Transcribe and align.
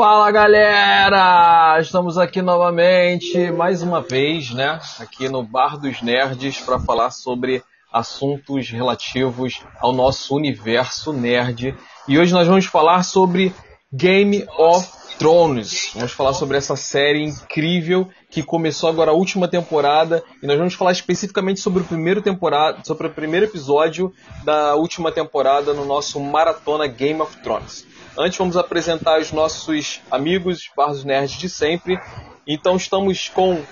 Fala 0.00 0.30
galera! 0.30 1.78
Estamos 1.78 2.16
aqui 2.16 2.40
novamente, 2.40 3.50
mais 3.50 3.82
uma 3.82 4.00
vez, 4.00 4.50
né? 4.50 4.80
Aqui 4.98 5.28
no 5.28 5.42
Bar 5.42 5.76
dos 5.76 6.00
Nerds 6.00 6.58
para 6.60 6.78
falar 6.80 7.10
sobre 7.10 7.62
assuntos 7.92 8.70
relativos 8.70 9.60
ao 9.78 9.92
nosso 9.92 10.34
universo 10.34 11.12
nerd. 11.12 11.76
E 12.08 12.18
hoje 12.18 12.32
nós 12.32 12.48
vamos 12.48 12.64
falar 12.64 13.02
sobre 13.02 13.54
Game 13.92 14.46
of 14.56 14.88
Thrones. 15.18 15.90
Vamos 15.94 16.12
falar 16.12 16.32
sobre 16.32 16.56
essa 16.56 16.76
série 16.76 17.22
incrível 17.22 18.08
que 18.30 18.42
começou 18.42 18.88
agora 18.88 19.10
a 19.10 19.14
última 19.14 19.48
temporada 19.48 20.24
e 20.42 20.46
nós 20.46 20.56
vamos 20.56 20.72
falar 20.72 20.92
especificamente 20.92 21.60
sobre 21.60 21.82
o 21.82 21.84
primeiro 21.84 22.22
temporada, 22.22 22.78
sobre 22.84 23.06
o 23.06 23.10
primeiro 23.10 23.44
episódio 23.44 24.14
da 24.44 24.74
última 24.76 25.12
temporada 25.12 25.74
no 25.74 25.84
nosso 25.84 26.18
maratona 26.18 26.86
Game 26.86 27.20
of 27.20 27.36
Thrones. 27.42 27.89
Antes 28.18 28.38
vamos 28.38 28.56
apresentar 28.56 29.20
os 29.20 29.32
nossos 29.32 30.00
amigos, 30.10 30.68
Barros 30.76 31.04
Nerds 31.04 31.38
de 31.38 31.48
sempre. 31.48 31.98
Então 32.46 32.76
estamos 32.76 33.28
com 33.28 33.62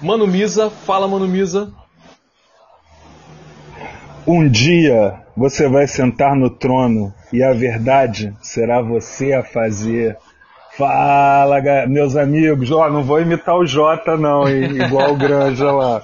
Mano 0.00 0.26
Misa. 0.26 0.68
Fala, 0.68 1.06
Mano 1.06 1.28
Misa. 1.28 1.72
Um 4.26 4.48
dia 4.48 5.22
você 5.36 5.68
vai 5.68 5.86
sentar 5.86 6.34
no 6.34 6.50
trono 6.50 7.14
e 7.32 7.42
a 7.42 7.52
verdade 7.52 8.34
será 8.42 8.82
você 8.82 9.32
a 9.32 9.44
fazer. 9.44 10.16
Fala, 10.76 11.60
meus 11.86 12.16
amigos. 12.16 12.70
Ó, 12.70 12.86
oh, 12.86 12.90
não 12.90 13.04
vou 13.04 13.20
imitar 13.20 13.56
o 13.56 13.66
Jota, 13.66 14.16
não, 14.16 14.48
igual 14.48 15.12
o 15.12 15.16
Granja 15.16 15.70
lá. 15.70 16.02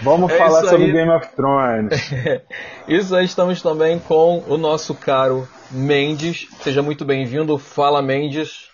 Vamos 0.00 0.32
é 0.32 0.38
falar 0.38 0.64
sobre 0.64 0.92
Game 0.92 1.10
of 1.10 1.28
Thrones. 1.34 2.10
isso 2.88 3.14
aí, 3.14 3.24
estamos 3.24 3.60
também 3.60 3.98
com 3.98 4.42
o 4.48 4.56
nosso 4.56 4.94
caro 4.94 5.46
Mendes. 5.70 6.48
Seja 6.62 6.82
muito 6.82 7.04
bem-vindo. 7.04 7.58
Fala, 7.58 8.00
Mendes. 8.00 8.68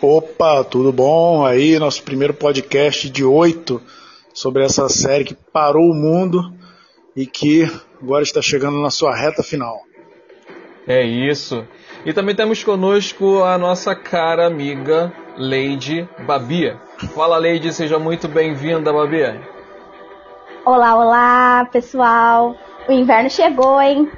Opa, 0.00 0.64
tudo 0.64 0.92
bom? 0.92 1.44
Aí, 1.44 1.78
nosso 1.78 2.02
primeiro 2.02 2.32
podcast 2.32 3.10
de 3.10 3.24
oito 3.24 3.82
sobre 4.32 4.64
essa 4.64 4.88
série 4.88 5.24
que 5.24 5.34
parou 5.34 5.90
o 5.90 5.94
mundo 5.94 6.52
e 7.16 7.26
que 7.26 7.64
agora 8.00 8.22
está 8.22 8.40
chegando 8.40 8.80
na 8.80 8.90
sua 8.90 9.14
reta 9.14 9.42
final. 9.42 9.80
É 10.86 11.02
isso. 11.02 11.66
E 12.06 12.12
também 12.12 12.34
temos 12.34 12.62
conosco 12.64 13.42
a 13.42 13.58
nossa 13.58 13.94
cara 13.94 14.46
amiga 14.46 15.12
Lady 15.36 16.08
Babia. 16.26 16.80
Fala, 17.14 17.38
Lady, 17.38 17.72
seja 17.72 17.98
muito 17.98 18.26
bem-vinda, 18.26 18.92
Babia. 18.92 19.40
Olá, 20.64 20.96
olá, 20.96 21.64
pessoal. 21.70 22.56
O 22.88 22.92
inverno 22.92 23.28
chegou, 23.28 23.80
hein? 23.80 24.10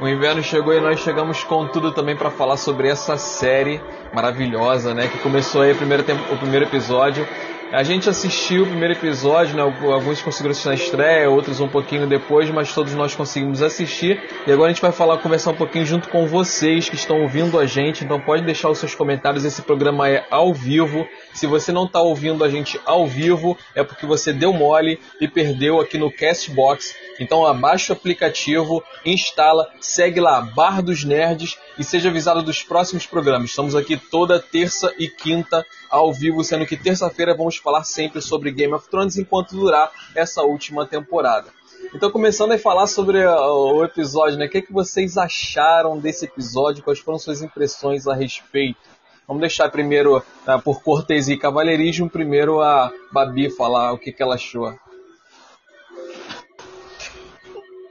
O 0.00 0.08
inverno 0.08 0.42
chegou 0.42 0.74
e 0.74 0.80
nós 0.80 1.00
chegamos 1.00 1.44
com 1.44 1.66
tudo 1.68 1.92
também 1.92 2.16
para 2.16 2.30
falar 2.30 2.56
sobre 2.56 2.88
essa 2.88 3.16
série 3.16 3.80
maravilhosa, 4.12 4.92
né? 4.92 5.08
Que 5.08 5.18
começou 5.18 5.62
aí 5.62 5.72
o 5.72 5.76
primeiro, 5.76 6.02
tempo, 6.02 6.34
o 6.34 6.36
primeiro 6.36 6.64
episódio 6.64 7.26
a 7.74 7.82
gente 7.82 8.08
assistiu 8.08 8.62
o 8.62 8.66
primeiro 8.66 8.94
episódio, 8.94 9.56
né? 9.56 9.62
alguns 9.62 10.22
conseguiram 10.22 10.52
assistir 10.52 10.68
na 10.68 10.74
estreia, 10.74 11.28
outros 11.28 11.58
um 11.58 11.66
pouquinho 11.66 12.06
depois, 12.06 12.48
mas 12.48 12.72
todos 12.72 12.94
nós 12.94 13.16
conseguimos 13.16 13.62
assistir. 13.62 14.22
E 14.46 14.52
agora 14.52 14.70
a 14.70 14.72
gente 14.72 14.80
vai 14.80 14.92
falar, 14.92 15.18
conversar 15.18 15.50
um 15.50 15.56
pouquinho 15.56 15.84
junto 15.84 16.08
com 16.08 16.24
vocês 16.24 16.88
que 16.88 16.94
estão 16.94 17.20
ouvindo 17.22 17.58
a 17.58 17.66
gente. 17.66 18.04
Então 18.04 18.20
pode 18.20 18.44
deixar 18.44 18.70
os 18.70 18.78
seus 18.78 18.94
comentários. 18.94 19.44
Esse 19.44 19.60
programa 19.60 20.08
é 20.08 20.24
ao 20.30 20.54
vivo. 20.54 21.04
Se 21.34 21.48
você 21.48 21.72
não 21.72 21.84
está 21.84 22.00
ouvindo 22.00 22.44
a 22.44 22.48
gente 22.48 22.80
ao 22.86 23.08
vivo, 23.08 23.58
é 23.74 23.82
porque 23.82 24.06
você 24.06 24.32
deu 24.32 24.52
mole 24.52 25.00
e 25.20 25.26
perdeu 25.26 25.80
aqui 25.80 25.98
no 25.98 26.10
Castbox. 26.10 26.94
Então 27.18 27.44
abaixa 27.44 27.92
o 27.92 27.96
aplicativo, 27.96 28.82
instala, 29.04 29.68
segue 29.80 30.20
lá 30.20 30.40
Bar 30.40 30.80
dos 30.80 31.04
Nerds 31.04 31.58
e 31.76 31.82
seja 31.82 32.08
avisado 32.08 32.40
dos 32.40 32.62
próximos 32.62 33.04
programas. 33.04 33.50
Estamos 33.50 33.74
aqui 33.74 33.96
toda 33.96 34.38
terça 34.38 34.94
e 34.96 35.08
quinta 35.08 35.66
ao 35.90 36.12
vivo, 36.12 36.44
sendo 36.44 36.64
que 36.66 36.76
terça-feira 36.76 37.36
vamos 37.36 37.56
falar 37.56 37.82
sempre 37.82 38.22
sobre 38.22 38.52
Game 38.52 38.72
of 38.72 38.88
Thrones 38.88 39.16
enquanto 39.16 39.56
durar 39.56 39.90
essa 40.14 40.42
última 40.42 40.86
temporada. 40.86 41.48
Então, 41.92 42.10
começando 42.10 42.52
a 42.52 42.58
falar 42.58 42.86
sobre 42.86 43.24
uh, 43.24 43.30
o 43.30 43.84
episódio, 43.84 44.38
né? 44.38 44.46
O 44.46 44.48
que, 44.48 44.58
é 44.58 44.62
que 44.62 44.72
vocês 44.72 45.16
acharam 45.16 45.98
desse 45.98 46.24
episódio? 46.24 46.82
Quais 46.82 46.98
foram 46.98 47.18
suas 47.18 47.42
impressões 47.42 48.06
a 48.06 48.14
respeito? 48.14 48.93
Vamos 49.26 49.40
deixar 49.40 49.70
primeiro, 49.70 50.18
uh, 50.18 50.62
por 50.62 50.82
cortesia 50.82 51.34
e 51.34 51.38
cavalheirismo, 51.38 52.10
primeiro 52.10 52.60
a 52.60 52.92
Babi 53.10 53.50
falar 53.50 53.92
o 53.92 53.98
que, 53.98 54.12
que 54.12 54.22
ela 54.22 54.34
achou. 54.34 54.74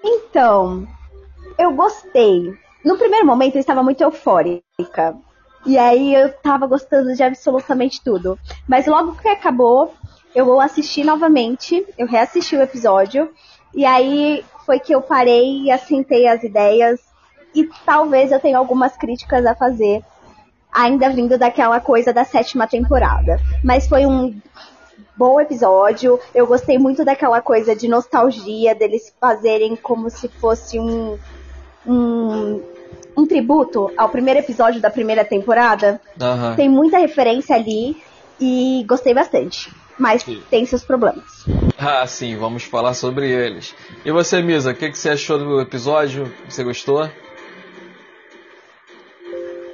Então, 0.04 0.88
eu 1.58 1.74
gostei. 1.74 2.54
No 2.84 2.98
primeiro 2.98 3.26
momento 3.26 3.56
eu 3.56 3.62
estava 3.62 3.82
muito 3.82 4.02
eufórica. 4.02 5.16
E 5.66 5.78
aí 5.78 6.14
eu 6.14 6.32
tava 6.34 6.68
gostando 6.68 7.16
de 7.16 7.24
absolutamente 7.24 8.04
tudo. 8.04 8.38
Mas 8.68 8.86
logo 8.86 9.16
que 9.16 9.28
acabou, 9.28 9.94
eu 10.36 10.60
assisti 10.60 11.04
novamente, 11.04 11.86
eu 11.98 12.06
reassisti 12.06 12.56
o 12.56 12.62
episódio, 12.62 13.32
e 13.74 13.86
aí 13.86 14.44
foi 14.66 14.80
que 14.80 14.94
eu 14.94 15.02
parei 15.02 15.64
e 15.64 15.72
assentei 15.72 16.28
as 16.28 16.44
ideias, 16.44 17.00
e 17.56 17.70
talvez 17.86 18.32
eu 18.32 18.40
tenha 18.40 18.58
algumas 18.58 18.98
críticas 18.98 19.46
a 19.46 19.56
fazer, 19.56 20.04
ainda 20.74 21.10
vindo 21.10 21.38
daquela 21.38 21.80
coisa 21.80 22.12
da 22.12 22.24
sétima 22.24 22.68
temporada. 22.68 23.40
Mas 23.64 23.88
foi 23.88 24.06
um 24.06 24.36
bom 25.16 25.40
episódio, 25.40 26.20
eu 26.34 26.48
gostei 26.48 26.78
muito 26.78 27.06
daquela 27.06 27.42
coisa 27.42 27.76
de 27.76 27.88
nostalgia, 27.88 28.74
deles 28.74 29.14
fazerem 29.22 29.76
como 29.76 30.10
se 30.10 30.28
fosse 30.28 30.80
um, 30.80 31.18
um 31.86 32.62
um 33.16 33.26
tributo 33.26 33.92
ao 33.96 34.10
primeiro 34.10 34.40
episódio 34.40 34.82
da 34.82 34.90
primeira 34.90 35.24
temporada. 35.24 36.02
Uhum. 36.20 36.56
Tem 36.56 36.70
muita 36.70 36.98
referência 36.98 37.56
ali 37.56 37.96
e 38.40 38.84
gostei 38.88 39.14
bastante. 39.14 39.72
Mas 39.98 40.24
sim. 40.24 40.42
tem 40.50 40.66
seus 40.66 40.84
problemas. 40.84 41.46
Ah, 41.78 42.06
sim, 42.08 42.36
vamos 42.36 42.64
falar 42.64 42.96
sobre 42.96 43.30
eles. 43.30 43.76
E 44.04 44.12
você, 44.12 44.42
Misa, 44.42 44.72
o 44.72 44.76
que, 44.76 44.90
que 44.90 44.98
você 44.98 45.12
achou 45.12 45.38
do 45.38 45.62
episódio? 45.62 46.34
Você 46.50 46.64
gostou? 46.64 47.08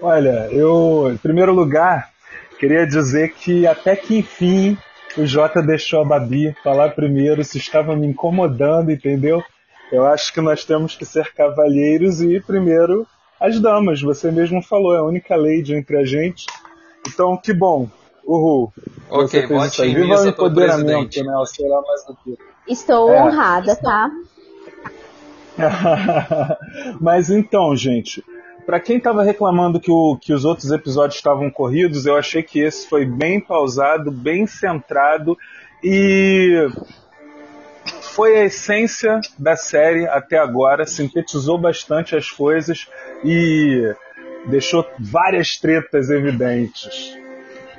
Olha, 0.01 0.47
eu, 0.51 1.11
em 1.13 1.17
primeiro 1.17 1.53
lugar, 1.53 2.09
queria 2.57 2.85
dizer 2.85 3.33
que 3.33 3.67
até 3.67 3.95
que 3.95 4.17
enfim 4.17 4.77
o 5.17 5.25
Jota 5.25 5.61
deixou 5.61 6.01
a 6.01 6.05
Babi 6.05 6.55
falar 6.63 6.91
primeiro, 6.91 7.43
se 7.43 7.57
estava 7.57 7.95
me 7.95 8.07
incomodando, 8.07 8.91
entendeu? 8.91 9.43
Eu 9.91 10.05
acho 10.05 10.31
que 10.31 10.39
nós 10.39 10.63
temos 10.63 10.95
que 10.95 11.05
ser 11.05 11.33
cavalheiros 11.33 12.21
e 12.21 12.39
primeiro 12.39 13.05
as 13.39 13.59
damas, 13.59 14.01
você 14.01 14.31
mesmo 14.31 14.61
falou, 14.61 14.93
é 14.93 14.99
a 14.99 15.03
única 15.03 15.35
lady 15.35 15.73
entre 15.73 15.97
a 15.97 16.05
gente. 16.05 16.45
Então, 17.07 17.37
que 17.37 17.53
bom. 17.53 17.89
Uhul. 18.25 18.71
Ok, 19.09 19.47
vote 19.47 19.81
em 19.81 19.95
Viva 19.95 20.21
o 20.21 20.27
empoderamento, 20.27 21.23
né? 21.23 21.43
Será 21.45 21.81
mais 21.81 22.05
do 22.05 22.15
que. 22.15 22.37
Estou 22.67 23.11
é. 23.11 23.23
honrada, 23.23 23.75
tá? 23.77 24.11
Mas 26.99 27.29
então, 27.29 27.75
gente, 27.75 28.23
para 28.69 28.79
quem 28.79 28.97
estava 28.97 29.23
reclamando 29.23 29.79
que, 29.79 29.89
o, 29.89 30.15
que 30.15 30.31
os 30.31 30.45
outros 30.45 30.69
episódios 30.69 31.15
estavam 31.15 31.49
corridos, 31.49 32.05
eu 32.05 32.15
achei 32.15 32.43
que 32.43 32.59
esse 32.59 32.87
foi 32.87 33.03
bem 33.03 33.41
pausado, 33.41 34.11
bem 34.11 34.45
centrado 34.45 35.35
e 35.83 36.69
foi 38.13 38.37
a 38.37 38.45
essência 38.45 39.21
da 39.39 39.55
série 39.55 40.05
até 40.05 40.37
agora, 40.37 40.85
sintetizou 40.85 41.57
bastante 41.57 42.15
as 42.15 42.29
coisas 42.29 42.87
e 43.25 43.91
deixou 44.45 44.85
várias 44.99 45.57
tretas 45.57 46.11
evidentes. 46.11 47.17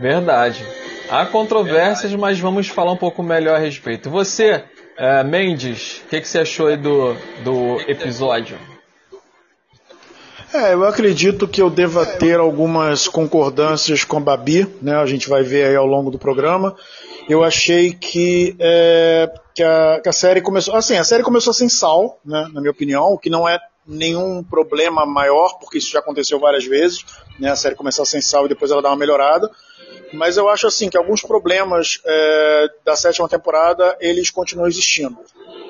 Verdade. 0.00 0.66
Há 1.08 1.24
controvérsias, 1.24 2.12
mas 2.16 2.40
vamos 2.40 2.66
falar 2.66 2.90
um 2.90 2.96
pouco 2.96 3.22
melhor 3.22 3.54
a 3.54 3.60
respeito. 3.60 4.10
Você, 4.10 4.64
uh, 4.98 5.24
Mendes, 5.24 6.02
o 6.04 6.08
que, 6.08 6.20
que, 6.20 6.26
você 6.26 6.40
achou 6.40 6.66
aí 6.66 6.76
do, 6.76 7.14
do 7.44 7.80
episódio? 7.88 8.58
É, 10.52 10.74
eu 10.74 10.84
acredito 10.84 11.46
que 11.46 11.62
eu 11.62 11.70
deva 11.70 12.04
ter 12.04 12.38
algumas 12.38 13.06
concordâncias 13.06 14.02
com 14.02 14.16
a 14.16 14.20
Babi, 14.20 14.66
né? 14.82 14.96
A 14.96 15.06
gente 15.06 15.28
vai 15.28 15.44
ver 15.44 15.66
aí 15.66 15.76
ao 15.76 15.86
longo 15.86 16.10
do 16.10 16.18
programa. 16.18 16.76
Eu 17.28 17.44
achei 17.44 17.92
que, 17.92 18.56
é, 18.58 19.30
que, 19.54 19.62
a, 19.62 20.00
que 20.02 20.08
a 20.08 20.12
série 20.12 20.40
começou. 20.40 20.74
Assim, 20.74 20.96
a 20.96 21.04
série 21.04 21.22
começou 21.22 21.52
sem 21.52 21.68
sal, 21.68 22.18
né? 22.24 22.48
Na 22.52 22.60
minha 22.60 22.72
opinião, 22.72 23.12
o 23.12 23.18
que 23.18 23.30
não 23.30 23.48
é 23.48 23.60
nenhum 23.86 24.42
problema 24.42 25.06
maior, 25.06 25.58
porque 25.60 25.78
isso 25.78 25.92
já 25.92 26.00
aconteceu 26.00 26.40
várias 26.40 26.64
vezes, 26.64 27.04
né? 27.38 27.50
A 27.50 27.56
série 27.56 27.76
começar 27.76 28.04
sem 28.04 28.20
sal 28.20 28.46
e 28.46 28.48
depois 28.48 28.72
ela 28.72 28.82
dá 28.82 28.88
uma 28.88 28.96
melhorada 28.96 29.48
mas 30.12 30.36
eu 30.36 30.48
acho 30.48 30.66
assim 30.66 30.88
que 30.88 30.96
alguns 30.96 31.22
problemas 31.22 32.00
é, 32.04 32.68
da 32.84 32.96
sétima 32.96 33.28
temporada 33.28 33.96
eles 34.00 34.30
continuam 34.30 34.68
existindo. 34.68 35.18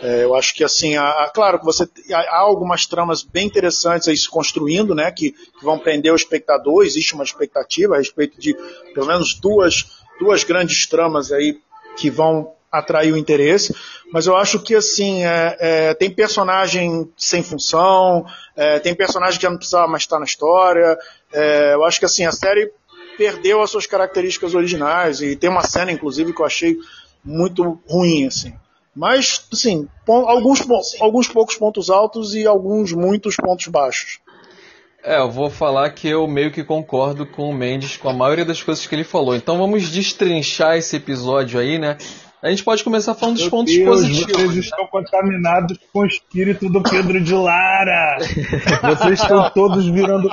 É, 0.03 0.25
eu 0.25 0.35
acho 0.35 0.55
que 0.55 0.65
assim, 0.65 0.97
há, 0.97 1.31
claro 1.33 1.59
que 1.59 1.65
você 1.65 1.89
há 2.13 2.39
algumas 2.39 2.87
tramas 2.87 3.23
bem 3.23 3.47
interessantes 3.47 4.09
aí 4.09 4.17
se 4.17 4.29
construindo, 4.29 4.95
né, 4.95 5.11
que, 5.11 5.33
que, 5.33 5.65
vão 5.65 5.79
prender 5.79 6.13
o 6.13 6.17
espectador. 6.17 6.85
Existe 6.85 7.15
uma 7.15 7.25
expectativa 7.25 7.95
a 7.95 7.99
respeito 7.99 8.41
de 8.41 8.55
pelo 8.95 9.07
menos 9.07 9.35
duas 9.35 10.01
duas 10.19 10.45
grandes 10.45 10.87
tramas 10.87 11.33
aí 11.33 11.59
que 11.97 12.11
vão 12.11 12.53
atrair 12.71 13.13
o 13.13 13.17
interesse, 13.17 13.75
mas 14.13 14.27
eu 14.27 14.37
acho 14.37 14.61
que 14.61 14.77
assim 14.77 15.25
é, 15.25 15.57
é, 15.59 15.95
tem 15.95 16.09
personagem 16.09 17.11
sem 17.17 17.43
função, 17.43 18.25
é, 18.55 18.79
tem 18.79 18.95
personagem 18.95 19.41
que 19.41 19.49
não 19.49 19.57
precisava 19.57 19.89
mais 19.89 20.05
estar 20.05 20.19
na 20.19 20.25
história. 20.25 20.97
É, 21.33 21.75
eu 21.75 21.85
acho 21.85 21.99
que 21.99 22.05
assim 22.07 22.25
a 22.25 22.33
série 22.33 22.73
perdeu 23.21 23.61
as 23.61 23.69
suas 23.69 23.87
características 23.87 24.55
originais 24.55 25.21
e 25.21 25.37
tem 25.37 25.51
uma 25.51 25.63
cena, 25.63 25.93
inclusive, 25.93 26.33
que 26.33 26.41
eu 26.41 26.47
achei 26.47 26.79
muito 27.23 27.79
ruim, 27.87 28.25
assim. 28.27 28.55
Mas, 28.97 29.47
assim, 29.53 29.87
alguns, 30.09 30.67
alguns 30.99 31.29
poucos 31.29 31.55
pontos 31.55 31.91
altos 31.91 32.35
e 32.35 32.47
alguns 32.47 32.95
muitos 32.95 33.37
pontos 33.37 33.67
baixos. 33.67 34.21
É, 35.05 35.19
eu 35.19 35.31
vou 35.31 35.51
falar 35.51 35.91
que 35.91 36.09
eu 36.09 36.27
meio 36.27 36.51
que 36.51 36.65
concordo 36.65 37.27
com 37.27 37.51
o 37.51 37.55
Mendes 37.55 37.99
com 37.99 38.09
a 38.09 38.15
maioria 38.15 38.45
das 38.45 38.63
coisas 38.63 38.87
que 38.87 38.95
ele 38.95 39.05
falou. 39.05 39.37
Então 39.37 39.59
vamos 39.59 39.91
destrinchar 39.91 40.79
esse 40.79 40.97
episódio 40.97 41.61
aí, 41.61 41.79
né? 41.79 41.99
A 42.43 42.49
gente 42.49 42.65
pode 42.65 42.83
começar 42.83 43.15
falando 43.15 43.35
dos 43.35 43.45
Meu 43.45 43.51
pontos 43.51 43.75
Deus, 43.75 43.87
positivos. 43.87 44.55
Vocês 44.55 44.65
estão 44.65 44.87
contaminados 44.87 45.79
com 45.93 46.01
o 46.01 46.07
espírito 46.07 46.71
do 46.71 46.83
Pedro 46.83 47.21
de 47.21 47.35
Lara. 47.35 48.17
vocês 48.97 49.21
estão 49.21 49.51
todos 49.51 49.87
virando 49.87 50.31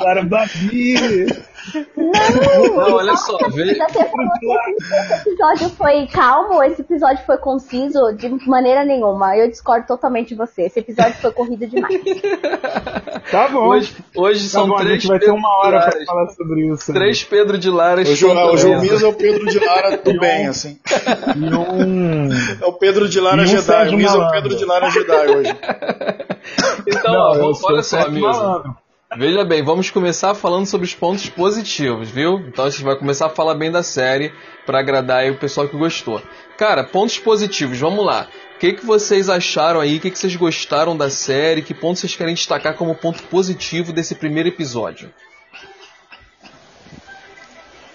Lara 0.00 0.22
Babi. 0.22 1.26
Não, 1.96 2.74
não, 2.74 2.94
olha 2.94 3.16
só, 3.16 3.38
veja. 3.50 3.84
Esse 3.84 5.28
episódio 5.28 5.68
foi 5.70 6.06
calmo, 6.08 6.62
esse 6.62 6.80
episódio 6.80 7.24
foi 7.24 7.38
conciso 7.38 8.12
de 8.16 8.28
maneira 8.48 8.84
nenhuma. 8.84 9.36
Eu 9.36 9.48
discordo 9.48 9.86
totalmente 9.86 10.30
de 10.30 10.34
você. 10.34 10.62
Esse 10.62 10.80
episódio 10.80 11.14
foi 11.14 11.30
corrido 11.32 11.66
demais. 11.66 12.00
Tá 13.30 13.48
bom. 13.48 13.68
Hoje, 13.68 13.94
hoje 14.16 14.44
tá 14.44 14.58
são 14.58 14.68
bom, 14.68 14.76
três. 14.76 14.90
A 14.90 14.94
gente 14.94 15.06
vai 15.06 15.18
ter 15.20 15.30
uma 15.30 15.48
hora 15.60 15.80
para 15.82 16.04
falar 16.04 16.28
sobre 16.30 16.66
isso. 16.66 16.92
Né? 16.92 16.98
Três 16.98 17.22
Pedro 17.22 17.56
de 17.56 17.70
Lara. 17.70 18.02
O 18.02 18.56
Jomiz 18.56 19.02
é 19.02 19.06
o 19.06 19.14
Pedro 19.14 19.46
de 19.46 19.58
Lara 19.58 19.96
do 19.96 20.18
bem, 20.18 20.48
assim. 20.48 20.78
Um... 21.36 22.28
É 22.60 22.66
o 22.66 22.72
Pedro 22.72 23.08
de 23.08 23.20
Lara 23.20 23.46
Jedi. 23.46 23.88
O 23.88 23.96
Miz 23.96 24.12
é 24.12 24.18
o 24.18 24.30
Pedro 24.30 24.56
de 24.56 24.64
Lara 24.64 24.90
Jedi 24.90 25.28
hoje. 25.28 25.56
Então, 26.86 27.12
não, 27.12 27.52
ó, 27.52 27.58
olha 27.62 27.82
só, 27.82 28.10
Misa. 28.10 28.64
Veja 29.14 29.44
bem, 29.44 29.62
vamos 29.62 29.90
começar 29.90 30.34
falando 30.34 30.64
sobre 30.64 30.86
os 30.86 30.94
pontos 30.94 31.28
positivos, 31.28 32.08
viu? 32.08 32.38
Então 32.48 32.64
a 32.64 32.70
gente 32.70 32.82
vai 32.82 32.96
começar 32.96 33.26
a 33.26 33.30
falar 33.30 33.54
bem 33.54 33.70
da 33.70 33.82
série 33.82 34.32
para 34.64 34.78
agradar 34.78 35.30
o 35.30 35.36
pessoal 35.36 35.68
que 35.68 35.76
gostou. 35.76 36.22
Cara, 36.56 36.82
pontos 36.82 37.18
positivos, 37.18 37.78
vamos 37.78 38.06
lá. 38.06 38.26
O 38.56 38.58
que, 38.58 38.72
que 38.72 38.86
vocês 38.86 39.28
acharam 39.28 39.80
aí? 39.80 39.98
O 39.98 40.00
que, 40.00 40.10
que 40.10 40.18
vocês 40.18 40.34
gostaram 40.34 40.96
da 40.96 41.10
série? 41.10 41.60
Que 41.60 41.74
pontos 41.74 42.00
vocês 42.00 42.16
querem 42.16 42.34
destacar 42.34 42.74
como 42.74 42.94
ponto 42.94 43.22
positivo 43.24 43.92
desse 43.92 44.14
primeiro 44.14 44.48
episódio? 44.48 45.12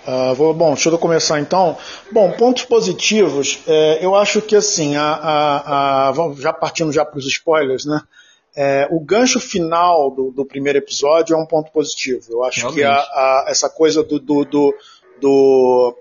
Uh, 0.08 0.36
vou, 0.36 0.54
bom, 0.54 0.74
deixa 0.74 0.90
eu 0.90 1.00
começar 1.00 1.40
então. 1.40 1.78
Bom, 2.12 2.31
pontos 2.34 2.63
positivos, 2.63 3.60
é, 3.68 4.06
eu 4.06 4.16
acho 4.16 4.40
que 4.42 4.56
assim, 4.56 4.96
a, 4.96 5.04
a, 5.04 6.10
a, 6.10 6.13
já 6.38 6.54
partindo 6.54 6.94
já 6.94 7.04
para 7.04 7.18
os 7.18 7.25
spoilers, 7.25 7.86
né? 7.86 8.02
É, 8.59 8.88
o 8.89 9.00
gancho 9.00 9.39
final 9.39 10.09
do, 10.09 10.31
do, 10.31 10.44
primeiro 10.44 10.80
episódio 10.80 11.36
é 11.36 11.38
um 11.38 11.45
ponto 11.45 11.71
positivo. 11.71 12.25
Eu 12.27 12.44
acho 12.44 12.62
Realmente. 12.62 12.80
que 12.80 12.83
a, 12.83 12.95
a, 12.95 13.45
essa 13.50 13.69
coisa 13.69 14.01
do, 14.04 14.19
do, 14.19 14.44
do, 14.44 14.75
do 15.21 15.98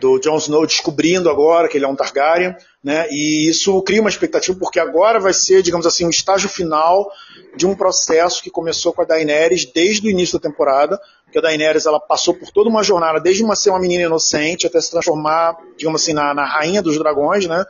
do 0.00 0.18
Jon 0.18 0.36
Snow 0.38 0.66
descobrindo 0.66 1.28
agora 1.28 1.68
que 1.68 1.76
ele 1.76 1.84
é 1.84 1.88
um 1.88 1.94
Targaryen, 1.94 2.56
né? 2.82 3.06
E 3.10 3.48
isso 3.48 3.80
cria 3.82 4.00
uma 4.00 4.10
expectativa 4.10 4.58
porque 4.58 4.80
agora 4.80 5.20
vai 5.20 5.32
ser, 5.32 5.62
digamos 5.62 5.86
assim, 5.86 6.04
o 6.04 6.06
um 6.06 6.10
estágio 6.10 6.48
final 6.48 7.10
de 7.56 7.66
um 7.66 7.74
processo 7.74 8.42
que 8.42 8.50
começou 8.50 8.92
com 8.92 9.02
a 9.02 9.04
Daenerys 9.04 9.64
desde 9.66 10.06
o 10.06 10.10
início 10.10 10.38
da 10.38 10.48
temporada, 10.48 11.00
porque 11.32 11.38
a 11.38 11.48
Daenerys 11.48 11.86
ela 11.86 11.98
passou 11.98 12.34
por 12.34 12.50
toda 12.50 12.68
uma 12.68 12.82
jornada, 12.82 13.18
desde 13.18 13.42
uma 13.42 13.56
ser 13.56 13.70
uma 13.70 13.80
menina 13.80 14.02
inocente 14.02 14.66
até 14.66 14.78
se 14.78 14.90
transformar, 14.90 15.56
digamos 15.78 16.02
assim, 16.02 16.12
na, 16.12 16.34
na 16.34 16.44
rainha 16.44 16.82
dos 16.82 16.98
dragões, 16.98 17.46
né? 17.46 17.64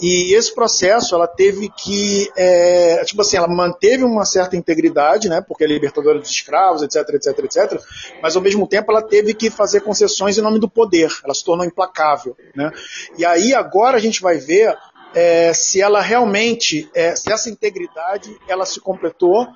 E 0.00 0.32
esse 0.32 0.54
processo 0.54 1.16
ela 1.16 1.26
teve 1.26 1.68
que, 1.70 2.30
é, 2.36 3.02
tipo 3.04 3.20
assim, 3.20 3.36
ela 3.36 3.48
manteve 3.48 4.04
uma 4.04 4.24
certa 4.24 4.56
integridade, 4.56 5.28
né? 5.28 5.40
Porque 5.46 5.64
é 5.64 5.66
libertadora 5.66 6.20
dos 6.20 6.30
escravos, 6.30 6.82
etc, 6.82 7.08
etc, 7.14 7.38
etc. 7.40 7.82
Mas 8.22 8.36
ao 8.36 8.42
mesmo 8.42 8.64
tempo 8.64 8.92
ela 8.92 9.02
teve 9.02 9.34
que 9.34 9.50
fazer 9.50 9.80
concessões 9.80 10.38
em 10.38 10.42
nome 10.42 10.60
do 10.60 10.68
poder. 10.68 11.10
Ela 11.24 11.34
se 11.34 11.44
tornou 11.44 11.66
implacável, 11.66 12.36
né? 12.54 12.70
E 13.18 13.24
aí 13.24 13.52
agora 13.52 13.96
a 13.96 14.00
gente 14.00 14.22
vai 14.22 14.36
ver 14.36 14.78
é, 15.12 15.52
se 15.52 15.80
ela 15.80 16.00
realmente, 16.00 16.88
é, 16.94 17.16
se 17.16 17.32
essa 17.32 17.50
integridade 17.50 18.38
ela 18.46 18.64
se 18.64 18.78
completou 18.78 19.48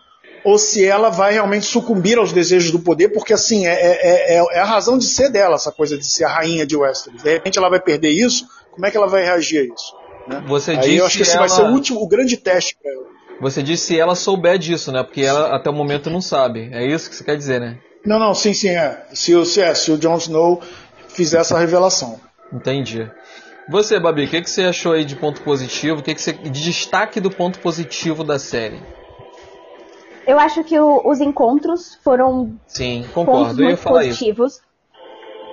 ou 0.44 0.58
se 0.58 0.84
ela 0.84 1.08
vai 1.08 1.32
realmente 1.32 1.64
sucumbir 1.64 2.18
aos 2.18 2.32
desejos 2.32 2.70
do 2.70 2.78
poder, 2.78 3.08
porque 3.08 3.32
assim, 3.32 3.66
é, 3.66 3.72
é, 3.72 4.36
é, 4.36 4.46
é, 4.52 4.58
a 4.60 4.64
razão 4.64 4.98
de 4.98 5.06
ser 5.06 5.30
dela, 5.30 5.54
essa 5.54 5.72
coisa 5.72 5.96
de 5.96 6.04
ser 6.04 6.24
a 6.24 6.28
rainha 6.28 6.66
de 6.66 6.76
Westeros. 6.76 7.22
De 7.22 7.30
repente 7.30 7.58
ela 7.58 7.70
vai 7.70 7.80
perder 7.80 8.10
isso, 8.10 8.46
como 8.70 8.84
é 8.84 8.90
que 8.90 8.96
ela 8.96 9.08
vai 9.08 9.24
reagir 9.24 9.60
a 9.60 9.74
isso? 9.74 9.96
Né? 10.28 10.44
Você 10.46 10.72
Aí 10.72 10.78
disse 10.78 10.96
eu 10.96 11.06
acho 11.06 11.16
que 11.16 11.22
esse 11.22 11.36
ela... 11.36 11.46
vai 11.46 11.48
ser 11.48 11.62
o 11.62 11.72
último, 11.72 12.02
o 12.02 12.06
grande 12.06 12.36
teste 12.36 12.76
para 12.80 12.92
ela. 12.92 13.04
Você 13.40 13.62
disse 13.62 13.86
se 13.86 13.98
ela 13.98 14.14
souber 14.14 14.58
disso, 14.58 14.92
né? 14.92 15.02
Porque 15.02 15.22
ela 15.22 15.56
até 15.56 15.68
o 15.68 15.72
momento 15.72 16.08
não 16.08 16.20
sabe. 16.20 16.70
É 16.72 16.86
isso 16.86 17.10
que 17.10 17.16
você 17.16 17.24
quer 17.24 17.36
dizer, 17.36 17.60
né? 17.60 17.78
Não, 18.04 18.18
não, 18.18 18.34
sim, 18.34 18.52
sim, 18.54 18.68
é. 18.68 19.06
Se, 19.12 19.44
se, 19.46 19.60
é, 19.60 19.74
se 19.74 19.90
o 19.90 19.98
Jon 19.98 20.16
Snow 20.18 20.62
fizer 21.08 21.40
essa 21.40 21.58
revelação. 21.58 22.20
Entendi. 22.52 23.10
Você, 23.68 23.98
Babi, 23.98 24.24
o 24.24 24.28
que, 24.28 24.42
que 24.42 24.50
você 24.50 24.64
achou 24.64 24.92
aí 24.92 25.04
de 25.04 25.16
ponto 25.16 25.40
positivo? 25.40 26.00
O 26.00 26.02
que, 26.02 26.14
que 26.14 26.20
você 26.20 26.32
de 26.32 26.62
destaque 26.64 27.18
do 27.18 27.30
ponto 27.30 27.58
positivo 27.58 28.22
da 28.22 28.38
série? 28.38 28.80
Eu 30.26 30.38
acho 30.38 30.64
que 30.64 30.78
o, 30.78 31.02
os 31.04 31.20
encontros 31.20 31.96
foram 32.02 32.54
Sim, 32.66 33.04
concordo. 33.12 33.62
Eu 33.62 33.70
ia 33.70 33.76
falar 33.76 34.00
positivos. 34.00 34.54
Isso. 34.54 34.64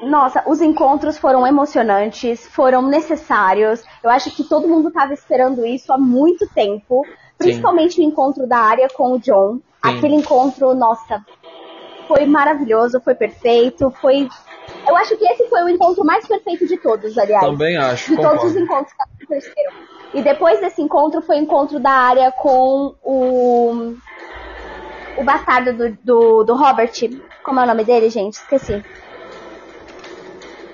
Nossa, 0.03 0.43
os 0.47 0.61
encontros 0.61 1.17
foram 1.17 1.45
emocionantes, 1.45 2.47
foram 2.47 2.81
necessários. 2.81 3.83
Eu 4.03 4.09
acho 4.09 4.31
que 4.31 4.43
todo 4.43 4.67
mundo 4.67 4.87
estava 4.87 5.13
esperando 5.13 5.65
isso 5.65 5.93
há 5.93 5.97
muito 5.97 6.47
tempo. 6.53 7.05
Principalmente 7.37 7.95
Sim. 7.95 8.05
o 8.05 8.07
encontro 8.07 8.47
da 8.47 8.57
área 8.57 8.87
com 8.89 9.13
o 9.13 9.19
John. 9.19 9.55
Sim. 9.55 9.61
Aquele 9.81 10.15
encontro, 10.15 10.73
nossa, 10.73 11.23
foi 12.07 12.25
maravilhoso, 12.25 12.99
foi 13.01 13.15
perfeito, 13.15 13.91
foi. 14.01 14.27
Eu 14.87 14.95
acho 14.95 15.15
que 15.17 15.25
esse 15.25 15.47
foi 15.49 15.63
o 15.63 15.69
encontro 15.69 16.03
mais 16.03 16.27
perfeito 16.27 16.67
de 16.67 16.77
todos, 16.77 17.17
aliás. 17.17 17.45
Também 17.45 17.77
acho. 17.77 18.11
De 18.11 18.17
concordo. 18.17 18.39
todos 18.39 18.55
os 18.55 18.61
encontros 18.61 18.93
que 18.93 19.01
aconteceram. 19.01 19.71
E 20.13 20.21
depois 20.21 20.59
desse 20.59 20.81
encontro 20.81 21.21
foi 21.21 21.37
o 21.37 21.41
encontro 21.41 21.79
da 21.79 21.91
área 21.91 22.31
com 22.31 22.95
o 23.01 23.95
o 25.21 25.25
bastardo 25.25 25.73
do, 25.73 25.97
do, 26.03 26.43
do, 26.43 26.55
Robert. 26.55 26.91
Como 27.43 27.59
é 27.59 27.63
o 27.63 27.67
nome 27.67 27.83
dele, 27.83 28.09
gente? 28.09 28.33
Esqueci. 28.33 28.83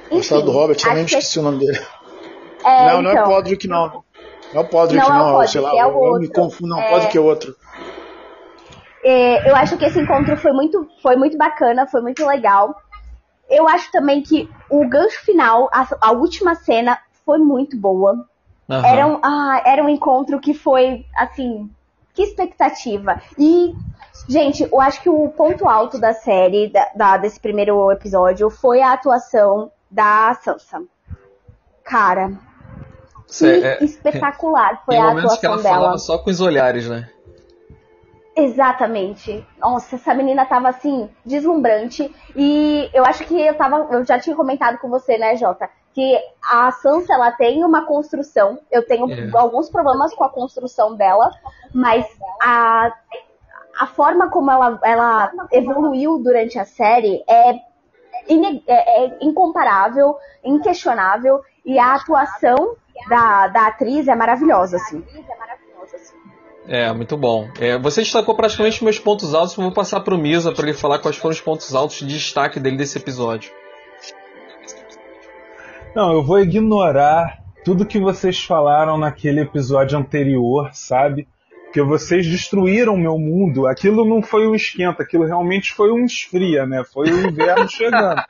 O 0.10 0.16
bastardo 0.16 0.46
do 0.46 0.52
Robert, 0.52 0.78
eu 0.86 0.94
nem 0.94 1.06
esqueci 1.06 1.38
é... 1.38 1.42
o 1.42 1.44
nome 1.44 1.60
dele. 1.60 1.80
É, 2.66 2.94
não, 2.94 3.02
não 3.02 3.12
é 3.12 3.14
então... 3.14 3.28
Podrick, 3.28 3.68
não. 3.68 4.04
Não 4.54 4.62
é 4.62 4.66
o 4.66 4.68
Podrick, 4.68 5.08
não. 5.08 5.10
não 5.10 5.18
é 5.18 5.30
o 5.30 5.34
Podrick, 5.34 5.52
sei 5.52 5.62
lá, 5.62 5.78
é 5.78 5.86
o 5.86 5.96
outro. 5.96 6.22
me 6.22 6.28
confundo, 6.30 6.70
não, 6.70 6.82
é... 6.82 6.90
Podrick 6.90 7.18
é 7.18 7.22
outro. 7.22 7.56
É, 9.04 9.50
eu 9.50 9.56
acho 9.56 9.78
que 9.78 9.86
esse 9.86 10.00
encontro 10.00 10.36
foi 10.38 10.52
muito, 10.52 10.88
foi 11.02 11.16
muito 11.16 11.38
bacana, 11.38 11.88
foi 11.88 12.02
muito 12.02 12.26
legal. 12.26 12.76
Eu 13.50 13.68
acho 13.68 13.90
também 13.92 14.22
que 14.22 14.50
o 14.70 14.88
gancho 14.88 15.24
final, 15.24 15.70
a, 15.72 15.88
a 16.02 16.12
última 16.12 16.56
cena, 16.56 17.00
foi 17.26 17.38
muito 17.38 17.78
boa. 17.78 18.26
Uhum. 18.68 18.86
Era, 18.86 19.08
um, 19.08 19.20
ah, 19.24 19.62
era 19.66 19.84
um 19.84 19.88
encontro 19.88 20.40
que 20.40 20.54
foi, 20.54 21.06
assim, 21.16 21.70
que 22.18 22.24
expectativa. 22.24 23.22
E, 23.38 23.76
gente, 24.28 24.64
eu 24.64 24.82
acho 24.82 25.00
que 25.04 25.10
o 25.10 25.30
ponto 25.30 25.70
alto 25.70 26.00
da 26.00 26.14
série, 26.14 26.68
da, 26.68 26.90
da 26.96 27.18
desse 27.18 27.40
primeiro 27.40 27.92
episódio, 27.92 28.50
foi 28.50 28.82
a 28.82 28.94
atuação 28.94 29.72
da 29.90 30.34
Sansa. 30.44 30.82
Cara, 31.84 32.32
que 33.28 33.46
é, 33.46 33.84
espetacular 33.84 34.82
foi 34.84 34.98
a 34.98 35.12
atuação 35.12 35.38
que 35.38 35.46
ela 35.46 35.58
dela. 35.58 35.76
falava 35.76 35.98
só 36.00 36.18
com 36.18 36.32
os 36.32 36.42
olhares, 36.42 36.90
né? 36.90 37.08
Exatamente. 38.36 39.46
Nossa, 39.60 39.96
essa 39.96 40.14
menina 40.16 40.44
tava 40.44 40.70
assim, 40.70 41.08
deslumbrante. 41.24 42.12
E 42.36 42.90
eu 42.94 43.06
acho 43.06 43.26
que 43.26 43.40
eu 43.40 43.54
tava. 43.56 43.88
Eu 43.92 44.04
já 44.04 44.20
tinha 44.20 44.36
comentado 44.36 44.80
com 44.80 44.90
você, 44.90 45.20
né, 45.20 45.36
Jota? 45.36 45.70
Que 45.98 46.16
a 46.48 46.70
Sansa 46.74 47.16
ela 47.16 47.32
tem 47.32 47.66
uma 47.66 47.84
construção. 47.88 48.60
Eu 48.72 48.86
tenho 48.86 49.12
é. 49.12 49.32
alguns 49.34 49.68
problemas 49.68 50.14
com 50.14 50.24
a 50.24 50.30
construção 50.30 50.96
dela, 50.96 51.32
mas 51.74 52.06
a, 52.40 52.94
a 53.80 53.88
forma 53.88 54.30
como 54.30 54.52
ela, 54.52 54.80
ela 54.84 55.32
evoluiu 55.52 56.20
durante 56.20 56.60
a 56.60 56.66
série 56.66 57.24
é, 57.28 57.50
é, 57.50 59.06
é 59.06 59.18
incomparável, 59.22 60.16
inquestionável. 60.44 61.42
E 61.66 61.80
a 61.80 61.96
atuação 61.96 62.76
da, 63.10 63.48
da 63.48 63.66
atriz 63.66 64.08
é 64.08 64.14
maravilhosa, 64.14 64.78
assim. 64.78 65.04
É, 66.68 66.94
muito 66.94 67.18
bom. 67.18 67.50
É, 67.60 67.76
você 67.80 68.02
destacou 68.02 68.36
praticamente 68.36 68.84
meus 68.84 69.00
pontos 69.00 69.34
altos, 69.34 69.56
vou 69.56 69.72
passar 69.72 70.02
para 70.02 70.14
o 70.14 70.18
Misa 70.18 70.52
para 70.52 70.68
ele 70.68 70.78
falar 70.78 71.00
quais 71.00 71.18
foram 71.18 71.34
os 71.34 71.42
pontos 71.42 71.74
altos 71.74 71.98
de 71.98 72.06
destaque 72.06 72.60
dele 72.60 72.78
desse 72.78 73.00
episódio. 73.00 73.52
Não, 75.98 76.14
eu 76.14 76.22
vou 76.22 76.40
ignorar 76.40 77.40
tudo 77.66 77.84
que 77.84 78.00
vocês 78.00 78.44
falaram 78.44 79.00
naquele 79.00 79.42
episódio 79.42 79.98
anterior, 79.98 80.70
sabe? 80.72 81.28
Porque 81.64 81.82
vocês 81.82 82.28
destruíram 82.28 82.96
meu 82.96 83.18
mundo. 83.18 83.66
Aquilo 83.66 84.06
não 84.06 84.22
foi 84.22 84.48
um 84.48 84.54
esquenta, 84.54 85.02
aquilo 85.02 85.26
realmente 85.26 85.74
foi 85.74 85.92
um 85.92 86.06
esfria, 86.06 86.68
né? 86.68 86.84
Foi 86.84 87.10
o 87.10 87.28
inverno 87.28 87.66
chegando. 87.68 88.22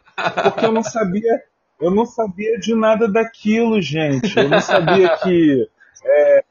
Porque 0.44 0.66
eu 0.66 0.72
não 0.72 0.82
sabia, 0.82 1.42
eu 1.82 1.92
não 1.92 2.06
sabia 2.06 2.58
de 2.58 2.74
nada 2.74 3.06
daquilo, 3.06 3.82
gente. 3.82 4.34
Eu 4.38 4.48
não 4.48 4.62
sabia 4.62 5.18
que 5.18 5.68
é, 6.06 6.44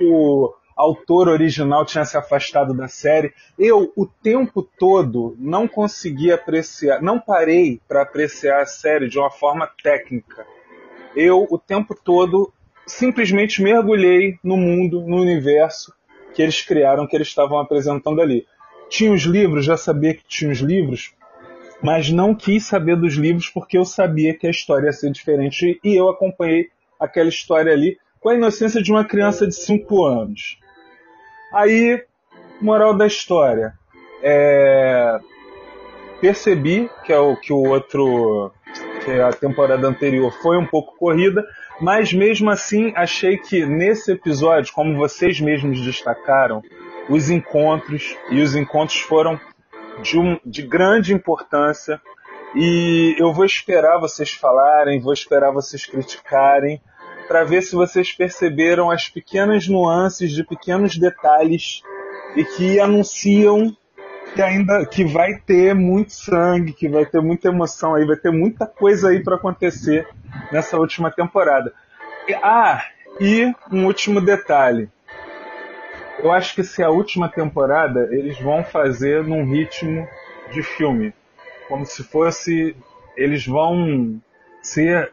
o, 0.00 0.52
autor 0.78 1.28
original 1.28 1.84
tinha 1.84 2.04
se 2.04 2.16
afastado 2.16 2.72
da 2.72 2.86
série. 2.86 3.34
Eu, 3.58 3.92
o 3.96 4.06
tempo 4.06 4.62
todo, 4.62 5.36
não 5.36 5.66
consegui 5.66 6.30
apreciar, 6.30 7.02
não 7.02 7.18
parei 7.18 7.80
para 7.88 8.02
apreciar 8.02 8.62
a 8.62 8.66
série 8.66 9.08
de 9.08 9.18
uma 9.18 9.30
forma 9.30 9.68
técnica. 9.82 10.46
Eu, 11.16 11.48
o 11.50 11.58
tempo 11.58 11.96
todo, 11.96 12.52
simplesmente 12.86 13.60
mergulhei 13.60 14.38
no 14.42 14.56
mundo, 14.56 15.00
no 15.00 15.20
universo 15.20 15.92
que 16.32 16.40
eles 16.40 16.62
criaram, 16.62 17.08
que 17.08 17.16
eles 17.16 17.26
estavam 17.26 17.58
apresentando 17.58 18.20
ali. 18.20 18.46
Tinha 18.88 19.12
os 19.12 19.22
livros, 19.22 19.64
já 19.64 19.76
sabia 19.76 20.14
que 20.14 20.22
tinha 20.28 20.52
os 20.52 20.60
livros, 20.60 21.12
mas 21.82 22.10
não 22.10 22.34
quis 22.34 22.64
saber 22.66 22.96
dos 22.96 23.14
livros 23.14 23.48
porque 23.48 23.76
eu 23.76 23.84
sabia 23.84 24.32
que 24.32 24.46
a 24.46 24.50
história 24.50 24.86
ia 24.86 24.92
ser 24.92 25.10
diferente 25.10 25.80
e 25.82 25.94
eu 25.96 26.08
acompanhei 26.08 26.70
aquela 27.00 27.28
história 27.28 27.72
ali 27.72 27.98
com 28.20 28.28
a 28.28 28.34
inocência 28.34 28.80
de 28.80 28.92
uma 28.92 29.04
criança 29.04 29.46
de 29.46 29.54
5 29.54 30.04
anos. 30.04 30.58
Aí, 31.52 32.02
moral 32.60 32.96
da 32.96 33.06
história. 33.06 33.72
É... 34.22 35.18
Percebi 36.20 36.90
que, 37.04 37.12
é 37.12 37.18
o, 37.18 37.36
que 37.36 37.52
o 37.52 37.62
outro. 37.68 38.52
que 39.04 39.10
a 39.12 39.30
temporada 39.30 39.86
anterior 39.86 40.32
foi 40.42 40.58
um 40.58 40.66
pouco 40.66 40.96
corrida, 40.96 41.44
mas 41.80 42.12
mesmo 42.12 42.50
assim 42.50 42.92
achei 42.96 43.38
que 43.38 43.64
nesse 43.64 44.12
episódio, 44.12 44.72
como 44.72 44.96
vocês 44.96 45.40
mesmos 45.40 45.80
destacaram, 45.80 46.60
os 47.08 47.30
encontros, 47.30 48.16
e 48.30 48.40
os 48.40 48.56
encontros 48.56 49.00
foram 49.00 49.40
de, 50.02 50.18
um, 50.18 50.38
de 50.44 50.62
grande 50.62 51.14
importância. 51.14 52.00
E 52.54 53.14
eu 53.18 53.32
vou 53.32 53.44
esperar 53.44 54.00
vocês 54.00 54.32
falarem, 54.32 55.00
vou 55.00 55.12
esperar 55.12 55.52
vocês 55.52 55.86
criticarem, 55.86 56.80
para 57.28 57.44
ver 57.44 57.62
se 57.62 57.76
vocês 57.76 58.10
perceberam 58.10 58.90
as 58.90 59.08
pequenas 59.08 59.68
nuances 59.68 60.32
de 60.32 60.42
pequenos 60.42 60.96
detalhes 60.96 61.82
e 62.34 62.42
que 62.42 62.80
anunciam 62.80 63.76
que 64.34 64.42
ainda 64.42 64.84
que 64.86 65.04
vai 65.04 65.34
ter 65.34 65.74
muito 65.74 66.12
sangue, 66.12 66.72
que 66.72 66.88
vai 66.88 67.04
ter 67.04 67.20
muita 67.20 67.48
emoção 67.48 67.94
aí, 67.94 68.06
vai 68.06 68.16
ter 68.16 68.30
muita 68.30 68.66
coisa 68.66 69.10
aí 69.10 69.22
para 69.22 69.36
acontecer 69.36 70.08
nessa 70.50 70.78
última 70.78 71.10
temporada. 71.10 71.72
Ah, 72.42 72.82
e 73.20 73.52
um 73.70 73.86
último 73.86 74.20
detalhe. 74.20 74.88
Eu 76.18 76.32
acho 76.32 76.54
que 76.54 76.64
se 76.64 76.82
a 76.82 76.90
última 76.90 77.28
temporada 77.28 78.08
eles 78.10 78.40
vão 78.40 78.64
fazer 78.64 79.22
num 79.22 79.44
ritmo 79.44 80.08
de 80.50 80.62
filme, 80.62 81.14
como 81.68 81.86
se 81.86 82.02
fosse 82.02 82.76
eles 83.16 83.46
vão 83.46 84.20
ser 84.62 85.12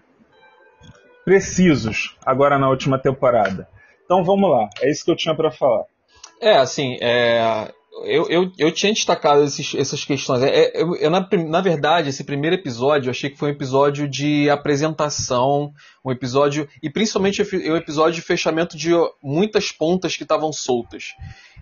precisos 1.26 2.16
agora 2.26 2.58
na 2.58 2.70
última 2.70 2.98
temporada. 2.98 3.68
Então 4.06 4.24
vamos 4.24 4.50
lá, 4.50 4.70
é 4.82 4.90
isso 4.90 5.04
que 5.04 5.12
eu 5.12 5.16
tinha 5.16 5.36
para 5.36 5.52
falar. 5.52 5.84
É, 6.40 6.58
assim, 6.58 6.98
é, 7.02 7.72
eu, 8.04 8.28
eu, 8.30 8.52
eu 8.58 8.72
tinha 8.72 8.94
destacado 8.94 9.44
esses, 9.44 9.74
essas 9.74 10.04
questões. 10.04 10.44
É, 10.44 10.72
eu, 10.76 10.96
eu, 10.96 11.10
na, 11.10 11.28
na 11.48 11.62
verdade, 11.62 12.10
esse 12.10 12.24
primeiro 12.24 12.56
episódio, 12.56 13.08
eu 13.08 13.12
achei 13.12 13.30
que 13.30 13.38
foi 13.38 13.50
um 13.50 13.54
episódio 13.54 14.08
de 14.08 14.50
apresentação, 14.50 15.72
um 16.04 16.12
episódio, 16.12 16.68
e 16.84 16.90
principalmente 16.90 17.42
o 17.42 17.76
episódio 17.76 18.16
de 18.16 18.22
fechamento 18.22 18.78
de 18.78 18.92
muitas 19.24 19.72
pontas 19.72 20.16
que 20.16 20.24
estavam 20.24 20.52
soltas. 20.52 21.14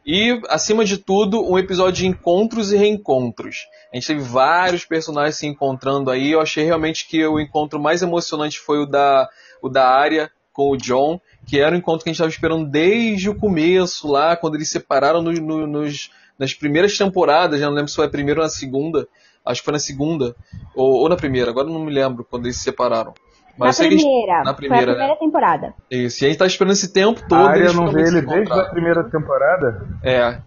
E, 0.05 0.41
acima 0.49 0.83
de 0.83 0.97
tudo, 0.97 1.41
um 1.41 1.57
episódio 1.57 2.01
de 2.01 2.07
encontros 2.07 2.73
e 2.73 2.77
reencontros. 2.77 3.65
A 3.91 3.95
gente 3.95 4.07
teve 4.07 4.21
vários 4.21 4.83
personagens 4.83 5.37
se 5.37 5.47
encontrando 5.47 6.11
aí. 6.11 6.31
Eu 6.31 6.41
achei 6.41 6.65
realmente 6.65 7.07
que 7.07 7.25
o 7.25 7.39
encontro 7.39 7.79
mais 7.79 8.01
emocionante 8.01 8.59
foi 8.59 8.79
o 8.79 8.85
da 8.85 9.29
o 9.63 9.69
da 9.69 9.87
área 9.87 10.29
com 10.51 10.69
o 10.69 10.77
John, 10.77 11.19
que 11.47 11.59
era 11.59 11.73
um 11.73 11.79
encontro 11.79 12.03
que 12.03 12.09
a 12.09 12.11
gente 12.11 12.17
estava 12.17 12.29
esperando 12.29 12.69
desde 12.69 13.29
o 13.29 13.35
começo, 13.35 14.11
lá, 14.11 14.35
quando 14.35 14.55
eles 14.55 14.69
separaram 14.69 15.21
no, 15.21 15.31
no, 15.31 15.65
nos, 15.65 16.11
nas 16.37 16.53
primeiras 16.53 16.95
temporadas, 16.95 17.59
já 17.59 17.65
não 17.65 17.73
lembro 17.73 17.89
se 17.89 17.95
foi 17.95 18.05
a 18.05 18.09
primeira 18.09 18.41
ou 18.41 18.43
na 18.43 18.49
segunda, 18.49 19.07
acho 19.43 19.61
que 19.61 19.65
foi 19.65 19.71
na 19.71 19.79
segunda, 19.79 20.35
ou, 20.75 21.01
ou 21.01 21.09
na 21.09 21.15
primeira, 21.15 21.49
agora 21.49 21.67
não 21.67 21.83
me 21.83 21.91
lembro 21.91 22.23
quando 22.29 22.45
eles 22.45 22.57
se 22.57 22.63
separaram. 22.63 23.13
Mas 23.57 23.79
na, 23.79 23.85
primeira, 23.85 24.33
gente, 24.37 24.45
na 24.45 24.53
primeira, 24.53 24.83
foi 24.83 24.91
a 24.91 24.95
primeira 24.95 25.13
né? 25.13 25.19
temporada. 25.19 25.73
Isso, 25.89 26.23
e 26.23 26.25
a 26.25 26.29
gente 26.29 26.39
tá 26.39 26.45
esperando 26.45 26.73
esse 26.73 26.91
tempo 26.91 27.21
todo. 27.27 27.39
A 27.39 27.51
área 27.51 27.73
não 27.73 27.87
vê 27.87 28.01
ele 28.01 28.21
desde 28.21 28.51
a 28.51 28.65
primeira 28.65 29.03
temporada? 29.09 29.87
É. 30.03 30.39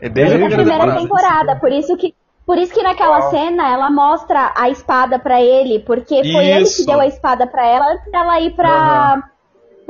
É 0.00 0.08
desde, 0.08 0.38
desde 0.38 0.44
a 0.44 0.48
primeira 0.48 0.78
temporada. 0.78 1.00
temporada, 1.00 1.60
por 1.60 1.70
isso 1.70 1.96
que 1.96 2.14
por 2.50 2.58
isso 2.58 2.74
que 2.74 2.82
naquela 2.82 3.28
oh. 3.28 3.30
cena 3.30 3.70
ela 3.72 3.88
mostra 3.92 4.52
a 4.56 4.68
espada 4.68 5.20
para 5.20 5.40
ele, 5.40 5.78
porque 5.78 6.16
foi 6.32 6.46
isso. 6.46 6.56
ele 6.56 6.64
que 6.64 6.84
deu 6.84 6.98
a 6.98 7.06
espada 7.06 7.46
para 7.46 7.64
ela 7.64 7.92
antes 7.92 8.10
dela 8.10 8.40
ir 8.40 8.50
pra. 8.56 9.14
Uhum. 9.14 9.29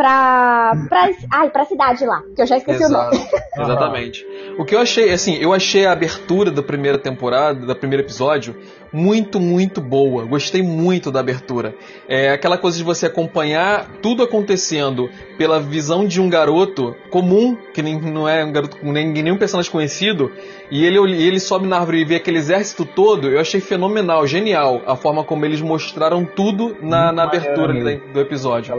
Pra, 0.01 0.73
pra, 0.89 1.11
ai, 1.31 1.51
pra 1.51 1.67
cidade 1.67 2.07
lá, 2.07 2.23
que 2.35 2.41
eu 2.41 2.47
já 2.47 2.57
esqueci 2.57 2.83
Exato. 2.83 3.15
o 3.15 3.19
nome. 3.19 3.31
Exatamente. 3.55 4.27
O 4.59 4.65
que 4.65 4.75
eu 4.75 4.79
achei, 4.79 5.13
assim, 5.13 5.37
eu 5.37 5.53
achei 5.53 5.85
a 5.85 5.93
abertura 5.93 6.51
da 6.51 6.63
primeira 6.63 6.97
temporada, 6.97 7.67
do 7.67 7.77
primeiro 7.77 8.03
episódio, 8.03 8.57
muito, 8.91 9.39
muito 9.39 9.79
boa. 9.79 10.25
Gostei 10.25 10.63
muito 10.63 11.11
da 11.11 11.21
abertura. 11.21 11.75
É 12.09 12.31
aquela 12.31 12.57
coisa 12.57 12.79
de 12.79 12.83
você 12.83 13.05
acompanhar 13.05 13.91
tudo 14.01 14.23
acontecendo 14.23 15.11
pela 15.37 15.61
visão 15.61 16.07
de 16.07 16.19
um 16.19 16.31
garoto 16.31 16.97
comum, 17.11 17.55
que 17.75 17.83
nem, 17.83 18.01
não 18.01 18.27
é 18.27 18.43
um 18.43 18.53
garoto 18.53 18.79
nem 18.83 19.13
nenhum 19.13 19.37
personagem 19.37 19.71
conhecido, 19.71 20.33
e 20.71 20.83
ele, 20.83 20.99
ele 21.23 21.39
sobe 21.39 21.69
na 21.69 21.79
árvore 21.79 22.01
e 22.01 22.05
vê 22.07 22.15
aquele 22.15 22.39
exército 22.39 22.87
todo. 22.87 23.29
Eu 23.29 23.39
achei 23.39 23.61
fenomenal, 23.61 24.27
genial 24.27 24.81
a 24.87 24.97
forma 24.97 25.23
como 25.25 25.45
eles 25.45 25.61
mostraram 25.61 26.25
tudo 26.25 26.75
na, 26.81 27.13
na 27.13 27.25
abertura 27.25 27.75
do 28.15 28.19
episódio. 28.19 28.75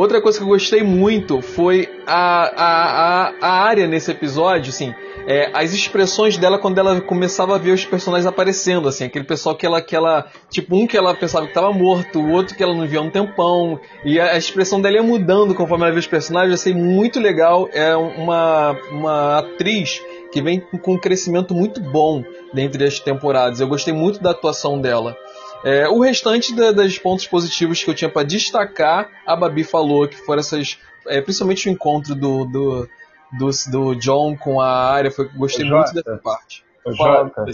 Outra 0.00 0.18
coisa 0.22 0.38
que 0.38 0.44
eu 0.44 0.48
gostei 0.48 0.82
muito 0.82 1.42
foi 1.42 1.86
a, 2.06 2.44
a, 2.56 3.28
a, 3.28 3.34
a 3.42 3.62
área 3.64 3.86
nesse 3.86 4.10
episódio, 4.10 4.70
assim, 4.70 4.94
é, 5.26 5.50
as 5.52 5.74
expressões 5.74 6.38
dela 6.38 6.58
quando 6.58 6.78
ela 6.78 7.02
começava 7.02 7.54
a 7.54 7.58
ver 7.58 7.72
os 7.72 7.84
personagens 7.84 8.26
aparecendo, 8.26 8.88
assim, 8.88 9.04
aquele 9.04 9.26
pessoal 9.26 9.54
que 9.54 9.66
ela, 9.66 9.82
que 9.82 9.94
ela 9.94 10.26
tipo, 10.48 10.74
um 10.74 10.86
que 10.86 10.96
ela 10.96 11.14
pensava 11.14 11.44
que 11.44 11.50
estava 11.50 11.70
morto, 11.70 12.18
o 12.18 12.30
outro 12.30 12.56
que 12.56 12.62
ela 12.62 12.74
não 12.74 12.86
via 12.88 12.98
há 12.98 13.02
um 13.02 13.10
tempão, 13.10 13.78
e 14.02 14.18
a, 14.18 14.32
a, 14.32 14.38
expressão 14.38 14.80
dela 14.80 14.96
ia 14.96 15.02
mudando 15.02 15.54
conforme 15.54 15.84
ela 15.84 15.92
via 15.92 16.00
os 16.00 16.06
personagens, 16.06 16.58
achei 16.58 16.72
muito 16.72 17.20
legal, 17.20 17.68
é 17.70 17.94
uma, 17.94 18.74
uma 18.90 19.38
atriz 19.40 20.00
que 20.32 20.40
vem 20.40 20.60
com 20.80 20.94
um 20.94 20.98
crescimento 20.98 21.54
muito 21.54 21.78
bom 21.78 22.24
dentre 22.54 22.84
as 22.84 22.98
temporadas, 22.98 23.60
eu 23.60 23.68
gostei 23.68 23.92
muito 23.92 24.18
da 24.22 24.30
atuação 24.30 24.80
dela. 24.80 25.14
É, 25.64 25.88
o 25.88 26.00
restante 26.00 26.54
da, 26.54 26.72
das 26.72 26.98
pontos 26.98 27.26
positivos 27.26 27.82
que 27.82 27.90
eu 27.90 27.94
tinha 27.94 28.10
para 28.10 28.26
destacar, 28.26 29.08
a 29.26 29.36
Babi 29.36 29.64
falou 29.64 30.08
que 30.08 30.16
foram 30.16 30.40
essas. 30.40 30.78
É, 31.06 31.20
principalmente 31.20 31.68
o 31.68 31.72
encontro 31.72 32.14
do, 32.14 32.44
do, 32.44 32.88
do, 33.38 33.50
do, 33.70 33.94
John 33.96 34.36
com 34.36 34.60
a 34.60 34.92
área, 34.92 35.10
foi, 35.10 35.28
gostei 35.28 35.68
muito 35.68 35.92
dessa 35.92 36.16
parte. 36.18 36.64
Jota, 36.86 37.44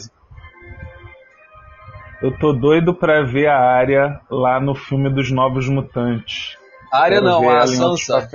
eu 2.22 2.36
tô 2.38 2.52
doido 2.52 2.94
pra 2.94 3.22
ver 3.22 3.46
a 3.48 3.58
área 3.58 4.20
lá 4.30 4.60
no 4.60 4.74
filme 4.74 5.10
dos 5.10 5.30
Novos 5.30 5.68
Mutantes. 5.68 6.56
A 6.92 7.02
área 7.02 7.20
não, 7.20 7.48
a 7.48 7.66
Sansa. 7.66 8.28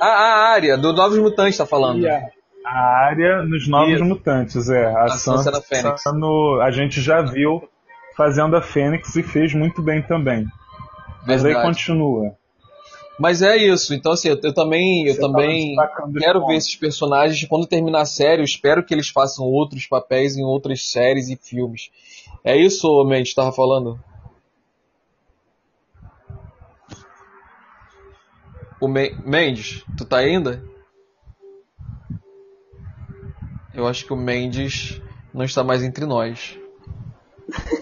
A, 0.00 0.06
a 0.06 0.48
área 0.50 0.76
do 0.76 0.92
Novos 0.92 1.18
Mutantes 1.18 1.56
tá 1.56 1.66
falando. 1.66 2.00
Yeah. 2.00 2.26
A 2.64 3.06
área 3.06 3.42
nos 3.42 3.68
Novos 3.68 3.94
Isso. 3.94 4.04
Mutantes, 4.04 4.68
é. 4.68 4.84
A, 4.84 5.04
A 5.04 5.08
Sansa 5.10 5.36
Sansa 5.36 5.52
da 5.52 5.60
Fênix. 5.60 6.02
no- 6.14 6.60
a 6.60 6.70
gente 6.70 7.00
já 7.00 7.22
viu 7.22 7.68
fazendo 8.18 8.56
a 8.56 8.60
Fênix 8.60 9.14
e 9.14 9.22
fez 9.22 9.54
muito 9.54 9.80
bem 9.80 10.02
também. 10.02 10.44
Mas 11.24 11.44
aí 11.44 11.54
continua. 11.54 12.36
Mas 13.16 13.42
é 13.42 13.56
isso. 13.56 13.94
Então, 13.94 14.10
assim, 14.10 14.28
eu, 14.28 14.40
eu 14.42 14.52
também, 14.52 15.06
eu 15.06 15.14
Você 15.14 15.20
tava 15.20 15.32
também 15.32 15.76
quero 16.18 16.44
ver 16.44 16.56
esses 16.56 16.74
personagens. 16.74 17.48
Quando 17.48 17.64
terminar 17.66 18.00
a 18.00 18.04
série, 18.06 18.40
eu 18.40 18.44
espero 18.44 18.84
que 18.84 18.92
eles 18.92 19.08
façam 19.08 19.44
outros 19.44 19.86
papéis 19.86 20.36
em 20.36 20.44
outras 20.44 20.88
séries 20.90 21.28
e 21.28 21.36
filmes. 21.36 21.90
É 22.42 22.56
isso, 22.56 23.04
Mendes, 23.04 23.34
tava 23.34 23.52
falando? 23.52 23.98
O 28.80 28.88
Me- 28.88 29.16
Mendes, 29.24 29.84
tu 29.96 30.04
tá 30.04 30.18
ainda? 30.18 30.62
Eu 33.72 33.86
acho 33.86 34.04
que 34.04 34.12
o 34.12 34.16
Mendes 34.16 35.00
não 35.32 35.44
está 35.44 35.62
mais 35.62 35.84
entre 35.84 36.04
nós. 36.04 36.58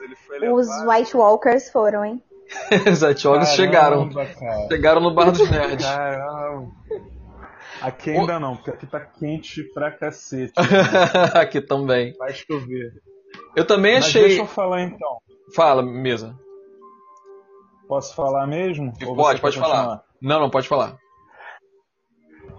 Ele 0.00 0.16
foi 0.16 0.48
Os 0.48 0.68
White 0.86 1.16
Walkers 1.16 1.70
foram, 1.70 2.04
hein? 2.04 2.22
Os 2.90 3.02
Etiólogos 3.02 3.50
chegaram. 3.50 4.08
Caramba, 4.08 4.26
cara. 4.34 4.68
Chegaram 4.68 5.00
no 5.00 5.14
Bar 5.14 5.30
dos 5.30 5.50
Nerds. 5.50 5.84
Caramba. 5.84 6.72
Aqui 7.80 8.10
ainda 8.10 8.40
não, 8.40 8.56
porque 8.56 8.70
aqui 8.70 8.86
tá 8.86 9.00
quente 9.00 9.62
pra 9.72 9.90
cacete. 9.92 10.52
Aqui 11.34 11.60
também. 11.60 12.12
Vai 12.18 12.32
chover. 12.32 12.92
Eu 13.54 13.64
também 13.64 13.94
Mas 13.94 14.06
achei. 14.06 14.22
deixa 14.22 14.42
eu 14.42 14.46
falar 14.46 14.82
então. 14.82 15.18
Fala, 15.54 15.82
mesa. 15.82 16.34
Posso 17.86 18.14
falar 18.14 18.46
mesmo? 18.46 18.92
Pode, 18.98 19.40
pode 19.40 19.40
continuar? 19.40 19.68
falar. 19.68 20.02
Não, 20.20 20.40
não, 20.40 20.50
pode 20.50 20.66
falar. 20.66 20.96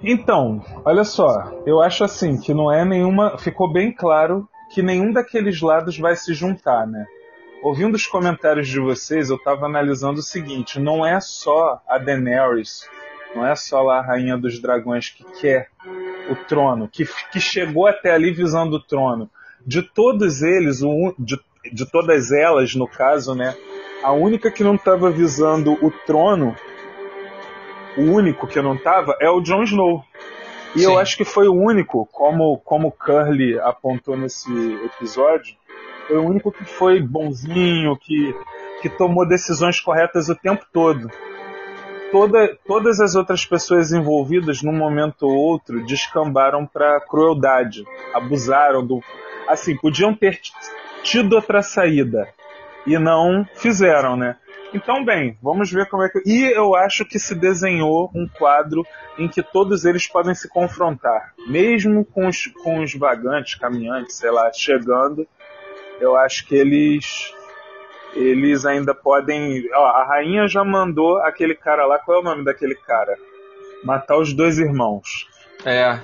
Então, 0.01 0.63
olha 0.85 1.03
só, 1.03 1.51
eu 1.65 1.81
acho 1.81 2.03
assim 2.05 2.39
que 2.39 2.53
não 2.53 2.71
é 2.71 2.85
nenhuma. 2.85 3.37
Ficou 3.37 3.71
bem 3.71 3.93
claro 3.93 4.47
que 4.69 4.81
nenhum 4.81 5.11
daqueles 5.11 5.61
lados 5.61 5.97
vai 5.97 6.15
se 6.15 6.33
juntar, 6.33 6.87
né? 6.87 7.05
Ouvindo 7.61 7.95
os 7.95 8.07
comentários 8.07 8.67
de 8.67 8.79
vocês, 8.79 9.29
eu 9.29 9.37
tava 9.37 9.65
analisando 9.65 10.19
o 10.19 10.23
seguinte: 10.23 10.79
não 10.79 11.05
é 11.05 11.19
só 11.19 11.81
a 11.87 11.97
Daenerys, 11.97 12.87
não 13.35 13.45
é 13.45 13.55
só 13.55 13.81
lá 13.81 13.99
a 13.99 14.01
Rainha 14.01 14.37
dos 14.37 14.59
Dragões 14.61 15.09
que 15.09 15.23
quer 15.39 15.69
o 16.29 16.35
trono, 16.35 16.87
que, 16.87 17.05
que 17.31 17.39
chegou 17.39 17.87
até 17.87 18.13
ali 18.13 18.31
visando 18.31 18.77
o 18.77 18.83
trono. 18.83 19.29
De 19.65 19.81
todos 19.81 20.41
eles, 20.41 20.81
o 20.81 21.13
de, 21.19 21.37
de 21.71 21.85
todas 21.85 22.31
elas, 22.31 22.73
no 22.75 22.87
caso, 22.87 23.35
né? 23.35 23.55
A 24.01 24.13
única 24.13 24.49
que 24.49 24.63
não 24.63 24.75
estava 24.75 25.11
visando 25.11 25.73
o 25.85 25.91
trono 25.91 26.55
o 27.97 28.01
único 28.01 28.47
que 28.47 28.61
não 28.61 28.77
tava 28.77 29.17
é 29.19 29.29
o 29.29 29.41
Jon 29.41 29.63
Snow. 29.63 30.03
E 30.75 30.79
Sim. 30.79 30.85
eu 30.85 30.99
acho 30.99 31.17
que 31.17 31.25
foi 31.25 31.47
o 31.47 31.53
único, 31.53 32.05
como, 32.11 32.57
como 32.59 32.91
Curly 32.91 33.59
apontou 33.59 34.15
nesse 34.15 34.51
episódio, 34.85 35.55
foi 36.07 36.17
o 36.17 36.25
único 36.25 36.51
que 36.51 36.65
foi 36.65 37.01
bonzinho, 37.01 37.97
que, 37.97 38.35
que 38.81 38.89
tomou 38.89 39.27
decisões 39.27 39.79
corretas 39.79 40.29
o 40.29 40.35
tempo 40.35 40.65
todo. 40.71 41.09
Toda, 42.11 42.57
todas 42.65 42.99
as 42.99 43.15
outras 43.15 43.45
pessoas 43.45 43.91
envolvidas, 43.91 44.63
num 44.63 44.75
momento 44.75 45.27
ou 45.27 45.35
outro, 45.35 45.85
descambaram 45.85 46.65
para 46.65 46.99
crueldade, 47.01 47.85
abusaram 48.13 48.85
do. 48.85 49.03
Assim, 49.47 49.75
podiam 49.77 50.15
ter 50.15 50.39
tido 51.03 51.33
outra 51.33 51.61
saída 51.61 52.27
e 52.85 52.97
não 52.97 53.45
fizeram, 53.53 54.15
né? 54.15 54.35
Então, 54.73 55.03
bem, 55.03 55.37
vamos 55.41 55.71
ver 55.71 55.87
como 55.87 56.03
é 56.03 56.09
que. 56.09 56.21
E 56.25 56.43
eu 56.51 56.75
acho 56.75 57.03
que 57.03 57.17
se 57.17 57.33
desenhou 57.33 58.11
um 58.13 58.27
quadro 58.27 58.85
em 59.17 59.27
que 59.27 59.41
todos 59.41 59.83
eles 59.83 60.07
podem 60.07 60.35
se 60.35 60.47
confrontar. 60.47 61.33
Mesmo 61.47 62.05
com 62.05 62.27
os, 62.27 62.47
com 62.47 62.83
os 62.83 62.93
vagantes, 62.93 63.55
caminhantes, 63.55 64.15
sei 64.15 64.29
lá, 64.29 64.51
chegando, 64.53 65.27
eu 65.99 66.15
acho 66.15 66.45
que 66.45 66.55
eles. 66.55 67.33
Eles 68.13 68.65
ainda 68.65 68.93
podem. 68.93 69.67
Ó, 69.73 69.85
a 69.85 70.03
rainha 70.03 70.47
já 70.47 70.63
mandou 70.63 71.17
aquele 71.19 71.55
cara 71.55 71.85
lá. 71.85 71.99
Qual 71.99 72.17
é 72.17 72.21
o 72.21 72.23
nome 72.23 72.43
daquele 72.43 72.75
cara? 72.75 73.15
Matar 73.83 74.17
os 74.17 74.33
dois 74.33 74.59
irmãos. 74.59 75.27
É. 75.65 75.99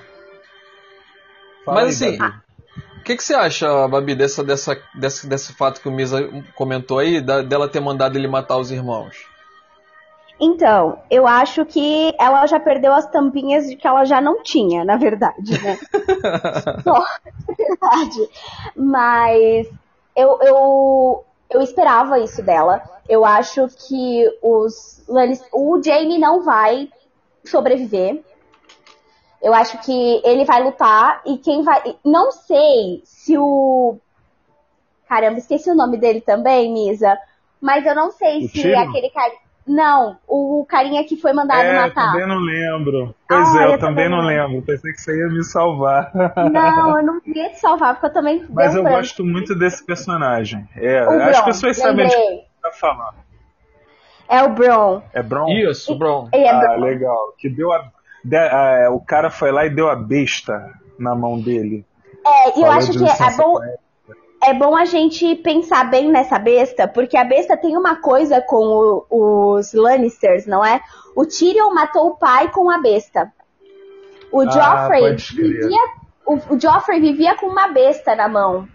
Fala 1.63 1.82
Mas 1.82 2.01
aí, 2.01 2.10
assim, 2.10 2.17
Davi. 2.17 2.44
O 3.06 3.08
que, 3.08 3.15
que 3.18 3.24
você 3.24 3.36
acha, 3.36 3.88
Babi, 3.88 4.15
dessa, 4.15 4.44
dessa, 4.44 4.76
desse, 4.96 5.30
desse 5.30 5.54
fato 5.54 5.80
que 5.80 5.88
o 5.88 5.91
Misa 5.91 6.28
comentou 6.56 6.98
aí, 6.98 7.22
da- 7.22 7.44
dela 7.44 7.70
ter 7.70 7.80
mandado 7.80 8.18
ele 8.18 8.28
matar 8.28 8.58
os 8.58 8.72
irmãos? 8.72 9.15
Então, 10.41 10.98
eu 11.12 11.28
acho 11.28 11.63
que 11.68 12.15
ela 12.20 12.48
já 12.48 12.60
perdeu 12.60 12.91
as 12.94 13.06
tampinhas 13.06 13.70
de 13.70 13.76
que 13.76 13.88
ela 13.88 14.06
já 14.06 14.20
não 14.20 14.41
tinha, 14.41 14.84
na 14.84 14.98
verdade, 14.98 15.54
né? 15.62 15.78
Só, 16.84 16.94
na 17.48 17.56
verdade. 17.56 18.30
Mas 18.76 19.68
eu, 20.15 20.39
eu, 20.41 21.24
eu 21.52 21.62
esperava 21.62 22.18
isso 22.18 22.41
dela. 22.41 22.82
Eu 23.08 23.24
acho 23.24 23.68
que 23.88 24.26
os 24.41 25.04
o 25.54 25.80
Jaime 25.80 26.18
não 26.18 26.44
vai 26.44 26.89
sobreviver. 27.46 28.24
Eu 29.41 29.54
acho 29.54 29.78
que 29.84 30.21
ele 30.24 30.45
vai 30.45 30.63
lutar 30.63 31.21
e 31.26 31.38
quem 31.38 31.63
vai. 31.63 31.95
Não 32.04 32.32
sei 32.32 33.02
se 33.04 33.38
o. 33.38 33.98
Caramba, 35.08 35.38
esqueci 35.38 35.69
o 35.69 35.76
nome 35.76 35.98
dele 35.98 36.21
também, 36.21 36.71
Misa. 36.74 37.17
Mas 37.62 37.86
eu 37.86 37.95
não 37.95 38.12
sei 38.12 38.43
O 38.43 38.48
se 38.48 38.62
Tyrion? 38.62 38.82
aquele 38.89 39.10
cara. 39.10 39.32
Não, 39.67 40.17
o 40.28 40.63
carinha 40.69 41.04
que 41.04 41.17
foi 41.17 41.34
mandado 41.34 41.62
É, 41.63 41.74
matar. 41.74 42.12
também 42.12 42.28
não 42.28 42.38
lembro. 42.38 43.15
Pois 43.28 43.56
Ah, 43.56 43.62
é, 43.63 43.65
eu, 43.65 43.71
eu 43.71 43.80
também 43.80 44.08
também 44.08 44.10
não 44.10 44.21
lembro. 44.21 44.62
Pensei 44.62 44.91
que 44.93 45.02
você 45.02 45.17
ia 45.17 45.28
me 45.28 45.43
salvar. 45.43 46.12
Não, 46.43 47.00
eu 47.00 47.04
não 47.06 47.19
queria 47.19 47.50
te 47.50 47.60
salvar, 47.60 47.95
porque 47.95 48.06
eu 48.08 48.13
também 48.13 48.45
Mas 48.50 48.76
eu 48.76 48.84
branco. 48.84 48.98
gosto 48.98 49.24
muito 49.26 49.56
desse 49.58 49.84
personagem. 49.84 50.67
É, 50.76 51.04
O 51.08 51.19
as 51.21 51.38
Bron, 51.38 51.45
pessoas 51.45 51.78
sabem 51.78 52.08
de 52.08 52.15
lembrei. 52.15 52.45
tá 52.62 52.71
falando. 52.74 53.15
É 54.28 54.43
o 54.43 54.50
Bron. 54.54 55.02
É 55.13 55.24
Bron? 55.24 55.48
Isso, 55.50 55.95
Bron. 55.98 56.30
Ele 56.32 56.43
é 56.43 56.50
Ah, 56.52 56.60
Bron. 56.76 56.86
legal. 56.86 57.34
Que 57.38 57.50
deu 57.50 57.71
a, 57.71 57.91
de- 58.25 58.35
ah, 58.38 58.89
o 58.91 58.99
cara 58.99 59.29
foi 59.29 59.51
lá 59.51 59.65
e 59.65 59.69
deu 59.69 59.88
a 59.89 59.95
besta 59.95 60.71
na 60.99 61.13
mão 61.15 61.39
dele. 61.39 61.85
É, 62.25 62.57
e 62.59 62.61
eu 62.63 62.71
acho 62.71 62.91
que 62.91 63.03
é 63.05 63.31
bom, 63.38 63.59
é 64.43 64.53
bom 64.53 64.75
a 64.75 64.85
gente 64.85 65.35
pensar 65.35 65.89
bem 65.89 66.09
nessa 66.11 66.39
besta, 66.39 66.88
porque 66.88 67.15
a 67.17 67.23
besta 67.23 67.55
tem 67.55 67.77
uma 67.77 67.97
coisa 68.01 68.41
com 68.41 69.05
o- 69.09 69.53
os 69.57 69.73
Lannisters, 69.73 70.45
não 70.47 70.63
é? 70.65 70.81
O 71.15 71.25
Tyrion 71.25 71.71
matou 71.73 72.07
o 72.07 72.15
pai 72.17 72.51
com 72.51 72.69
a 72.69 72.79
besta. 72.79 73.31
O 74.31 74.41
Ah, 74.41 74.49
Joffrey 74.49 75.01
crer. 75.01 75.17
vivia, 75.61 75.81
o, 76.25 76.33
o 76.55 76.59
Joffrey 76.59 76.99
vivia 76.99 77.35
com 77.35 77.45
uma 77.45 77.67
besta 77.67 78.15
na 78.15 78.27
mão. 78.27 78.67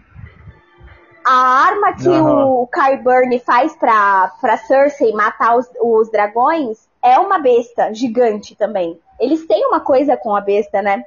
A 1.23 1.67
arma 1.67 1.93
que 1.93 2.07
Aham. 2.07 2.45
o 2.45 2.67
Qyburn 2.67 3.37
faz 3.39 3.75
pra, 3.75 4.31
pra 4.41 4.57
Cersei 4.57 5.11
matar 5.13 5.55
os, 5.55 5.67
os 5.79 6.09
dragões 6.09 6.79
é 7.03 7.19
uma 7.19 7.37
besta 7.37 7.93
gigante 7.93 8.55
também. 8.55 8.97
Eles 9.21 9.45
têm 9.45 9.65
uma 9.67 9.79
coisa 9.79 10.17
com 10.17 10.35
a 10.35 10.41
besta, 10.41 10.81
né? 10.81 11.05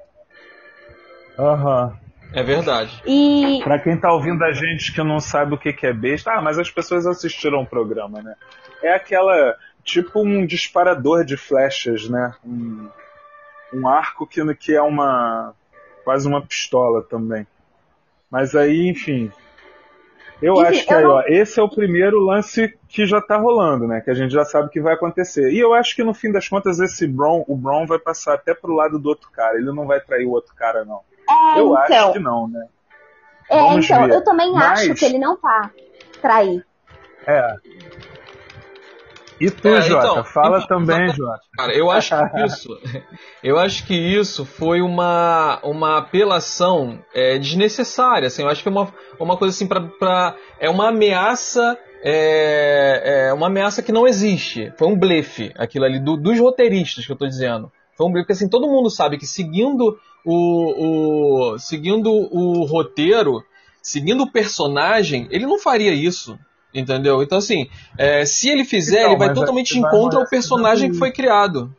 Aham. 1.39 1.99
É 2.33 2.43
verdade. 2.43 3.01
E 3.07 3.61
Pra 3.63 3.79
quem 3.79 3.97
tá 3.99 4.13
ouvindo 4.13 4.43
a 4.43 4.53
gente 4.53 4.93
que 4.93 5.03
não 5.03 5.21
sabe 5.21 5.55
o 5.55 5.59
que, 5.59 5.73
que 5.73 5.87
é 5.87 5.93
besta, 5.93 6.33
ah, 6.33 6.43
mas 6.43 6.59
as 6.59 6.69
pessoas 6.69 7.07
assistiram 7.07 7.63
o 7.63 7.67
programa, 7.67 8.21
né? 8.23 8.35
É 8.83 8.93
aquela. 8.93 9.57
Tipo 9.85 10.21
um 10.21 10.47
disparador 10.47 11.25
de 11.25 11.37
flechas, 11.37 12.09
né? 12.09 12.35
Um, 12.45 12.89
um 13.73 13.87
arco 13.87 14.27
que, 14.27 14.43
que 14.55 14.75
é 14.75 14.83
uma. 14.83 15.55
quase 16.05 16.27
uma 16.27 16.41
pistola 16.45 17.03
também. 17.03 17.47
Mas 18.31 18.55
aí, 18.57 18.89
enfim. 18.89 19.31
Eu 20.43 20.55
Enfim, 20.55 20.65
acho 20.67 20.87
que 20.87 20.93
eu 20.93 20.99
aí, 20.99 21.05
não- 21.05 21.11
ó, 21.13 21.23
esse 21.27 21.61
é 21.61 21.63
o 21.63 21.69
primeiro 21.69 22.19
lance 22.19 22.77
que 22.89 23.07
já 23.07 23.21
tá 23.21 23.37
rolando, 23.37 23.87
né? 23.87 24.01
Que 24.01 24.11
a 24.11 24.15
gente 24.15 24.33
já 24.33 24.45
sabe 24.45 24.69
que 24.69 24.81
vai 24.81 24.95
acontecer. 24.95 25.51
E 25.53 25.59
eu 25.59 25.73
acho 25.73 25.95
que 25.97 26.03
no 26.05 26.13
fim 26.13 26.31
das 26.33 26.49
contas 26.49 26.81
esse 26.81 27.07
Bron, 27.07 27.45
o 27.49 27.57
Bron 27.57 27.87
vai 27.87 27.99
passar 27.99 28.35
até 28.35 28.53
pro 28.55 28.75
lado 28.75 28.99
do 28.99 29.09
outro 29.09 29.31
cara. 29.31 29.57
Ele 29.57 29.73
não 29.73 29.87
vai 29.87 30.01
trair 30.01 30.27
o 30.27 30.31
outro 30.33 30.55
cara, 30.55 30.85
não. 30.85 31.01
é, 31.57 31.61
eu 31.61 31.77
acho 31.77 31.93
então, 31.93 32.13
que 32.13 32.19
não, 32.19 32.49
né? 32.49 32.67
é, 33.49 33.57
Vamos 33.59 33.85
então, 33.85 34.07
ver. 34.07 34.15
eu 34.15 34.25
também 34.25 34.53
Mas- 34.53 34.81
acho 34.81 34.95
que 34.95 35.05
ele 35.05 35.19
não 35.19 35.37
tá 35.37 35.71
trair. 36.21 36.65
É. 37.27 37.55
E 39.47 39.51
tu, 39.51 39.69
É, 39.69 39.83
Jota? 39.83 40.07
então, 40.07 40.25
Fala 40.25 40.59
então, 40.65 40.85
também, 40.85 41.13
Jota. 41.13 41.41
Cara, 41.57 41.75
eu 41.75 41.91
acho 41.91 42.15
que 42.17 42.45
isso, 42.45 42.69
eu 43.43 43.59
acho 43.59 43.87
que 43.87 43.95
isso 43.95 44.45
foi 44.45 44.81
uma, 44.81 45.61
uma 45.63 45.99
apelação 45.99 46.99
é, 47.15 47.39
desnecessária, 47.39 48.27
assim, 48.29 48.43
eu 48.43 48.49
acho 48.49 48.63
que 48.63 48.69
é 48.69 48.73
uma, 48.73 48.93
uma 49.19 49.37
coisa 49.37 49.55
assim 49.55 49.67
para 49.67 50.35
é 50.59 50.69
uma 50.71 50.89
ameaça 50.89 51.79
é, 52.03 53.29
é 53.29 53.33
uma 53.33 53.47
ameaça 53.49 53.83
que 53.83 53.93
não 53.93 54.07
existe, 54.07 54.73
foi 54.79 54.89
um 54.89 54.99
blefe 54.99 55.53
aquilo 55.57 55.85
ali 55.85 55.99
do- 55.99 56.17
dos 56.17 56.39
roteiristas 56.39 57.05
que 57.07 57.13
eu 57.13 57.17
tô 57.17 57.27
dizendo, 57.27 57.71
foi 57.97 58.07
um 58.07 58.11
blefe 58.11 58.25
porque 58.27 58.33
assim 58.33 58.49
todo 58.49 58.67
mundo 58.69 58.91
sabe 58.91 59.19
que 59.19 59.27
seguindo 59.27 59.99
o, 60.25 61.53
o 61.55 61.59
seguindo 61.59 62.11
o 62.11 62.65
roteiro, 62.65 63.43
seguindo 63.83 64.23
o 64.25 64.31
personagem, 64.33 65.27
ele 65.31 65.45
não 65.47 65.59
faria 65.59 65.93
isso. 65.93 66.39
Entendeu? 66.75 67.23
Então, 67.23 67.39
assim, 67.39 67.69
é, 67.97 68.25
se 68.25 68.49
ele 68.51 68.65
fizer, 68.65 69.01
Então, 69.01 69.11
ele 69.13 69.19
vai 69.19 69.33
totalmente 69.33 69.79
em 69.79 69.83
contra 69.83 70.19
morar 70.19 70.27
o 70.27 70.29
personagem 70.29 70.91
que 70.91 70.99
foi 70.99 71.13
criado. 71.13 71.73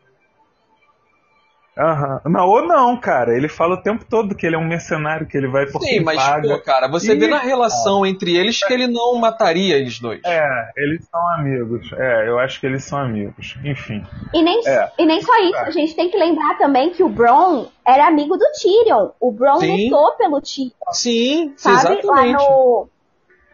Aham. 1.78 2.22
Não, 2.28 2.48
ou 2.48 2.66
não, 2.66 2.96
cara. 2.98 3.36
Ele 3.36 3.50
fala 3.50 3.76
o 3.76 3.82
tempo 3.84 4.06
todo 4.10 4.34
que 4.34 4.46
ele 4.46 4.56
é 4.56 4.58
um 4.58 4.66
mercenário, 4.66 5.28
que 5.28 5.36
ele 5.36 5.50
vai 5.50 5.66
por 5.66 5.82
Sim, 5.82 5.88
quem 5.90 6.04
mas, 6.06 6.16
paga. 6.24 6.48
pô, 6.48 6.62
cara, 6.64 6.88
você 6.88 7.12
E- 7.12 7.20
vê 7.20 7.28
na 7.28 7.40
relação 7.40 8.06
entre 8.06 8.34
eles 8.38 8.64
que 8.64 8.74
ele 8.74 8.88
não 8.88 9.16
mataria 9.18 9.76
eles 9.76 10.00
dois. 10.00 10.22
É, 10.26 10.42
eles 10.78 11.06
são 11.12 11.20
amigos. 11.34 11.92
É, 11.92 12.30
eu 12.30 12.40
acho 12.40 12.62
que 12.62 12.66
eles 12.66 12.82
são 12.86 12.98
amigos. 12.98 13.58
Enfim. 13.66 14.02
E 14.34 14.42
nem, 14.42 14.66
É. 14.66 14.90
e 14.98 15.06
nem 15.06 15.22
só 15.22 15.38
isso, 15.44 15.58
a 15.58 15.72
gente 15.72 15.94
tem 15.98 16.10
que 16.10 16.18
lembrar 16.18 16.58
também 16.58 16.92
que 16.92 17.04
o 17.04 17.10
Bron 17.10 17.68
era 17.86 18.08
amigo 18.08 18.38
do 18.38 18.46
Tyrion. 18.54 19.10
O 19.20 19.30
Bron 19.34 19.60
Sim. 19.60 19.90
lutou 19.90 20.14
pelo 20.14 20.40
Tyrion, 20.40 20.72
Sim, 20.94 21.54
sabe? 21.58 21.76
Lá 22.06 22.26
exatamente. 22.26 22.38
no, 22.42 22.88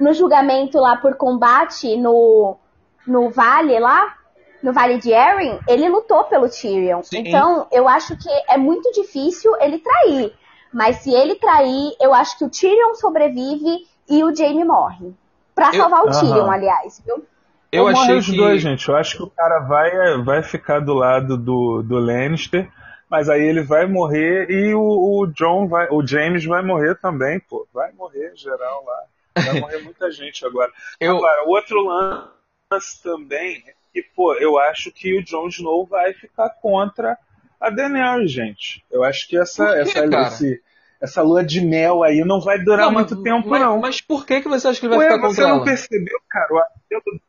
no 0.02 0.14
julgamento 0.14 0.80
lá 0.80 0.98
por 0.98 1.16
combate 1.16 1.96
no, 1.96 2.58
no 3.06 3.30
vale 3.30 3.80
lá, 3.80 4.16
no 4.62 4.74
vale 4.74 4.98
de 4.98 5.14
Arryn, 5.14 5.60
ele 5.68 5.88
lutou 5.88 6.24
pelo 6.26 6.50
Tyrion. 6.50 7.02
Sim. 7.04 7.20
Então, 7.20 7.68
eu 7.72 7.88
acho 7.88 8.18
que 8.18 8.30
é 8.50 8.58
muito 8.58 8.92
difícil 8.92 9.52
ele 9.62 9.78
trair. 9.80 10.34
Mas 10.74 10.98
se 10.98 11.14
ele 11.14 11.36
trair, 11.36 11.96
eu 12.00 12.14
acho 12.14 12.38
que 12.38 12.46
o 12.46 12.50
Tyrion 12.50 12.96
sobrevive 12.96 13.86
e 14.10 14.24
o 14.24 14.36
Jaime 14.36 14.64
morre. 14.64 15.14
Pra 15.54 15.68
Eu- 15.68 15.82
salvar 15.82 16.04
o. 16.04 16.10
Tyrion, 16.12 16.50
aliás, 16.50 17.02
viu? 17.06 17.24
Eu 17.72 17.84
morre 17.84 17.94
achei 18.00 18.18
os 18.18 18.26
que. 18.26 18.36
dois, 18.36 18.62
gente. 18.62 18.88
Eu 18.90 18.96
acho 18.96 19.18
que 19.18 19.24
o 19.24 19.30
cara 19.30 19.60
vai, 19.60 20.22
vai 20.24 20.42
ficar 20.44 20.80
do 20.80 20.94
lado 20.94 21.38
do, 21.38 21.84
do 21.84 22.00
Lannister, 22.00 22.70
mas 23.10 23.30
aí 23.30 23.42
ele 23.42 23.62
vai 23.62 23.86
morrer 23.86 24.50
e 24.50 24.74
o, 24.74 24.82
o 24.82 25.28
John 25.28 25.68
vai, 25.68 25.88
o 25.92 26.06
James 26.06 26.44
vai 26.46 26.64
morrer 26.64 26.96
também, 26.96 27.40
pô. 27.40 27.68
Vai 27.74 27.92
morrer 27.94 28.32
geral 28.36 28.84
lá. 28.86 29.04
Vai 29.36 29.60
morrer 29.60 29.80
muita 29.84 30.12
gente 30.12 30.46
agora. 30.46 30.72
Eu, 31.00 31.18
Agora, 31.18 31.44
outro 31.48 31.82
lance 31.84 33.02
também 33.04 33.64
é 33.68 33.74
que, 33.94 34.02
pô, 34.16 34.34
eu 34.36 34.58
acho 34.60 34.92
que 34.92 35.18
o 35.18 35.24
Jon 35.24 35.48
Snow 35.48 35.86
vai 35.86 36.14
ficar 36.14 36.50
contra 36.62 37.18
a 37.60 37.70
Daenerys, 37.70 38.32
gente. 38.32 38.84
Eu 38.92 39.04
acho 39.04 39.28
que 39.28 39.38
essa, 39.38 39.66
quê, 39.74 39.80
essa, 39.80 40.06
esse- 40.06 40.62
essa 41.02 41.22
lua 41.22 41.44
de 41.44 41.62
mel 41.62 42.04
aí 42.04 42.24
não 42.24 42.40
vai 42.42 42.60
durar 42.64 42.86
Não, 42.88 42.94
muito 42.94 43.16
mas- 43.16 43.24
tempo, 43.24 43.50
mas, 43.50 43.62
não. 43.62 43.80
Mas 43.80 44.02
por 44.02 44.26
que, 44.26 44.42
que 44.42 44.48
você 44.48 44.68
acha 44.68 44.80
que 44.80 44.86
ele 44.86 44.96
vai 44.96 45.06
Ué, 45.08 45.14
ficar 45.16 45.28
você 45.28 45.36
contra 45.42 45.48
não 45.50 45.56
ela? 45.58 45.66
percebeu, 45.66 46.20
cara, 46.30 46.54
o 46.54 46.58
apelo... 46.60 47.22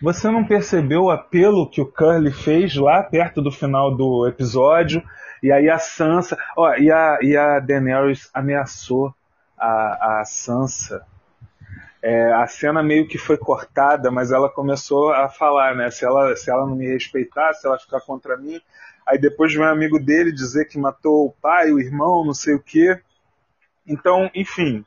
Você 0.00 0.30
não 0.30 0.44
percebeu 0.44 1.02
o 1.04 1.10
apelo 1.10 1.70
que 1.70 1.80
o 1.80 1.86
Curly 1.86 2.32
fez 2.32 2.74
lá 2.76 3.02
perto 3.04 3.40
do 3.40 3.52
final 3.52 3.94
do 3.96 4.26
episódio? 4.26 5.02
E 5.42 5.50
aí 5.52 5.68
a 5.70 5.78
Sansa... 5.78 6.36
Ó, 6.56 6.74
e 6.74 6.90
a, 6.90 7.18
e 7.22 7.36
a 7.36 7.60
Daenerys 7.60 8.28
ameaçou 8.34 9.14
a, 9.56 10.20
a 10.20 10.24
Sansa. 10.24 11.06
É, 12.02 12.32
a 12.32 12.46
cena 12.46 12.82
meio 12.82 13.06
que 13.06 13.16
foi 13.16 13.38
cortada, 13.38 14.10
mas 14.10 14.32
ela 14.32 14.48
começou 14.50 15.12
a 15.12 15.28
falar, 15.28 15.74
né? 15.76 15.90
Se 15.90 16.04
ela, 16.04 16.34
se 16.34 16.50
ela 16.50 16.66
não 16.66 16.74
me 16.74 16.86
respeitar, 16.86 17.52
se 17.54 17.66
ela 17.66 17.78
ficar 17.78 18.00
contra 18.00 18.36
mim... 18.36 18.60
Aí 19.04 19.18
depois 19.18 19.52
vem 19.52 19.64
um 19.64 19.68
amigo 19.68 19.98
dele 19.98 20.30
dizer 20.30 20.66
que 20.66 20.78
matou 20.78 21.26
o 21.26 21.34
pai, 21.42 21.72
o 21.72 21.80
irmão, 21.80 22.24
não 22.24 22.32
sei 22.32 22.54
o 22.54 22.60
quê. 22.60 23.00
Então, 23.84 24.30
enfim, 24.32 24.84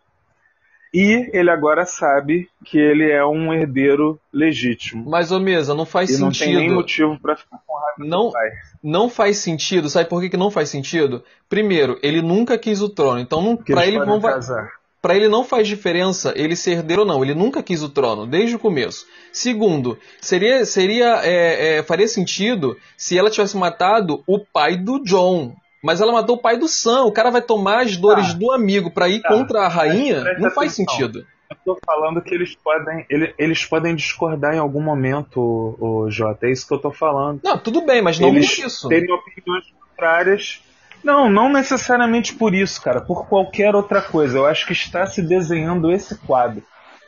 e 0.95 1.29
ele 1.33 1.49
agora 1.49 1.85
sabe 1.85 2.49
que 2.63 2.77
ele 2.77 3.11
é 3.11 3.25
um 3.25 3.53
herdeiro 3.53 4.17
legítimo. 4.31 5.03
Mas, 5.05 5.29
ô 5.29 5.41
Mesa, 5.41 5.75
não 5.75 5.85
faz 5.85 6.11
E 6.11 6.21
não 6.21 6.31
tem 6.31 6.47
nem 6.47 6.59
sentido. 6.59 6.73
motivo 6.75 7.19
pra 7.19 7.35
ficar 7.35 7.59
com 7.67 7.77
raiva 7.77 7.95
Não, 7.97 8.27
do 8.27 8.31
pai. 8.31 8.49
não 8.81 9.09
faz 9.09 9.39
sentido. 9.39 9.89
Sabe 9.89 10.07
por 10.07 10.21
que, 10.21 10.29
que 10.29 10.37
não 10.37 10.49
faz 10.49 10.69
sentido? 10.69 11.21
Primeiro, 11.49 11.99
ele 12.01 12.21
nunca 12.21 12.57
quis 12.57 12.81
o 12.81 12.87
trono. 12.87 13.19
Então, 13.19 13.41
não, 13.41 13.57
pra, 13.57 13.85
ele 13.85 13.99
vai, 13.99 14.21
casar. 14.21 14.71
Pra 15.05 15.15
ele 15.15 15.29
não 15.29 15.43
faz 15.43 15.67
diferença 15.67 16.33
ele 16.35 16.55
ser 16.55 16.71
herdeiro 16.71 17.03
ou 17.03 17.07
não. 17.07 17.23
Ele 17.23 17.35
nunca 17.35 17.61
quis 17.61 17.83
o 17.83 17.89
trono, 17.89 18.25
desde 18.25 18.55
o 18.55 18.59
começo. 18.59 19.05
Segundo, 19.31 19.99
seria, 20.19 20.65
seria 20.65 21.21
é, 21.23 21.77
é, 21.77 21.83
faria 21.83 22.07
sentido 22.07 22.75
se 22.97 23.15
ela 23.15 23.29
tivesse 23.29 23.55
matado 23.55 24.23
o 24.25 24.39
pai 24.39 24.75
do 24.75 25.03
John. 25.03 25.53
Mas 25.83 26.01
ela 26.01 26.11
matou 26.11 26.37
o 26.37 26.41
pai 26.41 26.57
do 26.57 26.67
Sam. 26.67 27.03
O 27.03 27.11
cara 27.11 27.29
vai 27.29 27.43
tomar 27.43 27.83
as 27.83 27.95
dores 27.95 28.29
Tá. 28.29 28.33
do 28.39 28.51
amigo 28.51 28.89
pra 28.89 29.07
ir 29.07 29.21
Tá. 29.21 29.29
contra 29.29 29.59
a 29.61 29.67
rainha? 29.67 30.23
Não 30.39 30.49
faz 30.49 30.73
atenção. 30.73 30.85
sentido. 30.95 31.23
Eu 31.51 31.57
tô 31.63 31.79
falando 31.85 32.19
que 32.23 32.33
eles 32.33 32.55
podem, 32.55 33.05
ele- 33.07 33.31
eles 33.37 33.63
podem 33.63 33.95
discordar 33.95 34.55
em 34.55 34.57
algum 34.57 34.81
momento, 34.81 35.39
o, 35.79 36.09
Jota. 36.09 36.47
É 36.47 36.51
isso 36.51 36.67
que 36.67 36.73
eu 36.73 36.79
tô 36.79 36.89
falando. 36.91 37.39
Não, 37.43 37.55
tudo 37.59 37.85
bem, 37.85 38.01
mas 38.01 38.19
não 38.19 38.29
eles 38.29 38.55
por 38.55 38.65
isso. 38.65 38.87
terem 38.89 39.13
opiniões 39.13 39.65
contrárias. 39.89 40.61
Não, 41.05 41.29
não 41.29 41.49
necessariamente 41.49 42.33
por 42.33 42.55
isso, 42.55 42.81
cara. 42.81 42.99
Por 42.99 43.27
qualquer 43.27 43.75
outra 43.75 44.01
coisa. 44.01 44.39
Eu 44.39 44.47
acho 44.47 44.65
que 44.65 44.73
está 44.73 45.05
se 45.05 45.21
desenhando 45.21 45.91
esse 45.91 46.17
quadro. 46.17 46.63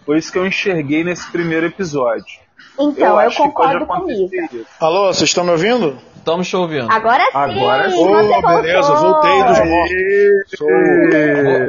Foi 0.05 0.19
isso 0.19 0.31
que 0.31 0.37
eu 0.37 0.45
enxerguei 0.45 1.03
nesse 1.03 1.29
primeiro 1.31 1.65
episódio. 1.65 2.45
Então, 2.79 3.19
eu, 3.19 3.23
pode 3.31 3.37
concordo 3.37 3.85
comigo. 3.87 4.29
isso. 4.33 4.65
Alô, 4.79 5.07
vocês 5.07 5.29
estão 5.29 5.43
me 5.43 5.49
ouvindo? 5.51 5.97
Estamos 6.15 6.47
te 6.47 6.55
ouvindo. 6.55 6.91
Agora 6.91 7.23
sim, 7.23 7.29
Agora 7.33 7.89
sim. 7.89 7.95
você 7.97 8.03
Ô, 8.03 8.61
beleza, 8.61 8.93
voltou. 8.93 9.11
voltei 9.13 9.43
dos 9.43 9.59
mortos. 9.69 10.57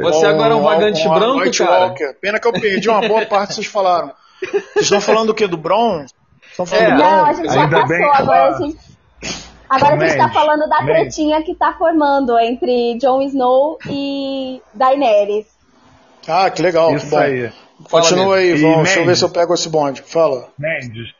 Você 0.03 0.25
agora 0.25 0.53
é 0.53 0.57
um 0.57 0.61
vagante 0.63 1.07
branco, 1.09 1.39
White 1.39 1.63
cara? 1.63 1.85
Walker. 1.87 2.13
Pena 2.21 2.39
que 2.39 2.47
eu 2.47 2.53
perdi 2.53 2.89
uma 2.89 3.07
boa 3.07 3.25
parte 3.25 3.49
que 3.49 3.53
vocês 3.55 3.67
falaram. 3.67 4.11
Vocês 4.41 4.83
estão 4.85 5.01
falando 5.01 5.27
do 5.27 5.33
que? 5.33 5.47
Do 5.47 5.57
Bron? 5.57 6.05
Estão 6.51 6.65
falando 6.65 6.85
É. 6.85 6.91
do 6.91 6.97
Não, 6.97 7.05
a 7.05 7.23
Bron? 7.23 7.33
gente 7.35 7.53
já 7.53 7.61
Ainda 7.61 7.75
passou, 7.81 7.87
bem 7.87 7.99
que 8.11 8.17
agora 8.21 8.43
a 8.43 8.47
ela- 8.47 8.57
gente... 8.59 8.77
Agora 9.69 9.95
a 9.95 9.99
gente 10.07 10.17
tá 10.17 10.29
falando 10.29 10.67
da 10.67 10.81
Mandy. 10.81 10.91
tretinha 10.93 11.43
que 11.43 11.53
tá 11.55 11.73
formando 11.77 12.37
entre 12.39 12.97
Jon 12.99 13.21
Snow 13.21 13.77
e 13.89 14.61
Daenerys. 14.73 15.45
Ah, 16.27 16.49
que 16.49 16.61
legal, 16.61 16.89
que 16.89 16.95
Isso 16.97 17.09
bom. 17.09 17.17
aí. 17.19 17.51
Continua 17.89 18.35
aí, 18.37 18.51
E, 18.51 18.55
Vão. 18.55 18.77
Deixa 18.83 18.93
eu 18.93 19.01
ver 19.01 19.05
Mendes? 19.07 19.19
se 19.19 19.25
eu 19.25 19.29
pego 19.29 19.53
esse 19.53 19.69
bonde. 19.69 20.01
Fala. 20.01 20.47
Mendes, 20.57 21.13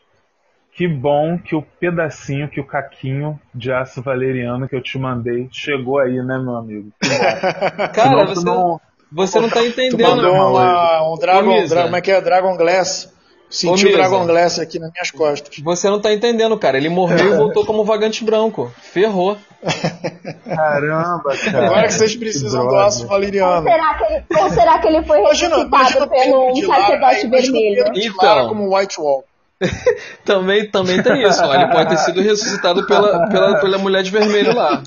que 0.73 0.87
bom 0.87 1.37
que 1.37 1.55
o 1.55 1.61
pedacinho, 1.61 2.49
que 2.49 2.59
o 2.59 2.65
caquinho 2.67 3.39
de 3.53 3.71
aço 3.71 4.01
valeriano 4.01 4.67
que 4.67 4.75
eu 4.75 4.81
te 4.81 4.97
mandei 4.97 5.47
chegou 5.51 5.99
aí, 5.99 6.15
né, 6.21 6.37
meu 6.37 6.55
amigo? 6.57 6.91
Que. 7.01 7.09
Cara, 7.93 7.93
Senão 7.93 8.25
tu 8.25 8.35
você 8.35 8.45
não- 8.45 8.81
Você 9.11 9.39
não 9.39 9.49
tá 9.49 9.59
Tu 9.61 9.65
entendendo. 9.67 10.01
mandou 10.09 10.33
não, 10.35 10.51
uma, 10.51 11.13
um 11.13 11.17
Dragon, 11.17 11.49
Ô, 11.49 11.53
Misa. 11.61 11.75
Dra- 11.75 11.83
como 11.85 11.95
é 11.95 12.01
que 12.01 12.11
é? 12.11 12.21
Dragon 12.21 12.57
Glass. 12.57 13.13
Senti 13.49 13.87
Ô, 13.87 13.89
o. 13.89 13.93
Dragon 13.93 14.25
Glass 14.27 14.59
aqui 14.59 14.77
nas 14.77 14.91
minhas 14.91 15.09
costas. 15.09 15.57
Você 15.57 15.89
não 15.89 15.99
tá 15.99 16.13
entendendo, 16.13 16.57
cara. 16.57 16.77
Ele 16.77 16.89
morreu 16.89 17.33
e 17.33 17.37
voltou 17.37 17.65
como 17.65 17.83
vagante 17.83 18.23
branco. 18.23 18.71
Ferrou. 18.79 19.37
Caramba, 20.45 21.35
cara. 21.43 21.65
Agora 21.65 21.87
que 21.87 21.93
vocês 21.93 22.15
precisam 22.15 22.67
do 22.67 22.75
aço 22.75 23.03
Ou 23.03 23.09
valeriano. 23.09 23.63
será 23.63 23.93
que 23.95 24.03
ele, 24.03 24.23
ou 24.39 24.49
será 24.51 24.79
que 24.79 24.87
ele 24.87 25.03
foi 25.03 25.21
ressuscitado 25.21 26.03
o 26.05 26.09
pelo 26.09 26.51
um 26.51 26.55
sacerdote 26.55 27.25
o 27.25 27.29
vermelho? 27.29 27.85
Então. 27.95 28.47
Como 28.49 28.77
White 28.77 29.01
Wall. 29.01 29.25
Também, 30.23 30.69
também 30.69 31.03
tem 31.03 31.21
isso. 31.23 31.43
ó. 31.43 31.53
Ele 31.53 31.67
pode 31.67 31.89
ter 31.89 31.97
sido 31.97 32.21
ressuscitado 32.21 32.87
pela, 32.87 33.27
pela, 33.27 33.59
pela 33.59 33.77
mulher 33.77 34.03
de 34.03 34.09
vermelho 34.09 34.55
lá. 34.55 34.81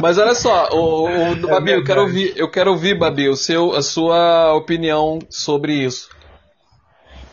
Mas 0.00 0.18
olha 0.18 0.34
só, 0.34 0.68
o, 0.72 1.30
o 1.30 1.34
do 1.36 1.46
Babi, 1.46 1.72
eu 1.72 1.84
quero 1.84 2.00
ouvir, 2.00 2.32
eu 2.36 2.50
quero 2.50 2.70
ouvir, 2.72 2.98
Babi, 2.98 3.28
o 3.28 3.36
seu, 3.36 3.76
a 3.76 3.82
sua 3.82 4.54
opinião 4.54 5.20
sobre 5.28 5.74
isso. 5.74 6.08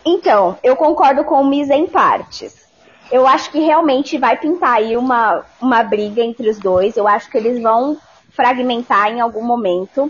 Então, 0.09 0.57
eu 0.63 0.73
concordo 0.77 1.25
com 1.25 1.41
o 1.41 1.45
Misa 1.45 1.75
em 1.75 1.85
partes. 1.85 2.65
Eu 3.11 3.27
acho 3.27 3.51
que 3.51 3.59
realmente 3.59 4.17
vai 4.17 4.37
pintar 4.37 4.77
aí 4.77 4.95
uma, 4.95 5.43
uma 5.61 5.83
briga 5.83 6.21
entre 6.21 6.49
os 6.49 6.57
dois. 6.57 6.95
Eu 6.95 7.05
acho 7.07 7.29
que 7.29 7.37
eles 7.37 7.61
vão 7.61 7.97
fragmentar 8.29 9.07
em 9.11 9.19
algum 9.19 9.43
momento. 9.43 10.09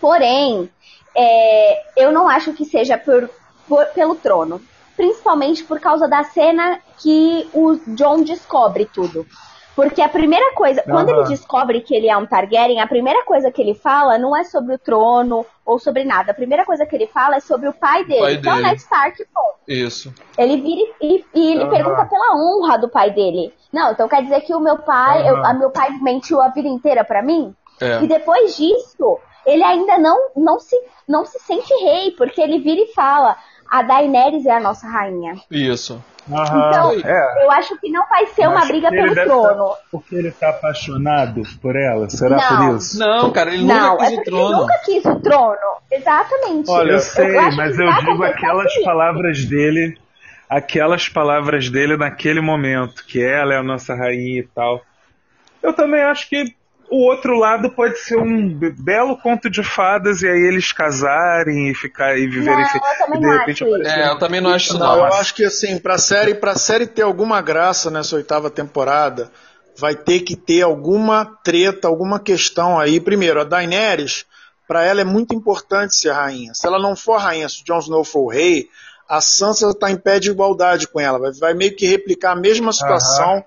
Porém, 0.00 0.68
é, 1.16 1.82
eu 1.96 2.12
não 2.12 2.28
acho 2.28 2.52
que 2.52 2.64
seja 2.66 2.98
por, 2.98 3.30
por- 3.66 3.86
pelo 3.86 4.14
trono. 4.16 4.60
Principalmente 4.96 5.64
por 5.64 5.80
causa 5.80 6.06
da 6.06 6.22
cena 6.24 6.78
que 6.98 7.48
o 7.54 7.76
John 7.94 8.22
descobre 8.22 8.84
tudo. 8.84 9.26
Porque 9.74 10.00
a 10.00 10.08
primeira 10.08 10.54
coisa, 10.54 10.82
quando 10.82 11.08
Aham. 11.10 11.20
ele 11.20 11.28
descobre 11.28 11.80
que 11.80 11.94
ele 11.94 12.08
é 12.08 12.16
um 12.16 12.26
Targaryen, 12.26 12.80
a 12.80 12.86
primeira 12.86 13.24
coisa 13.24 13.50
que 13.50 13.60
ele 13.60 13.74
fala 13.74 14.16
não 14.18 14.36
é 14.36 14.44
sobre 14.44 14.74
o 14.74 14.78
trono 14.78 15.44
ou 15.66 15.78
sobre 15.78 16.04
nada. 16.04 16.30
A 16.30 16.34
primeira 16.34 16.64
coisa 16.64 16.86
que 16.86 16.94
ele 16.94 17.08
fala 17.08 17.36
é 17.36 17.40
sobre 17.40 17.68
o 17.68 17.72
pai 17.72 18.04
dele, 18.04 18.20
pai 18.20 18.38
que 18.40 18.48
é 18.48 18.52
o 18.52 18.54
dele. 18.56 18.66
Ned 18.68 18.80
Stark, 18.80 19.24
ponto. 19.34 19.54
Isso. 19.66 20.14
Ele 20.38 20.56
vira 20.58 20.92
e, 21.00 21.24
e 21.34 21.52
ele 21.52 21.62
Aham. 21.62 21.70
pergunta 21.70 22.04
pela 22.06 22.36
honra 22.36 22.78
do 22.78 22.88
pai 22.88 23.10
dele. 23.10 23.52
Não, 23.72 23.90
então 23.92 24.06
quer 24.08 24.22
dizer 24.22 24.42
que 24.42 24.54
o 24.54 24.60
meu 24.60 24.78
pai, 24.78 25.28
eu- 25.28 25.36
Aham. 25.36 25.46
a 25.50 25.54
meu 25.54 25.70
pai 25.70 25.90
mentiu 26.00 26.40
a 26.40 26.48
vida 26.48 26.68
inteira 26.68 27.02
pra 27.04 27.22
mim? 27.22 27.54
E 27.80 27.84
É. 27.84 28.06
depois 28.06 28.56
disso, 28.56 29.18
ele 29.44 29.64
ainda 29.64 29.98
não, 29.98 30.16
não, 30.36 30.60
se, 30.60 30.76
não 31.08 31.24
se 31.24 31.38
sente 31.40 31.74
rei, 31.82 32.12
porque 32.12 32.40
ele 32.40 32.60
vira 32.60 32.80
e 32.82 32.92
fala: 32.94 33.36
a 33.70 33.82
Daenerys 33.82 34.46
é 34.46 34.52
a 34.56 34.60
nossa 34.60 34.86
rainha. 34.86 35.34
Isso. 35.50 36.02
Aham, 36.32 36.68
Então, 36.94 37.10
é. 37.10 37.44
eu 37.44 37.50
acho 37.50 37.78
que 37.78 37.90
não 37.90 38.08
vai 38.08 38.26
ser 38.28 38.48
uma 38.48 38.64
briga 38.64 38.88
pelo 38.90 39.14
trono. 39.14 39.68
tá- 39.70 39.76
porque 39.92 40.14
ele 40.14 40.30
tá 40.30 40.48
apaixonado 40.50 41.42
por 41.60 41.76
ela? 41.76 42.08
Será 42.08 42.36
Não. 42.36 42.68
por 42.70 42.76
isso? 42.76 42.98
Não, 42.98 43.30
cara, 43.30 43.52
ele 43.52 43.64
Não, 43.64 43.92
nunca 43.92 44.04
é 44.04 44.06
quis 44.08 44.12
o 44.12 44.16
porque 44.16 44.30
ele 44.30 44.36
trono. 44.38 44.56
nunca 44.62 44.78
quis 44.84 45.04
o 45.04 45.20
trono. 45.20 45.56
Exatamente. 45.90 46.70
Olha, 46.70 46.92
eu 46.92 46.98
sei, 46.98 47.36
acho 47.36 47.56
mas 47.58 47.78
eu 47.78 47.92
digo 48.00 48.24
aquelas 48.24 48.66
assim. 48.66 48.84
palavras 48.84 49.44
dele, 49.44 49.98
aquelas 50.48 51.08
palavras 51.10 51.68
dele 51.68 51.96
naquele 51.98 52.40
momento, 52.40 53.04
que 53.06 53.22
ela 53.22 53.52
é 53.54 53.58
a 53.58 53.62
nossa 53.62 53.94
rainha 53.94 54.40
e 54.40 54.48
tal. 54.54 54.80
Eu 55.62 55.74
também 55.74 56.02
acho 56.02 56.28
que 56.28 56.54
o 56.90 57.04
outro 57.08 57.38
lado 57.38 57.70
pode 57.70 57.98
ser 57.98 58.16
um 58.16 58.48
be- 58.48 58.70
belo 58.70 59.16
conto 59.18 59.48
de 59.50 59.62
fadas 59.62 60.22
e 60.22 60.28
aí 60.28 60.40
eles 60.40 60.72
casarem 60.72 61.70
e 61.70 61.74
ficar 61.74 62.16
e 62.18 62.26
viverem 62.26 62.64
Não, 62.64 62.64
eu 62.64 62.98
também 62.98 63.16
e 63.16 63.20
de 63.20 63.26
não 63.26 63.38
repente 63.38 63.64
acho 63.64 63.74
É, 63.86 64.08
eu 64.10 64.18
também 64.18 64.40
não 64.40 64.50
acho 64.50 64.66
isso 64.66 64.78
Não, 64.78 64.86
não. 64.96 65.06
eu 65.06 65.14
acho 65.14 65.34
que 65.34 65.44
assim, 65.44 65.78
pra 65.78 65.98
série, 65.98 66.34
pra 66.34 66.54
série 66.54 66.86
ter 66.86 67.02
alguma 67.02 67.40
graça 67.40 67.90
nessa 67.90 68.16
oitava 68.16 68.50
temporada, 68.50 69.30
vai 69.76 69.94
ter 69.94 70.20
que 70.20 70.36
ter 70.36 70.62
alguma 70.62 71.24
treta, 71.42 71.88
alguma 71.88 72.20
questão 72.20 72.78
aí. 72.78 73.00
Primeiro, 73.00 73.40
a 73.40 73.44
Daenerys, 73.44 74.24
para 74.68 74.84
ela 74.84 75.00
é 75.00 75.04
muito 75.04 75.34
importante 75.34 75.94
ser 75.96 76.12
rainha. 76.12 76.52
Se 76.54 76.66
ela 76.66 76.78
não 76.78 76.94
for 76.94 77.18
rainha, 77.18 77.48
se 77.48 77.62
o 77.62 77.64
Jon 77.64 77.78
Snow 77.80 78.04
for 78.04 78.20
o 78.20 78.28
rei, 78.30 78.68
a 79.08 79.20
Sansa 79.20 79.68
está 79.70 79.90
em 79.90 79.96
pé 79.96 80.18
de 80.20 80.30
igualdade 80.30 80.86
com 80.88 81.00
ela. 81.00 81.18
Vai, 81.18 81.32
vai 81.32 81.54
meio 81.54 81.74
que 81.74 81.86
replicar 81.86 82.32
a 82.32 82.36
mesma 82.36 82.72
situação 82.72 83.34
uhum. 83.36 83.42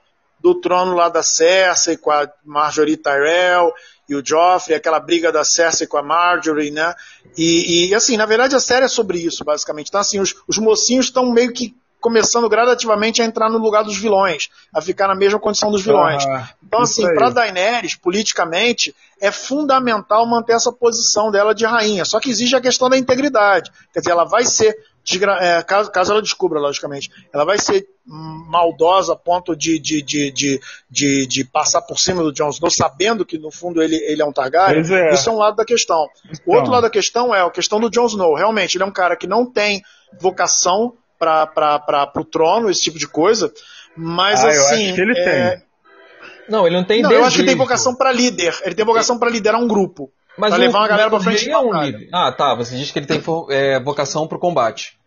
Do 0.48 0.62
trono 0.62 0.96
lá 0.96 1.10
da 1.10 1.22
Cersei 1.22 1.98
com 1.98 2.10
a 2.10 2.28
Marjorie 2.46 2.96
Tyrell 2.96 3.74
e 4.08 4.16
o 4.16 4.26
Joffrey, 4.26 4.78
aquela 4.78 5.00
briga 5.00 5.32
da 5.32 5.44
Cersei 5.44 5.86
com 5.86 5.98
a 5.98 6.04
Marjorie, 6.04 6.72
né? 6.72 6.96
E, 7.38 7.90
e 7.90 7.96
assim, 7.96 8.16
na 8.16 8.26
verdade 8.26 8.56
a 8.56 8.60
série 8.60 8.86
é 8.86 8.88
sobre 8.88 9.20
isso, 9.20 9.44
basicamente. 9.44 9.90
Então, 9.90 10.00
assim, 10.00 10.20
os, 10.20 10.36
os 10.48 10.58
mocinhos 10.58 11.08
estão 11.08 11.30
meio 11.32 11.52
que 11.52 11.76
começando 12.00 12.48
gradativamente 12.48 13.22
a 13.22 13.26
entrar 13.26 13.50
no 13.50 13.58
lugar 13.58 13.84
dos 13.84 13.98
vilões, 13.98 14.50
a 14.74 14.82
ficar 14.82 15.08
na 15.08 15.16
mesma 15.16 15.40
condição 15.40 15.70
dos 15.70 15.82
vilões. 15.84 16.26
Ah, 16.26 16.50
então, 16.66 16.82
assim, 16.82 17.04
para 17.04 17.30
Daenerys, 17.30 17.96
politicamente, 17.96 18.96
é 19.20 19.32
fundamental 19.32 20.26
manter 20.26 20.54
essa 20.54 20.72
posição 20.72 21.30
dela 21.32 21.54
de 21.54 21.66
rainha. 21.66 22.06
Só 22.06 22.20
que 22.20 22.30
exige 22.30 22.56
a 22.56 22.62
questão 22.62 22.90
da 22.90 22.98
integridade. 22.98 23.72
Quer 23.92 24.00
dizer, 24.00 24.12
ela 24.12 24.24
vai 24.24 24.46
ser, 24.46 24.78
é, 25.40 25.64
caso, 25.64 25.90
caso 25.90 26.12
ela 26.12 26.22
descubra, 26.22 26.60
logicamente, 26.60 27.10
ela 27.34 27.46
vai 27.46 27.58
ser 27.58 27.88
maldosa 28.06 29.14
a 29.14 29.16
ponto 29.16 29.56
de, 29.56 29.80
de, 29.80 30.02
de, 30.02 30.32
de, 30.32 30.62
de, 30.90 31.26
de 31.26 31.44
passar 31.46 31.82
por 31.82 31.98
cima 31.98 32.22
do 32.24 32.34
Jon 32.34 32.50
Snow, 32.50 32.70
sabendo 32.70 33.26
que 33.26 33.38
no 33.38 33.52
fundo 33.52 33.82
ele, 33.82 33.96
ele 33.96 34.22
é 34.22 34.26
um 34.26 34.34
Targaryen. 34.34 34.84
É. 34.94 35.14
Isso 35.14 35.30
é 35.30 35.32
um 35.32 35.38
lado 35.38 35.56
da 35.56 35.66
questão. 35.66 36.08
Então. 36.26 36.42
O 36.46 36.56
outro 36.56 36.72
lado 36.72 36.84
da 36.84 36.90
questão 36.90 37.34
é 37.34 37.42
a 37.42 37.50
questão 37.50 37.80
do 37.80 37.90
Jon 37.90 38.06
Snow. 38.06 38.36
Realmente, 38.36 38.76
ele 38.76 38.84
é 38.84 38.88
um 38.88 38.92
cara 38.92 39.16
que 39.16 39.28
não 39.28 39.46
tem 39.46 39.82
vocação 40.20 40.94
para 41.18 42.12
o 42.16 42.26
trono, 42.26 42.70
esse 42.70 42.84
tipo 42.84 43.00
de 43.00 43.08
coisa. 43.08 43.52
Mas 43.96 44.44
ah, 44.44 44.50
assim. 44.50 44.92
ele 45.00 45.18
é... 45.18 45.24
tem. 45.24 45.68
Não, 46.50 46.66
ele 46.66 46.78
não 46.78 46.84
tem 46.84 47.02
Não, 47.02 47.12
eu 47.12 47.26
acho 47.26 47.38
que 47.38 47.46
tem 47.46 47.56
vocação 47.56 47.94
para 47.96 48.12
líder. 48.12 48.58
Ele 48.64 48.76
tem 48.76 48.86
vocação 48.86 49.18
para 49.20 49.30
liderar 49.30 49.60
um 49.60 49.68
grupo. 49.68 50.12
Mas 50.38 50.50
pra 50.50 50.58
levar 50.58 50.80
uma 50.80 50.88
galera 50.88 51.10
pra 51.10 51.20
frente. 51.20 51.50
É 51.50 51.58
um 51.58 51.82
líder. 51.82 52.10
Ah, 52.14 52.32
tá. 52.32 52.56
Você 52.56 52.76
diz 52.76 52.92
que 52.92 53.00
ele 53.00 53.06
tem 53.06 53.22
é, 53.50 53.80
vocação 53.80 54.28
pro 54.28 54.40
combate. 54.40 54.98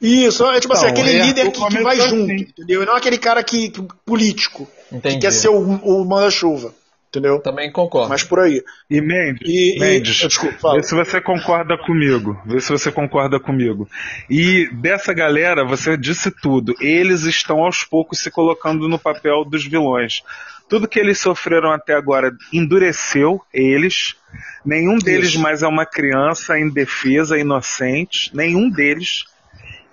Isso, 0.00 0.44
é 0.44 0.60
tipo 0.60 0.74
assim, 0.74 0.86
então, 0.88 1.02
aquele 1.02 1.18
é, 1.18 1.24
líder 1.24 1.50
que, 1.50 1.66
que 1.66 1.82
vai 1.82 1.96
junto, 1.96 2.32
assim. 2.32 2.42
entendeu? 2.42 2.82
E 2.82 2.86
não 2.86 2.96
aquele 2.96 3.16
cara 3.16 3.42
que, 3.42 3.70
que 3.70 3.82
político, 4.04 4.68
Entendi. 4.92 5.14
que 5.14 5.20
quer 5.22 5.30
ser 5.30 5.48
o, 5.48 5.58
o 5.58 6.04
manda-chuva 6.04 6.74
entendeu? 7.14 7.40
Também 7.40 7.70
concordo. 7.70 8.08
Mas 8.08 8.24
por 8.24 8.40
aí. 8.40 8.62
E 8.90 9.00
Mendes, 9.00 9.48
e, 9.48 9.78
Mendes 9.78 10.20
e, 10.20 10.26
desculpa, 10.26 10.74
vê 10.74 10.82
se 10.82 10.94
você 10.94 11.20
concorda 11.20 11.76
comigo. 11.78 12.36
Vê 12.44 12.60
se 12.60 12.72
você 12.72 12.90
concorda 12.90 13.38
comigo. 13.38 13.88
E 14.28 14.68
dessa 14.72 15.12
galera, 15.14 15.64
você 15.64 15.96
disse 15.96 16.30
tudo. 16.30 16.74
Eles 16.80 17.22
estão 17.22 17.60
aos 17.60 17.84
poucos 17.84 18.18
se 18.18 18.30
colocando 18.30 18.88
no 18.88 18.98
papel 18.98 19.44
dos 19.44 19.64
vilões. 19.64 20.22
Tudo 20.68 20.88
que 20.88 20.98
eles 20.98 21.18
sofreram 21.18 21.70
até 21.70 21.94
agora 21.94 22.32
endureceu 22.52 23.40
eles. 23.52 24.16
Nenhum 24.64 24.98
deles 24.98 25.30
Isso. 25.30 25.40
mais 25.40 25.62
é 25.62 25.66
uma 25.66 25.86
criança 25.86 26.58
indefesa, 26.58 27.38
inocente. 27.38 28.34
Nenhum 28.34 28.70
deles. 28.70 29.24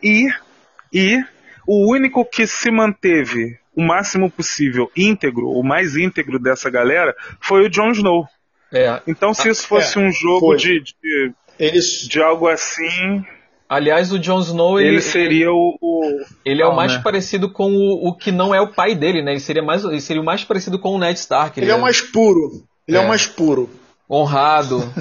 E, 0.02 0.28
e 0.92 1.22
o 1.68 1.92
único 1.92 2.26
que 2.26 2.48
se 2.48 2.72
manteve 2.72 3.60
o 3.76 3.82
máximo 3.82 4.30
possível 4.30 4.92
íntegro, 4.96 5.50
o 5.50 5.64
mais 5.64 5.96
íntegro 5.96 6.40
dessa 6.40 6.70
galera, 6.70 7.16
foi 7.40 7.66
o 7.66 7.70
Jon 7.70 7.92
Snow. 7.92 8.28
É. 8.72 9.02
Então, 9.06 9.34
se 9.34 9.50
isso 9.50 9.68
fosse 9.68 9.98
é, 9.98 10.02
um 10.02 10.12
jogo 10.12 10.56
de, 10.56 10.82
de, 10.82 11.34
Eles... 11.60 12.08
de 12.08 12.22
algo 12.22 12.48
assim. 12.48 13.26
Aliás, 13.72 14.12
o 14.12 14.20
Jon 14.20 14.42
Snow 14.42 14.82
ele, 14.82 14.90
ele 14.90 15.02
seria 15.02 15.50
o, 15.50 15.78
o, 15.80 16.02
ele 16.44 16.62
é 16.62 16.68
o 16.68 16.76
mais 16.76 16.92
né? 16.92 17.02
parecido 17.02 17.50
com 17.50 17.72
o, 17.72 18.10
o, 18.10 18.14
que 18.14 18.30
não 18.30 18.54
é 18.54 18.60
o 18.60 18.74
pai 18.74 18.94
dele, 18.94 19.24
né? 19.24 19.32
Ele 19.32 19.40
seria 19.40 19.64
mais 19.64 19.86
ele 19.86 20.02
seria 20.02 20.22
o 20.22 20.26
mais 20.26 20.44
parecido 20.44 20.78
com 20.78 20.90
o 20.90 21.00
Ned 21.00 21.18
Stark. 21.18 21.58
Ele, 21.58 21.68
ele 21.68 21.72
é, 21.72 21.76
o 21.78 21.82
mais 21.82 22.02
puro. 22.02 22.66
Ele 22.86 22.98
é, 22.98 23.00
é 23.00 23.04
o 23.06 23.08
mais 23.08 23.26
puro. 23.26 23.70
Honrado. 24.10 24.94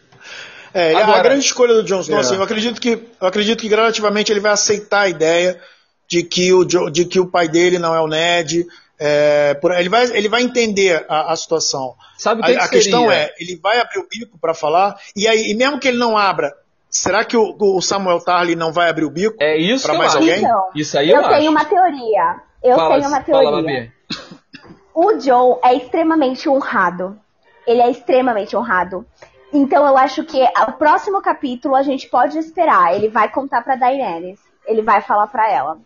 é, 0.72 0.94
Agora, 0.94 1.18
a 1.18 1.22
grande 1.24 1.44
escolha 1.44 1.74
do 1.74 1.82
Jon 1.82 2.00
Snow, 2.00 2.16
é. 2.16 2.20
assim, 2.22 2.36
eu 2.36 2.42
acredito 2.42 2.80
que 2.80 2.92
eu 3.20 3.28
acredito 3.28 3.60
que 3.60 3.68
gradativamente 3.68 4.32
ele 4.32 4.40
vai 4.40 4.52
aceitar 4.52 5.00
a 5.02 5.08
ideia 5.10 5.60
de 6.08 6.22
que 6.22 6.54
o, 6.54 6.64
de 6.64 7.04
que 7.04 7.20
o 7.20 7.26
pai 7.26 7.48
dele 7.48 7.78
não 7.78 7.94
é 7.94 8.00
o 8.00 8.08
Ned. 8.08 8.64
É, 8.98 9.52
por, 9.60 9.72
ele, 9.72 9.90
vai, 9.90 10.04
ele 10.16 10.30
vai 10.30 10.40
entender 10.40 11.04
a, 11.06 11.34
a 11.34 11.36
situação. 11.36 11.94
Sabe 12.16 12.40
a, 12.42 12.46
que 12.46 12.54
a 12.54 12.68
questão 12.68 13.12
é, 13.12 13.34
ele 13.38 13.60
vai 13.62 13.78
abrir 13.78 13.98
o 13.98 14.08
bico 14.08 14.38
para 14.38 14.54
falar, 14.54 14.96
e 15.14 15.28
aí, 15.28 15.50
e 15.50 15.54
mesmo 15.54 15.78
que 15.78 15.86
ele 15.86 15.98
não 15.98 16.16
abra, 16.16 16.54
será 17.02 17.24
que 17.24 17.36
o, 17.36 17.56
o 17.58 17.80
Samuel 17.80 18.20
Tarly 18.20 18.56
não 18.56 18.72
vai 18.72 18.88
abrir 18.88 19.04
o 19.04 19.10
bico? 19.10 19.36
É 19.40 19.56
isso 19.56 19.86
para 19.86 19.98
mais 19.98 20.10
acho. 20.10 20.18
alguém? 20.18 20.38
Então, 20.38 20.70
isso 20.74 20.98
aí 20.98 21.10
eu, 21.10 21.22
eu 21.22 21.28
tenho 21.28 21.50
uma 21.50 21.64
teoria. 21.64 22.36
Eu 22.62 22.76
fala, 22.76 22.96
tenho 22.96 23.08
uma 23.08 23.20
teoria. 23.20 23.92
Fala, 24.10 24.32
o 24.94 25.12
John 25.18 25.60
é 25.62 25.74
extremamente 25.74 26.48
honrado. 26.48 27.18
Ele 27.66 27.82
é 27.82 27.90
extremamente 27.90 28.56
honrado. 28.56 29.04
Então 29.52 29.86
eu 29.86 29.96
acho 29.96 30.24
que 30.24 30.42
o 30.42 30.72
próximo 30.72 31.20
capítulo 31.20 31.74
a 31.74 31.82
gente 31.82 32.08
pode 32.08 32.38
esperar. 32.38 32.94
Ele 32.94 33.08
vai 33.08 33.30
contar 33.30 33.62
para 33.62 33.76
Daenerys 33.76 34.40
ele 34.66 34.82
vai 34.82 35.00
falar 35.00 35.28
para 35.28 35.50
ela. 35.50 35.78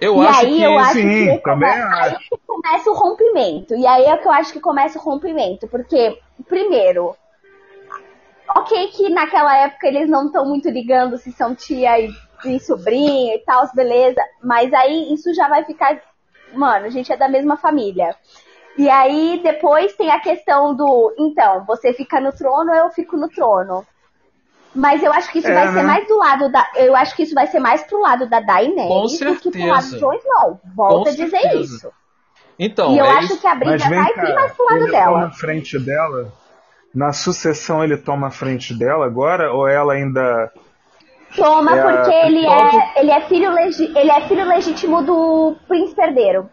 Eu 0.00 0.22
e 0.22 0.26
acho 0.26 0.40
aí 0.40 0.56
que 0.56 0.62
eu 0.62 0.78
acho 0.78 0.92
sim, 0.92 1.02
que 1.02 1.38
também 1.38 1.70
come... 1.70 1.94
aí 1.94 2.16
começa 2.46 2.90
o 2.90 2.94
rompimento. 2.94 3.74
E 3.74 3.86
aí 3.86 4.04
é 4.04 4.16
que 4.16 4.28
eu 4.28 4.32
acho 4.32 4.52
que 4.52 4.60
começa 4.60 4.98
o 4.98 5.02
rompimento, 5.02 5.66
porque 5.68 6.18
primeiro, 6.46 7.16
ok 8.54 8.88
que 8.88 9.08
naquela 9.08 9.56
época 9.58 9.86
eles 9.86 10.08
não 10.08 10.26
estão 10.26 10.44
muito 10.46 10.68
ligando 10.68 11.16
se 11.16 11.32
são 11.32 11.54
tia 11.54 11.98
e, 12.00 12.10
e 12.44 12.60
sobrinho 12.60 13.34
e 13.34 13.38
tal, 13.40 13.68
beleza, 13.74 14.20
mas 14.42 14.72
aí 14.72 15.12
isso 15.12 15.34
já 15.34 15.48
vai 15.48 15.64
ficar, 15.64 16.00
mano, 16.52 16.86
a 16.86 16.90
gente 16.90 17.12
é 17.12 17.16
da 17.16 17.28
mesma 17.28 17.56
família. 17.56 18.14
E 18.78 18.90
aí 18.90 19.40
depois 19.42 19.94
tem 19.94 20.10
a 20.10 20.20
questão 20.20 20.74
do, 20.74 21.14
então, 21.18 21.64
você 21.64 21.94
fica 21.94 22.20
no 22.20 22.32
trono, 22.32 22.74
eu 22.74 22.90
fico 22.90 23.16
no 23.16 23.28
trono. 23.28 23.86
Mas 24.74 25.02
eu 25.02 25.10
acho 25.10 25.32
que 25.32 25.38
isso 25.38 25.48
é, 25.48 25.54
vai 25.54 25.66
né? 25.68 25.72
ser 25.72 25.86
mais 25.86 26.06
do 26.06 26.18
lado 26.18 26.52
da. 26.52 26.70
Eu 26.76 26.94
acho 26.94 27.16
que 27.16 27.22
isso 27.22 27.34
vai 27.34 27.46
ser 27.46 27.58
mais 27.58 27.82
pro 27.84 27.98
lado 27.98 28.28
da 28.28 28.40
Daenerys 28.40 29.18
do 29.18 29.36
que 29.36 29.50
pro 29.50 29.66
lado 29.66 29.88
do 29.88 29.98
Jon 29.98 30.12
Snow. 30.12 30.60
Volto 30.74 31.04
Com 31.04 31.08
a 31.08 31.12
dizer 31.12 31.30
certeza. 31.30 31.60
isso. 31.62 31.92
Então, 32.58 32.94
e 32.94 32.98
eu 32.98 33.06
é 33.06 33.10
acho 33.12 33.32
isso. 33.32 33.40
que 33.40 33.46
a 33.46 33.54
briga 33.54 33.88
vai 33.88 34.12
vir 34.12 34.34
mais 34.34 34.52
pro 34.52 34.66
lado 34.66 34.90
dela. 34.90 35.20
Toma 35.20 35.30
frente 35.30 35.78
dela. 35.78 36.30
Na 36.96 37.12
sucessão 37.12 37.84
ele 37.84 37.98
toma 37.98 38.28
a 38.28 38.30
frente 38.30 38.72
dela 38.72 39.04
agora? 39.04 39.52
Ou 39.52 39.68
ela 39.68 39.92
ainda. 39.92 40.50
Toma, 41.36 41.76
é 41.76 41.82
porque 41.82 42.14
a... 42.14 42.26
ele, 42.26 42.46
é, 42.46 43.00
ele, 43.00 43.10
é 43.10 43.20
filho 43.28 43.52
legi... 43.52 43.92
ele 43.94 44.10
é 44.10 44.26
filho 44.26 44.48
legítimo 44.48 45.02
do 45.02 45.54
príncipe 45.68 46.00
herdeiro. 46.00 46.48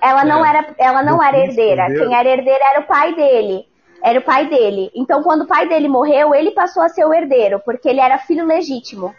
Ela 0.00 0.24
não 0.24 0.44
é. 0.44 0.48
era, 0.48 0.74
ela 0.78 1.02
não 1.04 1.22
era 1.22 1.38
herdeira. 1.38 1.82
Herdeiro? 1.82 2.08
Quem 2.08 2.18
era 2.18 2.28
herdeira 2.28 2.64
era 2.72 2.80
o 2.80 2.86
pai 2.88 3.14
dele. 3.14 3.64
Era 4.02 4.18
o 4.18 4.22
pai 4.22 4.48
dele. 4.48 4.90
Então, 4.96 5.22
quando 5.22 5.42
o 5.42 5.46
pai 5.46 5.68
dele 5.68 5.86
morreu, 5.86 6.34
ele 6.34 6.50
passou 6.50 6.82
a 6.82 6.88
ser 6.88 7.04
o 7.04 7.14
herdeiro, 7.14 7.60
porque 7.64 7.88
ele 7.88 8.00
era 8.00 8.18
filho 8.18 8.44
legítimo. 8.44 9.14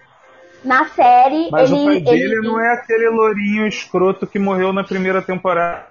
Na 0.61 0.83
série, 0.87 1.49
Mas 1.49 1.71
ele. 1.71 1.81
o 1.81 1.85
pai 1.85 1.99
dele 2.01 2.33
ele... 2.33 2.47
não 2.47 2.59
é 2.59 2.73
aquele 2.73 3.07
lourinho 3.07 3.65
escroto 3.65 4.27
que 4.27 4.37
morreu 4.37 4.73
na 4.73 4.83
primeira 4.83 5.21
temporada, 5.21 5.88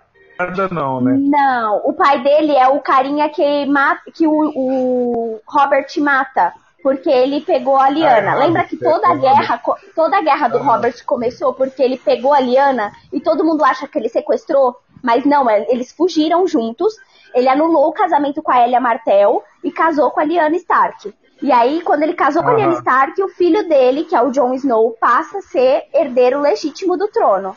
não, 0.70 1.00
né? 1.00 1.16
Não, 1.18 1.82
o 1.84 1.92
pai 1.92 2.22
dele 2.22 2.54
é 2.54 2.68
o 2.68 2.80
carinha 2.80 3.28
que, 3.28 3.66
mata, 3.66 4.02
que 4.12 4.26
o, 4.26 4.52
o 4.54 5.40
Robert 5.46 5.86
mata. 5.98 6.52
Porque 6.80 7.10
ele 7.10 7.40
pegou 7.40 7.76
a 7.76 7.90
Liana. 7.90 8.32
Ah, 8.32 8.36
Lembra 8.36 8.64
que 8.64 8.76
toda 8.76 9.08
a 9.08 9.14
guerra, 9.16 9.60
toda 9.96 10.16
a 10.16 10.22
guerra 10.22 10.46
do 10.46 10.58
ah. 10.58 10.62
Robert 10.62 10.94
começou 11.04 11.52
porque 11.52 11.82
ele 11.82 11.98
pegou 11.98 12.32
a 12.32 12.38
Liana 12.38 12.92
e 13.12 13.20
todo 13.20 13.44
mundo 13.44 13.64
acha 13.64 13.88
que 13.88 13.98
ele 13.98 14.08
sequestrou, 14.08 14.76
mas 15.02 15.24
não, 15.24 15.50
é, 15.50 15.66
eles 15.68 15.90
fugiram 15.92 16.46
juntos 16.46 16.94
ele 17.34 17.48
anulou 17.48 17.88
o 17.88 17.92
casamento 17.92 18.42
com 18.42 18.50
a 18.50 18.64
Elia 18.64 18.80
Martel 18.80 19.42
e 19.62 19.70
casou 19.70 20.10
com 20.10 20.20
a 20.20 20.24
Lyanna 20.24 20.56
Stark. 20.56 21.14
E 21.40 21.52
aí, 21.52 21.82
quando 21.82 22.02
ele 22.02 22.14
casou 22.14 22.42
com 22.42 22.50
a 22.50 22.54
Lyanna 22.54 22.78
Stark, 22.78 23.22
o 23.22 23.28
filho 23.28 23.68
dele, 23.68 24.04
que 24.04 24.16
é 24.16 24.22
o 24.22 24.30
Jon 24.30 24.54
Snow, 24.54 24.96
passa 25.00 25.38
a 25.38 25.42
ser 25.42 25.84
herdeiro 25.94 26.40
legítimo 26.40 26.96
do 26.96 27.06
trono. 27.08 27.56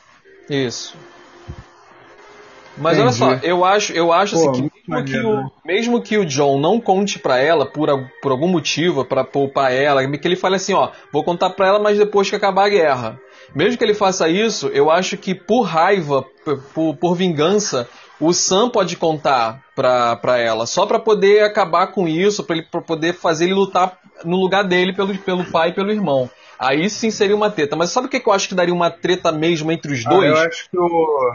Isso. 0.50 0.96
Mas 2.82 2.98
Entendi. 2.98 3.24
olha 3.24 3.38
só, 3.38 3.46
eu 3.46 3.64
acho, 3.64 3.94
eu 3.94 4.12
acho 4.12 4.36
Pô, 4.36 4.50
assim, 4.50 4.70
que 4.70 4.92
mesmo, 4.92 5.06
que 5.06 5.20
o, 5.20 5.52
mesmo 5.64 6.02
que 6.02 6.18
o 6.18 6.26
John 6.26 6.60
não 6.60 6.82
conte 6.82 7.20
para 7.20 7.38
ela 7.38 7.66
por, 7.66 7.88
por 8.22 8.32
algum 8.32 8.48
motivo, 8.48 9.06
para 9.06 9.24
poupar 9.24 9.72
ela, 9.72 10.06
que 10.18 10.28
ele 10.28 10.36
fale 10.36 10.56
assim, 10.56 10.74
ó, 10.74 10.90
vou 11.14 11.24
contar 11.24 11.52
para 11.52 11.68
ela, 11.68 11.80
mas 11.80 12.00
depois 12.00 12.30
que 12.30 12.36
acabar 12.36 12.66
a 12.66 12.70
guerra. 12.70 13.20
Mesmo 13.54 13.78
que 13.78 13.84
ele 13.84 13.94
faça 13.94 14.28
isso, 14.28 14.68
eu 14.68 14.90
acho 14.90 15.16
que 15.16 15.36
por 15.36 15.62
raiva, 15.62 16.26
por, 16.74 16.96
por 16.96 17.16
vingança, 17.16 17.88
o 18.20 18.34
Sam 18.34 18.70
pode 18.70 18.98
contar 18.98 19.62
pra, 19.76 20.16
pra 20.16 20.40
ela, 20.40 20.66
só 20.66 20.86
para 20.88 21.00
poder 21.00 21.44
acabar 21.44 21.88
com 21.88 22.08
isso, 22.08 22.44
para 22.44 22.58
ele 22.58 22.66
pra 22.66 22.82
poder 22.82 23.14
fazer 23.14 23.46
ele 23.46 23.54
lutar 23.54 23.98
no 24.26 24.38
lugar 24.38 24.64
dele 24.64 24.94
pelo, 24.94 25.16
pelo 25.20 25.46
pai 25.46 25.70
e 25.70 25.74
pelo 25.74 25.92
irmão. 25.92 26.30
Aí 26.58 26.88
sim 26.92 27.10
seria 27.10 27.36
uma 27.36 27.50
treta. 27.50 27.76
Mas 27.76 27.90
sabe 27.90 28.06
o 28.06 28.10
que, 28.10 28.22
eu 28.24 28.32
acho 28.32 28.48
que 28.48 28.54
daria 28.54 28.74
uma 28.74 28.92
treta 28.92 29.32
mesmo 29.32 29.72
entre 29.72 29.92
os 29.92 30.04
dois? 30.04 30.32
Ah, 30.32 30.44
eu 30.44 30.48
acho 30.48 30.70
que 30.70 30.78
o. 30.78 31.34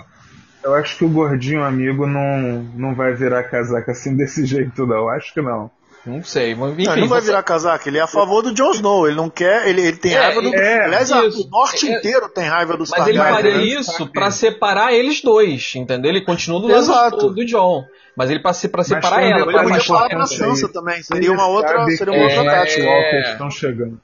Eu 0.66 0.74
acho 0.74 0.98
que 0.98 1.04
o 1.04 1.08
gordinho 1.08 1.62
amigo 1.62 2.06
não, 2.06 2.62
não 2.74 2.94
vai 2.94 3.14
virar 3.14 3.44
casaca 3.44 3.92
assim 3.92 4.16
desse 4.16 4.44
jeito, 4.46 4.86
não. 4.86 5.08
Acho 5.08 5.32
que 5.32 5.40
não. 5.40 5.70
Não 6.04 6.22
sei. 6.22 6.52
Enfim, 6.52 6.84
não, 6.84 6.92
ele 6.92 7.00
não 7.00 7.08
vai 7.08 7.20
virar 7.20 7.42
casaca, 7.42 7.88
ele 7.88 7.98
é 7.98 8.00
a 8.00 8.06
favor 8.06 8.40
do 8.40 8.52
Jon 8.54 8.70
Snow. 8.72 9.06
Ele 9.08 9.16
não 9.16 9.28
quer, 9.28 9.68
ele, 9.68 9.80
ele 9.80 9.96
tem 9.96 10.14
É, 10.14 10.20
raiva 10.20 10.40
do. 10.42 10.54
é, 10.54 10.84
aliás, 10.84 11.10
isso. 11.10 11.46
o 11.46 11.50
norte 11.50 11.88
É, 11.88 11.98
inteiro 11.98 12.28
tem 12.28 12.44
raiva 12.44 12.76
dos 12.76 12.90
Mas 12.90 13.08
ele 13.08 13.18
faria 13.18 13.56
né? 13.58 13.64
isso 13.64 14.06
pra 14.12 14.30
separar 14.30 14.92
eles 14.92 15.20
dois, 15.20 15.72
entendeu? 15.74 16.08
Ele 16.10 16.20
continua 16.20 16.60
do 16.60 16.68
lado 16.68 17.16
do, 17.16 17.34
do 17.34 17.44
John. 17.44 17.84
Mas 18.16 18.30
ele 18.30 18.40
pra 18.40 18.52
separar 18.54 19.18
um 19.18 19.20
ela. 19.20 19.38
Ele 19.40 19.44
podia 19.52 19.68
mais 19.68 19.84
falar 19.84 20.08
pra. 20.08 20.26
Sansa 20.26 20.68
também. 20.72 21.02
Seria 21.02 21.32
uma 21.32 21.48
outra, 21.48 21.84
seria 21.90 22.12
uma 22.14 22.22
É, 22.30 22.38
outra 22.38 22.42
os 22.42 22.68
tática. 22.68 22.84
Walkers 22.88 23.28
estão 23.30 23.50
chegando. 23.50 24.00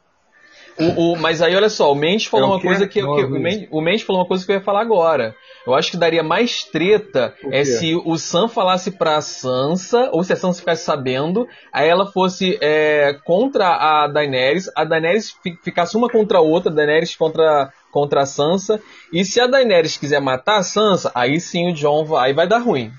O, 0.78 1.12
o- 1.12 1.16
mas 1.18 1.42
aí, 1.42 1.54
olha 1.54 1.68
só, 1.68 1.92
o 1.92 1.94
Mendes 1.94 2.26
falou 2.26 2.46
É 2.46 2.52
uma 2.54 2.60
coisa 2.60 2.86
que, 2.88 3.02
Não 3.02 3.14
que- 3.16 3.24
o, 3.24 3.30
Mendes, 3.30 3.68
o 3.70 3.80
Mendes 3.80 4.02
falou 4.02 4.22
uma 4.22 4.28
coisa 4.28 4.44
que 4.44 4.50
eu 4.52 4.56
ia 4.56 4.62
falar 4.62 4.80
agora. 4.80 5.34
Eu 5.66 5.74
acho 5.74 5.90
que 5.92 5.96
daria 5.96 6.22
mais 6.24 6.64
treta 6.64 7.34
é 7.52 7.62
se 7.64 7.94
o 7.94 8.16
Sam 8.18 8.48
falasse 8.48 8.90
pra 8.90 9.20
Sansa, 9.20 10.08
ou 10.12 10.24
se 10.24 10.32
a 10.32 10.36
Sansa 10.36 10.58
ficasse 10.60 10.82
sabendo, 10.84 11.46
aí 11.72 11.88
ela 11.88 12.06
fosse 12.10 12.58
é, 12.60 13.16
contra 13.24 13.68
a 13.68 14.08
Daenerys, 14.08 14.68
a 14.74 14.82
Daenerys 14.84 15.30
fi- 15.42 15.56
ficasse 15.62 15.96
uma 15.96 16.08
contra 16.08 16.38
a 16.38 16.40
outra, 16.40 16.72
a 16.72 16.74
Daenerys 16.74 17.14
contra, 17.14 17.72
contra 17.92 18.22
a 18.22 18.26
Sansa, 18.26 18.80
e 19.12 19.24
se 19.24 19.40
a 19.40 19.46
Daenerys 19.46 19.96
quiser 19.96 20.20
matar 20.20 20.58
a 20.58 20.62
Sansa, 20.64 21.12
aí 21.14 21.38
sim 21.38 21.70
o 21.70 21.74
John 21.74 22.04
vai, 22.04 22.30
aí 22.30 22.32
vai 22.34 22.48
dar 22.48 22.58
ruim. 22.58 22.90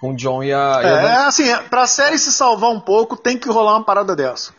Com 0.00 0.10
o 0.12 0.16
John 0.16 0.42
e 0.44 0.52
a. 0.52 0.80
e 0.82 0.86
a 0.86 0.88
É, 0.88 1.14
assim, 1.26 1.44
pra 1.70 1.86
série 1.86 2.18
se 2.18 2.30
salvar 2.30 2.70
um 2.70 2.78
pouco, 2.80 3.16
tem 3.16 3.38
que 3.38 3.48
rolar 3.48 3.72
uma 3.76 3.84
parada 3.84 4.14
dessa. 4.14 4.52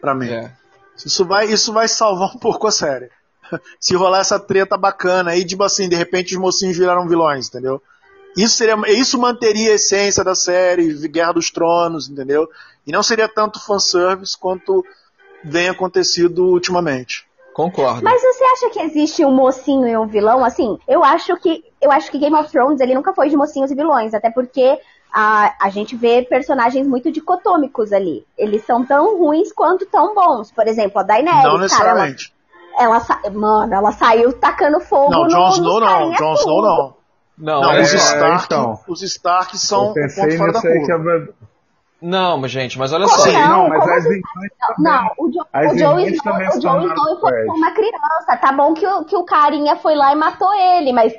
Pra 0.00 0.14
mim. 0.14 0.28
É. 0.30 0.50
Isso 0.96 1.24
vai, 1.24 1.46
isso 1.46 1.72
vai 1.72 1.88
salvar 1.88 2.34
um 2.34 2.38
pouco 2.38 2.66
a 2.66 2.70
série. 2.70 3.10
Se 3.80 3.94
rolar 3.94 4.20
essa 4.20 4.38
treta 4.38 4.76
bacana 4.76 5.32
aí, 5.32 5.44
tipo 5.44 5.62
assim, 5.62 5.88
de 5.88 5.96
repente 5.96 6.34
os 6.34 6.40
mocinhos 6.40 6.76
viraram 6.76 7.08
vilões, 7.08 7.48
entendeu? 7.48 7.82
Isso, 8.36 8.56
seria, 8.56 8.76
isso 8.88 9.18
manteria 9.18 9.70
a 9.70 9.74
essência 9.74 10.24
da 10.24 10.34
série, 10.34 10.92
Guerra 11.08 11.32
dos 11.32 11.50
Tronos, 11.50 12.08
entendeu? 12.08 12.48
E 12.86 12.90
não 12.90 13.02
seria 13.02 13.28
tanto 13.28 13.64
fanservice 13.64 14.36
quanto 14.36 14.84
vem 15.44 15.68
acontecido 15.68 16.44
ultimamente. 16.46 17.26
Concordo. 17.54 18.02
Mas 18.02 18.20
você 18.20 18.44
acha 18.44 18.70
que 18.70 18.80
existe 18.80 19.24
um 19.24 19.30
mocinho 19.30 19.86
e 19.86 19.96
um 19.96 20.08
vilão? 20.08 20.44
Assim, 20.44 20.76
eu 20.88 21.04
acho 21.04 21.36
que 21.36 21.62
eu 21.80 21.92
acho 21.92 22.10
que 22.10 22.18
Game 22.18 22.34
of 22.34 22.50
Thrones 22.50 22.80
ele 22.80 22.94
nunca 22.94 23.14
foi 23.14 23.28
de 23.28 23.36
mocinhos 23.36 23.70
e 23.70 23.76
vilões, 23.76 24.12
até 24.12 24.28
porque 24.28 24.76
a, 25.14 25.54
a 25.60 25.70
gente 25.70 25.94
vê 25.94 26.22
personagens 26.28 26.84
muito 26.86 27.10
dicotômicos 27.12 27.92
ali. 27.92 28.26
Eles 28.36 28.64
são 28.64 28.84
tão 28.84 29.16
ruins 29.16 29.52
quanto 29.52 29.86
tão 29.86 30.12
bons. 30.14 30.50
Por 30.50 30.66
exemplo, 30.66 30.98
a 30.98 31.02
Daenerys, 31.04 31.36
não 31.36 31.42
cara, 31.42 31.52
ela, 31.54 31.62
necessariamente. 31.62 32.34
ela 32.76 32.98
sa- 33.00 33.20
mano, 33.32 33.72
ela 33.72 33.92
saiu 33.92 34.32
tacando 34.32 34.80
fogo 34.80 35.12
Não, 35.12 35.22
no 35.22 35.28
Jon 35.28 35.48
Snow 35.50 35.78
não, 35.80 36.10
Jon 36.12 36.16
tudo. 36.16 36.38
Snow 36.40 36.62
não. 36.62 36.94
Não, 37.36 37.60
Não, 37.62 37.72
é- 37.72 37.80
os, 37.82 37.92
é, 37.92 37.96
Stark, 37.96 38.44
então. 38.44 38.78
os 38.88 39.02
Stark 39.02 39.56
são 39.58 39.90
o 39.90 39.94
ponto 39.94 40.36
fora 40.36 40.52
da 40.52 40.60
curva. 40.60 41.28
não, 42.02 42.36
mas 42.38 42.50
gente, 42.50 42.78
mas 42.78 42.92
olha 42.92 43.06
Como 43.06 43.18
só. 43.18 43.32
Não? 43.32 43.48
não, 43.48 43.68
mas 43.70 43.88
as 43.88 44.04
assim? 44.06 44.20
Não, 44.78 45.10
o, 45.18 45.30
jo 45.30 45.40
As 45.52 45.72
o 45.72 45.78
Joe 45.78 46.12
Snow, 46.12 46.34
o 46.36 46.60
Joe 46.60 46.86
Snow 46.86 47.20
Fred. 47.20 47.48
uma 47.50 47.70
criança. 47.72 48.36
Tá 48.40 48.52
bom 48.52 48.74
que 48.74 48.86
o, 48.86 49.04
que 49.04 49.16
o 49.16 49.24
carinha 49.24 49.74
foi 49.76 49.94
lá 49.94 50.12
e 50.12 50.16
matou 50.16 50.52
ele, 50.54 50.92
mas, 50.92 51.12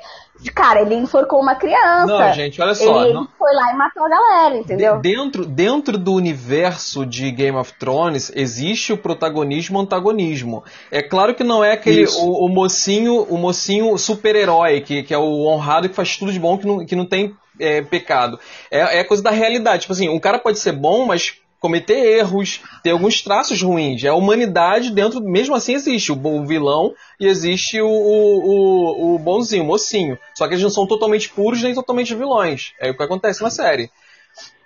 cara, 0.53 0.81
ele 0.81 0.95
enforcou 0.95 1.41
uma 1.41 1.55
criança. 1.55 2.05
Não, 2.05 2.33
gente, 2.33 2.61
olha 2.61 2.75
só. 2.75 3.03
ele 3.05 3.13
não- 3.13 3.27
foi 3.37 3.53
lá 3.53 3.71
e 3.71 3.75
matou 3.75 4.03
a 4.05 4.09
galera, 4.09 4.57
entendeu? 4.57 4.97
De- 4.99 5.15
Dentro, 5.15 5.45
dentro 5.45 5.97
do 5.97 6.13
universo 6.13 7.05
de 7.05 7.31
Game 7.31 7.57
of 7.57 7.73
Thrones 7.79 8.31
existe 8.35 8.93
o 8.93 8.97
protagonismo 8.97 9.77
e 9.77 9.79
o 9.79 9.83
antagonismo. 9.83 10.63
É 10.91 11.01
claro 11.01 11.33
que 11.33 11.43
não 11.43 11.63
é 11.63 11.71
aquele 11.73 12.05
o, 12.05 12.45
o 12.45 12.49
mocinho, 12.49 13.23
o 13.23 13.37
mocinho 13.37 13.97
super-herói 13.97 14.81
que, 14.81 15.03
que 15.03 15.13
é 15.13 15.17
o 15.17 15.45
honrado 15.47 15.89
que 15.89 15.95
faz 15.95 16.17
tudo 16.17 16.31
de 16.31 16.39
bom 16.39 16.57
que 16.57 16.65
não, 16.67 16.85
que 16.85 16.95
não 16.95 17.05
tem 17.05 17.35
é, 17.59 17.81
pecado. 17.81 18.39
É, 18.69 18.99
é 18.99 19.03
coisa 19.03 19.23
da 19.23 19.31
realidade. 19.31 19.81
Tipo 19.81 19.93
assim, 19.93 20.09
um 20.09 20.19
cara 20.19 20.37
pode 20.39 20.59
ser 20.59 20.73
bom, 20.73 21.05
mas 21.05 21.35
cometer 21.65 22.19
erros, 22.19 22.61
ter 22.83 22.91
alguns 22.91 23.23
traços 23.23 23.59
ruins. 23.59 24.03
É 24.03 24.09
a 24.09 24.13
humanidade 24.13 24.91
dentro, 24.91 25.19
mesmo 25.19 25.55
assim 25.55 25.73
existe 25.73 26.11
o, 26.11 26.15
bom 26.15 26.45
vilão 26.45 26.93
e 27.19 27.25
existe 27.25 27.81
o, 27.81 27.87
o, 27.87 29.13
o, 29.13 29.15
o 29.15 29.19
bonzinho, 29.19 29.63
o 29.63 29.67
mocinho. 29.67 30.15
Só 30.35 30.47
que 30.47 30.53
eles 30.53 30.61
não 30.63 30.69
são 30.69 30.85
totalmente 30.85 31.29
puros 31.29 31.63
nem 31.63 31.73
totalmente 31.73 32.13
vilões. 32.13 32.73
É 32.79 32.91
o 32.91 32.95
que 32.95 33.01
acontece 33.01 33.41
na 33.41 33.49
série. 33.49 33.89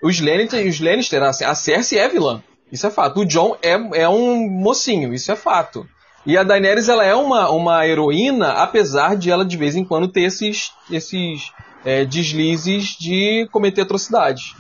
Os 0.03 0.19
Lannister, 0.19 0.67
os 0.67 0.81
Lannister, 0.81 1.23
a 1.23 1.55
Cersei 1.55 1.99
é 1.99 2.09
vilã. 2.09 2.43
Isso 2.69 2.85
é 2.85 2.89
fato. 2.89 3.21
O 3.21 3.25
John 3.25 3.55
é, 3.61 4.01
é 4.01 4.09
um 4.09 4.49
mocinho, 4.49 5.13
isso 5.13 5.31
é 5.31 5.37
fato. 5.37 5.87
E 6.25 6.37
a 6.37 6.43
Daenerys, 6.43 6.89
ela 6.89 7.05
é 7.05 7.15
uma, 7.15 7.49
uma 7.49 7.87
heroína, 7.87 8.51
apesar 8.51 9.15
de 9.15 9.31
ela 9.31 9.45
de 9.45 9.55
vez 9.55 9.77
em 9.77 9.85
quando 9.85 10.09
ter 10.09 10.23
esses, 10.23 10.73
esses 10.91 11.53
é, 11.85 12.03
deslizes 12.03 12.97
de 12.99 13.47
cometer 13.53 13.81
atrocidades. 13.81 14.53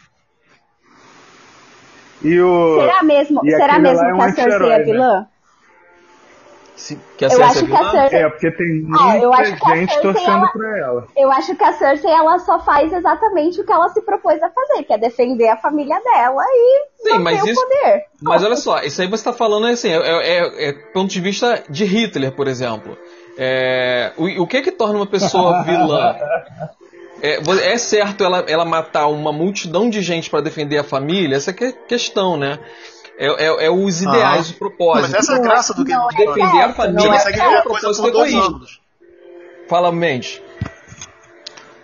E 2.21 2.39
o... 2.41 2.75
Será 2.81 3.03
mesmo, 3.03 3.41
E 3.45 3.51
será 3.51 3.79
mesmo 3.79 4.05
é 4.05 4.13
um 4.13 4.17
que 4.17 4.23
a 4.23 4.31
Cersei 4.33 4.69
é 4.71 4.77
né? 4.79 4.83
vilã? 4.83 5.27
Que 7.17 7.25
a 7.25 7.27
Eu 7.27 7.31
Cersei 7.31 7.45
acho 7.45 7.59
é 7.59 7.67
que 7.67 7.73
a 7.73 7.77
vilã? 7.77 7.91
Cersei- 7.91 8.19
É, 8.19 8.29
porque 8.29 8.51
tem 8.51 8.87
Ah, 8.97 9.13
muita 9.17 9.43
que 9.43 9.71
a 9.71 9.75
gente 9.75 9.89
Cersei, 9.93 10.01
torcendo 10.01 10.37
ela- 10.37 10.51
pra 10.51 10.77
ela. 10.79 11.07
Eu 11.17 11.31
acho 11.31 11.55
que 11.55 11.63
a 11.63 11.73
Cersei 11.73 12.09
ela 12.11 12.39
só 12.39 12.59
faz 12.61 12.91
exatamente 12.93 13.59
o 13.61 13.65
que 13.65 13.71
ela 13.71 13.89
se 13.89 14.01
propôs 14.01 14.41
a 14.41 14.49
fazer, 14.49 14.83
que 14.83 14.93
é 14.93 14.97
defender 14.97 15.49
a 15.49 15.57
família 15.57 15.99
dela 16.01 16.41
e 16.47 16.85
Sim, 17.03 17.09
manter 17.19 17.23
mas 17.23 17.43
o 17.43 17.47
isso- 17.49 17.61
poder. 17.61 18.03
Mas 18.21 18.43
olha 18.43 18.55
só, 18.55 18.79
isso 18.81 19.01
aí 19.01 19.07
você 19.07 19.15
está 19.15 19.33
falando 19.33 19.67
assim, 19.67 19.89
é, 19.91 19.97
é, 19.97 20.69
é 20.69 20.73
ponto 20.93 21.11
de 21.11 21.19
vista 21.19 21.63
de 21.69 21.83
Hitler, 21.85 22.31
por 22.33 22.47
exemplo. 22.47 22.97
É, 23.37 24.11
o, 24.17 24.43
o 24.43 24.47
que 24.47 24.61
que 24.61 24.71
torna 24.71 24.95
uma 24.97 25.05
pessoa 25.07 25.63
vilã? 25.63 26.15
É, 27.21 27.39
é 27.73 27.77
certo 27.77 28.23
ela, 28.23 28.45
ela 28.47 28.65
matar 28.65 29.07
uma 29.07 29.31
multidão 29.31 29.89
de 29.89 30.01
gente 30.01 30.29
para 30.29 30.41
defender 30.41 30.77
a 30.77 30.83
família? 30.83 31.35
Essa 31.35 31.51
que 31.53 31.63
é 31.65 31.67
a 31.69 31.73
questão, 31.73 32.37
né? 32.37 32.59
É, 33.17 33.27
é- 33.47 33.65
é 33.65 33.69
os 33.69 34.01
ideais, 34.01 34.45
os 34.45 34.49
Mas 34.51 34.57
propósitos. 34.59 35.13
essa 35.13 35.33
é 35.33 35.35
a 35.35 35.39
graça 35.39 35.73
do 35.73 35.83
Game 35.83 35.99
Não, 35.99 36.07
of 36.07 36.15
é 36.15 36.23
Thrones. 36.23 36.35
Defender 36.41 36.57
a 36.57 36.61
certo, 36.67 36.75
família 36.77 37.07
não 37.09 37.13
é 37.13 37.19
é 37.19 37.31
ver 37.31 37.39
o 37.39 37.43
a 37.43 37.61
coisa 37.63 37.79
propósito 37.81 38.11
dois 38.11 38.29
egoísta. 38.31 38.47
ângulos. 38.49 38.79
Fala, 39.67 39.91
Mendes. 39.91 40.41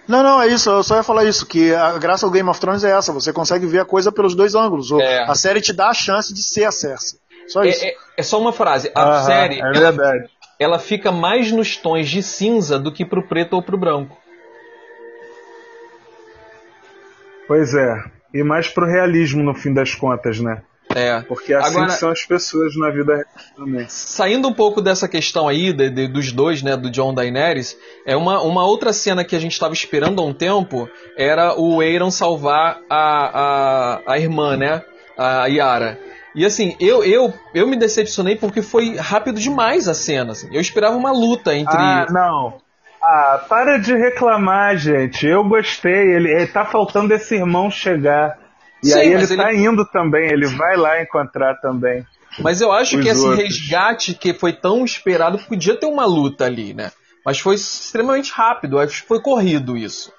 Não, 0.08 0.22
não, 0.22 0.42
é 0.42 0.48
isso, 0.48 0.70
eu 0.70 0.84
só 0.84 0.98
ia 0.98 1.04
falar 1.04 1.26
isso, 1.26 1.46
que 1.48 1.74
a 1.74 1.98
graça 1.98 2.28
do 2.28 2.32
Game 2.32 2.48
of 2.48 2.60
Thrones 2.60 2.84
é 2.84 2.92
essa, 2.92 3.12
você 3.12 3.34
consegue 3.34 3.66
ver 3.66 3.80
a 3.80 3.86
coisa 3.86 4.12
pelos 4.12 4.36
dois 4.36 4.54
ângulos. 4.54 4.92
É. 4.92 5.24
A 5.24 5.34
série 5.34 5.60
te 5.62 5.74
dá 5.74 5.90
a 5.90 5.94
chance 5.94 6.32
de 6.34 6.44
ser 6.44 6.64
a 6.66 6.72
Cersei. 6.72 7.20
Só 7.48 7.64
isso. 7.64 7.84
É, 7.84 7.88
é- 7.90 7.96
é 8.18 8.24
só 8.24 8.40
uma 8.40 8.54
frase. 8.54 8.92
A 8.94 9.02
Aham, 9.04 9.24
série, 9.26 9.56
É 9.56 9.78
ela, 9.78 9.94
ela 10.60 10.80
fica 10.80 11.12
mais 11.12 11.52
nos 11.52 11.76
tons 11.76 12.08
de 12.08 12.22
cinza 12.24 12.78
do 12.80 12.92
que 12.92 13.04
pro 13.04 13.28
preto 13.28 13.54
ou 13.54 13.64
pro 13.64 13.78
branco. 13.78 14.16
Pois 17.48 17.74
é. 17.74 18.04
E 18.34 18.44
mais 18.44 18.68
pro 18.68 18.86
realismo 18.86 19.44
no 19.44 19.54
fim 19.54 19.74
das 19.74 19.94
contas, 19.96 20.40
né? 20.40 20.62
É. 20.94 21.22
Porque 21.22 21.54
assim 21.54 21.78
Agora- 21.78 21.90
são 21.92 22.10
as 22.10 22.24
pessoas 22.24 22.76
na 22.78 22.90
vida 22.90 23.16
real 23.16 23.26
também. 23.58 23.86
Saindo 23.90 24.48
um 24.48 24.54
pouco 24.54 24.82
dessa 24.82 25.08
questão 25.08 25.48
aí 25.48 25.74
de- 25.74 25.90
de- 25.90 26.08
dos 26.08 26.32
dois, 26.32 26.62
né, 26.62 26.78
do 26.78 26.90
John 26.92 27.14
Daenerys, 27.14 27.76
é 28.06 28.16
uma, 28.16 28.42
uma 28.42 28.66
outra 28.66 28.94
cena 28.94 29.24
que 29.24 29.36
a 29.36 29.40
gente 29.40 29.54
estava 29.54 29.74
esperando 29.74 30.22
há 30.22 30.26
um 30.26 30.34
tempo 30.34 30.88
era 31.18 31.60
o 31.60 31.82
Aeron 31.82 32.12
salvar 32.12 32.80
a, 32.90 34.00
a, 34.08 34.14
a 34.14 34.20
irmã, 34.20 34.56
né, 34.56 34.84
a 35.18 35.48
Yara. 35.48 36.00
E 36.36 36.46
assim, 36.46 36.76
eu, 36.80 37.04
eu, 37.04 37.34
eu 37.54 37.66
me 37.68 37.78
decepcionei 37.78 38.36
porque 38.36 38.62
foi 38.62 38.96
rápido 38.98 39.40
demais 39.40 39.88
a 39.88 39.94
cena. 39.94 40.34
assim. 40.34 40.50
Eu 40.52 40.60
esperava 40.62 40.96
uma 40.96 41.12
luta 41.12 41.56
entre. 41.56 41.76
Ah, 41.78 42.06
não. 42.12 42.58
Ah, 43.08 43.46
para 43.48 43.78
de 43.78 43.94
reclamar, 43.96 44.76
gente. 44.78 45.28
Eu 45.28 45.44
gostei. 45.44 46.16
Ele, 46.16 46.32
ele 46.32 46.48
tá 46.48 46.66
faltando 46.66 47.14
esse 47.14 47.36
irmão 47.36 47.70
chegar. 47.70 48.38
E 48.84 48.88
Sim, 48.88 49.00
aí 49.00 49.08
ele 49.14 49.24
ele- 49.24 49.38
tá 49.38 49.54
indo 49.54 49.86
também. 49.86 50.28
Ele 50.28 50.48
vai 50.48 50.76
lá 50.76 51.02
encontrar 51.02 51.56
também. 51.62 52.06
Mas 52.40 52.62
eu 52.62 52.72
acho 52.72 53.00
que 53.00 53.08
esse 53.08 53.22
outros. 53.26 53.44
resgate 53.44 54.14
que 54.16 54.34
foi 54.34 54.52
tão 54.54 54.84
esperado 54.84 55.38
podia 55.40 55.78
ter 55.80 55.86
uma 55.86 56.06
luta 56.06 56.46
ali, 56.46 56.74
né? 56.74 56.92
Mas 57.24 57.40
foi 57.40 57.56
extremamente 57.56 58.32
rápido, 58.32 58.78
acho 58.80 59.02
que 59.04 59.08
foi 59.08 59.22
corrido 59.22 59.78
isso. 59.78 60.12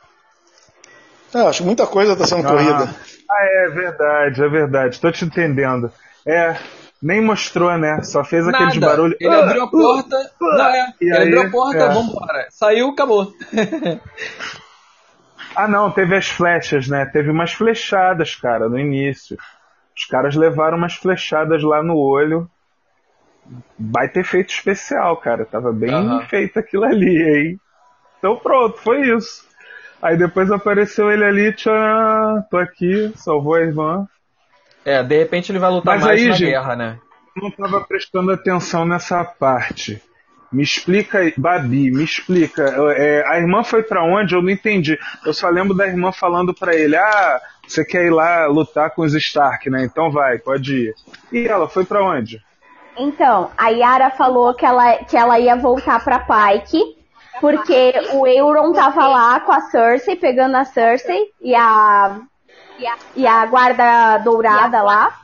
É, 1.35 1.41
acho 1.41 1.59
que 1.61 1.67
muita 1.67 1.87
coisa 1.87 2.13
está 2.15 2.27
sendo 2.27 2.47
Ah, 2.47 2.51
corrida. 2.53 2.95
ah, 3.31 3.45
é 3.45 3.69
verdade, 3.71 4.43
é 4.43 4.49
verdade. 4.49 5.01
Tô 5.01 5.11
te 5.13 5.25
entendendo. 5.25 5.93
É, 6.27 6.57
nem 7.03 7.21
mostrou, 7.21 7.77
né? 7.79 8.03
Só 8.03 8.25
fez 8.25 8.47
aqueles 8.49 8.75
Nada. 8.75 8.87
barulhos. 8.87 9.17
Ele 9.21 9.35
abriu 9.35 9.63
a 9.63 9.71
porta. 9.71 10.31
Não, 10.41 10.67
é. 10.67 10.95
Ele 11.01 11.17
aí, 11.17 11.23
abriu 11.23 11.43
a 11.43 11.51
porta, 11.51 11.79
é. 11.79 11.89
vambora. 11.89 12.47
Saiu, 12.51 12.89
acabou. 12.89 13.33
Ah, 15.57 15.67
não, 15.67 15.91
teve 15.91 16.15
as 16.15 16.29
flechas, 16.29 16.87
né? 16.87 17.07
Teve 17.07 17.31
umas 17.31 17.55
flechadas, 17.55 18.35
cara, 18.35 18.69
no 18.69 18.79
início. 18.79 19.39
Os 19.97 20.05
caras 20.05 20.37
levaram 20.37 20.77
umas 20.77 20.97
flechadas 20.97 21.63
lá 21.63 21.83
no 21.83 21.97
olho. 21.97 22.47
Vai 23.79 24.07
ter 24.07 24.23
feito 24.23 24.51
especial, 24.51 25.17
cara. 25.17 25.47
Tava 25.47 25.73
bem 25.73 25.95
Aham. 25.95 26.27
feito 26.27 26.59
aquilo 26.59 26.85
ali, 26.85 27.23
hein? 27.23 27.61
Então 28.19 28.37
pronto, 28.37 28.77
foi 28.79 29.01
isso. 29.17 29.47
Aí 30.03 30.19
depois 30.19 30.51
apareceu 30.51 31.11
ele 31.11 31.25
ali, 31.25 31.53
tchan, 31.55 32.45
tô 32.51 32.59
aqui, 32.59 33.11
salvou 33.17 33.55
a 33.55 33.63
irmã. 33.63 34.07
É, 34.87 35.03
de 35.03 35.19
repente 35.19 35.51
ele 35.53 35.59
vai 35.59 35.71
lutar 35.71 35.97
Mas 35.97 36.05
mais 36.05 36.21
aí, 36.21 36.29
na 36.29 36.35
gente- 36.35 36.49
guerra, 36.51 36.77
né? 36.77 36.99
não 37.37 37.49
estava 37.49 37.81
prestando 37.83 38.31
atenção 38.33 38.87
nessa 38.87 39.23
parte. 39.25 40.01
Me 40.51 40.63
explica 40.63 41.19
aí, 41.19 41.35
Babi, 41.37 41.91
me 41.91 42.05
explica. 42.05 42.63
É, 42.97 43.23
a 43.27 43.37
irmã 43.39 43.63
foi 43.65 43.83
para 43.83 44.03
onde? 44.05 44.35
Eu 44.35 44.41
não 44.41 44.49
entendi. 44.49 44.97
Eu 45.27 45.35
só 45.35 45.49
lembro 45.51 45.75
da 45.77 45.87
irmã 45.87 46.13
falando 46.13 46.55
para 46.55 46.75
ele: 46.75 46.97
Ah, 46.97 47.41
você 47.67 47.85
quer 47.85 48.07
ir 48.07 48.11
lá 48.11 48.47
lutar 48.47 48.91
com 48.93 49.03
os 49.03 49.13
Stark, 49.13 49.69
né? 49.69 49.85
Então 49.85 50.11
vai, 50.11 50.39
pode 50.39 50.75
ir. 50.87 50.95
E 51.33 51.47
ela 51.49 51.69
foi 51.69 51.85
para 51.85 52.03
onde? 52.03 52.41
Então, 52.97 53.51
a 53.59 53.69
Yara 53.69 54.11
falou 54.13 54.55
que 54.55 54.65
ela, 54.65 54.95
que 55.05 55.17
ela 55.17 55.39
ia 55.39 55.57
voltar 55.57 56.03
pra 56.03 56.21
Pike, 56.21 56.81
porque 57.41 57.93
o 58.15 58.27
Euron 58.27 58.73
tava 58.73 59.07
lá 59.09 59.41
com 59.41 59.53
a 59.53 59.61
Cersei, 59.63 60.17
pegando 60.17 60.57
a 60.57 60.65
Cersei 60.65 61.25
e 61.43 61.55
a, 61.55 62.19
e 63.15 63.27
a 63.27 63.47
guarda 63.47 64.19
dourada 64.19 64.83
lá. 64.83 65.21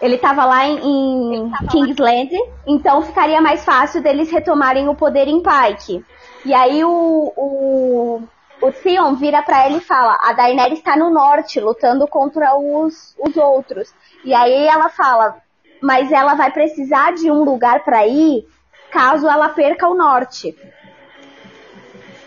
Ele 0.00 0.18
tava 0.18 0.44
lá 0.44 0.66
em, 0.66 1.36
em 1.36 1.52
Kingsland, 1.70 2.30
então 2.66 3.02
ficaria 3.02 3.40
mais 3.40 3.64
fácil 3.64 4.02
deles 4.02 4.30
retomarem 4.30 4.88
o 4.88 4.96
poder 4.96 5.28
em 5.28 5.40
Pike. 5.40 6.04
E 6.44 6.52
aí 6.52 6.84
o, 6.84 7.32
o, 7.36 8.22
o 8.60 8.72
Theon 8.72 9.14
vira 9.14 9.42
pra 9.42 9.66
ele 9.66 9.76
e 9.76 9.80
fala, 9.80 10.18
a 10.20 10.32
Daenerys 10.32 10.78
está 10.78 10.96
no 10.96 11.08
norte, 11.08 11.60
lutando 11.60 12.08
contra 12.08 12.56
os, 12.56 13.14
os 13.16 13.36
outros. 13.36 13.94
E 14.24 14.34
aí 14.34 14.66
ela 14.66 14.88
fala, 14.88 15.36
mas 15.80 16.10
ela 16.10 16.34
vai 16.34 16.50
precisar 16.50 17.12
de 17.12 17.30
um 17.30 17.44
lugar 17.44 17.84
para 17.84 18.04
ir 18.04 18.44
caso 18.90 19.28
ela 19.28 19.48
perca 19.48 19.88
o 19.88 19.94
norte. 19.94 20.56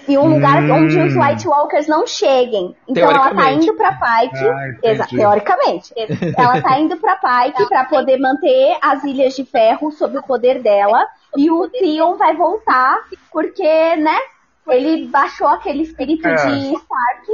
E 0.08 0.18
um 0.18 0.28
lugar 0.28 0.62
Hum. 0.64 0.72
onde 0.84 1.00
os 1.00 1.16
White 1.16 1.48
Walkers 1.48 1.88
não 1.88 2.06
cheguem. 2.06 2.76
Então 2.88 3.10
ela 3.10 3.34
tá 3.34 3.52
indo 3.52 3.74
pra 3.76 3.92
Pike. 3.94 4.46
Ah, 4.46 5.08
teoricamente. 5.10 5.94
ela 6.38 6.62
tá 6.62 6.80
indo 6.80 6.96
pra 6.98 7.16
Pike 7.16 7.68
pra 7.68 7.86
poder 7.86 8.18
manter 8.20 8.78
as 8.82 9.04
Ilhas 9.04 9.36
de 9.36 9.44
Ferro 9.46 9.92
sob 9.92 10.18
o 10.18 10.24
poder 10.24 10.62
dela. 10.62 11.06
E 11.36 11.50
o 11.50 11.68
Theon 11.70 12.16
vai 12.18 12.36
voltar 12.36 12.98
porque, 13.32 13.96
né? 13.98 14.18
Ele 14.68 15.08
baixou 15.08 15.48
aquele 15.48 15.84
espírito 15.84 16.28
É. 16.28 16.36
de 16.36 16.74
Stark 16.74 17.32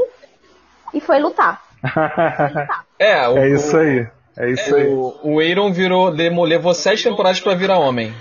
e 0.93 0.99
foi 1.01 1.19
lutar. 1.19 1.61
É, 2.99 3.27
o, 3.27 3.37
é 3.37 3.49
isso 3.49 3.75
aí. 3.77 4.07
É 4.37 4.49
isso 4.51 4.75
aí. 4.75 4.87
O, 4.87 5.15
o 5.23 5.39
Aaron 5.39 5.73
virou, 5.73 6.11
demo- 6.13 6.43
levou 6.45 6.71
sete 6.73 7.03
temporadas 7.03 7.39
pra 7.39 7.55
virar 7.55 7.79
homem. 7.79 8.13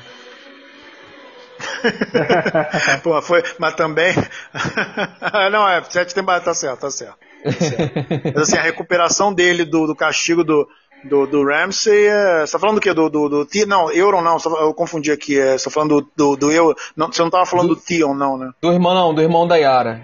Pô, 3.02 3.20
foi, 3.22 3.42
mas 3.58 3.74
também. 3.74 4.12
não, 5.52 5.68
é, 5.68 5.82
sete 5.84 6.14
temporadas, 6.14 6.44
tá 6.44 6.54
certo, 6.54 6.80
tá 6.80 6.90
certo. 6.90 7.16
Tá 7.44 7.52
certo. 7.52 7.92
Mas 8.34 8.42
assim, 8.42 8.56
a 8.58 8.62
recuperação 8.62 9.32
dele 9.32 9.64
do, 9.64 9.86
do 9.86 9.94
castigo 9.96 10.44
do, 10.44 10.68
do, 11.04 11.26
do 11.26 11.44
Ramsey. 11.44 12.06
É, 12.06 12.40
você 12.46 12.52
tá 12.52 12.58
falando 12.58 12.76
do 12.76 12.80
quê? 12.80 12.92
Do, 12.92 13.08
do, 13.08 13.28
do 13.28 13.44
Ti- 13.44 13.66
Não, 13.66 13.90
Euron 13.90 14.20
não, 14.22 14.36
eu 14.60 14.74
confundi 14.74 15.10
aqui. 15.10 15.38
É, 15.38 15.56
você 15.56 15.64
tá 15.64 15.70
falando 15.70 16.00
do, 16.00 16.10
do, 16.16 16.36
do 16.36 16.50
Eu. 16.52 16.74
Não, 16.96 17.10
você 17.12 17.22
não 17.22 17.30
tava 17.30 17.46
falando 17.46 17.74
do, 17.74 17.76
Theon, 17.80 18.14
não, 18.14 18.36
né? 18.36 18.50
Do 18.60 18.72
irmão 18.72 18.94
não, 18.94 19.14
do 19.14 19.22
irmão 19.22 19.46
da 19.46 19.56
Yara. 19.56 20.02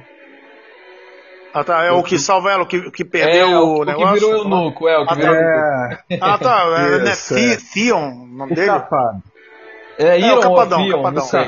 Ah, 1.53 1.65
tá. 1.65 1.85
É 1.85 1.91
o 1.91 2.03
que 2.03 2.19
salva 2.19 2.51
ela, 2.53 2.65
o 2.65 2.67
que, 2.67 2.91
que 2.91 3.03
É, 3.03 3.07
perdeu 3.07 3.49
o, 3.49 3.55
o, 3.55 3.77
o 3.77 3.81
que 3.81 3.87
negócio? 3.87 4.15
virou 4.15 4.37
eunuco, 4.37 4.89
é, 4.89 4.99
o 4.99 5.07
que 5.07 5.13
Ah, 5.13 5.17
tá. 5.17 5.21
virou 5.23 5.35
eunuco. 5.35 6.05
É, 6.11 6.19
Ah, 6.21 6.39
tá. 6.39 6.65
É, 6.77 6.99
né, 6.99 7.13
é. 7.13 7.57
Theon, 7.73 8.09
o 8.09 8.27
nome 8.27 8.55
dele? 8.55 8.67
safado. 8.67 9.23
É, 9.99 10.07
É, 10.09 10.15
o 10.15 10.19
Iron 10.19 10.35
ou 10.37 10.41
Capadão, 10.43 10.87
não 10.87 10.97
Capadão. 10.97 11.25
sei. 11.25 11.41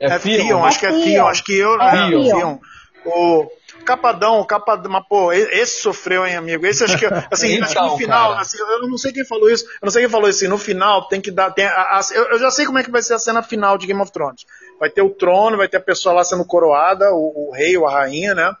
É, 0.00 0.06
É 0.06 0.18
Theon. 0.18 0.46
Theon, 0.46 0.64
acho 0.64 0.78
que 0.80 0.86
é 0.86 0.88
É. 0.90 1.04
Theon, 1.04 1.26
acho 1.28 1.44
que 1.44 1.58
eu. 1.58 1.80
É 1.80 1.86
É, 1.88 2.08
Theon. 2.08 2.24
Theon. 2.24 2.58
O 3.04 3.50
Capadão, 3.84 4.40
o 4.40 4.44
Capadão, 4.44 4.92
mas 4.92 5.06
pô, 5.08 5.32
esse 5.32 5.80
sofreu, 5.80 6.26
hein, 6.26 6.36
amigo? 6.36 6.66
Esse 6.66 6.84
acho 6.84 6.98
que, 6.98 7.06
assim, 7.06 7.58
acho 7.60 7.72
que 7.72 7.78
Então, 7.78 7.88
no 7.88 7.96
final, 7.96 8.32
assim, 8.34 8.58
eu 8.58 8.86
não 8.88 8.98
sei 8.98 9.10
quem 9.10 9.24
falou 9.24 9.48
isso, 9.50 9.64
eu 9.64 9.70
não 9.86 9.90
sei 9.90 10.02
quem 10.02 10.10
falou 10.10 10.28
isso, 10.28 10.40
assim, 10.40 10.48
no 10.48 10.58
final 10.58 11.08
tem 11.08 11.18
que 11.18 11.30
dar, 11.30 11.50
tem 11.50 11.64
a- 11.64 11.70
a- 11.72 12.00
eu, 12.12 12.24
eu 12.32 12.38
já 12.38 12.50
sei 12.50 12.66
como 12.66 12.78
é 12.78 12.82
que 12.84 12.90
vai 12.90 13.00
ser 13.00 13.14
a 13.14 13.18
cena 13.18 13.42
final 13.42 13.78
de 13.78 13.86
Game 13.86 14.00
of 14.02 14.12
Thrones. 14.12 14.44
Vai 14.78 14.90
ter 14.90 15.00
o 15.00 15.08
trono, 15.08 15.56
vai 15.56 15.66
ter 15.66 15.78
a 15.78 15.82
pessoa 15.82 16.14
lá 16.14 16.22
sendo 16.24 16.44
coroada, 16.44 17.10
o, 17.12 17.48
o 17.48 17.52
rei 17.54 17.74
ou 17.76 17.86
a 17.88 17.92
rainha, 17.92 18.34
né? 18.34 18.52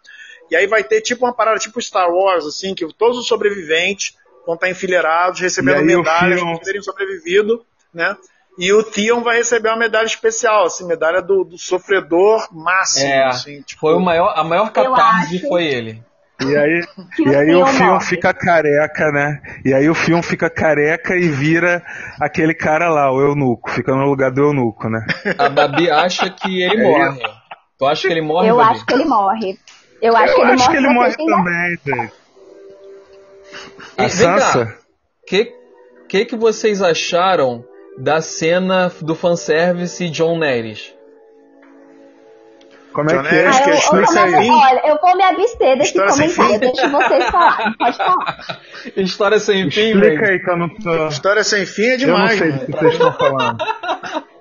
E 0.50 0.56
aí 0.56 0.66
vai 0.66 0.82
ter 0.82 1.02
tipo 1.02 1.26
uma 1.26 1.34
parada, 1.34 1.58
tipo 1.58 1.80
Star 1.80 2.10
Wars, 2.10 2.46
assim, 2.46 2.74
que 2.74 2.86
todos 2.94 3.18
os 3.18 3.26
sobreviventes 3.26 4.14
vão 4.46 4.54
estar 4.54 4.70
enfileirados, 4.70 5.38
recebendo 5.38 5.84
medalhas 5.84 6.40
por 6.40 6.58
terem 6.60 6.80
sobrevivido, 6.82 7.62
né? 7.92 8.16
E 8.58 8.72
o 8.72 8.82
Theon 8.82 9.22
vai 9.22 9.36
receber 9.38 9.68
uma 9.68 9.78
medalha 9.78 10.04
especial, 10.06 10.66
assim, 10.66 10.86
medalha 10.86 11.22
do, 11.22 11.44
do 11.44 11.56
sofredor 11.56 12.46
máximo, 12.52 13.06
É, 13.10 13.24
assim, 13.24 13.62
tipo, 13.62 13.80
Foi 13.80 13.94
o 13.94 14.00
maior, 14.00 14.34
a 14.36 14.44
maior 14.44 14.70
catarse 14.70 15.36
acho- 15.36 15.48
foi 15.48 15.64
ele. 15.64 16.02
E 16.42 16.56
aí, 16.56 16.86
Que 17.16 17.22
e 17.28 17.36
aí 17.36 17.54
o 17.54 17.66
Fion 17.66 18.00
fica 18.00 18.32
careca, 18.32 19.12
né? 19.12 19.40
E 19.62 19.74
aí 19.74 19.88
o 19.90 19.94
Fion 19.94 20.22
fica 20.22 20.48
careca 20.48 21.14
e 21.14 21.28
vira 21.28 21.82
aquele 22.18 22.54
cara 22.54 22.88
lá, 22.88 23.12
o 23.12 23.20
eunuco. 23.20 23.70
Fica 23.70 23.94
no 23.94 24.04
lugar 24.06 24.30
do 24.30 24.40
eunuco, 24.44 24.88
né? 24.88 25.04
A 25.36 25.50
Babi 25.50 25.90
acha 25.90 26.30
que 26.30 26.62
ele 26.62 26.80
morre. 26.82 27.20
Tu 27.78 27.86
acha 27.86 28.08
que 28.08 28.14
ele 28.14 28.22
morre, 28.22 28.48
Eu 28.48 28.56
Babi? 28.56 28.70
acho 28.70 28.86
que 28.86 28.94
ele 28.94 29.04
morre. 29.04 29.58
Eu 30.00 30.16
acho 30.16 30.34
que 30.34 30.40
Eu 30.40 30.44
ele 30.44 30.52
acho 30.54 30.64
morre, 30.64 30.76
que 30.78 30.82
ele 30.82 30.94
morre 30.94 31.16
também. 31.16 32.10
E 33.98 34.02
A 34.02 34.08
Sansa? 34.08 34.78
que, 35.26 35.52
que 36.08 36.24
que 36.24 36.36
vocês 36.36 36.80
acharam 36.82 37.62
da 38.00 38.20
cena 38.20 38.90
do 39.00 39.14
fanservice 39.14 40.08
John 40.10 40.38
Neres? 40.38 40.94
Como 42.92 43.08
é 43.08 43.14
John 43.14 43.22
que 43.22 43.34
é? 43.36 43.46
Ah, 43.46 43.68
eu, 43.68 44.00
eu 44.00 44.52
olha, 44.52 44.82
eu 44.88 44.98
vou 45.00 45.16
me 45.16 45.22
abster 45.22 45.78
desse 45.78 45.90
História 45.90 46.12
comentário. 46.12 46.58
Deixa 46.60 46.88
vocês 46.88 47.24
falarem. 47.30 47.72
Pode 47.78 47.96
falar. 47.96 48.60
História 48.96 49.38
sem 49.38 49.70
fim, 49.70 49.90
Explica 49.92 50.26
aí 50.26 50.40
que 50.40 50.50
eu 50.50 50.56
não 50.56 50.68
tô. 50.70 51.06
História 51.08 51.44
sem 51.44 51.66
fim 51.66 51.82
é 51.82 51.94
Eu 51.94 51.98
não 51.98 52.06
demais, 52.06 52.38
sei 52.38 52.50
do 52.50 52.54
mano. 52.56 52.66
que 52.66 52.72
vocês 52.72 52.92
estão 52.94 53.12
falando. 53.12 53.64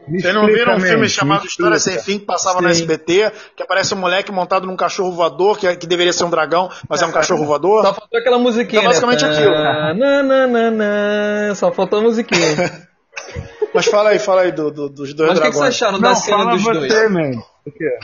Me 0.07 0.19
Vocês 0.21 0.33
não 0.33 0.47
viram 0.47 0.75
um 0.77 0.79
filme 0.79 1.07
chamado 1.07 1.45
História. 1.45 1.77
Sem 1.77 1.99
Fim 1.99 2.17
que 2.17 2.25
passava 2.25 2.59
no 2.59 2.67
Sim. 2.73 2.81
SBT, 2.85 3.31
que 3.55 3.61
aparece 3.61 3.93
um 3.93 3.97
moleque 3.97 4.31
montado 4.31 4.65
num 4.65 4.75
cachorro 4.75 5.11
voador, 5.11 5.55
que, 5.59 5.67
é- 5.67 5.75
que 5.75 5.85
deveria 5.85 6.11
ser 6.11 6.23
um 6.23 6.31
dragão, 6.31 6.71
mas 6.89 7.03
é 7.03 7.05
um 7.05 7.11
cachorro 7.11 7.45
voador? 7.45 7.85
Só 7.85 7.93
faltou 7.93 8.19
aquela 8.19 8.39
musiquinha, 8.39 8.81
É 8.81 8.85
basicamente 8.85 9.23
né? 9.25 9.31
aquilo. 9.31 9.51
Na, 9.51 9.93
na, 10.23 10.47
na, 10.47 10.71
na. 10.71 11.53
Só 11.55 11.71
faltou 11.71 11.99
a 11.99 12.01
musiquinha. 12.01 12.88
Mas 13.73 13.85
fala 13.85 14.09
aí, 14.09 14.19
fala 14.19 14.41
aí 14.41 14.51
do- 14.51 14.71
do- 14.71 14.89
dos 14.89 15.13
dois 15.13 15.29
Mas 15.29 15.39
o 15.39 15.41
que, 15.41 15.47
que 15.47 15.53
dragões. 15.53 15.75
vocês 15.75 15.83
acharam 15.83 15.99
da 15.99 16.09
Não, 16.09 16.15
cena 16.15 16.37
fala 16.37 16.51
dos 16.51 16.63
você, 16.63 16.73
dois? 16.79 17.11
man. 17.11 17.31
O 17.65 17.71
quê? 17.71 17.99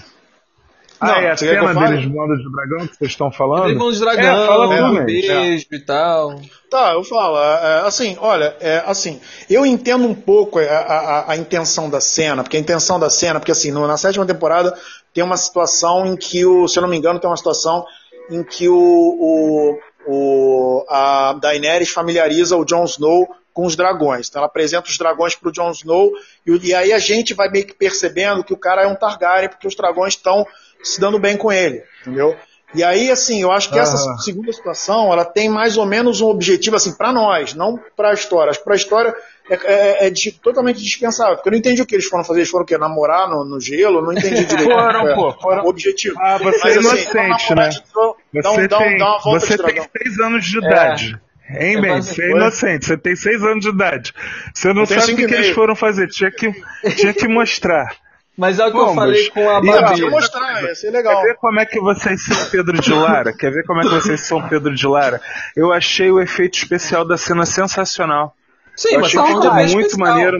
Não, 1.01 1.13
ah, 1.13 1.21
é 1.21 1.31
a 1.31 1.37
você 1.37 1.47
quer 1.47 1.59
que 1.59 1.63
eu 1.65 1.67
cena 1.73 1.87
deles 1.89 2.05
voando 2.13 2.37
de 2.37 2.51
dragão 2.51 2.87
que 2.87 2.95
vocês 2.95 3.11
estão 3.11 3.31
falando? 3.31 3.69
Irmãos 3.69 3.97
É, 3.97 3.99
Dragão, 3.99 4.47
fala 4.47 4.67
tu, 4.67 4.83
um 4.85 5.05
beijo 5.05 5.67
e 5.71 5.79
tal. 5.79 6.39
Tá, 6.69 6.93
eu 6.93 7.03
falo. 7.03 7.37
é, 7.37 7.41
é, 7.83 7.87
assim, 7.87 8.17
olha, 8.21 8.55
é, 8.61 8.81
assim, 8.85 9.19
eu 9.49 9.65
entendo 9.65 10.05
um 10.07 10.15
pouco 10.15 10.57
a, 10.59 10.63
a- 10.63 11.31
a 11.31 11.35
intenção 11.35 11.89
da 11.89 11.99
cena, 11.99 12.43
porque 12.43 12.55
a 12.55 12.59
intenção 12.59 12.97
da 12.99 13.09
cena, 13.09 13.39
porque 13.39 13.51
assim, 13.51 13.71
no- 13.71 13.85
na 13.87 13.97
sétima 13.97 14.25
temporada 14.25 14.73
tem 15.13 15.23
uma 15.23 15.35
situação 15.37 16.05
em 16.05 16.15
que 16.15 16.45
o, 16.45 16.65
se 16.67 16.77
eu 16.79 16.81
não 16.81 16.89
me 16.89 16.97
engano, 16.97 17.19
tem 17.19 17.29
uma 17.29 17.37
situação 17.37 17.85
em 18.29 18.41
que 18.41 18.69
o, 18.69 18.75
o, 18.77 19.79
o- 20.07 20.85
a 20.89 21.33
Daenerys 21.33 21.89
familiariza 21.89 22.55
o 22.55 22.63
Jon 22.65 22.85
Snow 22.85 23.27
com 23.55 23.65
os 23.65 23.75
dragões. 23.77 24.27
Então 24.27 24.41
ela 24.41 24.47
apresenta 24.47 24.89
os 24.89 24.97
dragões 24.97 25.33
para 25.33 25.47
o 25.47 25.51
Jon 25.51 25.71
Snow 25.71 26.11
e, 26.45 26.67
e 26.67 26.75
aí 26.75 26.91
a 26.91 26.99
gente 26.99 27.33
vai 27.33 27.49
meio 27.49 27.65
que 27.65 27.73
percebendo 27.73 28.43
que 28.43 28.53
o 28.53 28.57
cara 28.57 28.83
é 28.83 28.87
um 28.87 28.95
Targaryen 28.95 29.49
porque 29.49 29.65
os 29.65 29.75
dragões 29.75 30.13
estão 30.13 30.45
se 30.83 30.99
dando 30.99 31.17
bem 31.17 31.37
com 31.37 31.51
ele, 31.51 31.81
entendeu? 32.01 32.35
E 32.73 32.83
aí, 32.83 33.09
assim, 33.09 33.41
eu 33.41 33.53
acho 33.53 33.69
que 33.71 33.79
essa 33.79 33.95
Aham. 33.95 34.17
segunda 34.17 34.51
situação, 34.51 35.13
ela 35.13 35.23
tem 35.23 35.47
mais 35.47 35.77
ou 35.77 35.85
menos 35.85 36.19
um 36.19 36.27
objetivo, 36.27 36.75
assim, 36.75 36.91
para 36.91 37.13
nós, 37.13 37.53
não 37.53 37.79
para 37.95 38.09
a 38.09 38.13
história. 38.13 38.49
Acho 38.49 38.59
que 38.59 38.65
para 38.65 38.73
a 38.73 38.75
história 38.75 39.15
é, 39.49 39.53
é- 39.53 40.07
é 40.07 40.11
totalmente 40.43 40.83
dispensável, 40.83 41.35
porque 41.35 41.47
eu 41.47 41.51
não 41.51 41.57
entendi 41.59 41.81
o 41.81 41.85
que 41.85 41.95
eles 41.95 42.05
foram 42.05 42.25
fazer. 42.25 42.39
Eles 42.41 42.49
foram 42.49 42.63
o 42.65 42.67
quê? 42.67 42.77
Namorar 42.77 43.29
no, 43.29 43.45
no 43.45 43.61
gelo? 43.61 44.01
Não 44.01 44.11
entendi 44.11 44.43
direito. 44.43 44.69
Foram, 44.69 45.07
é 45.07 45.15
pô, 45.15 45.31
foram. 45.39 45.63
O 45.63 45.69
objetivo. 45.69 46.17
Ah, 46.19 46.37
você 46.37 46.43
Mas, 46.43 46.63
é 46.63 46.67
assim, 46.67 46.79
inocente, 46.79 47.53
uma 47.53 47.61
né? 47.63 47.69
Dá, 47.69 48.51
Você, 48.51 48.67
dá, 48.67 48.77
tem, 48.77 48.97
dá 48.97 49.05
uma 49.05 49.19
volta 49.19 49.45
você 49.45 49.57
tem 49.57 49.75
seis 49.97 50.19
anos 50.19 50.45
de 50.45 50.57
idade. 50.57 51.21
Hein, 51.49 51.77
É 51.77 51.81
Ben? 51.81 51.91
quase- 51.91 52.13
Você 52.15 52.23
é 52.23 52.31
inocente, 52.31 52.85
você 52.85 52.97
tem 52.97 53.15
seis 53.15 53.43
anos 53.43 53.63
de 53.63 53.69
idade. 53.69 54.13
Você 54.53 54.73
não 54.73 54.81
Eu 54.81 54.87
sabe 54.87 55.13
o 55.13 55.15
que, 55.15 55.27
que 55.27 55.33
eles 55.33 55.49
foram 55.51 55.75
fazer. 55.75 56.07
Tinha 56.07 56.31
que, 56.31 56.51
tinha 56.95 57.13
que 57.13 57.27
mostrar. 57.27 57.85
Mas 58.37 58.59
é 58.59 58.65
o 58.65 58.71
que 58.71 58.77
eu 58.77 58.93
falei 58.93 59.29
com 59.29 59.49
a 59.49 59.61
Não, 59.61 59.81
Babi. 59.81 60.01
eu 60.01 60.11
mostrar, 60.11 60.61
ia 60.63 60.75
ser 60.75 60.91
legal. 60.91 61.21
Quer 61.21 61.27
ver 61.27 61.35
como 61.37 61.57
é 61.59 61.65
que 61.65 61.79
vocês 61.79 62.25
são 62.25 62.45
Pedro 62.49 62.81
de 62.81 62.93
Lara? 62.93 63.31
Quer 63.31 63.49
ver 63.51 63.63
como 63.65 63.79
é 63.79 63.83
que 63.83 63.89
vocês 63.91 64.19
são 64.21 64.45
Pedro 64.49 64.75
de 64.75 64.85
Lara? 64.85 65.21
Eu 65.55 65.71
achei 65.71 66.11
o 66.11 66.19
efeito 66.19 66.57
especial 66.57 67.05
da 67.05 67.15
cena 67.17 67.45
sensacional. 67.45 68.35
Sim, 68.75 68.95
eu 68.95 68.99
mas 68.99 69.07
achei 69.07 69.19
tá 69.21 69.27
ficou 69.27 69.41
efeito 69.55 69.71
muito 69.73 69.87
especial. 69.87 70.13
maneiro. 70.15 70.37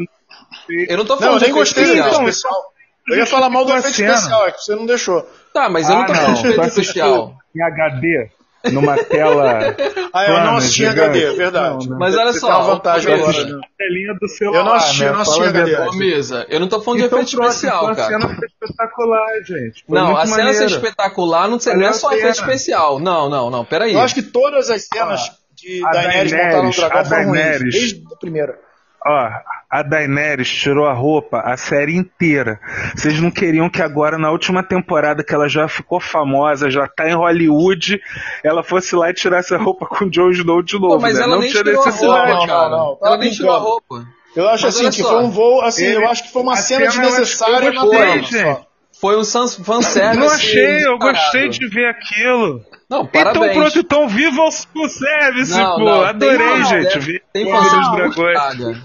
Eu 0.90 0.98
não 0.98 1.06
tô 1.06 1.14
Não, 1.14 1.20
falando 1.22 1.36
eu 1.36 1.40
de 1.40 1.46
nem 1.46 1.54
gostei 1.54 1.86
do 1.86 1.92
efeito 1.94 2.08
especial. 2.28 2.64
Eu 3.08 3.16
ia 3.18 3.26
falar 3.26 3.50
mal 3.50 3.64
do 3.64 3.72
efeito 3.78 3.96
cena. 3.96 4.14
especial, 4.14 4.48
é 4.48 4.52
que 4.52 4.62
você 4.62 4.76
não 4.76 4.86
deixou. 4.86 5.30
Tá, 5.54 5.70
mas 5.70 5.88
eu 5.90 5.96
não 5.96 6.06
tô 6.06 6.12
Ah, 6.12 6.16
falando 6.16 6.36
de 6.38 6.44
não. 6.44 6.52
efeito 6.52 6.68
especial. 6.82 7.36
Em 7.56 7.62
HD, 7.62 8.30
numa 8.72 8.98
tela. 9.04 9.76
Ah, 10.14 10.26
eu 10.26 10.34
não 10.34 10.42
plana, 10.42 10.58
assisti 10.58 10.78
gigante. 10.86 11.00
HD, 11.02 11.24
é 11.24 11.32
verdade. 11.34 11.70
Não, 11.88 11.92
não. 11.94 12.00
Mas 12.00 12.16
olha 12.16 12.34
Você 12.34 12.40
só, 12.40 12.62
vantagem 12.64 13.12
ô, 13.12 13.16
agora, 13.16 13.44
né? 13.46 13.60
telinha 13.78 14.14
do 14.20 14.28
celular. 14.28 14.60
Eu 14.60 14.64
não 14.66 14.74
assisti, 14.74 15.02
né? 15.02 15.08
eu 15.10 15.14
não 15.14 15.22
assisti 15.22 15.42
a 15.44 15.50
HD. 15.50 15.76
Ô, 15.76 15.94
Mesa, 15.94 16.46
eu 16.50 16.60
não 16.60 16.68
tô 16.68 16.82
falando 16.82 17.00
de 17.00 17.06
Então, 17.06 17.20
efeito 17.20 17.36
pronto, 17.38 17.50
especial, 17.52 17.78
então 17.78 17.92
a 17.92 17.96
cara. 17.96 18.08
cena 18.22 18.36
foi 18.36 18.48
espetacular, 18.48 19.28
gente. 19.46 19.84
Foi 19.88 19.98
Não, 20.00 20.06
muito 20.08 20.20
a 20.20 20.26
cena 20.28 20.54
ser 20.54 20.66
espetacular 20.66 21.48
não, 21.50 21.60
sei- 21.60 21.76
não 21.76 21.88
é 21.88 21.94
só 21.94 22.10
a 22.10 22.18
efeito 22.18 22.40
especial. 22.40 23.00
Não, 23.00 23.30
não, 23.30 23.50
não, 23.50 23.66
peraí. 23.66 23.94
Eu 23.94 24.00
acho 24.02 24.16
que 24.16 24.22
todas 24.24 24.70
as 24.70 24.86
cenas 24.92 25.32
de 25.56 25.84
a 25.86 25.92
Daenerys 25.92 26.32
Daenerys, 26.32 26.34
montada 26.34 26.64
no 26.64 26.72
dragão 26.72 27.02
a 27.02 27.06
foram 27.06 27.26
ruins, 27.30 27.60
desde 27.60 28.04
a 28.14 28.16
primeira. 28.18 28.60
Ó, 29.08 29.30
a 29.70 29.84
Daenerys 29.84 30.50
tirou 30.50 30.88
a 30.88 30.94
roupa 30.94 31.40
a 31.42 31.56
série 31.58 31.96
inteira. 31.96 32.60
Vocês 32.96 33.20
não 33.22 33.30
queriam 33.30 33.70
que 33.70 33.82
agora, 33.82 34.18
na 34.18 34.32
última 34.32 34.64
temporada, 34.64 35.24
que 35.24 35.34
ela 35.34 35.48
já 35.48 35.68
ficou 35.68 36.00
famosa, 36.00 36.72
já 36.72 36.88
tá 36.88 37.08
em 37.08 37.14
Hollywood, 37.14 38.00
ela 38.44 38.64
fosse 38.64 38.96
lá 38.96 39.10
e 39.10 39.14
tirasse 39.14 39.54
a 39.54 39.58
roupa 39.58 39.86
com 39.86 40.06
o 40.06 40.10
Jon 40.10 40.32
Snow 40.32 40.64
de 40.64 40.74
novo. 40.80 40.96
Pô, 40.96 41.00
mas 41.00 41.16
né? 41.16 41.22
ela 41.24 41.34
não 41.36 41.40
nem 41.42 41.52
tinha 41.52 41.64
tirou 41.64 41.82
a 41.82 41.86
necessidade. 41.86 42.32
roupa, 42.32 42.34
Não, 42.40 42.48
cara. 42.48 42.70
não, 42.70 42.78
não. 42.78 42.98
Ela 43.02 43.12
Tá 43.12 43.18
nem 43.18 43.32
tirou 43.32 43.52
a 43.56 43.58
roupa. 43.60 44.06
Eu 44.36 44.50
acho 44.50 44.66
Mas 44.66 44.76
assim 44.78 44.90
que 44.90 45.02
só, 45.04 45.10
foi 45.10 45.24
um 45.24 45.30
voo, 45.30 45.62
assim, 45.62 45.86
ele- 45.86 45.96
eu 45.98 46.10
acho 46.10 46.24
que 46.24 46.34
foi 46.34 46.42
uma 46.42 46.56
cena 46.58 46.88
desnecessária 46.88 47.72
na 47.72 47.82
só. 47.82 48.66
Foi 49.00 49.18
um 49.18 49.24
sans- 49.24 49.56
fanservice. 49.58 50.20
Não 50.20 50.28
achei, 50.30 50.86
eu 50.88 50.98
gostei 50.98 51.50
de 51.50 51.68
ver 51.68 51.88
aquilo. 51.90 52.62
Não, 52.90 53.02
Então 53.04 53.08
parabéns. 53.08 53.54
pronto, 53.54 53.80
então 53.80 54.08
viva 54.08 54.42
o 54.42 54.50
o 54.84 54.90
service, 54.90 55.52
Não, 55.58 55.76
pô. 55.76 55.84
não, 55.86 56.02
Adorei, 56.04 56.38
tem- 56.38 56.66
gente. 56.66 57.00
Vi 57.00 57.22
Tem 57.34 57.46
dos 57.46 57.54
fanservice 57.54 57.92
dragões. 57.96 58.78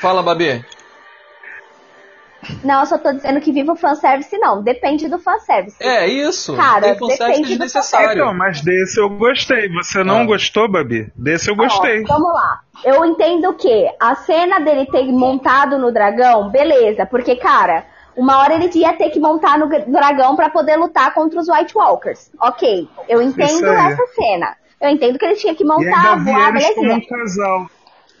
Fala, 0.00 0.22
Babi. 0.22 0.64
Não, 2.64 2.80
eu 2.80 2.86
só 2.86 2.96
tô 2.96 3.12
dizendo 3.12 3.38
que 3.40 3.52
viva 3.52 3.72
o 3.72 3.76
fanservice, 3.76 4.36
não. 4.38 4.62
Depende 4.62 5.08
do 5.08 5.18
fanservice. 5.18 5.76
É, 5.78 6.06
isso. 6.06 6.56
Cara, 6.56 6.80
tem 6.80 6.94
fanservice 6.98 7.18
depende 7.18 7.42
do 7.42 7.48
desnecessário. 7.48 8.22
Então, 8.22 8.34
mas 8.34 8.62
desse 8.62 8.98
eu 8.98 9.10
gostei. 9.10 9.68
Você 9.74 10.02
não 10.02 10.22
Ah. 10.22 10.24
gostou, 10.24 10.66
Babi? 10.70 11.12
Desse 11.14 11.50
eu 11.50 11.54
gostei. 11.54 12.02
Ó, 12.02 12.06
vamos 12.06 12.32
lá. 12.32 12.60
Eu 12.82 13.04
entendo 13.04 13.52
que 13.54 13.86
a 14.00 14.14
cena 14.14 14.58
dele 14.58 14.86
ter 14.86 15.04
montado 15.12 15.78
no 15.78 15.92
dragão, 15.92 16.48
beleza, 16.48 17.04
porque, 17.04 17.36
cara, 17.36 17.84
uma 18.16 18.38
hora 18.38 18.54
ele 18.54 18.70
ia 18.74 18.94
ter 18.94 19.10
que 19.10 19.20
montar 19.20 19.58
no 19.58 19.68
dragão 19.68 20.34
pra 20.34 20.48
poder 20.48 20.76
lutar 20.76 21.12
contra 21.12 21.38
os 21.40 21.46
White 21.48 21.76
Walkers. 21.76 22.30
Ok, 22.40 22.88
eu 23.06 23.20
entendo 23.20 23.66
essa 23.66 24.06
cena. 24.14 24.56
Eu 24.80 24.88
entendo 24.88 25.18
que 25.18 25.24
ele 25.26 25.36
tinha 25.36 25.54
que 25.54 25.62
E 25.62 25.66
montar, 25.66 26.12
ainda 26.14 26.24
vi 26.24 26.32
voar, 26.32 26.52
belezinha. 26.54 26.94
um 26.96 27.06
casal. 27.06 27.66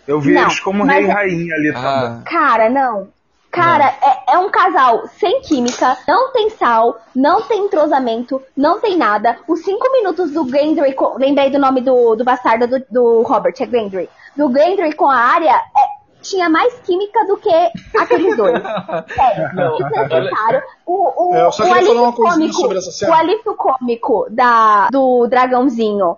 Eu 0.06 0.20
vi 0.20 0.32
Não, 0.32 0.42
eles 0.42 0.60
como 0.60 0.84
rei 0.84 1.04
e 1.04 1.08
rainha 1.08 1.54
ali 1.54 1.72
também. 1.72 1.88
Ah, 1.90 2.20
Cara, 2.24 2.68
não. 2.70 3.08
Cara, 3.50 3.92
é, 4.00 4.34
é 4.34 4.38
um 4.38 4.48
casal 4.48 5.08
sem 5.18 5.40
química, 5.40 5.96
não 6.06 6.30
tem 6.32 6.50
sal, 6.50 7.00
não 7.16 7.42
tem 7.42 7.64
entrosamento, 7.64 8.40
não 8.56 8.78
tem 8.80 8.96
nada. 8.96 9.38
Os 9.48 9.64
cinco 9.64 9.90
minutos 9.90 10.30
do 10.30 10.48
Gendry, 10.48 10.92
com- 10.94 11.16
lembrei 11.18 11.50
do 11.50 11.58
nome 11.58 11.80
do, 11.80 12.14
do 12.14 12.22
bastardo 12.24 12.68
do, 12.68 12.78
do 12.88 13.22
Robert, 13.22 13.54
é 13.58 13.66
Gendry. 13.66 14.08
Do 14.36 14.52
Gendry 14.52 14.92
com 14.94 15.10
a 15.10 15.16
área, 15.16 15.50
é, 15.52 16.22
tinha 16.22 16.48
mais 16.48 16.74
química 16.86 17.26
do 17.26 17.36
que 17.38 17.50
aqueles 17.98 18.36
dois. 18.36 18.62
Sério, 19.12 19.50
Não, 19.54 19.76
desnecessário. 19.78 20.62
O, 20.86 21.30
o, 21.30 21.34
É, 21.34 21.42
eu 21.44 21.50
só 21.50 21.64
o 21.64 21.66
queria 21.66 21.80
falar 21.82 21.88
alívio 21.90 22.02
uma 22.04 22.12
coisinha 22.12 22.36
cômico, 22.38 22.60
sobre 22.60 22.78
essa 22.78 22.92
cena. 22.92 23.10
o 23.10 23.14
alívio 23.16 23.54
cômico 23.56 24.26
da, 24.30 24.88
do 24.92 25.26
dragãozinho 25.26 26.16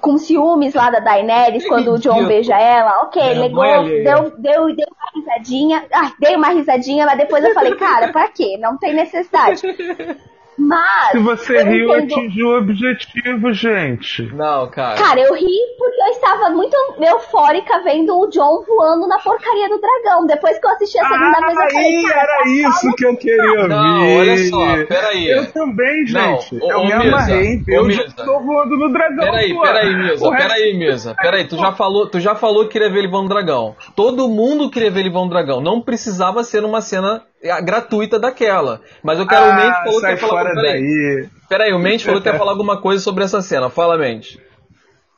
com 0.00 0.18
ciúmes 0.18 0.74
lá 0.74 0.90
da 0.90 1.00
Daenerys, 1.00 1.62
Que 1.62 1.68
quando 1.68 1.92
o 1.92 1.98
John 1.98 2.26
beija 2.26 2.56
ela, 2.58 3.02
ok, 3.02 3.34
legou, 3.34 3.62
alheia. 3.62 4.04
deu, 4.04 4.30
deu, 4.38 4.76
deu 4.76 4.86
uma 4.90 5.10
risadinha, 5.14 5.84
ah, 5.92 6.12
dei 6.18 6.36
uma 6.36 6.48
risadinha, 6.48 7.06
mas 7.06 7.18
depois 7.18 7.44
eu 7.44 7.54
falei, 7.54 7.74
cara, 7.76 8.12
pra 8.12 8.28
quê? 8.28 8.56
Não 8.58 8.76
tem 8.78 8.94
necessidade. 8.94 9.62
Mas. 10.58 11.10
Se 11.12 11.18
você 11.18 11.60
eu 11.60 11.64
riu, 11.66 11.98
entendo- 11.98 12.14
atingiu 12.14 12.48
o 12.48 12.58
objetivo, 12.58 13.52
gente. 13.52 14.22
não, 14.34 14.68
cara. 14.70 14.96
Cara, 14.96 15.20
eu 15.20 15.34
ri 15.34 15.58
porque 15.78 16.00
eu 16.02 16.06
estava 16.08 16.50
muito 16.50 16.76
eufórica 17.00 17.80
vendo 17.82 18.14
o 18.18 18.26
John 18.28 18.62
voando 18.66 19.06
na 19.08 19.18
porcaria 19.18 19.68
do 19.68 19.80
dragão. 19.80 20.26
Depois 20.26 20.58
que 20.58 20.66
eu 20.66 20.70
assisti 20.70 20.98
a 20.98 21.08
segunda 21.08 21.40
vez, 21.40 21.58
eu 21.58 21.70
falei, 21.70 21.76
Aí, 21.96 22.02
cara, 22.08 22.20
era 22.22 22.48
isso 22.50 22.94
que 22.96 23.06
eu 23.06 23.16
queria 23.16 23.50
ouvir. 23.62 23.68
Não, 23.68 24.16
olha 24.18 24.36
só, 24.48 24.84
peraí. 24.86 25.28
Eu 25.30 25.52
também, 25.52 26.04
Não, 26.10 26.38
gente. 26.40 26.62
ô, 26.62 26.70
eu 26.70 26.78
ô, 26.78 26.84
me 26.86 26.94
Misa, 26.96 27.08
amarrei 27.08 27.56
ver 27.58 27.78
ô, 27.78 27.82
o 27.82 27.86
Misa. 27.86 28.02
estou 28.02 28.40
voando 28.42 28.76
no 28.76 28.92
dragão. 28.92 29.24
Peraí, 29.24 29.54
pô. 29.54 29.62
peraí, 29.62 29.94
Misa, 29.96 30.10
resto- 30.12 30.30
peraí, 30.36 30.74
Misa, 30.78 31.14
peraí, 31.20 31.44
tu 31.48 31.56
já 31.56 31.72
falou, 31.72 32.06
tu 32.08 32.20
já 32.20 32.34
falou 32.34 32.64
que 32.66 32.72
queria 32.72 32.90
ver 32.90 32.98
ele 33.00 33.08
voando 33.08 33.28
dragão. 33.28 33.74
Todo 33.96 34.28
mundo 34.28 34.70
queria 34.70 34.90
ver 34.90 35.00
ele 35.00 35.10
voando 35.10 35.30
dragão. 35.30 35.60
Não 35.60 35.80
precisava 35.80 36.44
ser 36.44 36.64
uma 36.64 36.80
cena 36.80 37.22
gratuita 37.62 38.18
daquela. 38.18 38.80
Mas 39.02 39.18
eu 39.18 39.26
quero 39.26 39.46
o 39.50 39.54
Mente 39.54 39.68
Ah, 39.70 39.82
falou 39.84 39.94
que 39.94 40.00
sai 40.00 40.12
ia 40.12 40.18
falar. 40.18 40.32
fora 40.32 40.54
Peraí, 40.54 40.72
daí. 40.80 41.28
peraí, 41.48 41.72
o 41.72 41.78
Mente 41.78 42.04
falou 42.04 42.20
que 42.20 42.28
ia 42.28 42.38
falar 42.38 42.52
alguma 42.52 42.80
coisa 42.80 43.02
sobre 43.02 43.24
essa 43.24 43.42
cena. 43.42 43.68
Fala, 43.70 43.96
Mente. 43.98 44.40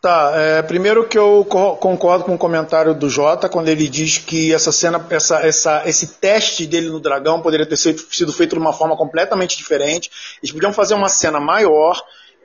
Tá, 0.01 0.33
é, 0.35 0.61
primeiro 0.63 1.05
que 1.09 1.17
eu 1.17 1.47
co- 1.49 1.77
concordo 1.77 2.25
com 2.25 2.35
o 2.35 2.39
comentário 2.39 2.93
do 2.95 3.09
Jota 3.09 3.49
quando 3.49 3.69
ele 3.69 3.89
diz 3.89 4.19
que 4.19 4.53
essa 4.53 4.71
cena, 4.71 5.03
essa, 5.09 5.39
essa, 5.47 5.83
esse 5.87 6.19
teste 6.19 6.67
dele 6.67 6.91
no 6.91 7.01
dragão 7.01 7.41
poderia 7.41 7.65
ter 7.65 7.77
sido, 7.79 8.03
sido 8.11 8.31
feito 8.31 8.55
de 8.55 8.59
uma 8.61 8.75
forma 8.75 8.97
completamente 8.99 9.57
diferente. 9.57 10.11
Eles 10.43 10.53
podiam 10.53 10.75
fazer 10.75 10.93
uma 10.93 11.09
cena 11.09 11.41
maior 11.41 11.99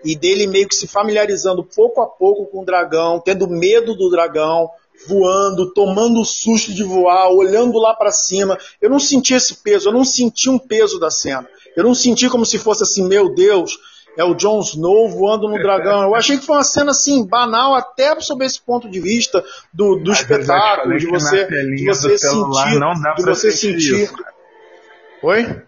e 0.05 0.15
dele 0.15 0.47
meio 0.47 0.69
que 0.69 0.75
se 0.75 0.87
familiarizando 0.87 1.61
pouco 1.61 2.01
a 2.01 2.05
pouco 2.07 2.45
com 2.45 2.61
o 2.61 2.65
dragão, 2.65 3.19
tendo 3.19 3.45
medo 3.49 3.93
do 3.93 4.09
dragão, 4.09 4.69
voando, 5.07 5.71
tomando 5.73 6.19
o 6.21 6.25
susto 6.25 6.73
de 6.73 6.83
voar, 6.83 7.29
olhando 7.29 7.79
lá 7.79 7.93
pra 7.93 8.11
cima. 8.11 8.57
Eu 8.81 8.89
não 8.89 8.99
senti 8.99 9.33
esse 9.33 9.55
peso, 9.55 9.89
eu 9.89 9.93
não 9.93 10.03
senti 10.03 10.49
um 10.49 10.59
peso 10.59 10.99
da 10.99 11.09
cena. 11.09 11.47
Eu 11.75 11.83
não 11.83 11.93
senti 11.93 12.29
como 12.29 12.45
se 12.45 12.57
fosse 12.57 12.83
assim, 12.83 13.07
meu 13.07 13.33
Deus, 13.33 13.77
é 14.17 14.23
o 14.23 14.33
Jon 14.33 14.59
Snow 14.59 15.09
voando 15.09 15.47
no 15.47 15.57
dragão. 15.61 16.03
Eu 16.03 16.15
achei 16.15 16.37
que 16.37 16.45
foi 16.45 16.57
uma 16.57 16.63
cena 16.63 16.91
assim, 16.91 17.25
banal, 17.25 17.73
até 17.75 18.19
sob 18.19 18.45
esse 18.45 18.61
ponto 18.61 18.89
de 18.89 18.99
vista 18.99 19.43
do, 19.71 19.95
do 19.95 20.11
espetáculo, 20.11 20.97
de 20.97 21.07
você, 21.07 21.45
de 21.45 21.85
você 21.85 22.17
celular 22.17 22.65
sentir. 22.65 22.79
não 22.79 22.93
dá 23.01 23.13
de 23.13 23.23
você 23.23 23.51
sentir 23.51 23.81
sentir. 23.81 24.03
isso. 24.03 24.15
Oi? 25.21 25.63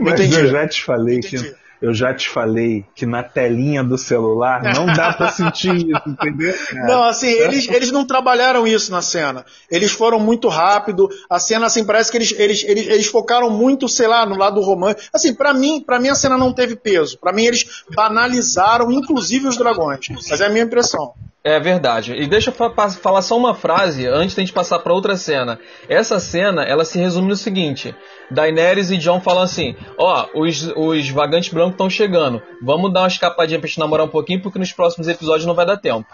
Mas 0.00 0.14
Entendi. 0.14 0.40
eu 0.40 0.46
já 0.48 0.66
te 0.66 0.82
falei 0.82 1.18
Entendi. 1.18 1.50
que 1.50 1.61
eu 1.82 1.92
já 1.92 2.14
te 2.14 2.28
falei 2.28 2.84
que 2.94 3.04
na 3.04 3.24
telinha 3.24 3.82
do 3.82 3.98
celular 3.98 4.62
não 4.62 4.86
dá 4.86 5.12
pra 5.12 5.32
sentir 5.32 5.74
isso, 5.74 6.02
entendeu? 6.06 6.54
cara? 6.70 6.86
Não, 6.86 7.02
assim, 7.02 7.26
eles, 7.26 7.68
eles 7.68 7.90
não 7.90 8.06
trabalharam 8.06 8.64
isso 8.64 8.92
na 8.92 9.02
cena. 9.02 9.44
Eles 9.68 9.90
foram 9.90 10.20
muito 10.20 10.48
rápido. 10.48 11.10
A 11.28 11.40
cena, 11.40 11.66
assim, 11.66 11.84
parece 11.84 12.12
que 12.12 12.16
eles, 12.16 12.32
eles, 12.38 12.62
eles, 12.62 12.86
eles 12.86 13.06
focaram 13.06 13.50
muito, 13.50 13.88
sei 13.88 14.06
lá, 14.06 14.24
no 14.24 14.36
lado 14.36 14.60
romântico. 14.60 15.08
Assim, 15.12 15.34
pra 15.34 15.52
mim, 15.52 15.82
pra 15.84 15.98
mim 15.98 16.08
a 16.08 16.14
cena 16.14 16.38
não 16.38 16.52
teve 16.52 16.76
peso. 16.76 17.18
Pra 17.18 17.32
mim 17.32 17.46
eles 17.46 17.82
banalizaram, 17.92 18.92
inclusive 18.92 19.48
os 19.48 19.56
dragões. 19.56 20.06
Mas 20.30 20.40
é 20.40 20.46
a 20.46 20.50
minha 20.50 20.64
impressão. 20.64 21.12
É 21.44 21.58
verdade. 21.58 22.12
E 22.14 22.26
deixa 22.28 22.50
eu 22.50 22.90
falar 22.92 23.20
só 23.20 23.36
uma 23.36 23.52
frase 23.52 24.06
antes 24.06 24.36
da 24.36 24.42
gente 24.42 24.52
passar 24.52 24.78
pra 24.78 24.92
outra 24.92 25.16
cena. 25.16 25.58
Essa 25.88 26.20
cena, 26.20 26.62
ela 26.62 26.84
se 26.84 27.00
resume 27.00 27.28
no 27.28 27.34
seguinte: 27.34 27.92
Daenerys 28.30 28.92
e 28.92 28.96
Jon 28.96 29.20
falam 29.20 29.42
assim: 29.42 29.74
Ó, 29.98 30.26
os, 30.36 30.72
os 30.76 31.08
vagantes 31.10 31.52
brancos 31.52 31.72
estão 31.72 31.90
chegando. 31.90 32.40
Vamos 32.62 32.92
dar 32.92 33.00
uma 33.00 33.08
escapadinha 33.08 33.58
pra 33.58 33.66
gente 33.66 33.80
namorar 33.80 34.06
um 34.06 34.10
pouquinho, 34.10 34.40
porque 34.40 34.56
nos 34.58 34.72
próximos 34.72 35.08
episódios 35.08 35.44
não 35.44 35.54
vai 35.54 35.66
dar 35.66 35.76
tempo. 35.78 36.06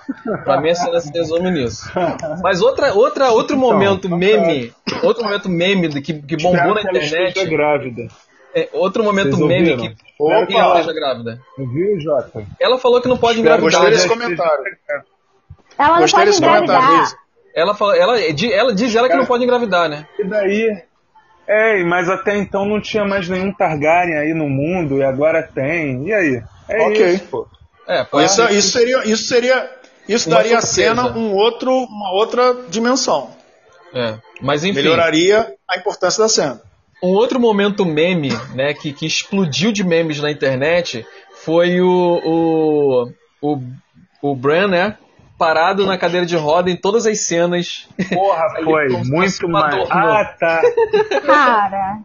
Pra 0.45 0.61
mim 0.63 0.71
a 0.71 0.75
cena 0.75 0.99
se 0.99 1.13
resume 1.13 1.51
nisso. 1.51 1.91
Mas 2.43 2.63
outra, 2.63 2.95
outra, 2.95 3.31
outro 3.31 3.55
Então, 3.55 3.71
momento 3.71 4.09
meme, 4.09 4.73
outro 5.03 5.25
momento 5.25 5.49
meme 5.51 6.01
que, 6.01 6.15
que 6.15 6.37
bombou 6.39 6.75
na 6.75 6.81
internet. 6.81 7.45
grávida. 7.45 8.07
é, 8.55 8.67
outro 8.73 9.05
momento 9.05 9.37
Vocês 9.37 9.47
meme 9.47 9.73
ouviram? 9.73 9.95
que 9.95 10.09
Opa! 10.19 10.47
que 10.47 10.55
ela 10.57 10.81
esteja 10.81 10.93
grávida. 10.95 11.39
Viu, 11.59 12.01
Jota? 12.01 12.47
Ela 12.59 12.79
falou 12.79 13.03
que 13.03 13.09
não 13.09 13.19
pode 13.19 13.39
engravidar. 13.41 13.71
Gostei 13.71 13.91
né? 13.91 13.97
desse 13.97 14.09
já 14.09 14.15
comentário. 14.15 14.65
Ela 15.79 16.01
não 16.01 16.07
pode 16.09 16.31
engravidar. 16.37 17.13
Ela, 17.55 17.75
fala, 17.75 17.97
ela, 17.97 18.19
ela 18.21 18.75
diz 18.75 18.95
ela 18.95 19.09
que 19.09 19.17
não 19.17 19.27
pode 19.27 19.45
engravidar, 19.45 19.89
né? 19.89 20.07
E 20.19 20.25
daí? 20.25 20.83
É, 21.47 21.83
mas 21.85 22.09
até 22.09 22.37
então 22.37 22.67
não 22.67 22.81
tinha 22.81 23.05
mais 23.07 23.29
nenhum 23.29 23.53
Targaryen 23.53 24.19
aí 24.19 24.35
no 24.35 24.49
mundo 24.49 24.99
e 24.99 25.03
agora 25.03 25.43
tem. 25.43 26.07
E 26.07 26.13
aí? 26.13 26.43
É 26.69 26.83
Ok. 26.87 27.09
isso, 27.15 27.25
pô. 27.25 27.47
É, 27.87 28.07
Isso, 28.23 28.45
isso 28.51 28.71
seria. 28.73 28.99
Isso 29.09 29.25
seria. 29.25 29.71
Isso 30.07 30.29
Uma 30.29 30.37
daria 30.37 30.59
à 30.59 30.61
surpresa. 30.61 30.95
cena 30.95 31.17
um 31.19 31.33
outro, 31.35 31.71
uma 31.71 32.13
outra 32.13 32.55
dimensão. 32.69 33.31
É. 33.95 34.15
Mas 34.43 34.63
enfim, 34.63 34.75
Melhoraria 34.83 35.55
a 35.69 35.77
importância 35.79 36.23
da 36.23 36.29
cena. 36.29 36.61
um 37.03 37.09
outro 37.09 37.41
momento 37.41 37.85
meme, 37.87 38.31
né, 38.55 38.75
que, 38.75 38.93
que 38.93 39.07
explodiu 39.07 39.73
de 39.73 39.83
memes 39.83 40.21
na 40.21 40.31
internet 40.31 41.07
foi 41.45 41.81
o 41.81 41.89
o, 42.25 43.11
o, 43.41 43.63
o 44.23 44.37
Bran, 44.37 44.69
né, 44.69 44.97
parado 45.39 45.87
na 45.87 45.97
cadeira 45.97 46.27
de 46.27 46.37
roda 46.37 46.71
em 46.71 46.77
todas 46.77 47.07
as 47.07 47.21
cenas. 47.21 47.89
Porra, 48.13 48.45
foi 48.63 48.89
muito 49.05 49.49
mais. 49.49 49.89
Ah, 49.91 50.35
tá. 50.39 50.61
Cara. 51.25 51.99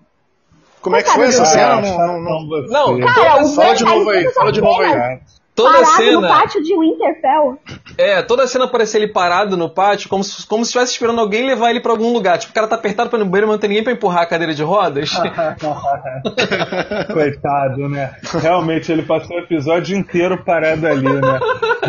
Como 0.81 0.95
é 0.95 1.01
que 1.01 1.09
foi 1.09 1.27
essa 1.27 1.45
cena? 1.45 1.81
Não, 1.81 2.21
não, 2.21 2.21
não. 2.21 2.67
Não, 2.67 2.99
Cara, 2.99 3.43
o 3.43 3.55
Fala 3.55 3.73
de 3.73 3.83
novo 3.85 4.09
aí, 4.09 4.29
fala 4.33 4.51
de 4.51 4.61
novo 4.61 4.81
aí. 4.81 5.19
Toda 5.55 5.83
Parado 5.83 5.95
cena, 5.97 6.19
no 6.19 6.27
pátio 6.27 6.63
de 6.63 6.75
Winterfell. 6.75 7.59
é, 7.95 8.23
toda 8.23 8.47
cena 8.47 8.65
aparecia 8.65 8.99
ele 8.99 9.13
parado 9.13 9.55
no 9.55 9.69
pátio, 9.69 10.09
como 10.09 10.23
se, 10.23 10.47
como 10.47 10.65
se 10.65 10.69
estivesse 10.69 10.93
esperando 10.93 11.21
alguém 11.21 11.45
levar 11.45 11.69
ele 11.69 11.79
pra 11.79 11.91
algum 11.91 12.11
lugar. 12.11 12.39
Tipo, 12.39 12.51
o 12.51 12.55
cara 12.55 12.67
tá 12.67 12.73
apertado 12.73 13.07
pra 13.07 13.19
ir 13.19 13.23
no 13.23 13.29
banheiro, 13.29 13.47
mas 13.47 13.57
não 13.57 13.61
tem 13.61 13.67
ninguém 13.69 13.83
pra 13.83 13.93
empurrar 13.93 14.23
a 14.23 14.25
cadeira 14.25 14.55
de 14.55 14.63
rodas. 14.63 15.11
Coitado, 17.13 17.87
né? 17.87 18.15
Realmente, 18.41 18.91
ele 18.91 19.03
passou 19.03 19.37
o 19.37 19.39
episódio 19.39 19.95
inteiro 19.95 20.43
parado 20.43 20.87
ali, 20.87 21.07
né? 21.07 21.39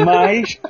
Mas 0.04 0.60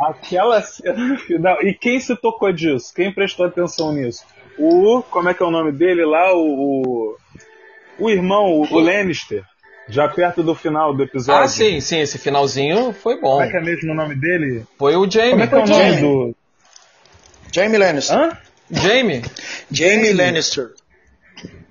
aquela 0.00 0.62
cena 0.62 1.16
final. 1.26 1.62
E 1.62 1.74
quem 1.74 1.98
se 2.00 2.14
tocou 2.16 2.52
disso? 2.52 2.92
Quem 2.94 3.12
prestou 3.12 3.46
atenção 3.46 3.92
nisso? 3.92 4.24
O. 4.58 5.02
Como 5.10 5.28
é 5.28 5.34
que 5.34 5.42
é 5.42 5.46
o 5.46 5.50
nome 5.50 5.72
dele 5.72 6.04
lá? 6.04 6.34
O. 6.34 7.16
O, 7.98 8.06
o 8.06 8.10
irmão, 8.10 8.46
o, 8.46 8.62
o 8.62 8.78
Lannister. 8.78 9.44
Já 9.88 10.08
perto 10.08 10.42
do 10.42 10.54
final 10.54 10.94
do 10.94 11.02
episódio. 11.02 11.42
ah, 11.42 11.48
sim, 11.48 11.80
sim, 11.80 11.98
esse 12.00 12.16
finalzinho 12.16 12.92
foi 12.92 13.20
bom. 13.20 13.30
Como 13.32 13.42
é 13.42 13.50
que 13.50 13.56
é 13.56 13.60
mesmo 13.60 13.90
o 13.92 13.94
nome 13.94 14.14
dele? 14.14 14.64
Foi 14.78 14.94
o 14.94 15.00
Como 15.00 15.10
Jamie. 15.10 15.42
é 15.42 15.46
que 15.48 15.54
é 15.54 15.58
o 15.58 15.66
nome 15.66 15.74
Jaime. 15.74 16.00
do. 16.00 16.36
Jamie 17.52 17.78
Lannister. 17.78 18.16
Hã? 18.16 18.38
Jamie? 18.70 19.22
Jamie 19.70 20.12
Lannister. 20.12 20.70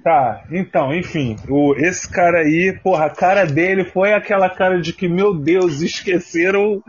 Tá, 0.03 0.43
então, 0.51 0.93
enfim, 0.93 1.36
o, 1.49 1.75
esse 1.77 2.09
cara 2.09 2.39
aí, 2.39 2.77
porra, 2.84 3.05
a 3.05 3.09
cara 3.09 3.45
dele 3.45 3.84
foi 3.86 4.13
aquela 4.13 4.49
cara 4.49 4.80
de 4.82 4.93
que, 4.93 5.07
meu 5.07 5.34
Deus, 5.34 5.82
esqueceram 5.82 6.82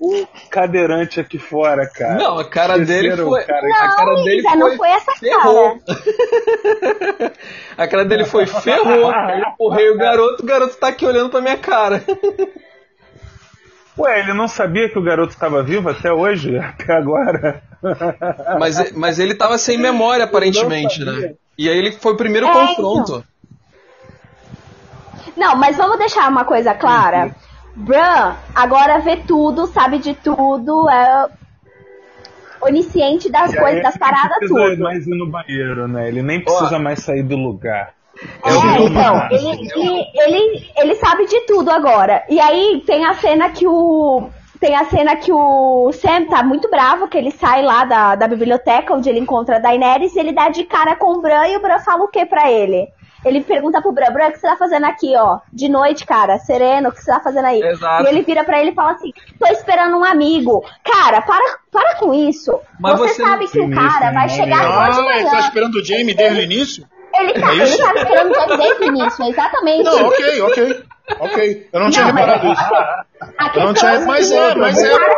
o 0.00 0.26
cadeirante 0.50 1.18
aqui 1.20 1.38
fora, 1.38 1.86
cara. 1.88 2.14
Não, 2.16 2.38
a 2.38 2.44
cara 2.48 2.78
dele 2.78 3.08
Esqueceram 3.08 3.28
foi. 3.30 3.44
cara- 3.44 3.66
a 3.66 3.88
cara 3.96 4.12
Não, 4.12 4.24
dele 4.24 4.42
foi. 4.42 4.56
não 4.56 4.76
foi 4.76 4.88
essa 4.90 5.12
ferrou. 5.12 5.78
cara. 5.86 7.32
a 7.78 7.88
cara 7.88 8.04
dele 8.04 8.24
foi 8.24 8.46
ferrou. 8.46 9.10
Eu 9.12 9.38
empurrei 9.52 9.90
o 9.90 9.96
garoto, 9.98 10.42
o 10.42 10.46
garoto 10.46 10.76
tá 10.76 10.88
aqui 10.88 11.04
olhando 11.06 11.30
pra 11.30 11.40
minha 11.40 11.56
cara. 11.58 12.02
Ué, 13.98 14.20
ele 14.20 14.34
não 14.34 14.46
sabia 14.46 14.90
que 14.90 14.98
o 14.98 15.02
garoto 15.02 15.32
estava 15.32 15.62
vivo 15.62 15.88
até 15.88 16.12
hoje? 16.12 16.58
Até 16.58 16.92
agora? 16.92 17.62
Mas, 18.60 18.92
mas 18.92 19.18
ele 19.18 19.34
tava 19.34 19.56
sem 19.56 19.78
memória, 19.78 20.24
aparentemente, 20.24 21.02
não 21.02 21.14
né? 21.14 21.32
E 21.56 21.66
aí 21.66 21.78
ele 21.78 21.92
foi 21.92 22.12
o 22.12 22.16
primeiro 22.16 22.46
É, 22.46 22.52
confronto. 22.52 23.24
Não, 25.34 25.56
mas 25.56 25.76
vamos 25.78 25.98
deixar 25.98 26.28
uma 26.28 26.44
coisa 26.44 26.74
clara. 26.74 27.34
Bran 27.76 28.36
agora 28.54 28.98
vê 29.00 29.18
tudo, 29.18 29.66
sabe 29.66 29.98
de 29.98 30.14
tudo, 30.14 30.88
é 30.88 31.28
onisciente 32.60 33.30
das 33.30 33.52
E 33.52 33.58
coisas, 33.58 33.82
das 33.82 33.94
ele 33.94 34.00
paradas, 34.00 34.30
não 34.30 34.38
precisa 34.38 34.70
tudo. 34.70 34.82
mais 34.82 35.06
ir 35.06 35.14
no 35.14 35.30
banheiro, 35.30 35.86
né? 35.86 36.08
Ele 36.08 36.22
nem 36.22 36.40
precisa 36.42 36.78
mais 36.78 37.00
sair 37.00 37.22
do 37.22 37.36
lugar. 37.36 37.94
É, 38.42 38.50
o 38.50 38.86
então, 38.86 39.28
ele, 39.30 39.70
ele, 39.74 40.04
ele, 40.14 40.70
ele 40.74 40.94
sabe 40.94 41.26
de 41.26 41.38
tudo 41.42 41.70
agora. 41.70 42.24
E 42.30 42.40
aí 42.40 42.82
tem 42.86 43.04
a 43.04 43.14
cena 43.14 43.50
que 43.50 43.66
o. 43.66 44.28
Tem 44.58 44.74
a 44.74 44.86
cena 44.86 45.14
que 45.16 45.30
o 45.30 45.92
Sam 45.92 46.24
tá 46.30 46.42
muito 46.42 46.70
bravo, 46.70 47.08
que 47.08 47.18
ele 47.18 47.30
sai 47.30 47.60
lá 47.62 47.84
da, 47.84 48.14
da 48.14 48.26
biblioteca 48.26 48.94
onde 48.94 49.06
ele 49.06 49.18
encontra 49.18 49.56
a 49.56 49.58
Daenerys 49.58 50.16
e 50.16 50.18
ele 50.18 50.32
dá 50.32 50.48
de 50.48 50.64
cara 50.64 50.96
com 50.96 51.12
o 51.12 51.20
Bran 51.20 51.46
e 51.46 51.58
o 51.58 51.60
Bran 51.60 51.78
fala 51.80 52.04
o 52.04 52.08
que 52.08 52.24
pra 52.24 52.50
ele? 52.50 52.88
Ele 53.26 53.40
pergunta 53.42 53.82
pro 53.82 53.90
Bran, 53.92 54.12
Bran, 54.12 54.28
o 54.28 54.32
que 54.32 54.38
você 54.38 54.46
tá 54.46 54.56
fazendo 54.56 54.84
aqui, 54.84 55.14
ó? 55.16 55.38
De 55.52 55.68
noite, 55.68 56.06
cara, 56.06 56.38
sereno, 56.38 56.88
o 56.90 56.92
que 56.92 57.02
você 57.02 57.10
tá 57.10 57.18
fazendo 57.20 57.44
aí? 57.46 57.60
Exato. 57.60 58.04
E 58.04 58.06
ele 58.08 58.22
vira 58.22 58.44
pra 58.44 58.60
ele 58.60 58.70
e 58.70 58.74
fala 58.74 58.92
assim, 58.92 59.12
tô 59.38 59.46
esperando 59.48 59.96
um 59.96 60.04
amigo. 60.04 60.64
Cara, 60.84 61.20
para, 61.22 61.44
para 61.72 61.96
com 61.96 62.14
isso. 62.14 62.58
Mas 62.78 62.96
você, 62.98 63.14
você 63.14 63.22
sabe 63.24 63.48
que 63.48 63.60
o 63.60 63.70
cara 63.74 64.12
vai 64.12 64.28
chegar 64.28 64.60
agora 64.60 64.92
de 64.92 64.98
Ah, 65.00 65.16
ele 65.16 65.24
tá 65.24 65.30
manhã. 65.32 65.40
esperando 65.40 65.74
o 65.74 65.84
Jamie 65.84 66.14
desde 66.14 66.38
o 66.40 66.42
início? 66.44 66.86
Ele 67.14 67.32
tá, 67.32 67.50
É 67.50 67.54
ele 67.56 67.76
tá 67.78 67.94
esperando 67.94 68.30
o 68.30 68.56
desde 68.56 68.84
o 68.84 68.86
início, 68.86 69.24
exatamente. 69.24 69.84
Não, 69.84 70.06
ok, 70.06 70.40
ok. 70.42 70.84
Ok. 71.20 71.68
Eu 71.72 71.80
não 71.80 71.90
tinha 71.90 72.04
Não, 72.06 72.12
mas- 72.14 72.24
reparado 72.26 72.52
isso. 72.52 73.58
Eu 73.58 73.64
não 73.66 73.74
tinha- 73.74 73.90
é 73.92 73.98
mas 74.04 74.30
é, 74.30 74.54
mas 74.54 74.76
o 74.76 74.84
é. 74.86 74.90
cara, 74.98 75.16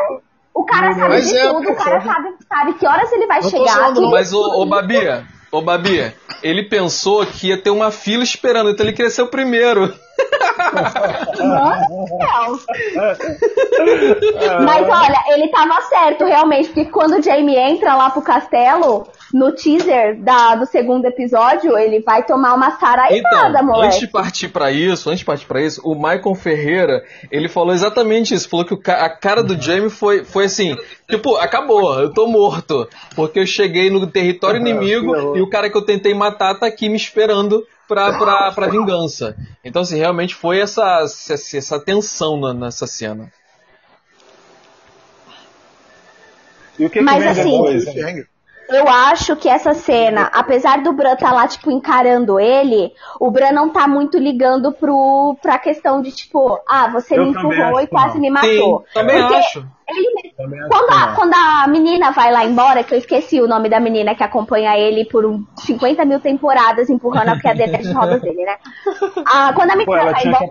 o 0.55 0.65
cara 0.65 0.93
sabe 0.95 1.09
Mas 1.09 1.29
de 1.29 1.39
é, 1.39 1.43
tudo, 1.49 1.71
o 1.71 1.75
cara 1.77 2.01
sabe? 2.01 2.29
sabe, 2.49 2.73
que 2.75 2.87
horas 2.87 3.13
ele 3.13 3.27
vai 3.27 3.43
chegar. 3.43 3.93
que- 3.93 4.01
Mas 4.01 4.33
o, 4.33 4.63
o 4.63 4.67
Babia, 4.67 5.25
ô 5.51 5.61
Babia, 5.63 6.15
ele 6.43 6.63
pensou 6.63 7.25
que 7.27 7.49
ia 7.49 7.57
ter 7.57 7.71
uma 7.71 7.91
fila 7.91 8.23
esperando, 8.23 8.71
então 8.71 8.85
ele 8.85 8.95
o 9.25 9.29
primeiro. 9.29 9.95
Não. 11.39 12.59
Mas 14.65 14.89
olha, 14.89 15.25
ele 15.29 15.49
tava 15.49 15.81
certo 15.83 16.25
realmente, 16.25 16.69
porque 16.69 16.87
quando 16.87 17.19
o 17.19 17.23
Jamie 17.23 17.57
entra 17.57 17.95
lá 17.95 18.11
pro 18.11 18.23
castelo, 18.23 19.07
no 19.33 19.53
teaser 19.53 20.21
da, 20.23 20.55
do 20.57 20.67
segundo 20.67 21.05
episódio, 21.07 21.77
ele 21.79 22.01
vai 22.01 22.25
tomar 22.25 22.55
uma 22.55 22.73
saraivada, 22.79 23.49
Então, 23.51 23.65
moleque. 23.65 23.87
antes 23.87 24.01
de 24.01 24.09
partir 24.09 24.49
pra 24.49 24.71
isso, 24.71 25.09
antes 25.09 25.21
de 25.21 25.25
partir 25.25 25.47
para 25.47 25.63
isso, 25.63 25.81
o 25.85 25.95
Michael 25.95 26.35
Ferreira, 26.35 27.03
ele 27.31 27.49
falou 27.49 27.73
exatamente 27.75 28.35
isso, 28.35 28.49
falou 28.49 28.65
que 28.67 28.75
o 28.75 28.81
a 28.87 29.11
cara 29.11 29.43
do 29.43 29.61
Jamie 29.61 29.91
foi, 29.91 30.25
foi 30.25 30.45
assim, 30.47 30.77
tipo, 31.09 31.37
acabou, 31.37 32.01
eu 32.01 32.13
tô 32.13 32.27
morto, 32.27 32.89
porque 33.15 33.39
eu 33.39 33.47
cheguei 33.47 33.91
no 33.91 34.07
território 34.07 34.61
inimigo 34.61 35.37
e 35.37 35.43
o 35.43 35.49
cara 35.49 35.69
que 35.71 35.77
eu 35.77 35.85
tentei 35.85 36.15
matar 36.15 36.59
tá 36.59 36.67
aqui 36.67 36.89
me 36.89 36.97
esperando 36.97 37.63
pra, 37.89 38.17
pra, 38.19 38.53
pra 38.53 38.69
vingança. 38.69 39.35
Então, 39.65 39.83
assim, 39.83 39.97
realmente 39.97 40.35
foi 40.35 40.61
essa, 40.61 41.01
essa, 41.03 41.33
essa 41.57 41.81
tensão 41.81 42.39
na- 42.39 42.55
nessa 42.55 42.87
cena. 42.87 43.33
E 46.79 46.87
o 46.87 46.91
que, 46.91 47.01
Mas 47.01 47.15
que 47.15 47.21
vem 47.21 47.29
assim, 47.31 47.51
depois? 47.51 47.85
Eu 48.71 48.87
acho 48.87 49.35
que 49.37 49.49
essa 49.49 49.73
cena, 49.73 50.31
apesar 50.33 50.83
do 50.83 50.93
Bran 50.93 51.17
tá 51.17 51.33
lá, 51.33 51.49
tipo, 51.49 51.71
encarando 51.71 52.39
ele, 52.39 52.93
o 53.19 53.31
Bran 53.31 53.53
não 53.53 53.71
tá 53.71 53.89
muito 53.89 54.19
ligando 54.19 54.73
pro, 54.73 55.37
pra 55.41 55.59
questão 55.59 56.03
de, 56.03 56.13
tipo, 56.13 56.61
ah, 56.69 56.89
você 56.89 57.17
Eu 57.17 57.23
me 57.23 57.31
empurrou 57.31 57.79
acho 57.79 57.81
e 57.81 57.87
quase 57.87 58.15
não. 58.15 58.21
me 58.21 58.31
matou. 58.31 58.81
Sim, 58.81 58.93
também 58.93 59.17
Porque 59.17 59.35
acho. 59.35 59.61
ele- 59.89 60.35
Também 60.37 60.61
acho 60.61 60.69
quando, 60.69 60.87
que 60.87 60.95
a, 60.95 61.15
quando 61.15 61.35
a 61.35 61.67
menina 61.67 62.11
vai 62.13 62.31
lá 62.31 62.45
embora, 62.45 62.85
que 62.85 62.93
eu 62.95 62.99
esqueci 62.99 63.41
o 63.41 63.49
nome 63.49 63.71
da 63.71 63.81
menina 63.81 64.15
que 64.15 64.23
acompanha 64.23 64.77
ele 64.79 65.07
por 65.07 65.25
um 65.25 65.43
50 65.57 66.05
mil 66.05 66.21
temporadas 66.21 66.91
empurrando 66.91 67.31
a 67.31 67.37
cadeira 67.37 67.79
de 67.79 67.91
rodas 67.93 68.21
dele, 68.21 68.45
né? 68.45 68.57
Ah, 69.27 69.53
quando 69.55 69.71
a 69.71 69.77
menina 69.77 69.87
Pô, 69.87 69.97
ela 69.97 70.13
vai 70.13 70.25
embora, 70.27 70.45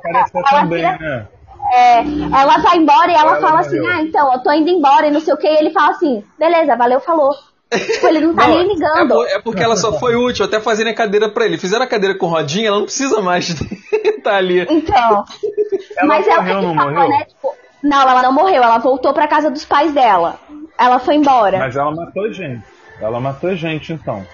ela 0.51 0.63
também, 0.63 0.81
vira- 0.81 0.99
né? 0.99 1.27
é, 1.73 1.99
ela 2.41 2.57
vai 2.59 2.77
embora 2.77 3.11
e 3.11 3.15
ela, 3.15 3.31
Ela 3.31 3.41
fala 3.41 3.59
assim, 3.59 3.77
morreu. 3.77 3.87
ah, 3.87 4.01
então, 4.01 4.33
eu 4.33 4.39
tô 4.39 4.51
indo 4.51 4.69
embora 4.69 5.07
e 5.07 5.11
não 5.11 5.19
sei 5.19 5.33
o 5.33 5.37
que, 5.37 5.47
e 5.47 5.57
ele 5.57 5.71
fala 5.71 5.91
assim, 5.91 6.23
beleza, 6.37 6.75
valeu, 6.75 6.99
falou. 6.99 7.31
Tipo, 7.69 8.07
ele 8.07 8.21
não 8.21 8.33
tá 8.35 8.47
Não, 8.47 8.55
nem 8.55 8.63
é, 8.65 8.73
ligando. 8.73 9.13
por- 9.13 9.27
é 9.27 9.41
porque 9.41 9.61
ela 9.63 9.75
só 9.75 9.93
foi 9.99 10.15
útil, 10.15 10.45
até 10.45 10.59
fazerem 10.59 10.93
a 10.93 10.95
cadeira 10.95 11.27
pra 11.29 11.45
ele. 11.45 11.57
Fizeram 11.57 11.83
a 11.83 11.87
cadeira 11.87 12.17
com 12.17 12.27
rodinha, 12.27 12.69
ela 12.69 12.77
não 12.77 12.85
precisa 12.85 13.21
mais 13.21 13.49
estar 13.49 14.35
ali. 14.37 14.61
Então. 14.69 15.25
Ela 15.97 16.07
mas 16.07 16.25
é 16.27 16.31
o 16.31 16.35
que 16.35 16.53
morreu, 16.53 16.61
não 16.61 16.75
fala, 16.75 16.91
morreu? 16.91 17.09
né? 17.09 17.25
Tipo, 17.25 17.53
não, 17.83 18.01
ela 18.09 18.21
não 18.21 18.31
morreu, 18.31 18.63
ela 18.63 18.77
voltou 18.77 19.13
pra 19.13 19.27
casa 19.27 19.51
dos 19.51 19.65
pais 19.65 19.93
dela. 19.93 20.39
Ela 20.77 20.99
foi 20.99 21.15
embora. 21.15 21.57
Mas 21.59 21.75
ela 21.75 21.93
matou 21.93 22.31
gente. 22.31 22.63
Ela 23.01 23.19
matou 23.19 23.53
gente, 23.55 23.91
então. 23.93 24.25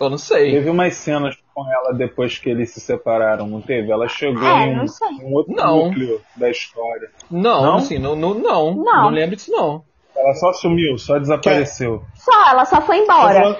Eu 0.00 0.10
não 0.10 0.18
sei. 0.18 0.52
Teve 0.52 0.70
umas 0.70 0.94
cenas 0.94 1.36
com 1.54 1.64
ela 1.72 1.92
depois 1.92 2.38
que 2.38 2.48
eles 2.48 2.70
se 2.70 2.80
separaram, 2.80 3.46
não 3.48 3.60
teve? 3.60 3.90
Ela 3.90 4.08
chegou 4.08 4.42
É, 4.46 4.66
em, 4.66 4.78
um, 4.78 4.84
um 5.28 5.34
outro 5.34 5.54
Não. 5.54 5.86
núcleo 5.86 6.20
da 6.36 6.48
história. 6.50 7.10
Não, 7.30 7.62
Não? 7.62 7.76
assim, 7.76 7.98
não, 7.98 8.14
não, 8.14 8.34
não, 8.34 8.74
Não. 8.74 9.02
não 9.02 9.08
lembro 9.10 9.34
disso 9.36 9.50
não. 9.50 9.82
Ela 10.18 10.34
só 10.34 10.52
sumiu, 10.52 10.98
só 10.98 11.18
desapareceu. 11.18 12.02
Só, 12.16 12.50
ela 12.50 12.64
só 12.64 12.80
foi 12.80 12.98
embora. 12.98 13.34
falando- 13.40 13.58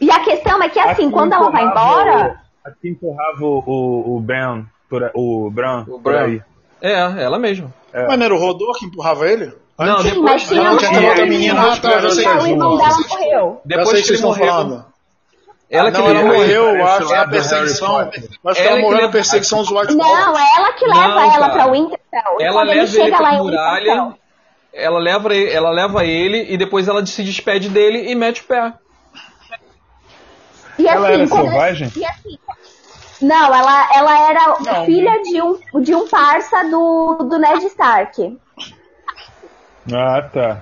E 0.00 0.10
a 0.10 0.20
questão 0.20 0.62
é 0.62 0.68
que 0.68 0.78
assim, 0.78 1.10
quando 1.10 1.32
ela 1.32 1.50
vai 1.50 1.64
embora. 1.64 2.40
o- 2.42 2.46
Aqui 2.68 2.88
empurrava 2.88 3.44
o, 3.44 3.62
o, 3.64 4.16
o 4.16 4.20
Ben, 4.20 4.66
por, 4.90 5.04
a- 5.04 5.10
o 5.14 5.48
Bran, 5.50 5.82
O 5.82 5.84
por 5.84 6.00
Bran. 6.00 6.24
aí. 6.24 6.42
É, 6.82 6.92
ela 7.22 7.38
mesmo. 7.38 7.72
Mas 7.94 8.18
não 8.18 8.26
era 8.26 8.34
o 8.34 8.38
Rodor 8.38 8.76
que 8.78 8.86
empurrava 8.86 9.26
ele? 9.28 9.52
Não, 9.78 9.98
Sim, 9.98 10.08
depois, 10.08 10.24
mas 10.24 10.48
tinha 10.48 10.62
não, 10.64 10.76
tinha 10.78 10.90
aquela 10.90 11.08
outra 11.08 11.26
menina. 11.26 11.72
Ah, 11.72 11.76
tá, 11.76 11.92
eu 11.92 12.10
sei 12.10 12.24
Não, 12.24 12.36
o 12.36 12.40
que 12.44 12.50
irmão 12.50 12.76
dela 12.76 12.96
morreu. 13.08 13.60
depois 13.64 14.00
que 14.00 14.06
que 14.08 14.12
ele 14.14 14.22
morreu. 14.22 14.46
falando. 14.46 14.84
Ela 15.68 15.90
que 15.92 15.98
não, 15.98 16.08
ela 16.08 16.22
morreu, 16.24 16.64
eu 16.76 16.86
acho, 16.86 17.00
do 17.00 17.08
Harry 17.08 17.30
perseguição. 17.30 17.98
Acho 17.98 18.10
que 18.10 18.18
Ela 18.44 18.58
ela 18.68 18.76
que 18.76 18.82
morreu 18.82 19.02
na 19.02 19.08
perseguição 19.12 19.58
dos 19.60 19.70
White 19.70 19.94
Não, 19.94 20.38
é 20.38 20.44
ela 20.56 20.72
que 20.72 20.86
leva 20.86 21.08
Não, 21.08 21.34
ela 21.34 21.48
pra 21.50 21.66
Winterfell. 21.70 22.36
Ela 22.40 22.62
leva 22.62 22.78
ele 22.80 22.86
chega 22.86 23.10
lá 23.18 23.28
pra 23.30 23.34
em 23.34 23.38
muralha. 23.42 24.14
Ela 24.76 24.98
leva, 24.98 25.34
ele- 25.34 25.50
ela 25.50 25.70
leva 25.70 26.04
ele 26.04 26.52
e 26.52 26.56
depois 26.56 26.86
ela 26.86 27.04
se 27.04 27.22
despede 27.24 27.68
dele 27.68 28.10
e 28.10 28.14
mete 28.14 28.42
o 28.42 28.44
pé. 28.44 28.72
E 30.78 30.86
Ela 30.86 31.08
assim, 31.08 31.14
era 31.14 31.26
selvagem? 31.26 31.92
E 31.96 32.04
assim, 32.04 32.38
não, 33.20 33.54
ela, 33.54 33.88
ela 33.94 34.30
era 34.30 34.84
filha 34.84 35.22
de 35.22 35.42
um, 35.42 35.80
de 35.80 35.94
um 35.94 36.06
parça 36.06 36.62
do, 36.64 37.16
do 37.28 37.38
Ned 37.38 37.64
Stark. 37.66 38.38
Ah, 39.92 40.22
tá. 40.32 40.60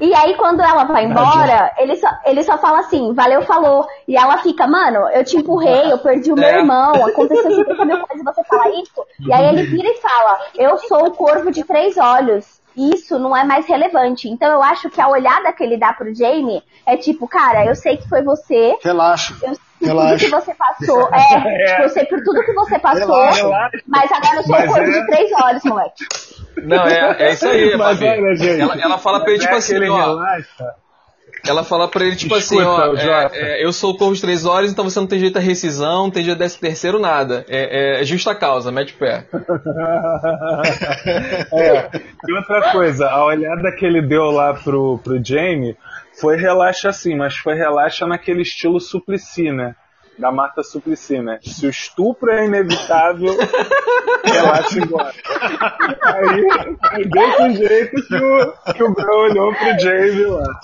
E 0.00 0.12
aí, 0.14 0.34
quando 0.34 0.60
ela 0.60 0.84
vai 0.84 1.04
embora, 1.04 1.72
ele 1.78 1.96
só, 1.96 2.08
ele 2.24 2.42
só 2.42 2.58
fala 2.58 2.80
assim, 2.80 3.12
valeu, 3.12 3.42
falou. 3.42 3.86
E 4.08 4.16
ela 4.16 4.38
fica, 4.38 4.66
mano, 4.66 5.08
eu 5.10 5.24
te 5.24 5.36
empurrei, 5.36 5.92
eu 5.92 5.98
perdi 5.98 6.32
o 6.32 6.36
meu 6.36 6.44
É. 6.48 6.58
irmão, 6.58 7.06
aconteceu 7.06 7.50
50 7.50 7.84
mil 7.84 7.98
coisas 7.98 8.20
e 8.20 8.24
você 8.24 8.44
fala 8.44 8.68
isso. 8.70 9.06
E 9.20 9.32
aí 9.32 9.46
ele 9.46 9.66
vira 9.66 9.88
e 9.88 10.00
fala, 10.00 10.40
eu 10.56 10.78
sou 10.78 11.08
o 11.08 11.10
corvo 11.12 11.50
de 11.52 11.62
três 11.64 11.96
olhos. 11.96 12.53
Isso 12.76 13.18
não 13.18 13.36
é 13.36 13.44
mais 13.44 13.66
relevante. 13.66 14.28
Então 14.28 14.48
eu 14.50 14.62
acho 14.62 14.90
que 14.90 15.00
a 15.00 15.08
olhada 15.08 15.52
que 15.52 15.62
ele 15.62 15.76
dá 15.78 15.92
pro 15.92 16.14
Jamie 16.14 16.62
é 16.86 16.96
tipo, 16.96 17.26
cara, 17.28 17.64
eu 17.66 17.74
sei 17.74 17.96
que 17.96 18.08
foi 18.08 18.22
você, 18.22 18.76
Relaxa. 18.82 19.34
eu 19.42 19.54
sei 19.54 19.64
por 19.78 19.78
tudo 19.78 19.86
Relaxa. 20.00 20.24
que 20.24 20.30
você 20.30 20.54
passou. 20.54 21.08
É, 21.14 21.66
tipo, 21.66 21.82
eu 21.82 21.88
sei 21.90 22.04
por 22.06 22.22
tudo 22.24 22.42
que 22.44 22.52
você 22.52 22.78
passou, 22.78 23.06
Relaxa. 23.30 23.70
mas 23.86 24.10
agora 24.12 24.36
eu 24.36 24.42
sou 24.42 24.52
Mas 24.52 24.64
o 24.64 24.74
corvo 24.74 24.90
é- 24.90 25.00
de 25.00 25.06
três 25.06 25.30
olhos, 25.42 25.64
moleque. 25.64 26.04
Não, 26.62 26.86
é, 26.86 27.16
é 27.22 27.32
isso 27.32 27.48
aí, 27.48 27.76
Mas 27.76 27.98
Babi. 28.00 28.08
olha, 28.22 28.34
gente. 28.36 28.60
Ela, 28.60 28.80
ela 28.80 28.98
fala 28.98 29.20
pra 29.20 29.30
ele, 29.30 29.40
tipo 29.40 29.52
é 29.52 29.56
assim, 29.56 29.88
ó. 29.88 29.96
relaxa. 29.96 30.74
Ela 31.46 31.62
fala 31.62 31.88
pra 31.88 32.04
ele, 32.04 32.16
tipo 32.16 32.36
Escuta, 32.36 32.62
assim, 32.62 33.06
ó, 33.08 33.18
é, 33.18 33.30
é, 33.32 33.64
eu 33.64 33.72
sou 33.72 33.92
o 33.92 33.96
corvo 33.96 34.14
de 34.14 34.20
três 34.20 34.46
olhos, 34.46 34.72
então 34.72 34.84
você 34.84 34.98
não 34.98 35.06
tem 35.06 35.18
jeito 35.18 35.36
a 35.36 35.40
rescisão, 35.40 36.04
não 36.04 36.10
tem 36.10 36.24
jeito 36.24 36.38
desse 36.38 36.58
terceiro, 36.58 36.98
nada. 36.98 37.44
É, 37.48 38.00
é 38.00 38.04
justa 38.04 38.34
causa, 38.34 38.72
mete 38.72 38.94
o 38.94 38.96
pé. 38.98 39.26
É. 41.52 41.90
E 42.26 42.32
outra 42.32 42.72
coisa, 42.72 43.08
a 43.08 43.24
olhada 43.24 43.70
que 43.72 43.84
ele 43.84 44.02
deu 44.02 44.30
lá 44.30 44.54
pro, 44.54 44.98
pro 44.98 45.22
Jamie 45.22 45.76
foi 46.18 46.36
relaxa 46.36 46.88
assim, 46.88 47.16
mas 47.16 47.36
foi 47.36 47.54
relaxa 47.54 48.06
naquele 48.06 48.42
estilo 48.42 48.80
suplici, 48.80 49.50
né? 49.52 49.74
da 50.18 50.30
Marta 50.30 50.62
Suplicy, 50.62 51.20
né? 51.20 51.38
Se 51.42 51.66
o 51.66 51.70
estupro 51.70 52.30
é 52.30 52.46
inevitável, 52.46 53.36
relaxa 54.24 54.78
embora. 54.78 55.14
Aí, 56.02 56.46
aí 56.82 57.04
desse 57.04 57.66
jeito 57.66 58.06
que 58.06 58.16
o, 58.16 58.72
que 58.72 58.82
o 58.82 58.94
Bran 58.94 59.16
olhou 59.16 59.54
pro 59.54 59.78
Jaime 59.80 60.24
lá. 60.24 60.60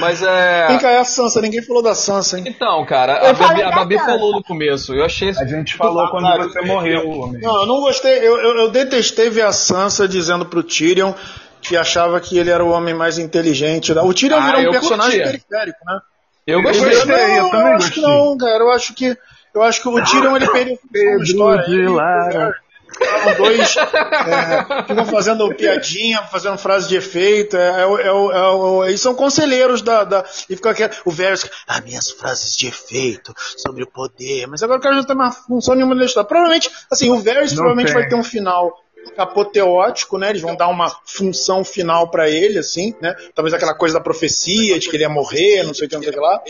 Mas 0.00 0.22
é. 0.22 0.66
Quem 0.68 0.78
cai 0.78 0.94
é 0.94 0.98
a 0.98 1.04
Sansa? 1.04 1.40
Ninguém 1.40 1.62
falou 1.62 1.82
da 1.82 1.94
Sansa, 1.94 2.38
hein? 2.38 2.44
Então, 2.46 2.84
cara, 2.86 3.18
Eu 3.24 3.30
a 3.30 3.32
Babi, 3.32 3.62
a 3.62 3.70
Babi 3.70 3.98
falou 3.98 4.32
no 4.32 4.42
começo. 4.42 4.92
Eu 4.94 5.04
achei. 5.04 5.30
A 5.30 5.44
gente 5.44 5.76
falou 5.76 6.08
quando 6.10 6.24
Caralho, 6.24 6.50
você 6.52 6.60
morreu, 6.62 7.08
homem. 7.08 7.40
Não, 7.40 7.60
eu 7.60 7.66
não 7.66 7.80
gostei. 7.80 8.18
Eu, 8.18 8.36
eu, 8.38 8.56
eu 8.62 8.70
detestei 8.70 9.30
ver 9.30 9.42
a 9.42 9.52
Sansa 9.52 10.08
dizendo 10.08 10.44
pro 10.46 10.62
Tyrion 10.62 11.12
que 11.60 11.76
achava 11.76 12.20
que 12.20 12.36
ele 12.36 12.50
era 12.50 12.64
o 12.64 12.70
homem 12.70 12.92
mais 12.94 13.18
inteligente. 13.18 13.92
O 13.92 14.12
Tyrion 14.14 14.38
Ah, 14.38 14.46
virou 14.46 14.60
um 14.60 14.64
eu 14.64 14.70
personagem 14.72 15.20
curtia. 15.22 15.40
periférico, 15.48 15.78
né? 15.86 16.00
Eu 16.46 16.58
Eu 16.58 16.62
gostei. 16.64 16.88
gostei. 16.90 17.16
não, 17.16 17.36
eu 17.36 17.50
também 17.50 17.72
acho 17.74 17.92
que 17.92 18.00
gostei. 18.00 18.18
não, 18.18 18.36
cara. 18.38 18.58
Eu 18.64 18.70
acho 18.72 18.94
que 18.94 19.16
eu 19.54 19.62
acho 19.62 19.82
que 19.82 19.88
o 19.88 20.04
Tyrion 20.04 20.36
ele 20.36 20.48
perdeu 20.48 21.20
a 21.20 21.22
história. 21.22 21.64
de 21.66 21.74
Ele 21.74 21.88
Lara. 21.88 22.56
Estavam 23.00 23.34
dois 23.36 23.76
é, 23.76 24.82
ficam 24.86 25.06
fazendo 25.06 25.54
piadinha, 25.54 26.22
fazendo 26.24 26.58
frase 26.58 26.88
de 26.88 26.96
efeito. 26.96 27.56
É, 27.56 27.82
é, 27.82 27.82
é, 27.82 28.08
é, 28.08 28.88
eles 28.88 29.00
são 29.00 29.14
conselheiros 29.14 29.82
da, 29.82 30.04
da 30.04 30.24
e 30.48 30.56
fica 30.56 30.70
aquele, 30.70 30.92
o 31.04 31.10
Varys, 31.10 31.48
ah, 31.66 31.80
minhas 31.80 32.10
frases 32.10 32.56
de 32.56 32.66
efeito 32.66 33.34
sobre 33.56 33.84
o 33.84 33.86
poder. 33.86 34.46
Mas 34.46 34.62
agora 34.62 34.78
o 34.78 34.82
cara 34.82 34.96
já 34.96 35.04
tem 35.04 35.16
mais 35.16 35.36
função 35.36 35.74
nenhuma 35.74 35.94
na 35.94 36.04
história. 36.04 36.28
Provavelmente, 36.28 36.70
assim, 36.90 37.10
o 37.10 37.20
Varys 37.20 37.52
Não 37.52 37.58
provavelmente 37.58 37.92
tem. 37.92 37.94
vai 37.94 38.08
ter 38.08 38.14
um 38.14 38.24
final 38.24 38.82
apoteótico, 39.16 40.18
né? 40.18 40.30
Eles 40.30 40.42
vão 40.42 40.54
dar 40.54 40.68
uma 40.68 40.88
função 41.04 41.64
final 41.64 42.10
pra 42.10 42.28
ele, 42.28 42.58
assim, 42.58 42.94
né? 43.00 43.14
Talvez 43.34 43.52
aquela 43.52 43.74
coisa 43.74 43.94
da 43.94 44.00
profecia, 44.00 44.78
de 44.78 44.88
que 44.88 44.96
ele 44.96 45.04
ia 45.04 45.08
morrer, 45.08 45.62
não 45.64 45.74
sei 45.74 45.86
o 45.86 45.90
que, 45.90 45.96
não 45.96 46.02
sei 46.02 46.10
o 46.10 46.14
que 46.14 46.20
lá. 46.20 46.40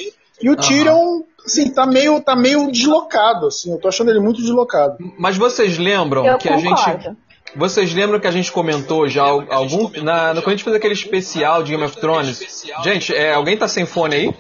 E 0.41 0.51
o 0.51 0.57
Tyrion, 0.57 1.23
assim, 1.45 1.71
tá 1.73 1.87
meio, 1.87 2.21
tá 2.21 2.35
meio 2.35 2.71
deslocado, 2.71 3.47
assim. 3.47 3.71
Eu 3.73 3.79
tô 3.79 3.89
achando 3.89 4.11
ele 4.11 4.21
muito 4.21 4.41
deslocado. 4.41 4.97
Mas 5.19 5.37
vocês 5.37 5.79
lembram 5.79 6.25
Eu 6.27 6.39
que 6.39 6.49
a 6.49 6.55
concordo. 6.57 7.03
gente. 7.03 7.17
Vocês 7.55 7.93
lembram 7.93 8.19
que 8.19 8.27
a 8.27 8.31
gente 8.31 8.51
comentou 8.51 9.07
já 9.09 9.23
al- 9.25 9.45
algum. 9.51 9.91
Na, 10.03 10.33
quando 10.37 10.49
a 10.49 10.51
gente 10.53 10.65
fez 10.65 10.75
aquele 10.75 10.95
especial 10.95 11.63
de 11.63 11.73
Game 11.73 11.85
of 11.85 11.97
Thrones. 12.01 12.65
Gente, 12.83 13.15
é, 13.15 13.35
alguém 13.35 13.57
tá 13.57 13.69
sem 13.69 13.85
fone 13.85 14.15
aí? 14.15 14.35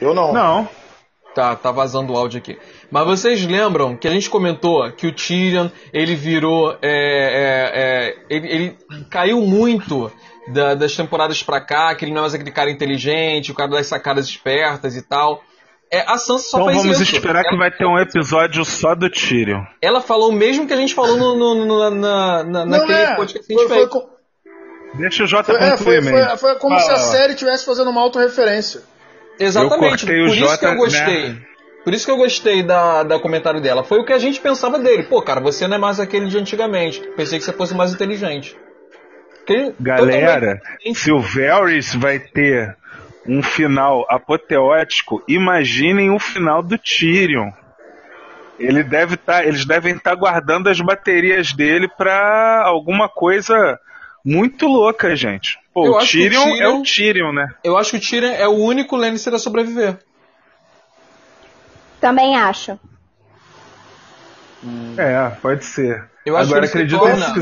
Eu 0.00 0.14
não. 0.14 0.32
Não. 0.32 0.68
Tá, 1.34 1.54
tá 1.54 1.70
vazando 1.70 2.12
o 2.12 2.16
áudio 2.16 2.38
aqui. 2.38 2.58
Mas 2.90 3.06
vocês 3.06 3.44
lembram 3.46 3.96
que 3.96 4.08
a 4.08 4.10
gente 4.10 4.28
comentou 4.28 4.90
que 4.92 5.06
o 5.06 5.12
Tyrion, 5.12 5.68
ele 5.92 6.16
virou. 6.16 6.76
é, 6.82 6.88
é, 6.90 7.70
é, 7.74 8.16
ele, 8.28 8.48
ele 8.48 8.78
caiu 9.10 9.40
muito 9.42 10.10
da- 10.48 10.74
das 10.74 10.96
temporadas 10.96 11.42
pra 11.42 11.60
cá, 11.60 11.94
que 11.94 12.04
ele 12.04 12.12
não 12.12 12.18
é 12.18 12.22
mais 12.22 12.34
aquele 12.34 12.50
cara 12.50 12.70
inteligente, 12.70 13.52
o 13.52 13.54
cara 13.54 13.70
das 13.70 13.86
sacadas 13.86 14.26
espertas 14.26 14.96
e 14.96 15.02
tal. 15.06 15.42
É, 15.92 16.00
a 16.00 16.18
Sansa 16.18 16.48
só 16.50 16.56
Então 16.58 16.66
fez 16.72 16.78
vamos 16.82 17.00
isso. 17.00 17.14
esperar 17.16 17.42
que 17.42 17.48
ela, 17.50 17.58
vai 17.58 17.70
ter 17.70 17.86
um 17.86 17.98
episódio 17.98 18.64
só 18.64 18.94
do 18.94 19.08
Tyrion. 19.08 19.62
ela 19.80 20.00
falou 20.00 20.30
o 20.30 20.32
mesmo 20.32 20.66
que 20.66 20.72
a 20.72 20.76
gente 20.76 20.92
falou 20.94 21.16
no, 21.16 21.36
no- 21.36 21.64
no- 21.66 21.90
na, 21.90 21.90
na, 21.90 22.44
Não 22.44 22.66
naquele 22.66 22.92
é. 22.94 23.14
podcast 23.14 23.46
que 23.46 23.54
a 23.54 23.56
gente 23.58 23.68
Foi, 23.68 23.76
fez. 23.78 23.90
foi, 23.90 24.00
co- 24.02 24.08
Deixa 24.94 25.22
o 25.22 25.26
Jota 25.26 25.52
foi, 25.52 25.62
é, 25.62 25.70
concluir, 25.76 26.02
foi, 26.02 26.12
man. 26.12 26.26
foi, 26.28 26.36
foi 26.38 26.54
como 26.56 26.80
se 26.80 26.90
a 26.90 26.96
série 26.96 27.34
estivesse 27.34 27.64
fazendo 27.64 27.90
uma 27.90 28.00
autorreferência. 28.00 28.82
Exatamente, 29.38 30.04
por 30.06 30.14
isso 30.14 30.34
Jota, 30.36 30.58
que 30.58 30.64
eu 30.66 30.74
gostei. 30.76 31.28
né? 31.30 31.36
Por 31.84 31.94
isso 31.94 32.04
que 32.04 32.10
eu 32.10 32.16
gostei 32.16 32.62
da, 32.62 33.02
da 33.02 33.18
comentário 33.18 33.60
dela. 33.60 33.82
Foi 33.84 33.98
o 33.98 34.04
que 34.04 34.12
a 34.12 34.18
gente 34.18 34.40
pensava 34.40 34.78
dele. 34.78 35.04
Pô, 35.04 35.22
cara, 35.22 35.40
você 35.40 35.66
não 35.66 35.76
é 35.76 35.78
mais 35.78 35.98
aquele 35.98 36.26
de 36.26 36.36
antigamente. 36.36 37.00
Pensei 37.16 37.38
que 37.38 37.44
você 37.44 37.52
fosse 37.52 37.74
mais 37.74 37.92
inteligente. 37.94 38.56
Que- 39.46 39.72
Galera, 39.80 40.60
se 40.92 41.10
o 41.10 41.18
Varys 41.20 41.94
vai 41.94 42.18
ter 42.18 42.76
um 43.26 43.42
final 43.42 44.04
apoteótico, 44.10 45.22
imaginem 45.26 46.10
o 46.10 46.18
final 46.18 46.62
do 46.62 46.76
Tyrion. 46.76 47.50
Ele 48.58 48.82
deve 48.82 49.16
tá, 49.16 49.44
eles 49.44 49.64
devem 49.64 49.94
estar 49.94 50.14
guardando 50.14 50.68
as 50.68 50.80
baterias 50.80 51.52
dele 51.52 51.88
pra 51.96 52.62
alguma 52.66 53.08
coisa 53.08 53.78
muito 54.24 54.66
louca, 54.66 55.14
gente. 55.16 55.58
Pô, 55.72 55.86
Eu 55.86 55.92
o 55.94 55.98
que 55.98 56.04
o 56.04 56.08
Tyrion, 56.08 56.40
é 56.42 56.52
Tyrion- 56.52 56.80
o 56.80 56.82
Tyrion, 56.82 57.32
né? 57.32 57.48
Eu 57.64 57.76
acho 57.76 57.90
que 57.92 57.96
o 57.96 58.00
Tyrion 58.00 58.30
é 58.32 58.46
o 58.48 58.52
único 58.56 58.96
Lannister 58.96 59.34
a 59.34 59.38
sobreviver. 59.38 59.98
Também 62.00 62.36
acho. 62.36 62.78
É, 64.96 65.30
pode 65.40 65.64
ser. 65.64 66.08
Eu 66.26 66.36
acho 66.36 66.48
Agora 66.50 66.66
que 66.68 66.76
ele 66.78 66.88
se 66.88 66.94
acredito 66.96 67.00
que 67.00 67.06
torna- 67.06 67.26
se 67.26 67.32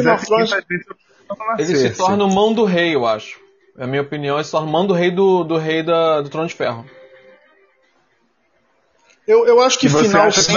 que 1.56 1.62
Ele 1.62 1.76
se 1.76 1.90
torna 1.96 2.24
o 2.24 2.32
mão 2.32 2.52
do 2.52 2.64
rei, 2.64 2.94
eu 2.94 3.06
acho. 3.06 3.40
É 3.78 3.84
a 3.84 3.86
minha 3.86 4.02
opinião, 4.02 4.36
ele 4.36 4.44
se 4.44 4.50
torna 4.50 4.68
o 4.68 4.70
mão 4.70 4.86
do 4.86 4.94
rei 4.94 5.10
do, 5.10 5.42
do 5.44 5.56
rei 5.56 5.82
da, 5.82 6.20
do 6.20 6.28
Trono 6.28 6.46
de 6.46 6.54
Ferro. 6.54 6.86
Eu, 9.26 9.46
eu 9.46 9.60
acho 9.60 9.78
que 9.78 9.86
E 9.86 9.90
final 9.90 10.26
acha 10.28 10.40
que 10.44 10.52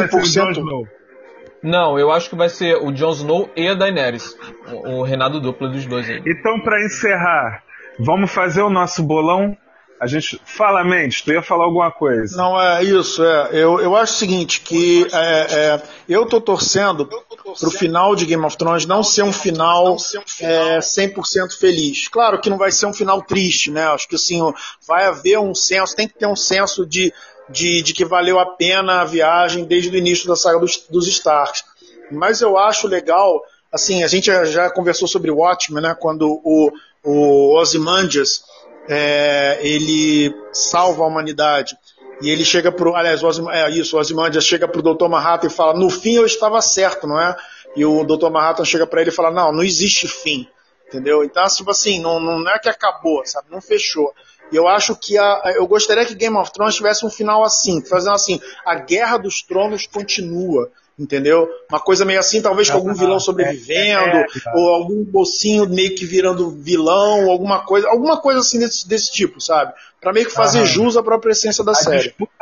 Não, 1.61 1.99
eu 1.99 2.11
acho 2.11 2.29
que 2.29 2.35
vai 2.35 2.49
ser 2.49 2.75
o 2.77 2.91
Jon 2.91 3.11
Snow 3.11 3.49
e 3.55 3.67
a 3.67 3.73
Daenerys. 3.73 4.35
O, 4.71 4.99
o 4.99 5.03
reinado 5.03 5.41
duplo 5.41 5.69
dos 5.69 5.85
dois 5.85 6.09
aí. 6.09 6.21
Então, 6.25 6.59
pra 6.61 6.83
encerrar, 6.85 7.63
vamos 7.99 8.31
fazer 8.31 8.61
o 8.61 8.69
nosso 8.69 9.03
bolão? 9.03 9.57
A 9.99 10.07
gente. 10.07 10.39
Fala, 10.45 10.81
Mendes, 10.81 11.21
tu 11.21 11.33
ia 11.33 11.41
falar 11.41 11.65
alguma 11.65 11.91
coisa. 11.91 12.37
Não, 12.37 12.59
é 12.59 12.81
isso. 12.83 13.21
É. 13.23 13.49
Eu, 13.51 13.81
eu 13.81 13.97
acho 13.97 14.13
o 14.13 14.17
seguinte, 14.17 14.61
que 14.61 15.05
é, 15.11 15.55
é, 15.75 15.83
eu 16.07 16.25
tô 16.25 16.39
torcendo 16.39 17.05
pro 17.05 17.71
final 17.71 18.15
de 18.15 18.25
Game 18.25 18.45
of 18.45 18.57
Thrones 18.57 18.85
não 18.85 19.03
ser 19.03 19.23
um 19.23 19.33
final 19.33 19.97
é, 20.39 20.79
100% 20.79 21.59
feliz. 21.59 22.07
Claro 22.07 22.39
que 22.39 22.49
não 22.49 22.57
vai 22.57 22.71
ser 22.71 22.85
um 22.85 22.93
final 22.93 23.21
triste, 23.21 23.71
né? 23.71 23.87
Acho 23.87 24.07
que 24.07 24.15
assim, 24.15 24.39
vai 24.87 25.05
haver 25.05 25.37
um 25.37 25.53
senso, 25.53 25.93
tem 25.93 26.07
que 26.07 26.17
ter 26.17 26.27
um 26.27 26.35
senso 26.35 26.85
de, 26.85 27.13
de, 27.49 27.81
de 27.81 27.93
que 27.93 28.05
valeu 28.05 28.39
a 28.39 28.45
pena 28.45 29.01
a 29.01 29.05
viagem 29.05 29.65
desde 29.65 29.89
o 29.89 29.95
início 29.95 30.27
da 30.27 30.35
saga 30.35 30.59
dos, 30.59 30.85
dos 30.89 31.07
Starks. 31.07 31.63
Mas 32.11 32.41
eu 32.41 32.57
acho 32.57 32.87
legal, 32.87 33.41
assim, 33.71 34.03
a 34.03 34.07
gente 34.07 34.27
já, 34.45 34.69
conversou 34.69 35.07
sobre 35.07 35.31
Watchmen, 35.31 35.83
né? 35.83 35.95
Quando 35.99 36.41
o, 36.43 36.71
o 37.03 37.57
Ozymandias 37.57 38.43
é, 38.87 39.59
ele 39.61 40.33
salva 40.51 41.03
a 41.03 41.07
humanidade. 41.07 41.77
E 42.21 42.29
ele 42.29 42.43
chega 42.43 42.71
pro. 42.71 42.95
Aliás, 42.95 43.23
o 43.23 43.49
é 43.49 43.69
isso, 43.69 43.95
o 43.95 43.99
Ozymandias 43.99 44.43
chega 44.43 44.67
pro 44.67 44.81
Dr. 44.81 45.07
Manhattan 45.07 45.47
e 45.47 45.49
fala: 45.49 45.73
No 45.73 45.89
fim 45.89 46.15
eu 46.15 46.25
estava 46.25 46.61
certo, 46.61 47.07
não 47.07 47.19
é? 47.19 47.35
E 47.75 47.85
o 47.85 48.03
Dr. 48.03 48.29
Manhattan 48.29 48.65
chega 48.65 48.85
para 48.85 49.01
ele 49.01 49.09
e 49.09 49.13
fala: 49.13 49.31
Não, 49.31 49.53
não 49.53 49.63
existe 49.63 50.07
fim. 50.07 50.47
Entendeu? 50.89 51.23
Então, 51.23 51.45
tipo 51.47 51.69
assim, 51.69 52.01
não, 52.01 52.19
não 52.19 52.49
é 52.49 52.57
que 52.57 52.67
acabou, 52.67 53.21
sabe? 53.23 53.47
Não 53.51 53.61
fechou. 53.61 54.11
E 54.51 54.55
eu 54.55 54.67
acho 54.67 54.95
que 54.95 55.17
a, 55.17 55.41
eu 55.55 55.67
gostaria 55.67 56.05
que 56.05 56.15
Game 56.15 56.35
of 56.37 56.51
Thrones 56.51 56.75
tivesse 56.75 57.05
um 57.05 57.09
final 57.09 57.43
assim, 57.43 57.81
fazendo 57.83 58.13
assim, 58.15 58.39
a 58.65 58.75
Guerra 58.75 59.17
dos 59.17 59.41
Tronos 59.41 59.85
continua, 59.87 60.69
entendeu? 60.97 61.47
Uma 61.69 61.79
coisa 61.79 62.03
meio 62.03 62.19
assim, 62.19 62.41
talvez 62.41 62.69
com 62.69 62.77
algum 62.77 62.93
vilão 62.93 63.19
sobrevivendo, 63.19 64.17
é, 64.17 64.21
é. 64.21 64.25
ou 64.55 64.69
algum 64.69 65.05
mocinho 65.11 65.67
meio 65.69 65.95
que 65.95 66.05
virando 66.05 66.49
vilão, 66.49 67.29
alguma 67.29 67.59
coisa, 67.59 67.87
alguma 67.89 68.17
coisa 68.17 68.39
assim 68.39 68.59
desse, 68.59 68.87
desse 68.87 69.11
tipo, 69.11 69.39
sabe? 69.39 69.73
Pra 70.01 70.11
meio 70.13 70.25
que 70.25 70.33
fazer 70.33 70.59
Aham. 70.59 70.67
jus 70.67 70.97
à 70.97 71.03
própria 71.03 71.31
essência 71.31 71.63
da 71.63 71.71
a 71.71 71.75
série. 71.75 72.03
disputa, 72.03 72.33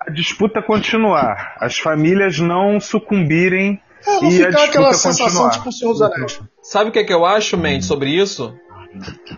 a 0.00 0.10
disputa 0.10 0.62
continuar. 0.62 1.56
As 1.60 1.78
famílias 1.78 2.38
não 2.38 2.80
sucumbirem 2.80 3.80
É, 4.06 4.20
não 4.20 4.24
e 4.24 4.26
a 4.26 4.30
ficar 4.30 4.48
disputa 4.50 4.64
aquela 4.64 4.92
sensação 4.92 5.26
continuar. 5.26 5.50
tipo 5.50 5.68
o 5.68 5.72
Senhor 5.72 5.92
dos 5.92 6.02
Anéis. 6.02 6.40
Sabe 6.62 6.90
o 6.90 6.92
que 6.92 6.98
é 6.98 7.04
que 7.04 7.12
eu 7.12 7.24
acho, 7.24 7.56
Mendes, 7.56 7.86
sobre 7.86 8.10
isso? 8.10 8.54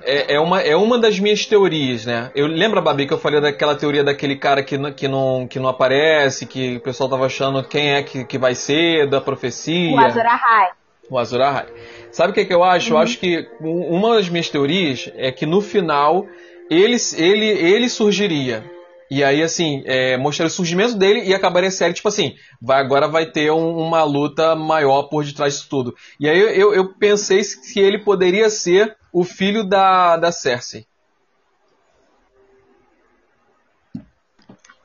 É, 0.03 0.35
é 0.35 0.41
uma, 0.41 0.61
é 0.61 0.77
uma 0.77 0.99
das 0.99 1.19
minhas 1.19 1.47
teorias, 1.47 2.05
né? 2.05 2.31
Eu 2.35 2.47
lembro, 2.47 2.81
Babi, 2.83 3.07
que 3.07 3.13
eu 3.15 3.19
falei 3.19 3.41
daquela 3.41 3.75
teoria 3.75 4.05
daquele 4.05 4.37
cara 4.37 4.63
que, 4.63 4.77
não- 4.77 4.93
que, 4.93 5.09
não, 5.09 5.47
que 5.49 5.59
não 5.59 5.69
aparece, 5.69 6.47
que 6.47 6.77
o 6.77 6.81
pessoal 6.81 7.09
tava 7.09 7.27
achando 7.27 7.63
quem 7.65 7.95
é 7.95 8.03
que, 8.03 8.25
que 8.25 8.39
vai 8.39 8.55
ser, 8.55 9.09
da 9.09 9.21
profecia. 9.21 9.93
O 9.95 9.99
Azor 9.99 10.27
Ahai. 10.27 10.69
O 11.11 11.19
Azor 11.19 11.41
Ahai. 11.41 11.67
Sabe 12.11 12.31
o 12.31 12.35
que, 12.35 12.41
é 12.41 12.45
que 12.45 12.55
eu 12.55 12.63
acho? 12.65 12.93
Eu 12.93 12.99
acho 12.99 13.19
que 13.19 13.47
um- 13.61 13.97
uma 13.97 14.17
das 14.17 14.29
minhas 14.29 14.49
teorias 14.49 15.11
é 15.17 15.31
que 15.33 15.47
no 15.47 15.61
final 15.61 16.27
ele, 16.71 16.97
ele, 17.17 17.47
ele 17.47 17.89
surgiria. 17.89 18.65
E 19.09 19.23
aí, 19.23 19.41
assim, 19.41 19.85
é, 19.87 20.17
mostraria 20.17 20.49
o 20.49 20.53
surgimento 20.53 20.97
dele 20.99 21.23
e 21.25 21.33
acabaria 21.33 21.69
a 21.69 21.73
série, 21.73 21.95
tipo 21.95 22.09
assim, 22.09 22.35
vai, 22.61 22.81
agora 22.81 23.07
vai 23.07 23.25
ter 23.25 23.53
um- 23.53 23.77
uma 23.79 24.03
luta 24.03 24.57
maior 24.57 25.05
por 25.05 25.25
detrás 25.25 25.55
disso 25.55 25.69
tudo. 25.71 25.95
E 26.19 26.29
aí 26.29 26.37
eu, 26.41 26.49
eu, 26.49 26.75
eu 26.75 26.95
pensei 26.99 27.45
se 27.45 27.79
ele 27.79 28.01
poderia 28.01 28.51
ser 28.51 28.97
o 29.19 29.25
filho 29.25 29.65
da, 29.65 30.19
da 30.19 30.31
Cersei. 30.31 30.87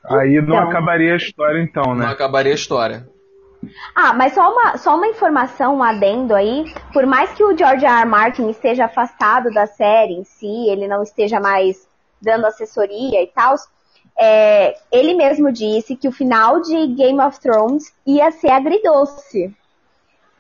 Aí 0.06 0.36
não 0.42 0.56
Então. 0.56 0.70
acabaria 0.70 1.14
a 1.14 1.18
história 1.18 1.62
então, 1.62 1.84
Não 1.88 1.96
né? 1.96 2.06
acabaria 2.06 2.54
a 2.54 2.56
história. 2.56 3.06
Ah, 3.94 4.14
mas 4.14 4.34
só 4.34 4.50
uma, 4.50 4.78
só 4.78 4.96
uma 4.96 5.08
informação, 5.08 5.76
um 5.76 5.84
adendo 5.84 6.34
aí. 6.34 6.74
Por 6.94 7.06
mais 7.06 7.34
que 7.34 7.44
o 7.44 7.56
George 7.58 7.86
R. 7.86 7.94
R. 8.04 8.06
Martin 8.06 8.50
esteja 8.50 8.86
afastado 8.86 9.52
da 9.52 9.66
série 9.68 10.14
em 10.14 10.24
si, 10.24 10.70
ele 10.70 10.88
não 10.88 11.04
esteja 11.04 11.38
mais 11.42 11.86
dando 12.22 12.46
assessoria 12.46 13.22
e 13.22 13.28
tal, 13.28 13.56
é, 14.18 14.78
ele 14.94 15.14
mesmo 15.14 15.52
disse 15.52 15.98
que 15.98 16.08
o 16.08 16.12
final 16.12 16.62
de 16.62 16.88
Game 16.88 17.20
of 17.20 17.38
Thrones 17.42 17.94
ia 18.08 18.32
ser 18.32 18.52
agridoce. 18.52 19.54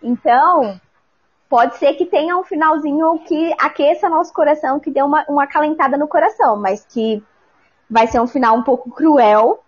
Então, 0.02 0.80
pode 1.52 1.76
ser 1.76 1.95
que 1.95 2.06
tenha 2.06 2.38
um 2.38 2.45
finalzinho 2.45 3.20
que 3.28 3.54
aqueça 3.60 4.08
nosso 4.08 4.34
coração, 4.34 4.80
que 4.80 4.89
dê 4.89 5.04
uma, 5.04 5.26
uma 5.28 5.43
acalentada 5.43 5.97
no 5.97 6.08
coração, 6.08 6.56
mas 6.56 6.86
que 6.86 7.22
vai 7.89 8.08
ser 8.08 8.22
um 8.22 8.26
final 8.26 8.56
um 8.56 8.64
pouco 8.64 8.89
cruel. 8.89 9.62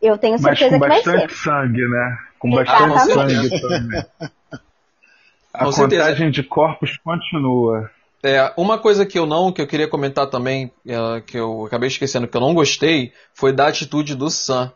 Eu 0.00 0.18
tenho 0.18 0.38
certeza 0.38 0.76
Mas 0.76 0.78
com 0.78 0.86
que 0.86 0.88
vai 0.88 1.02
bastante 1.02 1.34
ser. 1.34 1.42
sangue, 1.42 1.88
né? 1.88 2.18
Com 2.38 2.48
Exatamente. 2.60 2.94
bastante 2.94 3.48
sangue 3.48 3.60
também. 3.62 4.04
A 5.54 5.64
Com 5.64 5.72
certeza. 5.72 6.02
contagem 6.02 6.30
de 6.30 6.42
corpos 6.42 6.98
continua. 6.98 7.90
É, 8.22 8.52
uma 8.54 8.78
coisa 8.78 9.06
que 9.06 9.18
eu 9.18 9.24
não, 9.24 9.50
que 9.50 9.62
eu 9.62 9.66
queria 9.66 9.88
comentar 9.88 10.28
também, 10.28 10.70
é, 10.86 11.20
que 11.22 11.38
eu 11.38 11.64
acabei 11.64 11.88
esquecendo, 11.88 12.28
que 12.28 12.36
eu 12.36 12.40
não 12.42 12.52
gostei, 12.52 13.12
foi 13.32 13.54
da 13.54 13.68
atitude 13.68 14.14
do 14.14 14.28
Sam. 14.28 14.70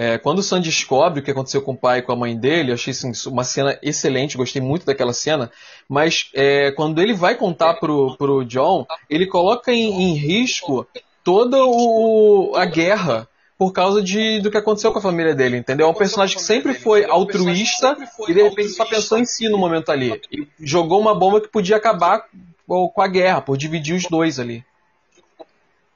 É, 0.00 0.16
quando 0.16 0.38
o 0.38 0.42
Sam 0.44 0.60
descobre 0.60 1.18
o 1.18 1.22
que 1.24 1.32
aconteceu 1.32 1.60
com 1.60 1.72
o 1.72 1.76
pai 1.76 1.98
e 1.98 2.02
com 2.02 2.12
a 2.12 2.16
mãe 2.16 2.36
dele, 2.36 2.70
achei 2.70 2.92
assim, 2.92 3.10
uma 3.26 3.42
cena 3.42 3.76
excelente, 3.82 4.36
gostei 4.36 4.62
muito 4.62 4.86
daquela 4.86 5.12
cena, 5.12 5.50
mas 5.88 6.30
é, 6.34 6.70
quando 6.70 7.02
ele 7.02 7.12
vai 7.12 7.34
contar 7.34 7.74
pro, 7.74 8.16
pro 8.16 8.44
John, 8.44 8.86
ele 9.10 9.26
coloca 9.26 9.72
em, 9.72 9.90
em 10.04 10.14
risco 10.14 10.86
toda 11.24 11.64
o, 11.64 12.52
a 12.54 12.64
guerra 12.64 13.26
por 13.58 13.72
causa 13.72 14.00
de, 14.00 14.40
do 14.40 14.52
que 14.52 14.56
aconteceu 14.56 14.92
com 14.92 15.00
a 15.00 15.02
família 15.02 15.34
dele, 15.34 15.56
entendeu? 15.56 15.88
É 15.88 15.90
um 15.90 15.94
personagem 15.94 16.36
que 16.36 16.44
sempre 16.44 16.74
foi 16.74 17.04
altruísta 17.04 17.96
e 18.28 18.32
de 18.32 18.40
repente 18.40 18.68
só 18.68 18.84
pensou 18.84 19.18
em 19.18 19.24
si 19.24 19.48
no 19.48 19.58
momento 19.58 19.90
ali. 19.90 20.12
E 20.30 20.46
jogou 20.60 21.00
uma 21.00 21.12
bomba 21.12 21.40
que 21.40 21.48
podia 21.48 21.74
acabar 21.74 22.22
com 22.68 23.02
a 23.02 23.08
guerra, 23.08 23.40
por 23.40 23.56
dividir 23.56 23.96
os 23.96 24.04
dois 24.04 24.38
ali. 24.38 24.64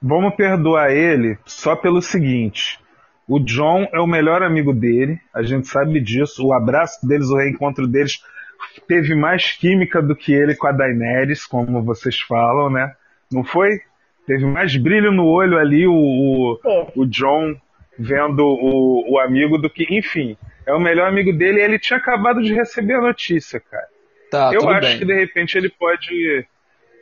Vamos 0.03 0.35
perdoar 0.35 0.91
ele 0.91 1.39
só 1.47 1.77
pelo 1.77 2.03
seguinte: 2.03 2.82
o 3.29 3.39
John 3.39 3.87
é 3.93 4.01
o 4.01 4.07
melhor 4.07 4.43
amigo 4.43 4.73
dele, 4.73 5.19
a 5.33 5.43
gente 5.43 5.69
sabe 5.69 6.01
disso. 6.01 6.47
O 6.47 6.53
abraço 6.53 7.07
deles, 7.07 7.29
o 7.29 7.37
reencontro 7.37 7.87
deles, 7.87 8.21
teve 8.87 9.15
mais 9.15 9.53
química 9.53 10.03
do 10.03 10.15
que 10.15 10.33
ele 10.33 10.55
com 10.55 10.67
a 10.67 10.73
Daenerys, 10.73 11.47
como 11.47 11.83
vocês 11.83 12.21
falam, 12.21 12.71
né? 12.71 12.93
Não 13.31 13.45
foi? 13.45 13.81
Teve 14.27 14.45
mais 14.47 14.77
brilho 14.77 15.11
no 15.13 15.27
olho 15.27 15.59
ali 15.59 15.87
o, 15.87 15.93
o, 15.95 16.59
Teve. 16.63 16.93
o 16.97 17.07
John 17.07 17.57
vendo 17.99 18.45
o, 18.45 19.13
o 19.15 19.19
amigo 19.19 19.59
do 19.59 19.69
que. 19.71 19.87
Enfim, 19.91 20.37
é 20.67 20.73
o 20.73 20.81
melhor 20.81 21.09
amigo 21.09 21.33
dele 21.33 21.61
e 21.61 21.63
ele 21.63 21.79
tinha 21.79 21.99
acabado 21.99 22.41
de 22.43 22.55
receber 22.55 22.95
a 22.95 23.01
notícia, 23.01 23.61
cara. 23.61 23.87
Tá, 24.31 24.51
Eu 24.53 24.69
acho 24.71 24.89
bem. 24.89 24.99
que 24.99 25.05
de 25.05 25.15
repente 25.15 25.59
ele 25.59 25.69
pode 25.69 26.47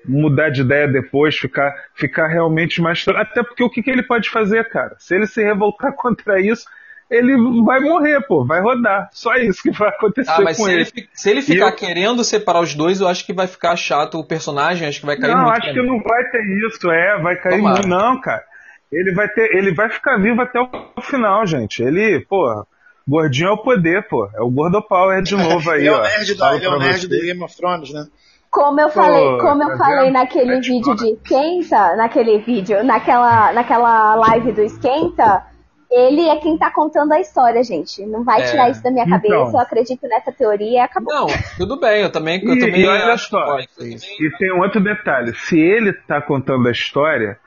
mudar 0.06 0.50
de 0.50 0.62
ideia 0.62 0.88
depois, 0.88 1.36
ficar, 1.36 1.72
ficar 1.94 2.26
realmente 2.28 2.80
mais. 2.80 3.04
Até 3.08 3.42
porque 3.42 3.62
o 3.62 3.70
que, 3.70 3.82
que 3.82 3.90
ele 3.90 4.02
pode 4.02 4.28
fazer, 4.30 4.68
cara? 4.68 4.94
Se 4.98 5.14
ele 5.14 5.26
se 5.26 5.42
revoltar 5.42 5.92
contra 5.96 6.40
isso, 6.40 6.64
ele 7.10 7.34
vai 7.64 7.80
morrer, 7.80 8.20
pô, 8.26 8.44
vai 8.44 8.60
rodar. 8.60 9.08
Só 9.12 9.34
isso 9.34 9.62
que 9.62 9.70
vai 9.72 9.88
acontecer 9.88 10.30
Ah, 10.30 10.40
mas 10.40 10.56
com 10.56 10.64
se 10.64 10.72
ele, 10.72 10.82
ele. 10.82 11.08
se 11.12 11.30
ele 11.30 11.42
ficar 11.42 11.66
eu- 11.70 11.76
querendo 11.76 12.22
separar 12.22 12.60
os 12.60 12.74
dois, 12.74 13.00
eu 13.00 13.08
acho 13.08 13.26
que 13.26 13.32
vai 13.32 13.46
ficar 13.48 13.74
chato 13.76 14.18
o 14.18 14.24
personagem, 14.24 14.86
acho 14.86 15.00
que 15.00 15.06
vai 15.06 15.16
cair 15.16 15.32
Não, 15.34 15.42
muito. 15.42 15.52
acho 15.52 15.60
pra 15.62 15.72
que 15.74 15.82
não 15.82 16.00
vai 16.02 16.24
ter 16.30 16.42
isso, 16.68 16.90
é, 16.90 17.20
vai 17.20 17.36
cair 17.36 17.56
Tomara. 17.56 17.74
muito. 17.76 17.88
Não, 17.88 18.20
cara. 18.20 18.44
Ele 18.92 19.12
vai 19.12 19.28
ter, 19.28 19.54
ele 19.56 19.74
vai 19.74 19.88
ficar 19.90 20.16
vivo 20.18 20.40
até 20.40 20.60
o 20.60 21.00
final, 21.02 21.46
gente. 21.46 21.82
Ele, 21.82 22.24
pô, 22.28 22.64
gordinho 23.06 23.48
é 23.48 23.52
o 23.52 23.58
poder, 23.58 24.02
pô. 24.08 24.28
É 24.34 24.40
o 24.40 24.50
Gordo 24.50 24.80
Power 24.82 25.20
de 25.22 25.34
novo 25.36 25.68
aí, 25.70 25.80
ele 25.80 25.88
é 25.88 25.92
ó. 25.92 25.98
o 26.00 26.02
nerd, 26.02 26.36
Falo 26.36 26.56
ele 26.56 26.64
é 26.64 26.68
o 26.68 26.78
nerd 26.78 27.06
do 27.08 27.20
Game 27.20 27.42
of 27.42 27.56
Thrones, 27.56 27.92
né? 27.92 28.04
Como 28.50 28.80
eu 28.80 28.88
falei, 28.90 29.38
como 29.38 29.64
tá 29.64 29.70
eu 29.72 29.78
falei 29.78 30.04
vendo? 30.06 30.12
naquele 30.14 30.52
É 30.54 30.60
vídeo 30.60 30.94
de 30.96 31.12
esquenta, 31.12 31.96
naquele 31.96 32.38
vídeo, 32.38 32.82
naquela, 32.82 33.52
naquela 33.52 34.14
live 34.16 34.52
do 34.52 34.60
esquenta, 34.62 35.46
ele 35.90 36.28
é 36.28 36.36
quem 36.36 36.58
tá 36.58 36.70
contando 36.70 37.12
a 37.12 37.20
história, 37.20 37.62
gente. 37.62 38.04
Não 38.06 38.24
vai 38.24 38.40
É. 38.42 38.44
tirar 38.50 38.68
isso 38.70 38.82
da 38.82 38.90
minha 38.90 39.04
Então. 39.04 39.20
cabeça, 39.20 39.56
eu 39.56 39.60
acredito 39.60 40.06
nessa 40.08 40.32
teoria 40.32 40.70
e 40.70 40.78
acabou. 40.78 41.14
Não, 41.14 41.26
tudo 41.56 41.78
bem, 41.78 42.02
eu 42.02 42.10
também, 42.10 42.42
eu 42.44 42.54
E- 42.54 42.58
também 42.60 42.80
e 42.82 42.88
olha 42.88 43.12
acho 43.12 43.28
só. 43.28 43.58
E 43.80 44.30
tem 44.38 44.52
um 44.52 44.60
outro 44.60 44.80
detalhe: 44.80 45.32
se 45.34 45.58
ele 45.58 45.92
tá 45.92 46.20
contando 46.20 46.66
a 46.66 46.72
história, 46.72 47.38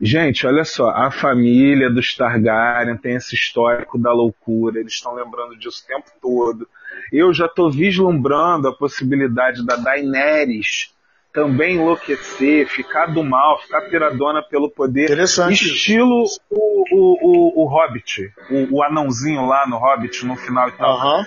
gente, 0.00 0.46
olha 0.46 0.64
só, 0.64 0.88
a 0.90 1.10
família 1.10 1.90
dos 1.90 2.14
Targaryen 2.16 2.96
tem 2.96 3.16
esse 3.16 3.34
histórico 3.34 3.98
da 3.98 4.12
loucura, 4.12 4.80
eles 4.80 4.94
estão 4.94 5.14
lembrando 5.14 5.58
disso 5.58 5.82
o 5.84 5.86
tempo 5.86 6.10
todo. 6.22 6.66
Eu 7.12 7.32
já 7.32 7.48
tô 7.48 7.70
vislumbrando 7.70 8.68
a 8.68 8.72
possibilidade 8.72 9.64
da 9.64 9.76
Daenerys 9.76 10.92
também 11.32 11.76
enlouquecer, 11.76 12.66
ficar 12.68 13.06
do 13.06 13.22
mal, 13.22 13.60
ficar 13.60 13.82
piradona 13.82 14.42
pelo 14.42 14.70
poder. 14.70 15.08
Estilo 15.50 16.24
o, 16.50 16.84
o, 16.90 17.18
o, 17.22 17.64
o 17.64 17.68
Hobbit, 17.68 18.32
o, 18.50 18.76
o 18.78 18.82
anãozinho 18.82 19.46
lá 19.46 19.66
no 19.68 19.76
Hobbit 19.76 20.24
no 20.26 20.36
final 20.36 20.68
e 20.68 20.72
tal. 20.72 20.96
Aham. 20.96 21.26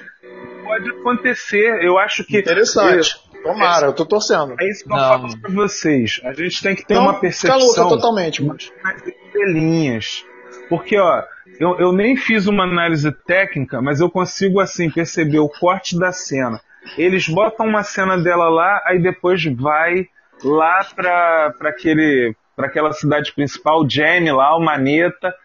Pode 0.64 0.90
acontecer, 0.90 1.84
eu 1.84 1.98
acho 1.98 2.24
que. 2.26 2.40
Interessante. 2.40 3.20
Tomara, 3.44 3.88
eu 3.88 3.94
tô 3.94 4.06
torcendo. 4.06 4.54
É 4.60 4.70
isso 4.70 4.84
que 4.86 4.92
eu 4.92 4.96
Não. 4.98 5.10
falo 5.10 5.40
pra 5.40 5.52
vocês. 5.52 6.22
A 6.24 6.34
gente 6.34 6.62
tem 6.62 6.76
que 6.76 6.86
ter 6.86 6.94
Não, 6.94 7.02
uma 7.04 7.14
fica 7.14 7.22
percepção 7.22 7.58
louca 7.60 7.96
totalmente, 7.96 8.44
mas. 8.44 8.72
mais 8.84 9.02
estrelinhas. 9.06 10.26
Porque, 10.72 10.98
ó, 10.98 11.22
eu, 11.60 11.78
eu 11.80 11.92
nem 11.92 12.16
fiz 12.16 12.48
uma 12.48 12.64
análise 12.64 13.12
técnica, 13.12 13.82
mas 13.82 14.00
eu 14.00 14.10
consigo, 14.10 14.62
assim, 14.62 14.90
perceber 14.90 15.40
o 15.40 15.50
corte 15.50 16.00
da 16.00 16.14
cena. 16.14 16.62
Eles 16.98 17.28
botam 17.28 17.68
uma 17.68 17.84
cena 17.84 18.18
dela 18.18 18.48
lá, 18.48 18.82
aí 18.86 18.98
depois 18.98 19.44
vai 19.54 20.08
lá 20.42 20.82
pra, 20.96 21.54
pra, 21.58 21.70
aquele, 21.72 22.34
pra 22.56 22.68
aquela 22.68 22.94
cidade 22.94 23.34
principal, 23.34 23.86
Jamie 23.86 24.32
lá, 24.32 24.56
o 24.56 24.62
Maneta, 24.62 25.36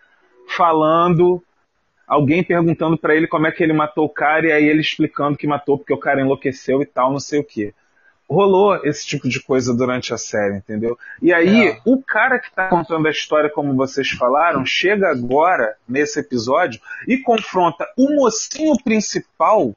falando 0.57 1.43
alguém 2.07 2.45
perguntando 2.45 2.97
pra 2.97 3.13
ele 3.13 3.27
como 3.27 3.49
é 3.49 3.51
que 3.51 3.65
ele 3.65 3.73
matou 3.73 4.05
o 4.05 4.09
cara 4.09 4.47
e 4.47 4.53
aí 4.53 4.65
ele 4.65 4.81
explicando 4.81 5.37
que 5.37 5.45
matou 5.45 5.77
porque 5.77 5.93
o 5.93 5.99
cara 5.99 6.21
enlouqueceu 6.21 6.81
e 6.83 6.87
tal, 6.87 7.11
não 7.11 7.19
sei 7.19 7.41
o 7.41 7.45
que. 7.45 7.75
Rolou 8.29 8.77
esse 8.85 9.07
tipo 9.07 9.29
de 9.29 9.41
coisa 9.41 9.73
durante 9.73 10.13
a 10.13 10.19
série, 10.19 10.57
entendeu? 10.57 10.99
E 11.23 11.33
aí, 11.33 11.69
É. 11.69 11.81
o 11.85 12.03
cara 12.03 12.41
que 12.41 12.53
tá 12.53 12.69
contando 12.69 13.07
a 13.07 13.11
história, 13.11 13.49
como 13.49 13.75
vocês 13.77 14.11
falaram, 14.11 14.67
chega 14.67 15.09
agora, 15.09 15.77
nesse 15.89 16.19
episódio, 16.19 16.81
e 17.07 17.19
confronta 17.19 17.87
o 17.97 18.17
mocinho 18.17 18.75
principal 18.83 19.75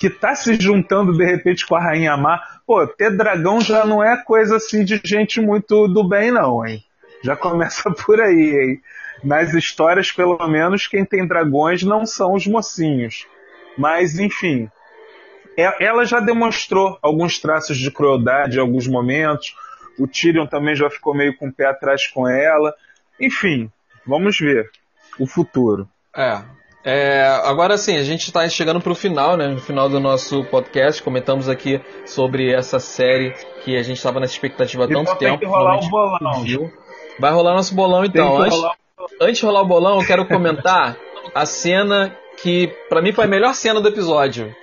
que 0.00 0.10
tá 0.10 0.34
se 0.34 0.54
juntando 0.60 1.12
de 1.16 1.24
repente 1.24 1.66
com 1.66 1.76
a 1.76 1.80
Rainha 1.80 2.16
Má. 2.16 2.40
Pô, 2.66 2.86
ter 2.86 3.16
dragão 3.16 3.60
já 3.60 3.84
não 3.84 4.02
é 4.02 4.16
coisa 4.16 4.56
assim 4.56 4.82
de 4.84 5.00
gente 5.04 5.40
muito 5.40 5.86
do 5.86 6.02
bem, 6.02 6.30
não, 6.32 6.66
hein? 6.66 6.82
Já 7.22 7.36
começa 7.36 7.90
por 8.04 8.20
aí, 8.20 8.56
hein? 8.56 8.82
Nas 9.22 9.52
histórias, 9.52 10.10
pelo 10.10 10.38
menos, 10.48 10.86
quem 10.86 11.04
tem 11.04 11.26
dragões 11.26 11.82
não 11.82 12.06
são 12.06 12.32
os 12.32 12.46
mocinhos. 12.46 13.26
Mas, 13.76 14.18
enfim. 14.18 14.70
É- 15.62 15.76
Ela 15.80 16.04
já 16.04 16.20
demonstrou 16.20 16.98
alguns 17.02 17.38
traços 17.38 17.76
de 17.78 17.90
crueldade 17.90 18.56
em 18.56 18.60
alguns 18.60 18.86
momentos. 18.86 19.54
O 19.98 20.06
Tyrion 20.06 20.46
também 20.46 20.74
já 20.74 20.88
ficou 20.90 21.14
meio 21.14 21.36
com 21.36 21.48
o 21.48 21.52
pé 21.52 21.66
atrás 21.66 22.06
com 22.06 22.28
ela. 22.28 22.74
Enfim, 23.20 23.70
vamos 24.06 24.38
ver 24.38 24.70
o 25.18 25.26
futuro. 25.26 25.88
É. 26.16 26.40
É, 26.82 27.26
agora 27.44 27.76
sim, 27.76 27.98
a 27.98 28.02
gente 28.02 28.22
está 28.28 28.48
chegando 28.48 28.80
para 28.80 28.92
o 28.92 28.94
final, 28.94 29.36
né? 29.36 29.48
No 29.48 29.58
final 29.60 29.86
do 29.86 30.00
nosso 30.00 30.42
podcast, 30.44 31.02
comentamos 31.02 31.46
aqui 31.46 31.78
sobre 32.06 32.50
essa 32.54 32.78
série 32.80 33.34
que 33.62 33.76
a 33.76 33.82
gente 33.82 33.98
estava 33.98 34.18
nessa 34.18 34.32
expectativa 34.32 34.84
há 34.84 34.88
tanto 34.88 35.00
Então 35.02 35.16
tem 35.16 35.28
tempo. 35.28 35.40
que 35.40 35.44
rolar 35.46 35.76
o 35.78 35.88
bolão. 35.90 36.42
viu. 36.42 36.72
Vai 37.18 37.30
rolar 37.32 37.52
nosso 37.52 37.74
bolão 37.74 38.02
então. 38.02 38.38
Antes, 38.40 38.56
rolar 38.56 38.74
antes 39.20 39.38
de 39.40 39.44
rolar 39.44 39.60
o 39.60 39.66
bolão, 39.66 40.00
eu 40.00 40.06
quero 40.06 40.24
comentar 40.26 40.96
a 41.34 41.44
cena 41.44 42.16
que 42.42 42.68
pra 42.88 43.02
mim 43.02 43.12
foi 43.12 43.26
a 43.26 43.28
melhor 43.28 43.52
cena 43.54 43.78
do 43.78 43.88
episódio. 43.88 44.54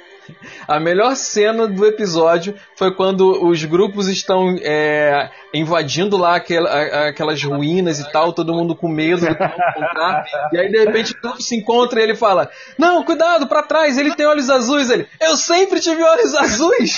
A 0.68 0.80
melhor 0.80 1.16
cena 1.16 1.68
do 1.68 1.86
episódio 1.86 2.56
foi 2.76 2.94
quando 2.94 3.46
os 3.48 3.64
grupos 3.64 4.08
estão 4.08 4.56
é, 4.62 5.30
invadindo 5.54 6.18
lá 6.18 6.36
aquela- 6.36 7.08
aquelas 7.08 7.42
ruínas 7.44 8.00
e 8.00 8.12
tal, 8.12 8.34
todo 8.34 8.54
mundo 8.54 8.76
com 8.76 8.88
medo 8.88 9.22
do 9.22 9.36
que 9.36 9.44
vão 9.44 9.48
encontrar. 9.70 10.26
E 10.54 10.58
aí 10.58 10.70
de 10.72 10.78
repente 10.80 11.14
o 11.14 11.22
grupo 11.22 11.42
se 11.42 11.56
encontra 11.56 12.00
e 12.00 12.04
ele 12.04 12.16
fala: 12.16 12.50
Não, 12.78 13.04
cuidado, 13.04 13.48
pra 13.48 13.64
trás, 13.64 13.98
ele 13.98 14.14
tem 14.16 14.26
olhos 14.26 14.50
azuis. 14.50 14.90
Ele, 14.90 15.08
eu 15.22 15.36
sempre 15.38 15.80
tive 15.80 16.02
olhos 16.04 16.36
azuis. 16.36 16.98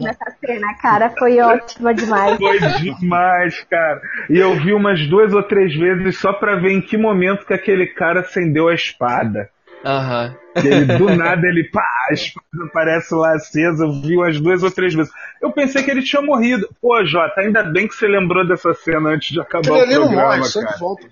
Nessa 0.00 0.30
cena, 0.44 0.74
cara, 0.80 1.10
foi 1.18 1.38
ótima 1.40 1.94
demais. 1.94 2.36
Foi 2.36 2.58
demais, 2.58 3.60
cara. 3.70 4.00
E 4.30 4.38
eu 4.38 4.54
vi 4.54 4.72
umas 4.72 5.06
duas 5.08 5.32
ou 5.32 5.42
três 5.42 5.74
vezes 5.74 6.18
só 6.18 6.32
pra 6.32 6.56
ver 6.56 6.72
em 6.72 6.80
que 6.80 6.96
momento 6.96 7.46
que 7.46 7.54
aquele 7.54 7.86
cara 7.86 8.20
acendeu 8.20 8.68
a 8.68 8.74
espada. 8.74 9.48
Aham. 9.86 10.34
Que 10.60 10.66
ele, 10.68 10.84
do 10.98 11.14
nada 11.16 11.46
ele, 11.46 11.64
pá, 11.70 11.84
a 12.10 12.12
espada 12.12 12.46
aparece 12.68 13.14
lá 13.14 13.34
acesa. 13.34 13.84
Eu 13.84 13.92
vi 14.02 14.16
umas 14.16 14.40
duas 14.40 14.62
ou 14.62 14.70
três 14.70 14.92
vezes. 14.94 15.12
Eu 15.40 15.52
pensei 15.52 15.82
que 15.82 15.90
ele 15.90 16.02
tinha 16.02 16.20
morrido. 16.20 16.68
Pô, 16.82 17.04
Jota, 17.04 17.40
ainda 17.40 17.62
bem 17.62 17.86
que 17.86 17.94
você 17.94 18.08
lembrou 18.08 18.46
dessa 18.46 18.74
cena 18.74 19.10
antes 19.10 19.30
de 19.32 19.40
acabar 19.40 19.68
Ele 19.68 19.78
o 19.78 19.82
ali 19.84 19.94
não 19.94 20.02
programa, 20.02 20.26
morre, 20.28 20.38
cara. 20.38 20.50
sempre 20.50 20.78
volta. 20.78 21.06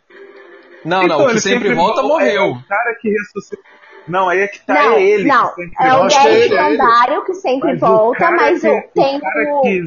Não, 0.85 1.03
Então, 1.05 1.19
não, 1.19 1.25
o 1.25 1.27
que 1.29 1.33
ele 1.35 1.41
sempre 1.41 1.75
volta 1.75 2.01
É 2.01 2.03
morreu. 2.03 2.45
o 2.51 2.63
cara 2.69 2.95
que 3.01 3.09
ressuscita. 3.11 3.63
Não, 4.09 4.29
aí 4.29 4.41
é 4.41 4.49
que 4.49 4.61
tá 4.67 4.75
Não, 4.75 4.93
é 4.97 5.03
ele. 5.03 5.25
não. 5.29 5.49
que 5.49 5.55
sempre 5.63 5.75
É 5.87 5.95
o 5.95 6.03
acho 6.03 6.21
que 6.21 6.27
é 6.29 6.35
ele, 6.45 6.55
é 6.55 6.69
ele. 6.73 7.21
Que 7.25 7.35
sempre 7.35 7.69
Mas 7.73 7.83
o 7.83 7.87
volta, 7.87 8.31
mas 8.33 8.61
que- 8.61 8.69
o, 8.69 8.83
tem 8.95 9.17
o 9.17 9.21
cara 9.21 9.45
o, 9.55 9.63
que, 9.63 9.83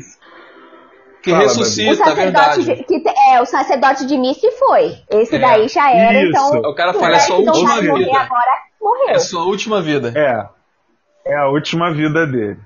Que 1.23 1.31
Fala, 1.31 1.43
o 1.43 1.47
ressuscita, 1.47 1.91
é 1.91 1.95
sacerdote 1.95 2.21
verdade. 2.61 2.63
de, 2.77 2.83
que 2.83 2.99
te- 3.01 3.13
é 3.31 3.41
o 3.41 3.45
sacerdote 3.45 4.05
de 4.07 4.17
Nice 4.17 4.51
foi. 4.57 4.95
Esse 5.11 5.35
É. 5.35 5.39
daí 5.39 5.67
já 5.67 5.91
era, 5.91 6.19
Isso. 6.21 6.29
então 6.29 6.61
O 6.71 6.73
cara 6.73 6.91
o 6.91 6.99
fala, 6.99 7.15
é 7.15 7.19
sua 7.19 7.39
não 7.41 7.53
última 7.53 7.81
vida. 7.81 8.19
agora, 8.19 8.66
morreu. 8.81 9.09
É 9.09 9.13
a 9.15 9.19
sua 9.19 9.43
última 9.43 9.81
vida. 9.81 10.13
É. 10.15 10.47
É 11.25 11.35
a 11.37 11.47
última 11.49 11.93
vida 11.93 12.25
dele. 12.25 12.57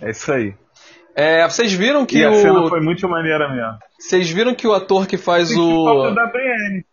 É 0.00 0.10
isso 0.10 0.32
aí. 0.32 0.54
É, 1.14 1.48
vocês 1.48 1.72
viram 1.72 2.04
que 2.04 2.18
e 2.18 2.26
o. 2.26 2.30
a 2.30 2.34
cena 2.34 2.68
foi 2.68 2.80
muito 2.80 3.08
maneira 3.08 3.48
mesmo. 3.48 3.78
Vocês 3.98 4.28
viram 4.30 4.54
que 4.54 4.66
o 4.66 4.72
ator 4.72 5.06
que 5.06 5.16
faz 5.16 5.48
Senti 5.48 5.60
o. 5.60 6.10
da 6.12 6.26
Brienne. 6.26 6.84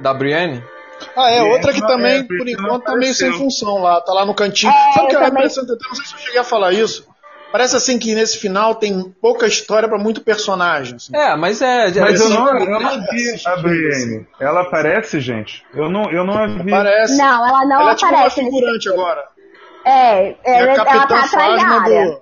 Da 0.00 0.14
Brienne? 0.14 0.62
Ah, 1.16 1.30
é, 1.30 1.38
É, 1.38 1.42
outra 1.42 1.72
que 1.72 1.80
também, 1.80 2.20
é, 2.20 2.22
por 2.22 2.46
enquanto, 2.48 2.84
tá 2.84 2.94
meio 2.94 3.12
sem 3.14 3.32
função 3.32 3.78
lá, 3.82 4.00
tá 4.00 4.12
lá 4.12 4.24
no 4.24 4.34
cantinho. 4.34 4.70
É, 4.72 4.92
Sabe 4.92 5.06
o 5.06 5.08
que 5.08 5.16
eu 5.16 5.20
eu 5.20 5.26
também- 5.26 5.48
que 5.48 5.58
eu? 5.58 5.64
Não 5.64 5.94
sei 5.94 6.04
se 6.06 6.14
eu 6.14 6.18
cheguei 6.20 6.38
a 6.40 6.44
falar 6.44 6.72
isso. 6.72 7.08
Parece 7.52 7.74
assim 7.76 7.98
que 7.98 8.14
nesse 8.14 8.38
final 8.38 8.74
tem 8.76 9.12
pouca 9.20 9.46
história 9.46 9.88
pra 9.88 9.98
muito 9.98 10.20
personagem. 10.20 10.96
assim. 10.96 11.14
É, 11.16 11.34
mas 11.36 11.60
é. 11.60 11.86
Mas 12.00 12.20
é- 12.20 12.24
eu 12.24 12.30
não, 12.30 12.44
Parece- 12.46 12.70
eu 12.70 12.80
não 12.80 13.00
vi 13.10 13.40
a 13.46 13.56
Brienne. 13.56 14.26
Ela 14.40 14.60
aparece, 14.62 15.20
gente? 15.20 15.64
Eu 15.74 15.90
não, 15.90 16.10
eu 16.12 16.24
não 16.24 16.34
a 16.34 16.46
vi. 16.46 16.70
Parece. 16.70 17.16
Não, 17.16 17.46
ela 17.48 17.64
não 17.66 17.80
ela 17.80 17.92
é 17.92 17.94
tipo 17.96 18.06
uma 18.06 18.18
aparece. 18.18 18.40
nesse- 18.42 18.56
figurante 18.56 18.88
agora. 18.88 19.24
É, 19.84 19.90
É 19.90 20.36
ela, 20.44 20.56
a 20.70 20.74
ela 20.74 20.74
Capitã 20.76 21.06
tá 21.06 21.24
atrás 21.24 21.30
da 21.32 21.38
Fasma 21.38 21.80
área. 21.82 22.04
do. 22.06 22.20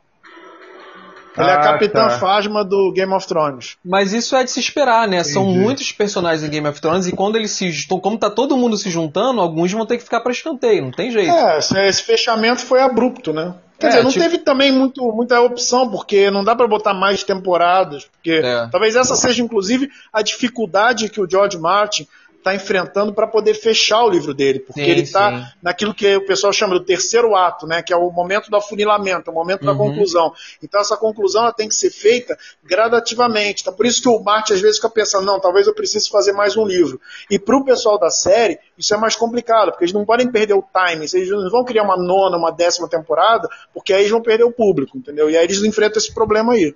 Ela 1.37 1.51
é 1.51 1.55
a 1.55 1.59
Ah, 1.59 1.63
Capitã 1.63 2.09
tá. 2.09 2.19
Fasma 2.19 2.65
do 2.65 2.93
Game 2.93 3.13
of 3.15 3.27
Thrones. 3.29 3.77
Mas 3.85 4.13
isso 4.13 4.35
é 4.35 4.43
de 4.43 4.51
se 4.51 4.59
esperar, 4.59 5.07
né? 5.07 5.23
São 5.23 5.43
Entendi. 5.45 5.59
muitos 5.61 5.93
personagens 5.93 6.43
em 6.43 6.51
Game 6.51 6.67
of 6.67 6.81
Thrones 6.81 7.07
e 7.07 7.13
quando 7.13 7.37
eles 7.37 7.53
se 7.53 7.71
juntam, 7.71 8.01
como 8.01 8.19
tá 8.19 8.29
todo 8.29 8.57
mundo 8.57 8.77
se 8.77 8.91
juntando, 8.91 9.41
alguns 9.41 9.71
vão 9.71 9.87
ter 9.87 9.99
que 9.99 10.05
ficar 10.05 10.21
pra 10.21 10.33
escanteio, 10.33 10.83
não 10.83 10.91
tem 10.91 11.13
jeito. 11.13 11.31
É, 11.31 11.59
esse, 11.59 11.79
esse 11.79 12.03
fechamento 12.03 12.63
foi 12.63 12.81
abrupto, 12.81 13.33
né? 13.33 13.55
Quer 13.79 13.87
É, 13.87 13.91
dizer, 13.91 14.03
não 14.03 14.11
tipo- 14.11 14.25
teve 14.25 14.39
também 14.39 14.73
muito, 14.73 15.13
muita 15.13 15.41
opção, 15.41 15.89
porque 15.89 16.31
não 16.31 16.43
dá 16.43 16.57
pra 16.57 16.67
botar 16.67 16.93
mais 16.93 17.23
temporadas, 17.23 18.05
porque 18.07 18.33
É. 18.45 18.67
talvez 18.73 18.97
essa 18.97 19.15
seja, 19.15 19.41
inclusive, 19.43 19.89
a 20.13 20.21
dificuldade 20.21 21.09
que 21.09 21.21
o 21.21 21.31
George 21.31 21.57
Martin 21.59 22.07
está 22.39 22.55
enfrentando 22.55 23.13
para 23.13 23.27
poder 23.27 23.55
fechar 23.55 24.03
o 24.05 24.09
livro 24.09 24.33
dele, 24.33 24.61
porque 24.61 24.83
Sim, 24.83 24.91
ele 24.91 25.03
está 25.03 25.53
naquilo 25.63 25.93
que 25.93 26.17
o 26.17 26.25
pessoal 26.25 26.53
chama 26.53 26.75
do 26.79 26.85
terceiro 26.85 27.35
ato, 27.37 27.67
né, 27.67 27.83
que 27.83 27.93
é 27.93 27.97
o 27.97 28.11
momento 28.11 28.49
do 28.51 28.57
afunilamento, 28.57 29.31
o 29.31 29.35
momento 29.35 29.65
da 29.65 29.73
Uhum. 29.73 29.79
conclusão. 29.79 30.33
Então 30.63 30.81
essa 30.81 30.97
conclusão 30.97 31.43
ela 31.43 31.53
tem 31.53 31.69
que 31.69 31.75
ser 31.75 31.91
feita 31.91 32.37
gradativamente. 32.65 33.63
Então 33.63 33.75
por 33.75 33.85
isso 33.87 34.01
que 34.01 34.09
o 34.09 34.23
Martin 34.23 34.55
às 34.55 34.61
vezes 34.61 34.77
fica 34.77 34.89
pensando, 34.89 35.27
não, 35.27 35.41
talvez 35.41 35.67
eu 35.67 35.75
precise 35.75 36.09
fazer 36.09 36.33
mais 36.33 36.57
um 36.57 36.65
livro. 36.65 37.01
E 37.31 37.39
para 37.39 37.57
o 37.57 37.65
pessoal 37.65 37.99
da 37.99 38.11
série 38.11 38.59
isso 38.79 38.95
é 38.95 38.97
mais 38.97 39.17
complicado, 39.17 39.71
porque 39.71 39.85
eles 39.85 39.93
não 39.95 40.05
podem 40.05 40.31
perder 40.31 40.55
o 40.55 40.63
time, 40.63 41.07
eles 41.13 41.29
não 41.29 41.51
vão 41.51 41.65
criar 41.65 41.83
uma 41.83 41.97
nona, 41.97 42.37
uma 42.37 42.53
décima 42.53 42.89
temporada, 42.89 43.49
porque 43.75 43.93
aí 43.93 44.01
eles 44.01 44.11
vão 44.11 44.23
perder 44.23 44.45
o 44.45 44.53
público, 44.53 44.97
entendeu? 44.97 45.29
E 45.29 45.37
aí 45.37 45.45
eles 45.45 45.63
enfrentam 45.63 45.99
esse 45.99 46.15
problema 46.15 46.53
aí. 46.53 46.75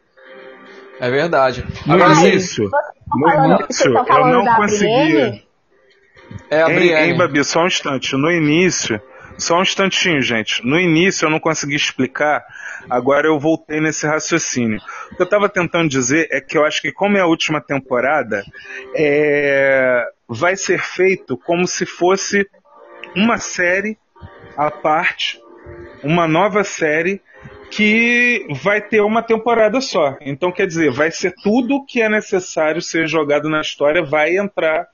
É 1.00 1.10
verdade. 1.10 1.64
No 1.86 1.94
Agora, 1.94 2.12
assim, 2.12 2.28
início, 2.28 2.70
no 3.14 3.44
início, 3.44 3.88
eu 3.90 4.26
não 4.26 4.44
da 4.44 4.56
conseguia. 4.56 5.42
É 6.50 6.62
a 6.62 6.66
Brienne. 6.66 7.12
hein, 7.12 7.16
Babi, 7.16 7.44
só 7.44 7.62
um 7.62 7.66
instante. 7.66 8.16
No 8.16 8.30
início, 8.30 9.00
só 9.38 9.58
um 9.58 9.62
instantinho, 9.62 10.20
gente. 10.20 10.64
No 10.64 10.78
início 10.78 11.26
eu 11.26 11.30
não 11.30 11.40
consegui 11.40 11.74
explicar, 11.74 12.44
agora 12.88 13.26
eu 13.26 13.38
voltei 13.38 13.80
nesse 13.80 14.06
raciocínio. 14.06 14.78
O 15.12 15.16
que 15.16 15.22
eu 15.22 15.24
estava 15.24 15.48
tentando 15.48 15.88
dizer 15.88 16.28
é 16.30 16.40
que 16.40 16.56
eu 16.56 16.64
acho 16.64 16.80
que, 16.80 16.92
como 16.92 17.16
é 17.16 17.20
a 17.20 17.26
última 17.26 17.60
temporada, 17.60 18.44
é, 18.94 20.04
vai 20.28 20.56
ser 20.56 20.80
feito 20.80 21.36
como 21.36 21.66
se 21.66 21.86
fosse 21.86 22.46
uma 23.14 23.38
série 23.38 23.98
à 24.56 24.70
parte, 24.70 25.40
uma 26.02 26.26
nova 26.26 26.64
série 26.64 27.20
que 27.70 28.46
vai 28.62 28.82
ter 28.82 29.00
uma 29.00 29.22
temporada 29.22 29.80
só. 29.80 30.16
Então, 30.20 30.52
quer 30.52 30.66
dizer, 30.66 30.92
vai 30.92 31.10
ser 31.10 31.34
tudo 31.42 31.84
que 31.86 32.02
é 32.02 32.08
necessário 32.08 32.82
ser 32.82 33.08
jogado 33.08 33.48
na 33.48 33.62
história, 33.62 34.04
vai 34.04 34.36
entrar 34.36 34.86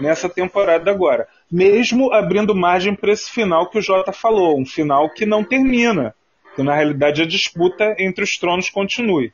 nessa 0.00 0.28
temporada 0.28 0.90
agora. 0.90 1.26
Mesmo 1.50 2.12
abrindo 2.12 2.54
margem 2.54 2.94
para 2.94 3.12
esse 3.12 3.30
final 3.30 3.68
que 3.70 3.78
o 3.78 3.82
Jota 3.82 4.12
falou, 4.12 4.58
um 4.58 4.66
final 4.66 5.10
que 5.10 5.24
não 5.26 5.44
termina. 5.44 6.14
Que 6.54 6.62
na 6.62 6.74
realidade 6.74 7.22
a 7.22 7.26
disputa 7.26 7.94
entre 7.98 8.24
os 8.24 8.38
tronos 8.38 8.70
continue. 8.70 9.32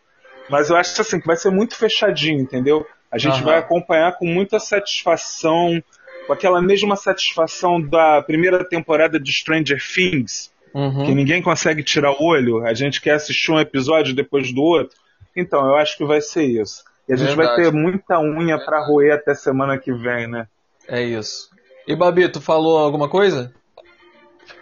Mas 0.50 0.70
eu 0.70 0.76
acho 0.76 1.00
assim 1.00 1.20
que 1.20 1.26
vai 1.26 1.36
ser 1.36 1.50
muito 1.50 1.76
fechadinho, 1.76 2.40
entendeu? 2.40 2.84
A 3.10 3.18
gente 3.18 3.34
Aham. 3.36 3.44
vai 3.44 3.58
acompanhar 3.58 4.16
com 4.18 4.26
muita 4.26 4.58
satisfação, 4.58 5.82
com 6.26 6.32
aquela 6.32 6.60
mesma 6.60 6.96
satisfação 6.96 7.80
da 7.80 8.22
primeira 8.22 8.64
temporada 8.64 9.20
de 9.20 9.32
Stranger 9.32 9.80
Things, 9.82 10.50
Uhum. 10.74 11.04
que 11.04 11.14
ninguém 11.14 11.42
consegue 11.42 11.82
tirar 11.82 12.12
o 12.12 12.24
olho, 12.24 12.64
a 12.66 12.72
gente 12.72 13.00
quer 13.00 13.12
assistir 13.14 13.52
um 13.52 13.60
episódio 13.60 14.14
depois 14.14 14.52
do 14.52 14.62
outro. 14.62 14.96
Então, 15.36 15.60
eu 15.66 15.76
acho 15.76 15.96
que 15.98 16.04
vai 16.04 16.20
ser 16.22 16.44
isso. 16.44 16.82
E 17.08 17.12
a 17.12 17.16
gente 17.16 17.34
vai 17.34 17.46
Verdade. 17.46 17.62
ter 17.70 17.72
muita 17.72 18.18
unha 18.20 18.58
pra 18.64 18.84
roer 18.84 19.14
até 19.14 19.34
semana 19.34 19.76
que 19.78 19.92
vem, 19.92 20.28
né? 20.28 20.46
É 20.88 21.02
isso. 21.02 21.50
E 21.86 21.96
Babi, 21.96 22.28
tu 22.28 22.40
falou 22.40 22.78
alguma 22.78 23.08
coisa? 23.08 23.52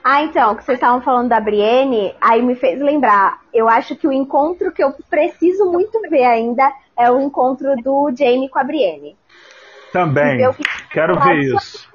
Ah, 0.02 0.22
então, 0.22 0.54
que 0.56 0.64
vocês 0.64 0.76
estavam 0.76 1.02
falando 1.02 1.28
da 1.28 1.40
Brienne, 1.40 2.14
aí 2.20 2.40
me 2.42 2.54
fez 2.54 2.80
lembrar. 2.80 3.40
Eu 3.52 3.68
acho 3.68 3.94
que 3.96 4.06
o 4.06 4.12
encontro 4.12 4.72
que 4.72 4.82
eu 4.82 4.94
preciso 5.10 5.66
muito 5.66 6.00
ver 6.08 6.24
ainda 6.24 6.72
é 6.98 7.10
o 7.10 7.20
encontro 7.20 7.74
do 7.76 8.10
Jamie 8.18 8.48
com 8.48 8.58
a 8.58 8.64
Brienne. 8.64 9.16
Também. 9.92 10.40
Eu- 10.40 10.54
Quero 10.90 11.18
ver 11.20 11.38
isso. 11.40 11.88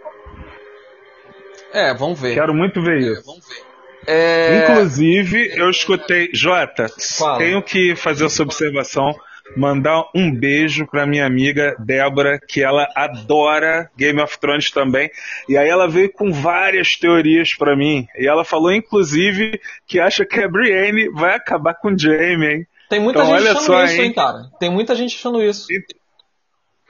É, 1.74 1.94
vamos 1.94 2.20
ver. 2.20 2.34
Quero 2.36 2.54
muito 2.54 2.82
ver 2.82 3.00
isso. 3.00 3.24
Vamos 3.26 3.48
ver. 3.48 3.64
É... 4.08 4.64
Inclusive, 4.70 5.52
eu 5.60 5.70
escutei. 5.70 6.30
Jota, 6.34 6.88
Fala. 7.18 7.38
tenho 7.40 7.62
que 7.64 7.96
fazer 7.96 8.26
essa 8.26 8.44
observação. 8.44 9.16
Mandar 9.56 10.04
um 10.14 10.34
beijo 10.34 10.86
pra 10.88 11.06
minha 11.06 11.26
amiga 11.26 11.76
Débora, 11.80 12.40
que 12.40 12.64
ela 12.64 12.88
adora 12.96 13.90
Game 13.98 14.22
of 14.22 14.38
Thrones 14.40 14.72
também. 14.72 15.10
E 15.48 15.58
aí 15.58 15.70
ela 15.70 15.88
veio 15.88 16.12
com 16.12 16.32
várias 16.32 16.96
teorias 16.98 17.54
pra 17.54 17.76
mim. 17.76 18.08
E 18.18 18.28
ela 18.28 18.44
falou, 18.44 18.72
inclusive, 18.74 19.60
que 19.88 20.00
acha 20.00 20.26
que 20.26 20.40
a 20.40 20.48
Brienne 20.50 21.10
vai 21.12 21.36
acabar 21.36 21.74
com 21.76 21.90
o 21.90 21.98
Jaime, 22.00 22.46
hein? 22.48 22.68
Tem 22.90 23.00
muita 23.00 23.20
Então, 23.20 23.32
gente 23.32 23.42
olha 23.42 23.52
achando 23.52 23.66
só, 23.66 23.84
isso, 23.86 24.02
hein, 24.02 24.14
cara? 24.14 24.44
Tem 24.60 24.70
muita 24.70 24.96
gente 24.96 25.16
achando 25.16 25.42
isso. 25.42 25.68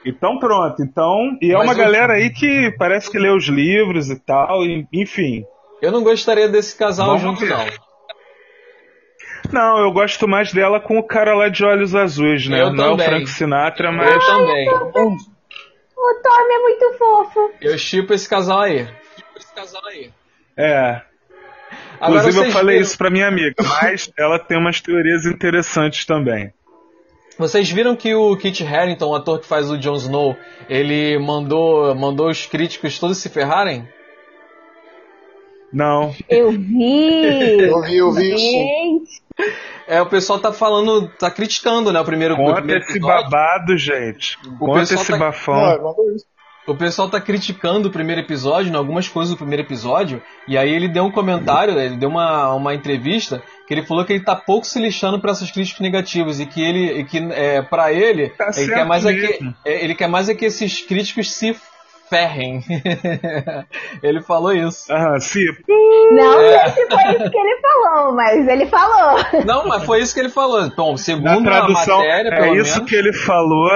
Então 0.04 0.38
pronto, 0.38 0.82
então. 0.82 1.36
E 1.42 1.50
é 1.50 1.54
Mas 1.54 1.64
uma 1.64 1.72
o- 1.72 1.76
galera 1.76 2.14
aí 2.14 2.30
que 2.30 2.70
parece 2.78 3.10
que 3.10 3.18
lê 3.18 3.28
os 3.30 3.46
livros 3.48 4.08
e 4.10 4.18
tal, 4.18 4.64
e- 4.64 4.86
enfim. 4.92 5.44
Eu 5.82 5.90
não 5.90 6.02
gostaria 6.02 6.48
desse 6.48 6.76
casal 6.76 7.18
Vamos 7.18 7.22
junto, 7.22 7.40
ver. 7.40 7.50
não. 7.50 7.85
Não, 9.52 9.78
eu 9.78 9.92
gosto 9.92 10.26
mais 10.26 10.52
dela 10.52 10.80
com 10.80 10.98
o 10.98 11.02
cara 11.02 11.34
lá 11.34 11.48
de 11.48 11.64
olhos 11.64 11.94
azuis, 11.94 12.48
né? 12.48 12.62
Eu 12.62 12.72
Não 12.72 12.84
é 12.84 12.90
o. 12.92 12.98
Frank 12.98 13.26
Sinatra, 13.28 13.88
Eu 13.88 13.92
mas. 13.92 14.26
também. 14.26 14.68
O 14.68 16.14
Tommy 16.22 16.52
é 16.54 16.58
muito 16.58 16.98
fofo. 16.98 17.50
Eu 17.60 17.76
chipo 17.78 18.12
esse 18.14 18.28
casal 18.28 18.60
aí. 18.60 18.86
Esse 19.36 19.54
casal 19.54 19.82
aí. 19.86 20.10
É. 20.56 21.00
Agora 22.00 22.20
Inclusive 22.20 22.46
eu 22.48 22.52
falei 22.52 22.74
viram- 22.76 22.82
isso 22.86 22.98
pra 22.98 23.10
minha 23.10 23.26
amiga, 23.26 23.54
mas 23.62 24.10
ela 24.18 24.38
tem 24.38 24.58
umas 24.58 24.80
teorias 24.80 25.24
interessantes 25.24 26.04
também. 26.04 26.52
Vocês 27.38 27.70
viram 27.70 27.94
que 27.96 28.14
o 28.14 28.34
Kit 28.36 28.64
Harington, 28.64 29.06
o 29.10 29.14
ator 29.14 29.40
que 29.40 29.46
faz 29.46 29.70
o 29.70 29.76
Jon 29.78 29.96
Snow, 29.96 30.36
ele 30.68 31.18
mandou, 31.18 31.94
mandou 31.94 32.28
os 32.30 32.46
críticos 32.46 32.98
todos 32.98 33.18
se 33.18 33.28
ferrarem? 33.28 33.86
Não. 35.72 36.14
Eu 36.28 36.50
vi. 36.52 37.60
Eu 37.68 37.82
vi, 37.82 37.96
eu 37.96 38.12
vi 38.12 38.34
isso. 38.34 39.22
É, 39.88 40.02
o 40.02 40.06
pessoal 40.06 40.40
tá 40.40 40.52
falando, 40.52 41.08
tá 41.16 41.30
criticando, 41.30 41.92
né, 41.92 42.00
o 42.00 42.04
primeiro, 42.04 42.34
o 42.34 42.36
Conta 42.38 42.54
primeiro 42.56 42.82
esse 42.82 42.98
episódio. 42.98 43.30
babado, 43.30 43.78
gente. 43.78 44.36
Conta 44.58 44.80
pessoal 44.80 45.02
esse 45.02 45.12
tá- 45.12 45.18
bafão. 45.18 45.54
Não, 45.54 45.90
é. 45.90 46.36
O 46.66 46.74
pessoal 46.74 47.08
tá 47.08 47.20
criticando 47.20 47.86
o 47.86 47.92
primeiro 47.92 48.20
episódio, 48.20 48.72
né, 48.72 48.78
algumas 48.78 49.06
coisas 49.06 49.32
do 49.32 49.38
primeiro 49.38 49.62
episódio, 49.62 50.20
e 50.48 50.58
aí 50.58 50.68
ele 50.74 50.88
deu 50.88 51.04
um 51.04 51.12
comentário, 51.12 51.78
ele 51.78 51.96
deu 51.96 52.08
uma, 52.08 52.52
uma 52.54 52.74
entrevista, 52.74 53.40
que 53.68 53.72
ele 53.74 53.86
falou 53.86 54.04
que 54.04 54.12
ele 54.14 54.24
tá 54.24 54.34
pouco 54.34 54.66
se 54.66 54.80
lixando 54.80 55.20
pra 55.20 55.30
essas 55.30 55.52
críticas 55.52 55.80
negativas, 55.80 56.40
e 56.40 56.46
que 56.46 56.60
ele, 56.60 56.98
e 56.98 57.04
que 57.04 57.18
é, 57.18 57.62
para 57.62 57.92
ele, 57.92 58.30
Tá 58.30 58.50
ele 58.56 58.66
quer, 58.74 58.84
mais 58.84 59.06
é 59.06 59.14
que, 59.14 59.38
é, 59.64 59.84
ele 59.84 59.94
quer 59.94 60.08
mais 60.08 60.28
é 60.28 60.34
que 60.34 60.44
esses 60.46 60.84
críticos 60.84 61.32
se 61.32 61.56
ferrem. 62.08 62.60
ele 64.02 64.22
falou 64.22 64.52
isso. 64.52 64.92
Ah, 64.92 65.18
sim. 65.18 65.44
não 66.12 66.40
É. 66.40 66.68
sei 66.68 66.84
se 66.84 66.90
foi 66.90 67.10
isso 67.16 67.30
que 67.30 67.38
ele 67.38 67.60
falou, 67.60 68.14
mas 68.14 68.48
ele 68.48 68.66
falou. 68.66 69.18
Não, 69.44 69.66
mas 69.68 69.84
foi 69.84 70.00
isso 70.00 70.14
que 70.14 70.20
ele 70.20 70.28
falou. 70.30 70.70
Bom, 70.76 70.92
Na 70.92 70.96
segundo 70.98 71.48
a 71.48 71.52
tradução, 71.52 71.98
matéria, 71.98 72.28
é 72.30 72.40
pelo 72.40 72.56
isso 72.56 72.74
menos, 72.74 72.88
que 72.90 72.96
ele 72.96 73.12
falou 73.12 73.70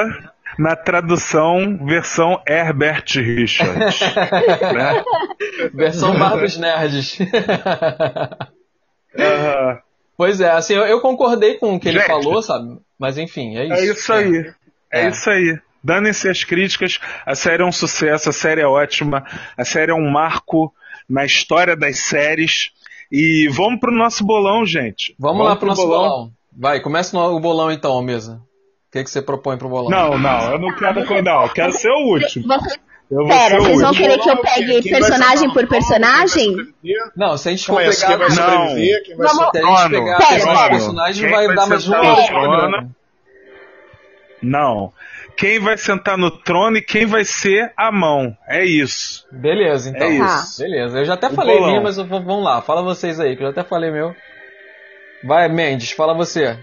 na 0.58 0.76
tradução 0.76 1.78
versão 1.86 2.42
Herbert 2.46 3.04
Richards. 3.16 4.00
né? 4.74 5.02
versão 5.72 6.18
Bar 6.18 6.36
dos 6.38 6.56
Nerds. 6.58 7.18
Pois 10.16 10.40
é, 10.40 10.50
assim, 10.50 10.74
eu, 10.74 10.82
eu 10.84 11.00
concordei 11.00 11.54
com 11.54 11.74
o 11.74 11.80
que 11.80 11.88
ele 11.88 11.98
Gente. 11.98 12.08
falou, 12.08 12.42
sabe? 12.42 12.76
Mas 12.98 13.16
enfim, 13.16 13.56
é 13.56 13.64
isso. 13.64 13.74
É 13.74 13.84
isso 13.86 14.12
aí. 14.12 14.52
É, 14.92 15.00
É. 15.04 15.08
isso 15.08 15.30
aí. 15.30 15.58
Danem-se 15.82 16.28
as 16.28 16.44
críticas. 16.44 16.98
A 17.24 17.34
série 17.34 17.62
é 17.62 17.66
um 17.66 17.72
sucesso, 17.72 18.28
a 18.28 18.32
série 18.32 18.60
é 18.60 18.66
ótima. 18.66 19.24
A 19.56 19.64
série 19.64 19.90
é 19.90 19.94
um 19.94 20.10
marco 20.10 20.72
na 21.08 21.24
história 21.24 21.76
das 21.76 21.98
séries. 21.98 22.70
E 23.10 23.48
vamos 23.50 23.80
pro 23.80 23.90
nosso 23.92 24.24
bolão, 24.24 24.64
gente. 24.64 25.14
Vamos, 25.18 25.44
lá 25.44 25.56
pro 25.56 25.66
nosso 25.66 25.86
bolão. 25.86 26.30
Vai, 26.56 26.80
começa 26.80 27.16
o 27.18 27.40
bolão 27.40 27.70
então, 27.70 28.00
mesa. 28.02 28.40
O 28.88 28.92
que, 28.92 29.04
que 29.04 29.10
você 29.10 29.22
propõe 29.22 29.56
pro 29.56 29.68
bolão? 29.68 29.90
Não, 29.90 30.18
não, 30.18 30.52
eu 30.52 30.58
não 30.58 30.74
quero. 30.74 31.22
Não, 31.22 31.42
eu 31.44 31.48
quero 31.48 31.72
ser 31.72 31.90
o 31.90 32.12
último. 32.12 32.52
Eu 33.10 33.18
vou 33.18 33.28
Pera, 33.28 33.48
ser 33.48 33.58
o 33.58 33.62
vocês 33.64 33.80
vão 33.80 33.92
querer 33.92 34.18
que 34.18 34.30
eu 34.30 34.36
pegue 34.36 34.88
personagem 34.88 35.52
por 35.52 35.66
personagem? 35.66 36.54
Não, 37.16 37.36
se 37.36 37.48
a 37.48 37.50
gente 37.50 37.66
for 37.66 37.80
é 37.80 37.86
essa? 37.86 38.06
Quem 38.06 38.18
pegar. 38.18 38.28
vai 38.28 38.36
Não. 38.36 38.68
sobreviver? 38.68 39.02
Quem 39.04 39.16
vai 39.16 39.26
Vamos- 39.26 39.50
Se 39.50 39.58
a 39.58 39.60
gente 39.60 39.90
pegar 39.90 40.16
Pera, 40.18 40.28
Quem 41.12 41.30
vai 41.30 41.46
vai 41.46 41.56
dar 41.56 41.66
mais 41.66 41.84
programa. 41.84 42.90
Não. 44.42 44.92
Quem 45.36 45.58
vai 45.58 45.76
sentar 45.76 46.16
no 46.18 46.30
trono 46.30 46.76
e 46.76 46.82
quem 46.82 47.06
vai 47.06 47.24
ser 47.24 47.72
a 47.76 47.90
mão. 47.90 48.36
É 48.48 48.64
isso. 48.64 49.26
Beleza, 49.32 49.90
então. 49.90 50.06
É 50.06 50.10
isso. 50.10 50.62
Beleza. 50.62 50.98
Eu 50.98 51.04
já 51.04 51.14
até 51.14 51.28
O 51.28 51.34
falei 51.34 51.54
bolão. 51.56 51.70
minha, 51.70 51.80
mas 51.82 51.98
eu 51.98 52.04
vou- 52.06 52.22
vamos 52.22 52.44
lá. 52.44 52.60
Fala 52.62 52.82
vocês 52.82 53.18
aí, 53.20 53.36
que 53.36 53.42
eu 53.42 53.46
já 53.46 53.50
até 53.52 53.62
falei 53.68 53.90
meu. 53.90 54.14
Vai, 55.24 55.48
Mendes, 55.48 55.92
fala 55.92 56.14
você. 56.14 56.58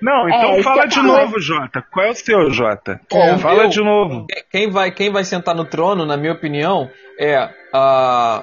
Não, 0.00 0.28
então 0.28 0.54
isso 0.54 0.62
fala 0.64 0.86
de 0.86 1.00
novo, 1.00 1.38
Jota. 1.40 1.84
Qual 1.92 2.04
é 2.04 2.10
o 2.10 2.14
seu, 2.14 2.50
Jota? 2.50 3.00
Bom, 3.10 3.38
fala 3.38 3.64
eu- 3.64 3.68
de 3.68 3.78
novo. 3.80 4.26
Quem 4.50 4.68
vai, 4.68 4.90
quem 4.90 5.10
vai 5.12 5.22
sentar 5.24 5.54
no 5.54 5.64
trono, 5.64 6.04
na 6.04 6.16
minha 6.16 6.32
opinião, 6.32 6.90
é 7.18 7.48
a. 7.72 8.42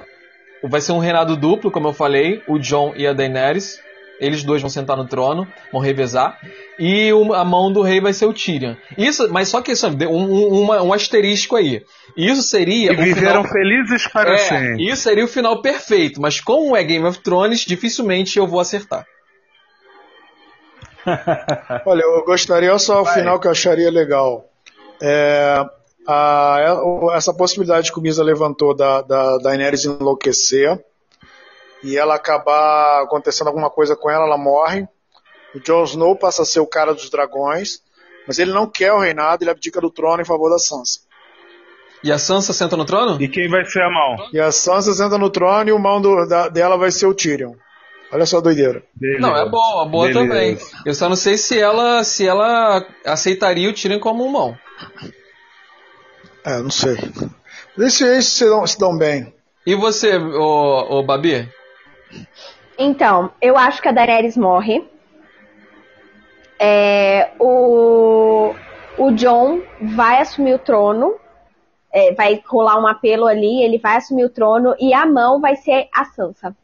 Vai 0.64 0.80
ser 0.80 0.92
um 0.92 0.98
reinado 0.98 1.36
duplo, 1.36 1.70
como 1.70 1.88
eu 1.88 1.92
falei, 1.92 2.42
o 2.46 2.58
John 2.58 2.92
e 2.96 3.06
a 3.06 3.12
Daenerys. 3.12 3.78
Eles 4.20 4.44
dois 4.44 4.60
vão 4.60 4.68
sentar 4.70 4.96
no 4.96 5.06
trono, 5.08 5.48
vão 5.72 5.80
revezar. 5.80 6.38
E 6.78 7.10
a 7.34 7.44
mão 7.44 7.72
do 7.72 7.80
rei 7.82 8.00
vai 8.00 8.12
ser 8.12 8.26
o 8.26 8.32
Tyrion. 8.34 8.74
Isso, 8.98 9.28
mas 9.32 9.48
só 9.48 9.60
que 9.62 9.72
isso, 9.72 9.86
um, 9.88 10.60
um, 10.62 10.64
um 10.70 10.92
asterisco 10.92 11.56
aí. 11.56 11.82
Isso 12.16 12.42
seria 12.42 12.92
E 12.92 12.94
o 12.94 12.98
viveram 13.02 13.42
final, 13.42 13.44
felizes 13.44 14.06
para 14.08 14.34
é, 14.34 14.36
sempre. 14.36 14.90
isso 14.90 15.02
seria 15.02 15.24
o 15.24 15.28
final 15.28 15.62
perfeito. 15.62 16.20
Mas 16.20 16.40
como 16.40 16.76
é 16.76 16.84
Game 16.84 17.06
of 17.06 17.18
Thrones, 17.20 17.60
dificilmente 17.60 18.38
eu 18.38 18.46
vou 18.46 18.60
acertar. 18.60 19.06
Olha, 21.86 22.02
eu 22.02 22.24
gostaria 22.24 22.78
só 22.78 23.02
o 23.02 23.06
final 23.06 23.40
que 23.40 23.46
eu 23.46 23.50
acharia 23.52 23.90
legal. 23.90 24.44
É, 25.00 25.64
a- 26.06 26.76
essa 27.14 27.32
possibilidade 27.32 27.90
que 27.90 27.98
o 27.98 28.02
Misa 28.02 28.22
levantou 28.22 28.74
da, 28.76 29.00
da, 29.02 29.36
da 29.38 29.38
Daenerys 29.44 29.84
enlouquecer 29.84 30.78
e 31.82 31.96
ela 31.96 32.14
acabar 32.14 33.02
acontecendo 33.02 33.48
alguma 33.48 33.70
coisa 33.70 33.96
com 33.96 34.10
ela, 34.10 34.24
ela 34.26 34.38
morre. 34.38 34.86
O 35.54 35.60
Jon 35.60 35.84
Snow 35.84 36.16
passa 36.16 36.42
a 36.42 36.44
ser 36.46 36.60
o 36.60 36.66
cara 36.66 36.94
dos 36.94 37.10
dragões, 37.10 37.80
mas 38.26 38.38
ele 38.38 38.52
não 38.52 38.66
quer 38.68 38.92
o 38.92 38.98
reinado, 39.00 39.42
ele 39.42 39.50
abdica 39.50 39.80
do 39.80 39.90
trono 39.90 40.22
em 40.22 40.24
favor 40.26 40.50
da 40.50 40.58
Sansa. 40.58 41.00
E 42.02 42.10
a 42.10 42.18
Sansa 42.18 42.52
senta 42.52 42.76
no 42.76 42.84
trono? 42.84 43.20
E 43.20 43.28
quem 43.28 43.48
vai 43.48 43.64
ser 43.64 43.82
a 43.82 43.90
mão? 43.90 44.16
E 44.32 44.40
a 44.40 44.50
Sansa 44.52 44.92
senta 44.94 45.18
no 45.18 45.28
trono 45.28 45.68
e 45.68 45.72
o 45.72 45.78
mão 45.78 46.00
do- 46.00 46.26
da- 46.26 46.48
dela 46.48 46.76
vai 46.78 46.90
ser 46.90 47.06
o 47.06 47.14
Tyrion. 47.14 47.52
Olha 48.12 48.24
só 48.26 48.38
a 48.38 48.40
doideira. 48.40 48.82
Beleza. 48.94 49.20
Não, 49.20 49.36
é 49.36 49.48
boa, 49.48 49.84
boa 49.84 50.06
Beleza. 50.08 50.20
também. 50.28 50.58
Eu 50.86 50.94
só 50.94 51.08
não 51.08 51.14
sei 51.16 51.36
se 51.36 51.60
ela, 51.60 52.02
se 52.02 52.26
ela 52.26 52.84
aceitaria 53.04 53.68
o 53.68 53.72
Tyrion 53.74 54.00
como 54.00 54.24
um 54.24 54.30
mão. 54.30 54.56
É, 56.44 56.58
não 56.58 56.70
sei. 56.70 56.96
Esses 57.78 58.00
esses 58.00 58.32
se 58.32 58.44
dão, 58.46 58.66
se 58.66 58.78
dão 58.78 58.96
bem. 58.96 59.32
E 59.66 59.74
você, 59.74 60.16
ô, 60.16 60.98
ô 60.98 61.02
Babi? 61.04 61.48
Então, 62.78 63.30
eu 63.40 63.56
acho 63.58 63.80
que 63.82 63.88
a 63.88 63.92
Daenerys 63.92 64.36
morre. 64.36 64.84
É, 66.58 67.30
o, 67.38 68.54
o 68.98 69.10
John 69.12 69.60
vai 69.80 70.20
assumir 70.20 70.54
o 70.54 70.58
trono. 70.58 71.14
É, 71.92 72.14
vai 72.14 72.40
rolar 72.46 72.80
um 72.80 72.86
apelo 72.86 73.26
ali, 73.26 73.62
ele 73.64 73.76
vai 73.78 73.96
assumir 73.96 74.24
o 74.24 74.30
trono 74.30 74.76
e 74.78 74.94
a 74.94 75.04
mão 75.04 75.40
vai 75.40 75.56
ser 75.56 75.88
a 75.92 76.04
Sansa. 76.04 76.54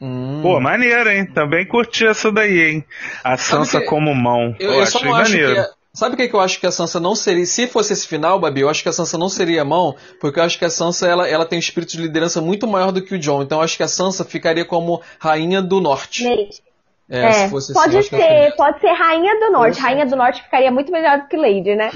Hum. 0.00 0.40
Pô, 0.42 0.60
maneiro, 0.60 1.10
hein? 1.10 1.26
Também 1.26 1.66
curti 1.66 2.06
essa 2.06 2.30
daí, 2.30 2.60
hein? 2.60 2.84
A 3.24 3.36
Sansa 3.36 3.80
que- 3.80 3.86
como 3.86 4.14
mão. 4.14 4.54
eu, 4.60 4.70
Pô, 4.70 4.74
eu 4.80 4.86
só 4.86 4.98
achei 4.98 5.10
não 5.10 5.16
acho 5.16 5.32
maneiro. 5.32 5.64
que. 5.64 5.83
É- 5.94 5.98
Sabe 5.98 6.14
o 6.14 6.16
que, 6.16 6.28
que 6.28 6.34
eu 6.34 6.40
acho 6.40 6.58
que 6.58 6.66
a 6.66 6.70
Sansa 6.72 6.98
não 6.98 7.14
seria? 7.14 7.46
Se 7.46 7.66
fosse 7.68 7.92
esse 7.92 8.06
final, 8.08 8.38
Babi, 8.40 8.62
eu 8.62 8.68
acho 8.68 8.82
que 8.82 8.88
a 8.88 8.92
Sansa 8.92 9.16
não 9.16 9.28
seria 9.28 9.64
mão, 9.64 9.94
porque 10.20 10.40
eu 10.40 10.44
acho 10.44 10.58
que 10.58 10.64
a 10.64 10.70
Sansa 10.70 11.06
ela, 11.08 11.28
ela 11.28 11.46
tem 11.46 11.56
um 11.56 11.60
espírito 11.60 11.92
de 11.92 12.02
liderança 12.02 12.40
muito 12.40 12.66
maior 12.66 12.90
do 12.90 13.00
que 13.02 13.14
o 13.14 13.18
John. 13.18 13.42
Então 13.42 13.58
eu 13.58 13.64
acho 13.64 13.76
que 13.76 13.82
a 13.82 13.88
Sansa 13.88 14.24
ficaria 14.24 14.64
como 14.64 15.00
rainha 15.20 15.62
do 15.62 15.80
norte. 15.80 16.24
Lady. 16.28 16.62
É, 17.08 17.20
É, 17.26 17.32
se 17.32 17.50
fosse 17.50 17.70
assim, 17.72 17.80
pode 17.92 18.08
que 18.08 18.14
ela 18.14 18.24
ser, 18.24 18.56
pode 18.56 18.80
ser 18.80 18.92
Rainha 18.94 19.38
do 19.38 19.52
Norte. 19.52 19.78
Rainha 19.78 20.06
do 20.06 20.16
Norte 20.16 20.42
ficaria 20.42 20.70
muito 20.72 20.90
melhor 20.90 21.18
do 21.20 21.28
que 21.28 21.36
Lady, 21.36 21.74
né? 21.76 21.90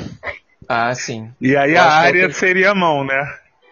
Ah, 0.68 0.94
sim. 0.94 1.32
E 1.40 1.56
aí 1.56 1.72
Eu 1.72 1.80
a 1.80 1.84
que 1.86 1.90
área 1.94 2.22
tem- 2.26 2.32
seria 2.32 2.70
a 2.72 2.74
mão, 2.74 3.02
né? 3.04 3.16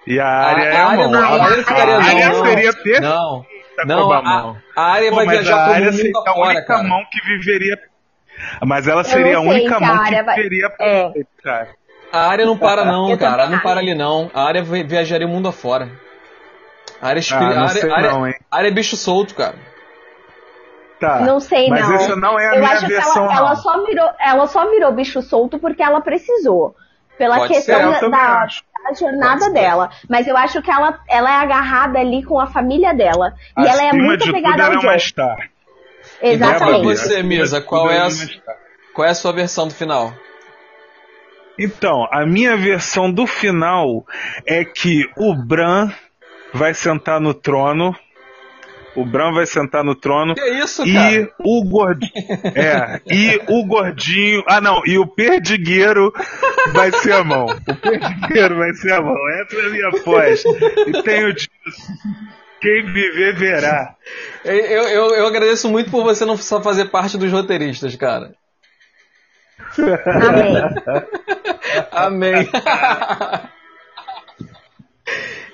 E 0.07 0.18
a 0.18 0.27
área 0.27 0.62
é 0.64 0.77
a, 0.79 0.91
mão. 0.97 1.11
não, 1.11 1.22
a 1.22 1.45
área 1.45 1.59
ficaria 1.59 1.95
a 1.97 2.01
não, 2.01 2.07
área 2.09 2.29
não. 2.31 2.45
seria 2.47 2.72
perfeita 2.72 3.01
Não, 3.03 3.45
não, 3.85 4.12
a 4.12 4.18
a, 4.18 4.22
mão. 4.22 4.57
a 4.74 4.83
área 4.83 5.11
Pô, 5.11 5.16
vai 5.16 5.27
viajar 5.29 5.61
a 5.61 5.64
pro 5.64 5.72
área 5.74 5.85
mundo 5.91 5.97
seria 5.99 6.12
a 6.24 6.41
única 6.41 6.62
cara. 6.64 6.83
mão 6.85 7.01
que 7.12 7.20
viveria. 7.29 7.79
Mas 8.64 8.86
ela 8.88 9.05
seria 9.05 9.38
a 9.38 9.40
única 9.40 9.76
a 9.76 9.80
mão 9.80 10.01
área 10.03 10.18
que 10.18 10.24
vai- 10.24 10.36
viveria 10.36 10.72
É. 10.80 11.12
cara. 11.42 11.68
A 12.12 12.28
área 12.28 12.47
não 12.47 12.57
para 12.57 12.84
não, 12.84 13.11
Eu 13.11 13.18
cara. 13.18 13.42
também 13.44 13.57
Não 13.57 13.62
para 13.62 13.80
ali 13.80 13.94
não. 13.94 14.30
A 14.32 14.44
área 14.44 14.62
vi- 14.62 14.84
viajaria 14.84 15.26
o 15.26 15.30
mundo 15.30 15.49
afora. 15.49 15.90
A 17.03 17.09
área, 17.09 17.20
espiri... 17.20 17.44
Ah, 17.44 17.49
não 17.49 17.57
a 17.57 17.68
área, 17.68 17.68
sei 17.80 17.90
a 17.90 17.97
área- 17.97 18.11
não, 18.12 18.26
hein? 18.26 18.34
a 18.51 18.57
área 18.57 18.68
é 18.68 18.70
bicho 18.70 18.97
solto, 18.97 19.34
cara. 19.34 19.55
Tá. 20.99 21.20
Não 21.20 21.38
sei, 21.40 21.68
Mas 21.68 21.86
não. 21.86 21.94
essa 21.94 22.16
não 22.16 22.38
é 22.40 22.49
a 22.49 22.55
eu 22.55 22.61
minha 22.61 22.72
acho 22.72 22.86
que 22.86 22.92
versão, 22.92 23.24
ela, 23.24 23.34
ela 23.36 23.49
não. 23.51 23.57
só 23.57 23.84
virou, 23.84 24.11
ela 24.18 24.47
só 24.47 24.70
virou 24.70 24.92
bicho 24.92 25.20
solto 25.20 25.59
porque 25.59 25.82
ela 25.82 26.01
precisou. 26.01 26.74
Pela 27.18 27.36
Pode 27.38 27.53
questão 27.55 27.94
ser, 27.94 28.09
da, 28.11 28.38
da- 28.38 28.49
jornada 28.99 29.51
dela. 29.51 29.90
Mas 30.09 30.26
eu 30.26 30.36
acho 30.36 30.62
que 30.62 30.70
ela, 30.70 30.99
ela 31.09 31.30
é 31.30 31.34
agarrada 31.42 31.99
ali 31.99 32.22
com 32.22 32.38
a 32.40 32.47
família 32.47 32.94
dela. 32.94 33.34
E 33.59 33.66
ela 33.66 33.82
é 33.82 33.88
Acima 33.88 34.05
muito 34.05 34.20
tudo, 34.24 34.30
apegada 34.30 34.62
ela 34.62 34.74
ao 34.76 34.90
é 34.90 34.97
star. 36.17 36.35
Então, 36.35 36.49
pra 36.49 36.57
Exatamente. 36.57 36.83
você, 36.85 37.23
Misa, 37.23 37.61
de 37.61 37.67
qual 37.67 37.91
é, 37.91 38.01
a, 38.01 38.11
star. 38.11 38.57
qual 38.95 39.07
é 39.07 39.11
a 39.11 39.14
sua 39.14 39.33
versão 39.33 39.69
do 39.69 39.75
final? 39.75 40.14
Então, 41.59 42.07
a 42.12 42.27
minha 42.27 42.57
versão 42.57 43.11
do 43.11 43.27
final 43.27 44.05
é 44.47 44.64
que 44.64 45.09
o 45.17 45.35
Bran 45.35 45.91
vai 46.53 46.75
sentar 46.75 47.21
no 47.21 47.33
trono. 47.33 47.97
O 48.95 49.05
Bran 49.05 49.33
vai 49.33 49.47
sentar 49.47 49.85
no 49.85 49.95
trono. 49.95 50.35
Que 50.35 50.49
isso, 50.59 50.83
cara? 50.83 51.12
E 51.14 51.29
o 51.39 51.64
gordinho. 51.64 52.12
É, 52.55 53.01
e 53.07 53.41
o 53.49 53.67
gordinho. 53.67 54.43
Ah, 54.49 54.61
não, 54.61 54.81
e 54.87 54.99
o 54.99 55.07
perdigueiro 55.07 56.12
vai 56.73 56.91
ser 56.93 57.12
a 57.12 57.25
mão. 57.25 57.47
O 57.47 57.75
perdigueiro 57.77 58.57
vai 58.57 58.73
ser 58.75 58.93
a 58.93 59.03
mão. 59.03 59.17
Essa 59.41 59.57
é 59.57 59.67
a 59.67 59.71
minha 59.71 59.89
aposta. 60.01 60.49
E 60.87 61.03
tenho 61.03 61.35
disso. 61.35 61.49
Quem 62.61 62.85
viver 62.87 63.37
verá. 63.37 63.95
Eu, 64.45 64.89
eu, 64.89 65.15
eu 65.15 65.27
agradeço 65.27 65.69
muito 65.69 65.91
por 65.91 66.03
você 66.03 66.25
não 66.25 66.37
só 66.37 66.61
fazer 66.63 66.87
parte 66.87 67.19
dos 67.19 67.31
roteiristas, 67.31 67.95
cara. 67.97 68.35
Amém. 70.07 70.55
Amém. 71.93 72.49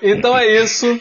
então 0.01 0.37
é 0.37 0.47
isso. 0.61 0.99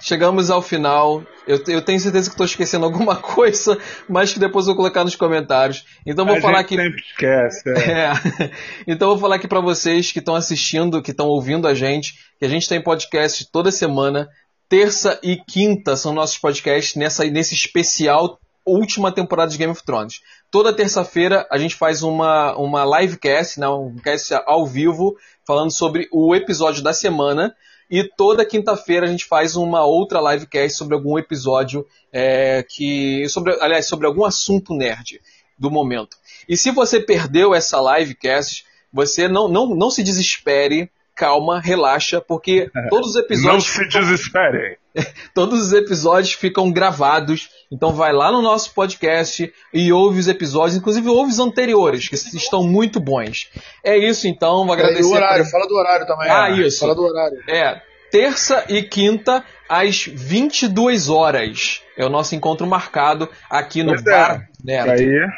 Chegamos 0.00 0.50
ao 0.50 0.62
final. 0.62 1.24
Eu, 1.46 1.62
eu 1.66 1.82
tenho 1.82 1.98
certeza 1.98 2.28
que 2.28 2.34
estou 2.34 2.46
esquecendo 2.46 2.84
alguma 2.84 3.16
coisa, 3.22 3.78
mas 4.08 4.32
que 4.32 4.38
depois 4.38 4.66
eu 4.66 4.74
vou 4.74 4.82
colocar 4.82 5.02
nos 5.02 5.16
comentários. 5.16 5.84
Então 6.06 6.26
vou 6.26 6.36
a 6.36 6.40
falar 6.40 6.60
gente 6.60 6.74
aqui. 6.74 6.76
sempre 6.76 7.00
esquece. 7.00 7.70
é. 7.70 8.44
É. 8.44 8.50
Então 8.86 9.08
eu 9.08 9.14
vou 9.14 9.20
falar 9.22 9.36
aqui 9.36 9.48
para 9.48 9.60
vocês 9.60 10.12
que 10.12 10.18
estão 10.18 10.34
assistindo, 10.34 11.02
que 11.02 11.10
estão 11.10 11.26
ouvindo 11.26 11.66
a 11.66 11.74
gente, 11.74 12.14
que 12.38 12.44
a 12.44 12.48
gente 12.48 12.68
tem 12.68 12.82
podcast 12.82 13.50
toda 13.50 13.70
semana, 13.70 14.28
terça 14.68 15.18
e 15.22 15.36
quinta 15.36 15.96
são 15.96 16.12
nossos 16.12 16.38
podcasts 16.38 16.94
nessa 16.94 17.24
nesse 17.24 17.54
especial 17.54 18.38
última 18.64 19.10
temporada 19.10 19.50
de 19.50 19.56
Game 19.56 19.72
of 19.72 19.82
Thrones. 19.82 20.20
Toda 20.50 20.72
terça-feira 20.72 21.46
a 21.50 21.58
gente 21.58 21.74
faz 21.74 22.02
uma 22.02 22.54
uma 22.56 23.00
livecast, 23.00 23.58
né, 23.58 23.68
um 23.68 23.96
cast 23.96 24.34
ao 24.46 24.66
vivo 24.66 25.16
falando 25.46 25.70
sobre 25.70 26.08
o 26.12 26.34
episódio 26.34 26.82
da 26.82 26.92
semana. 26.92 27.54
E 27.90 28.04
toda 28.04 28.44
quinta-feira 28.44 29.06
a 29.06 29.08
gente 29.08 29.24
faz 29.24 29.56
uma 29.56 29.82
outra 29.86 30.20
livecast 30.20 30.76
sobre 30.76 30.94
algum 30.94 31.18
episódio 31.18 31.86
é, 32.12 32.62
que. 32.62 33.26
Sobre, 33.30 33.56
aliás, 33.62 33.86
sobre 33.86 34.06
algum 34.06 34.26
assunto 34.26 34.74
nerd 34.74 35.22
do 35.58 35.70
momento. 35.70 36.18
E 36.46 36.54
se 36.54 36.70
você 36.70 37.00
perdeu 37.00 37.54
essa 37.54 37.78
livecast, 37.80 38.66
você 38.92 39.26
não, 39.26 39.48
não, 39.48 39.74
não 39.74 39.90
se 39.90 40.02
desespere, 40.02 40.90
calma, 41.18 41.60
relaxa, 41.60 42.20
porque 42.20 42.70
todos 42.88 43.08
os 43.10 43.14
Não 43.16 43.22
episódios. 43.22 43.64
se 43.66 43.88
desesperem. 43.88 44.76
Todos 45.34 45.60
os 45.66 45.72
episódios 45.72 46.32
ficam 46.32 46.72
gravados. 46.72 47.48
Então 47.70 47.92
vai 47.92 48.12
lá 48.12 48.32
no 48.32 48.42
nosso 48.42 48.74
podcast 48.74 49.52
e 49.72 49.92
ouve 49.92 50.18
os 50.18 50.26
episódios, 50.26 50.76
inclusive 50.76 51.08
ouve 51.08 51.30
os 51.30 51.38
anteriores, 51.38 52.08
que 52.08 52.16
estão 52.16 52.64
muito 52.64 52.98
bons. 52.98 53.48
É 53.84 53.96
isso 53.96 54.26
então, 54.26 54.66
vou 54.66 54.74
E 54.74 54.78
agradecer. 54.80 55.04
o 55.04 55.12
horário, 55.12 55.42
pra- 55.42 55.50
fala 55.52 55.68
do 55.68 55.74
horário 55.76 56.06
também. 56.06 56.28
Ah, 56.28 56.48
né? 56.50 56.62
isso. 56.66 56.80
Fala 56.80 56.94
do 56.96 57.02
horário. 57.02 57.38
É, 57.48 57.80
terça 58.10 58.64
e 58.68 58.82
quinta, 58.82 59.44
às 59.68 60.04
22 60.06 61.08
horas. 61.08 61.80
É 61.96 62.04
o 62.04 62.08
nosso 62.08 62.34
encontro 62.34 62.66
marcado 62.66 63.28
aqui 63.48 63.84
no 63.84 63.92
Pois 63.92 64.04
é. 64.06 64.10
Bar 64.10 64.48
Nerd. 64.64 64.90
Aí. 64.90 65.28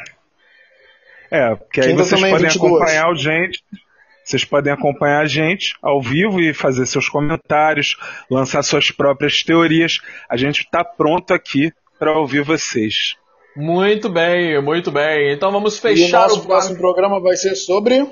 É, 1.29 1.55
porque 1.55 1.81
aí 1.81 1.87
Quinta 1.89 2.03
vocês 2.03 2.19
também, 2.19 2.31
podem 2.33 2.47
22. 2.49 2.73
acompanhar 2.73 3.05
a 3.09 3.13
gente. 3.13 3.63
Vocês 4.31 4.45
podem 4.45 4.71
acompanhar 4.71 5.23
a 5.23 5.27
gente 5.27 5.75
ao 5.81 6.01
vivo 6.01 6.39
e 6.39 6.53
fazer 6.53 6.85
seus 6.85 7.09
comentários, 7.09 7.97
lançar 8.29 8.63
suas 8.63 8.89
próprias 8.89 9.43
teorias. 9.43 9.99
A 10.29 10.37
gente 10.37 10.61
está 10.61 10.85
pronto 10.85 11.33
aqui 11.33 11.73
para 11.99 12.17
ouvir 12.17 12.41
vocês. 12.41 13.17
Muito 13.57 14.07
bem, 14.07 14.61
muito 14.63 14.89
bem. 14.89 15.33
Então 15.33 15.51
vamos 15.51 15.77
fechar 15.79 16.05
e 16.05 16.07
o 16.07 16.29
nosso 16.29 16.39
o 16.39 16.45
próximo 16.45 16.77
programa 16.77 17.19
vai 17.19 17.35
ser 17.35 17.55
sobre 17.55 18.07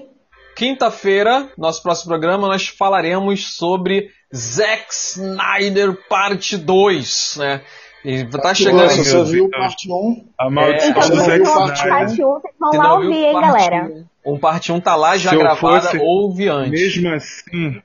Quinta-feira, 0.58 1.50
nosso 1.58 1.82
próximo 1.82 2.10
programa, 2.10 2.50
nós 2.50 2.68
falaremos 2.68 3.56
sobre 3.56 4.10
Zack 4.36 4.88
Snyder 4.92 5.98
Parte 6.10 6.58
2, 6.58 7.38
né? 7.38 7.62
E 8.04 8.26
tá 8.26 8.54
chegando. 8.54 8.90
Você 8.90 9.24
viu 9.24 9.50
parte 9.50 9.90
1? 9.90 10.28
A 10.38 10.50
maldição 10.50 10.90
é, 10.90 10.94
do 10.94 11.00
tá 11.00 11.16
Zack 11.16 11.44
Snyder. 11.44 11.90
Parte 11.90 12.26
1, 12.26 12.28
vocês 12.28 12.56
vão 12.60 12.72
lá 12.74 12.94
ouvir, 12.96 13.24
hein, 13.24 13.34
galera? 13.40 14.10
Um 14.34 14.40
parte 14.40 14.72
1 14.72 14.80
tá 14.80 14.96
lá 14.96 15.18
já 15.18 15.32
gravada, 15.32 15.58
fosse, 15.58 15.98
ouve 15.98 16.48
antes. 16.48 16.72
Mesmo 16.72 17.14
assim, 17.14 17.82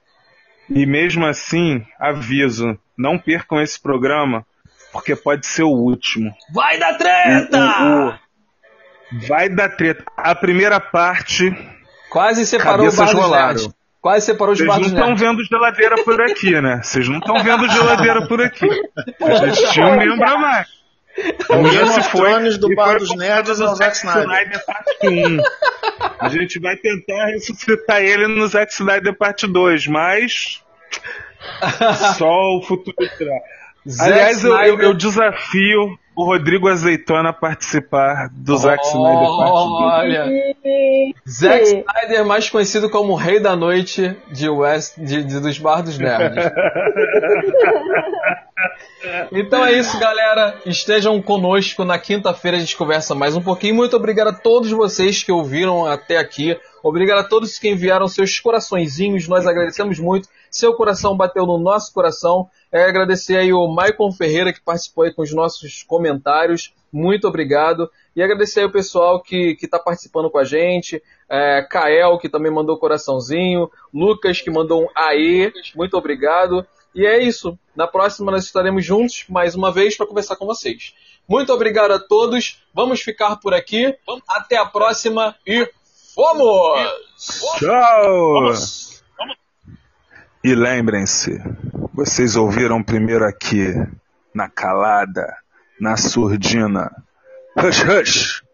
e 0.70 0.86
mesmo 0.86 1.26
assim, 1.26 1.84
aviso, 1.98 2.78
não 2.96 3.18
percam 3.18 3.60
esse 3.60 3.80
programa, 3.80 4.46
porque 4.92 5.14
pode 5.16 5.46
ser 5.46 5.64
o 5.64 5.70
último. 5.70 6.32
Vai 6.52 6.78
dar 6.78 6.94
treta! 6.94 7.58
O, 7.58 8.06
o, 8.06 8.08
o, 8.08 9.26
vai 9.26 9.48
dar 9.48 9.70
treta. 9.70 10.04
A 10.16 10.34
primeira 10.34 10.80
parte. 10.80 11.50
Quase 12.10 12.46
separou 12.46 12.88
o 12.88 12.96
bar 12.96 13.14
rolaram. 13.14 13.74
Quase 14.00 14.26
separou 14.26 14.52
os 14.52 14.58
Vocês 14.58 14.78
não 14.78 14.86
estão 14.86 15.16
vendo 15.16 15.42
geladeira 15.44 16.04
por 16.04 16.20
aqui, 16.20 16.60
né? 16.60 16.80
Vocês 16.82 17.08
não 17.08 17.18
estão 17.18 17.42
vendo 17.42 17.66
geladeira 17.70 18.26
por 18.28 18.42
aqui. 18.42 18.68
A 19.24 19.46
gente 19.46 19.72
tinha 19.72 19.86
um 19.86 19.96
membro 19.96 20.28
a 20.28 20.36
mais. 20.36 20.68
É 21.16 21.56
o 21.56 21.62
Game 21.62 21.90
of 21.90 22.10
Thrones 22.10 22.58
do 22.58 22.74
Bar 22.74 22.98
dos 22.98 23.14
Nerds 23.16 23.60
é 23.60 23.64
o 23.64 23.74
Zack 23.74 23.96
Snyder. 23.96 24.64
parte 24.66 25.08
1. 25.08 25.38
A 26.18 26.28
gente 26.28 26.58
vai 26.58 26.76
tentar 26.76 27.26
ressuscitar 27.26 28.02
ele 28.02 28.26
no 28.26 28.46
Zack 28.48 28.72
Snyder 28.72 29.14
parte 29.14 29.46
2, 29.46 29.86
mas 29.86 30.62
só 32.18 32.56
o 32.56 32.62
futuro 32.62 32.96
dirá. 33.18 33.38
Zack 33.86 34.12
Aliás, 34.12 34.42
eu, 34.44 34.50
eu- 34.50 34.56
Snyder- 34.64 34.84
eu 34.86 34.94
desafio 34.94 35.98
o 36.16 36.24
Rodrigo 36.24 36.68
Azeitona 36.68 37.30
a 37.30 37.32
participar 37.32 38.28
do 38.32 38.56
Zack 38.56 38.82
Snyder 38.86 39.28
parte 39.36 39.52
2. 39.52 39.92
Olha, 39.92 40.26
Zack 41.28 41.64
Snyder, 41.64 42.24
mais 42.24 42.48
conhecido 42.48 42.88
como 42.88 43.12
o 43.12 43.16
Rei 43.16 43.40
da 43.40 43.56
Noite 43.56 44.16
de 44.30 44.48
West, 44.48 44.94
de, 44.96 45.22
de- 45.24 45.40
dos 45.40 45.58
Bar 45.58 45.82
dos 45.82 45.98
Nerds. 45.98 46.44
Então 49.32 49.64
é 49.64 49.72
isso, 49.72 49.98
galera. 49.98 50.54
Estejam 50.64 51.20
conosco 51.20 51.84
na 51.84 51.98
quinta-feira. 51.98 52.56
A 52.56 52.60
gente 52.60 52.76
conversa 52.76 53.14
mais 53.14 53.36
um 53.36 53.42
pouquinho. 53.42 53.74
Muito 53.74 53.94
obrigado 53.96 54.28
a 54.28 54.32
todos 54.32 54.70
vocês 54.70 55.22
que 55.22 55.30
ouviram 55.30 55.84
até 55.84 56.16
aqui. 56.16 56.56
Obrigado 56.82 57.18
a 57.18 57.24
todos 57.24 57.58
que 57.58 57.68
enviaram 57.68 58.08
seus 58.08 58.38
coraçõezinhos. 58.40 59.28
Nós 59.28 59.46
agradecemos 59.46 59.98
muito. 59.98 60.28
Seu 60.54 60.72
coração 60.72 61.16
bateu 61.16 61.44
no 61.44 61.58
nosso 61.58 61.92
coração. 61.92 62.48
É, 62.70 62.84
agradecer 62.84 63.36
aí 63.36 63.52
o 63.52 63.66
Maicon 63.66 64.12
Ferreira 64.12 64.52
que 64.52 64.60
participou 64.60 65.02
aí 65.02 65.12
com 65.12 65.22
os 65.22 65.34
nossos 65.34 65.82
comentários. 65.82 66.72
Muito 66.92 67.26
obrigado. 67.26 67.90
E 68.14 68.22
agradecer 68.22 68.60
aí 68.60 68.66
o 68.66 68.70
pessoal 68.70 69.20
que 69.20 69.58
está 69.60 69.80
participando 69.80 70.30
com 70.30 70.38
a 70.38 70.44
gente. 70.44 71.02
É, 71.28 71.66
Kael, 71.68 72.18
que 72.18 72.28
também 72.28 72.52
mandou 72.52 72.78
coraçãozinho. 72.78 73.68
Lucas, 73.92 74.40
que 74.40 74.48
mandou 74.48 74.84
um 74.84 74.88
AE. 74.94 75.52
Muito 75.74 75.96
obrigado. 75.96 76.64
E 76.94 77.04
é 77.04 77.20
isso. 77.20 77.58
Na 77.74 77.88
próxima 77.88 78.30
nós 78.30 78.44
estaremos 78.44 78.84
juntos 78.84 79.24
mais 79.28 79.56
uma 79.56 79.72
vez 79.72 79.96
para 79.96 80.06
conversar 80.06 80.36
com 80.36 80.46
vocês. 80.46 80.94
Muito 81.26 81.52
obrigado 81.52 81.90
a 81.90 81.98
todos. 81.98 82.62
Vamos 82.72 83.00
ficar 83.00 83.40
por 83.40 83.52
aqui. 83.52 83.92
Até 84.28 84.56
a 84.56 84.66
próxima 84.66 85.34
e 85.44 85.68
fomos! 86.14 86.78
Tchau! 87.58 88.83
E 90.44 90.54
lembrem-se, 90.54 91.42
vocês 91.94 92.36
ouviram 92.36 92.82
primeiro 92.82 93.24
aqui, 93.24 93.64
na 94.34 94.46
calada, 94.46 95.34
na 95.80 95.96
surdina. 95.96 96.90
Hush, 97.56 97.82
hush! 97.82 98.44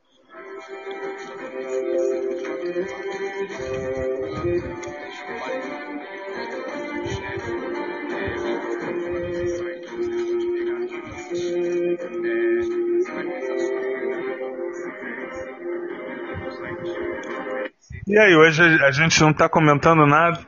E 18.06 18.16
aí, 18.16 18.36
hoje 18.36 18.62
a 18.62 18.92
gente 18.92 19.20
não 19.20 19.32
tá 19.32 19.48
comentando 19.48 20.06
nada. 20.06 20.38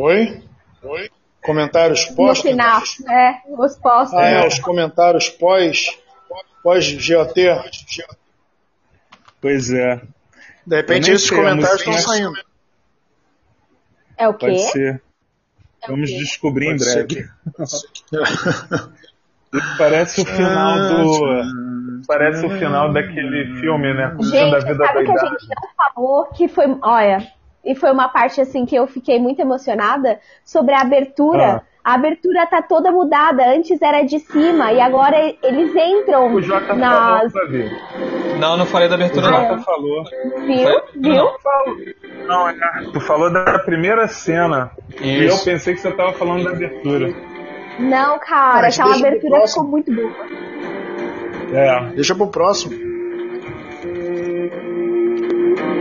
Oi? 0.00 0.42
Oi? 0.82 1.10
Comentários 1.42 2.08
No 2.08 2.16
pós? 2.16 2.40
final, 2.40 2.80
é, 3.06 3.42
os 3.48 3.76
postos. 3.76 4.18
Ah, 4.18 4.28
é, 4.28 4.46
os 4.46 4.58
comentários 4.58 5.28
pós, 5.28 5.98
pós 6.62 6.90
GOT. 7.06 7.40
Pois 9.42 9.70
é, 9.70 10.00
De 10.66 10.76
repente 10.76 11.10
esses 11.10 11.28
comentários 11.28 11.80
estão 11.80 11.92
saindo. 11.98 12.32
É 14.16 14.26
o 14.26 14.32
pode 14.32 14.54
quê? 14.54 14.58
ser. 14.58 15.02
É 15.82 15.86
Vamos 15.88 16.08
quê? 16.08 16.16
descobrir 16.18 16.66
em 16.68 16.78
Pode 16.78 16.84
ser 16.84 17.06
breve. 17.06 17.28
Parece 19.76 20.22
o 20.22 20.24
final 20.24 20.78
do. 20.78 21.42
Parece 22.06 22.46
o 22.46 22.50
final 22.58 22.90
daquele 22.90 23.60
filme, 23.60 23.92
né? 23.92 24.16
Gente, 24.22 24.64
vida 24.64 24.86
sabe 24.86 24.98
o 25.00 25.04
que 25.04 25.10
a 25.12 25.28
gente 25.28 25.48
não 25.48 25.68
falou? 25.76 26.24
Que 26.26 26.48
foi, 26.48 26.64
olha, 26.82 27.30
e 27.64 27.74
foi 27.74 27.90
uma 27.92 28.08
parte 28.08 28.40
assim 28.40 28.64
que 28.64 28.74
eu 28.74 28.86
fiquei 28.86 29.18
muito 29.20 29.40
emocionada 29.40 30.18
sobre 30.44 30.74
a 30.74 30.80
abertura. 30.80 31.56
Ah. 31.56 31.70
A 31.82 31.94
abertura 31.94 32.46
tá 32.46 32.60
toda 32.60 32.92
mudada. 32.92 33.42
Antes 33.48 33.80
era 33.80 34.02
de 34.02 34.18
cima 34.18 34.70
e 34.70 34.80
agora 34.80 35.16
eles 35.42 35.74
entram 35.74 36.34
O 36.34 36.42
Jota 36.42 36.74
nas. 36.74 37.32
falou. 37.32 38.38
Não, 38.38 38.56
não 38.58 38.66
falei 38.66 38.86
da 38.88 38.96
O 38.96 38.98
abertura, 38.98 39.26
Jota 39.26 39.56
não. 39.56 39.62
falou. 39.62 40.04
Viu? 40.46 40.80
Viu? 40.96 41.24
Não, 42.26 42.48
é. 42.50 42.54
Tu 42.92 43.00
falou 43.00 43.32
da 43.32 43.58
primeira 43.60 44.06
cena. 44.08 44.70
E 45.00 45.22
eu 45.24 45.28
Isso. 45.28 45.44
pensei 45.44 45.74
que 45.74 45.80
você 45.80 45.90
tava 45.90 46.12
falando 46.12 46.44
da 46.44 46.50
abertura. 46.50 47.14
Não, 47.78 48.18
cara, 48.18 48.68
aquela 48.68 48.94
abertura 48.96 49.46
ficou 49.46 49.64
muito 49.64 49.90
boa. 49.94 50.12
É. 51.52 51.80
Deixa 51.94 52.14
pro 52.14 52.26
próximo. 52.28 52.89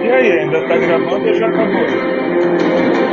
E 0.10 0.12
aí, 0.12 0.32
ainda 0.40 0.68
tá 0.68 0.76
gravando 0.76 1.28
ou 1.28 1.34
já 1.36 1.46
acabou? 1.46 3.09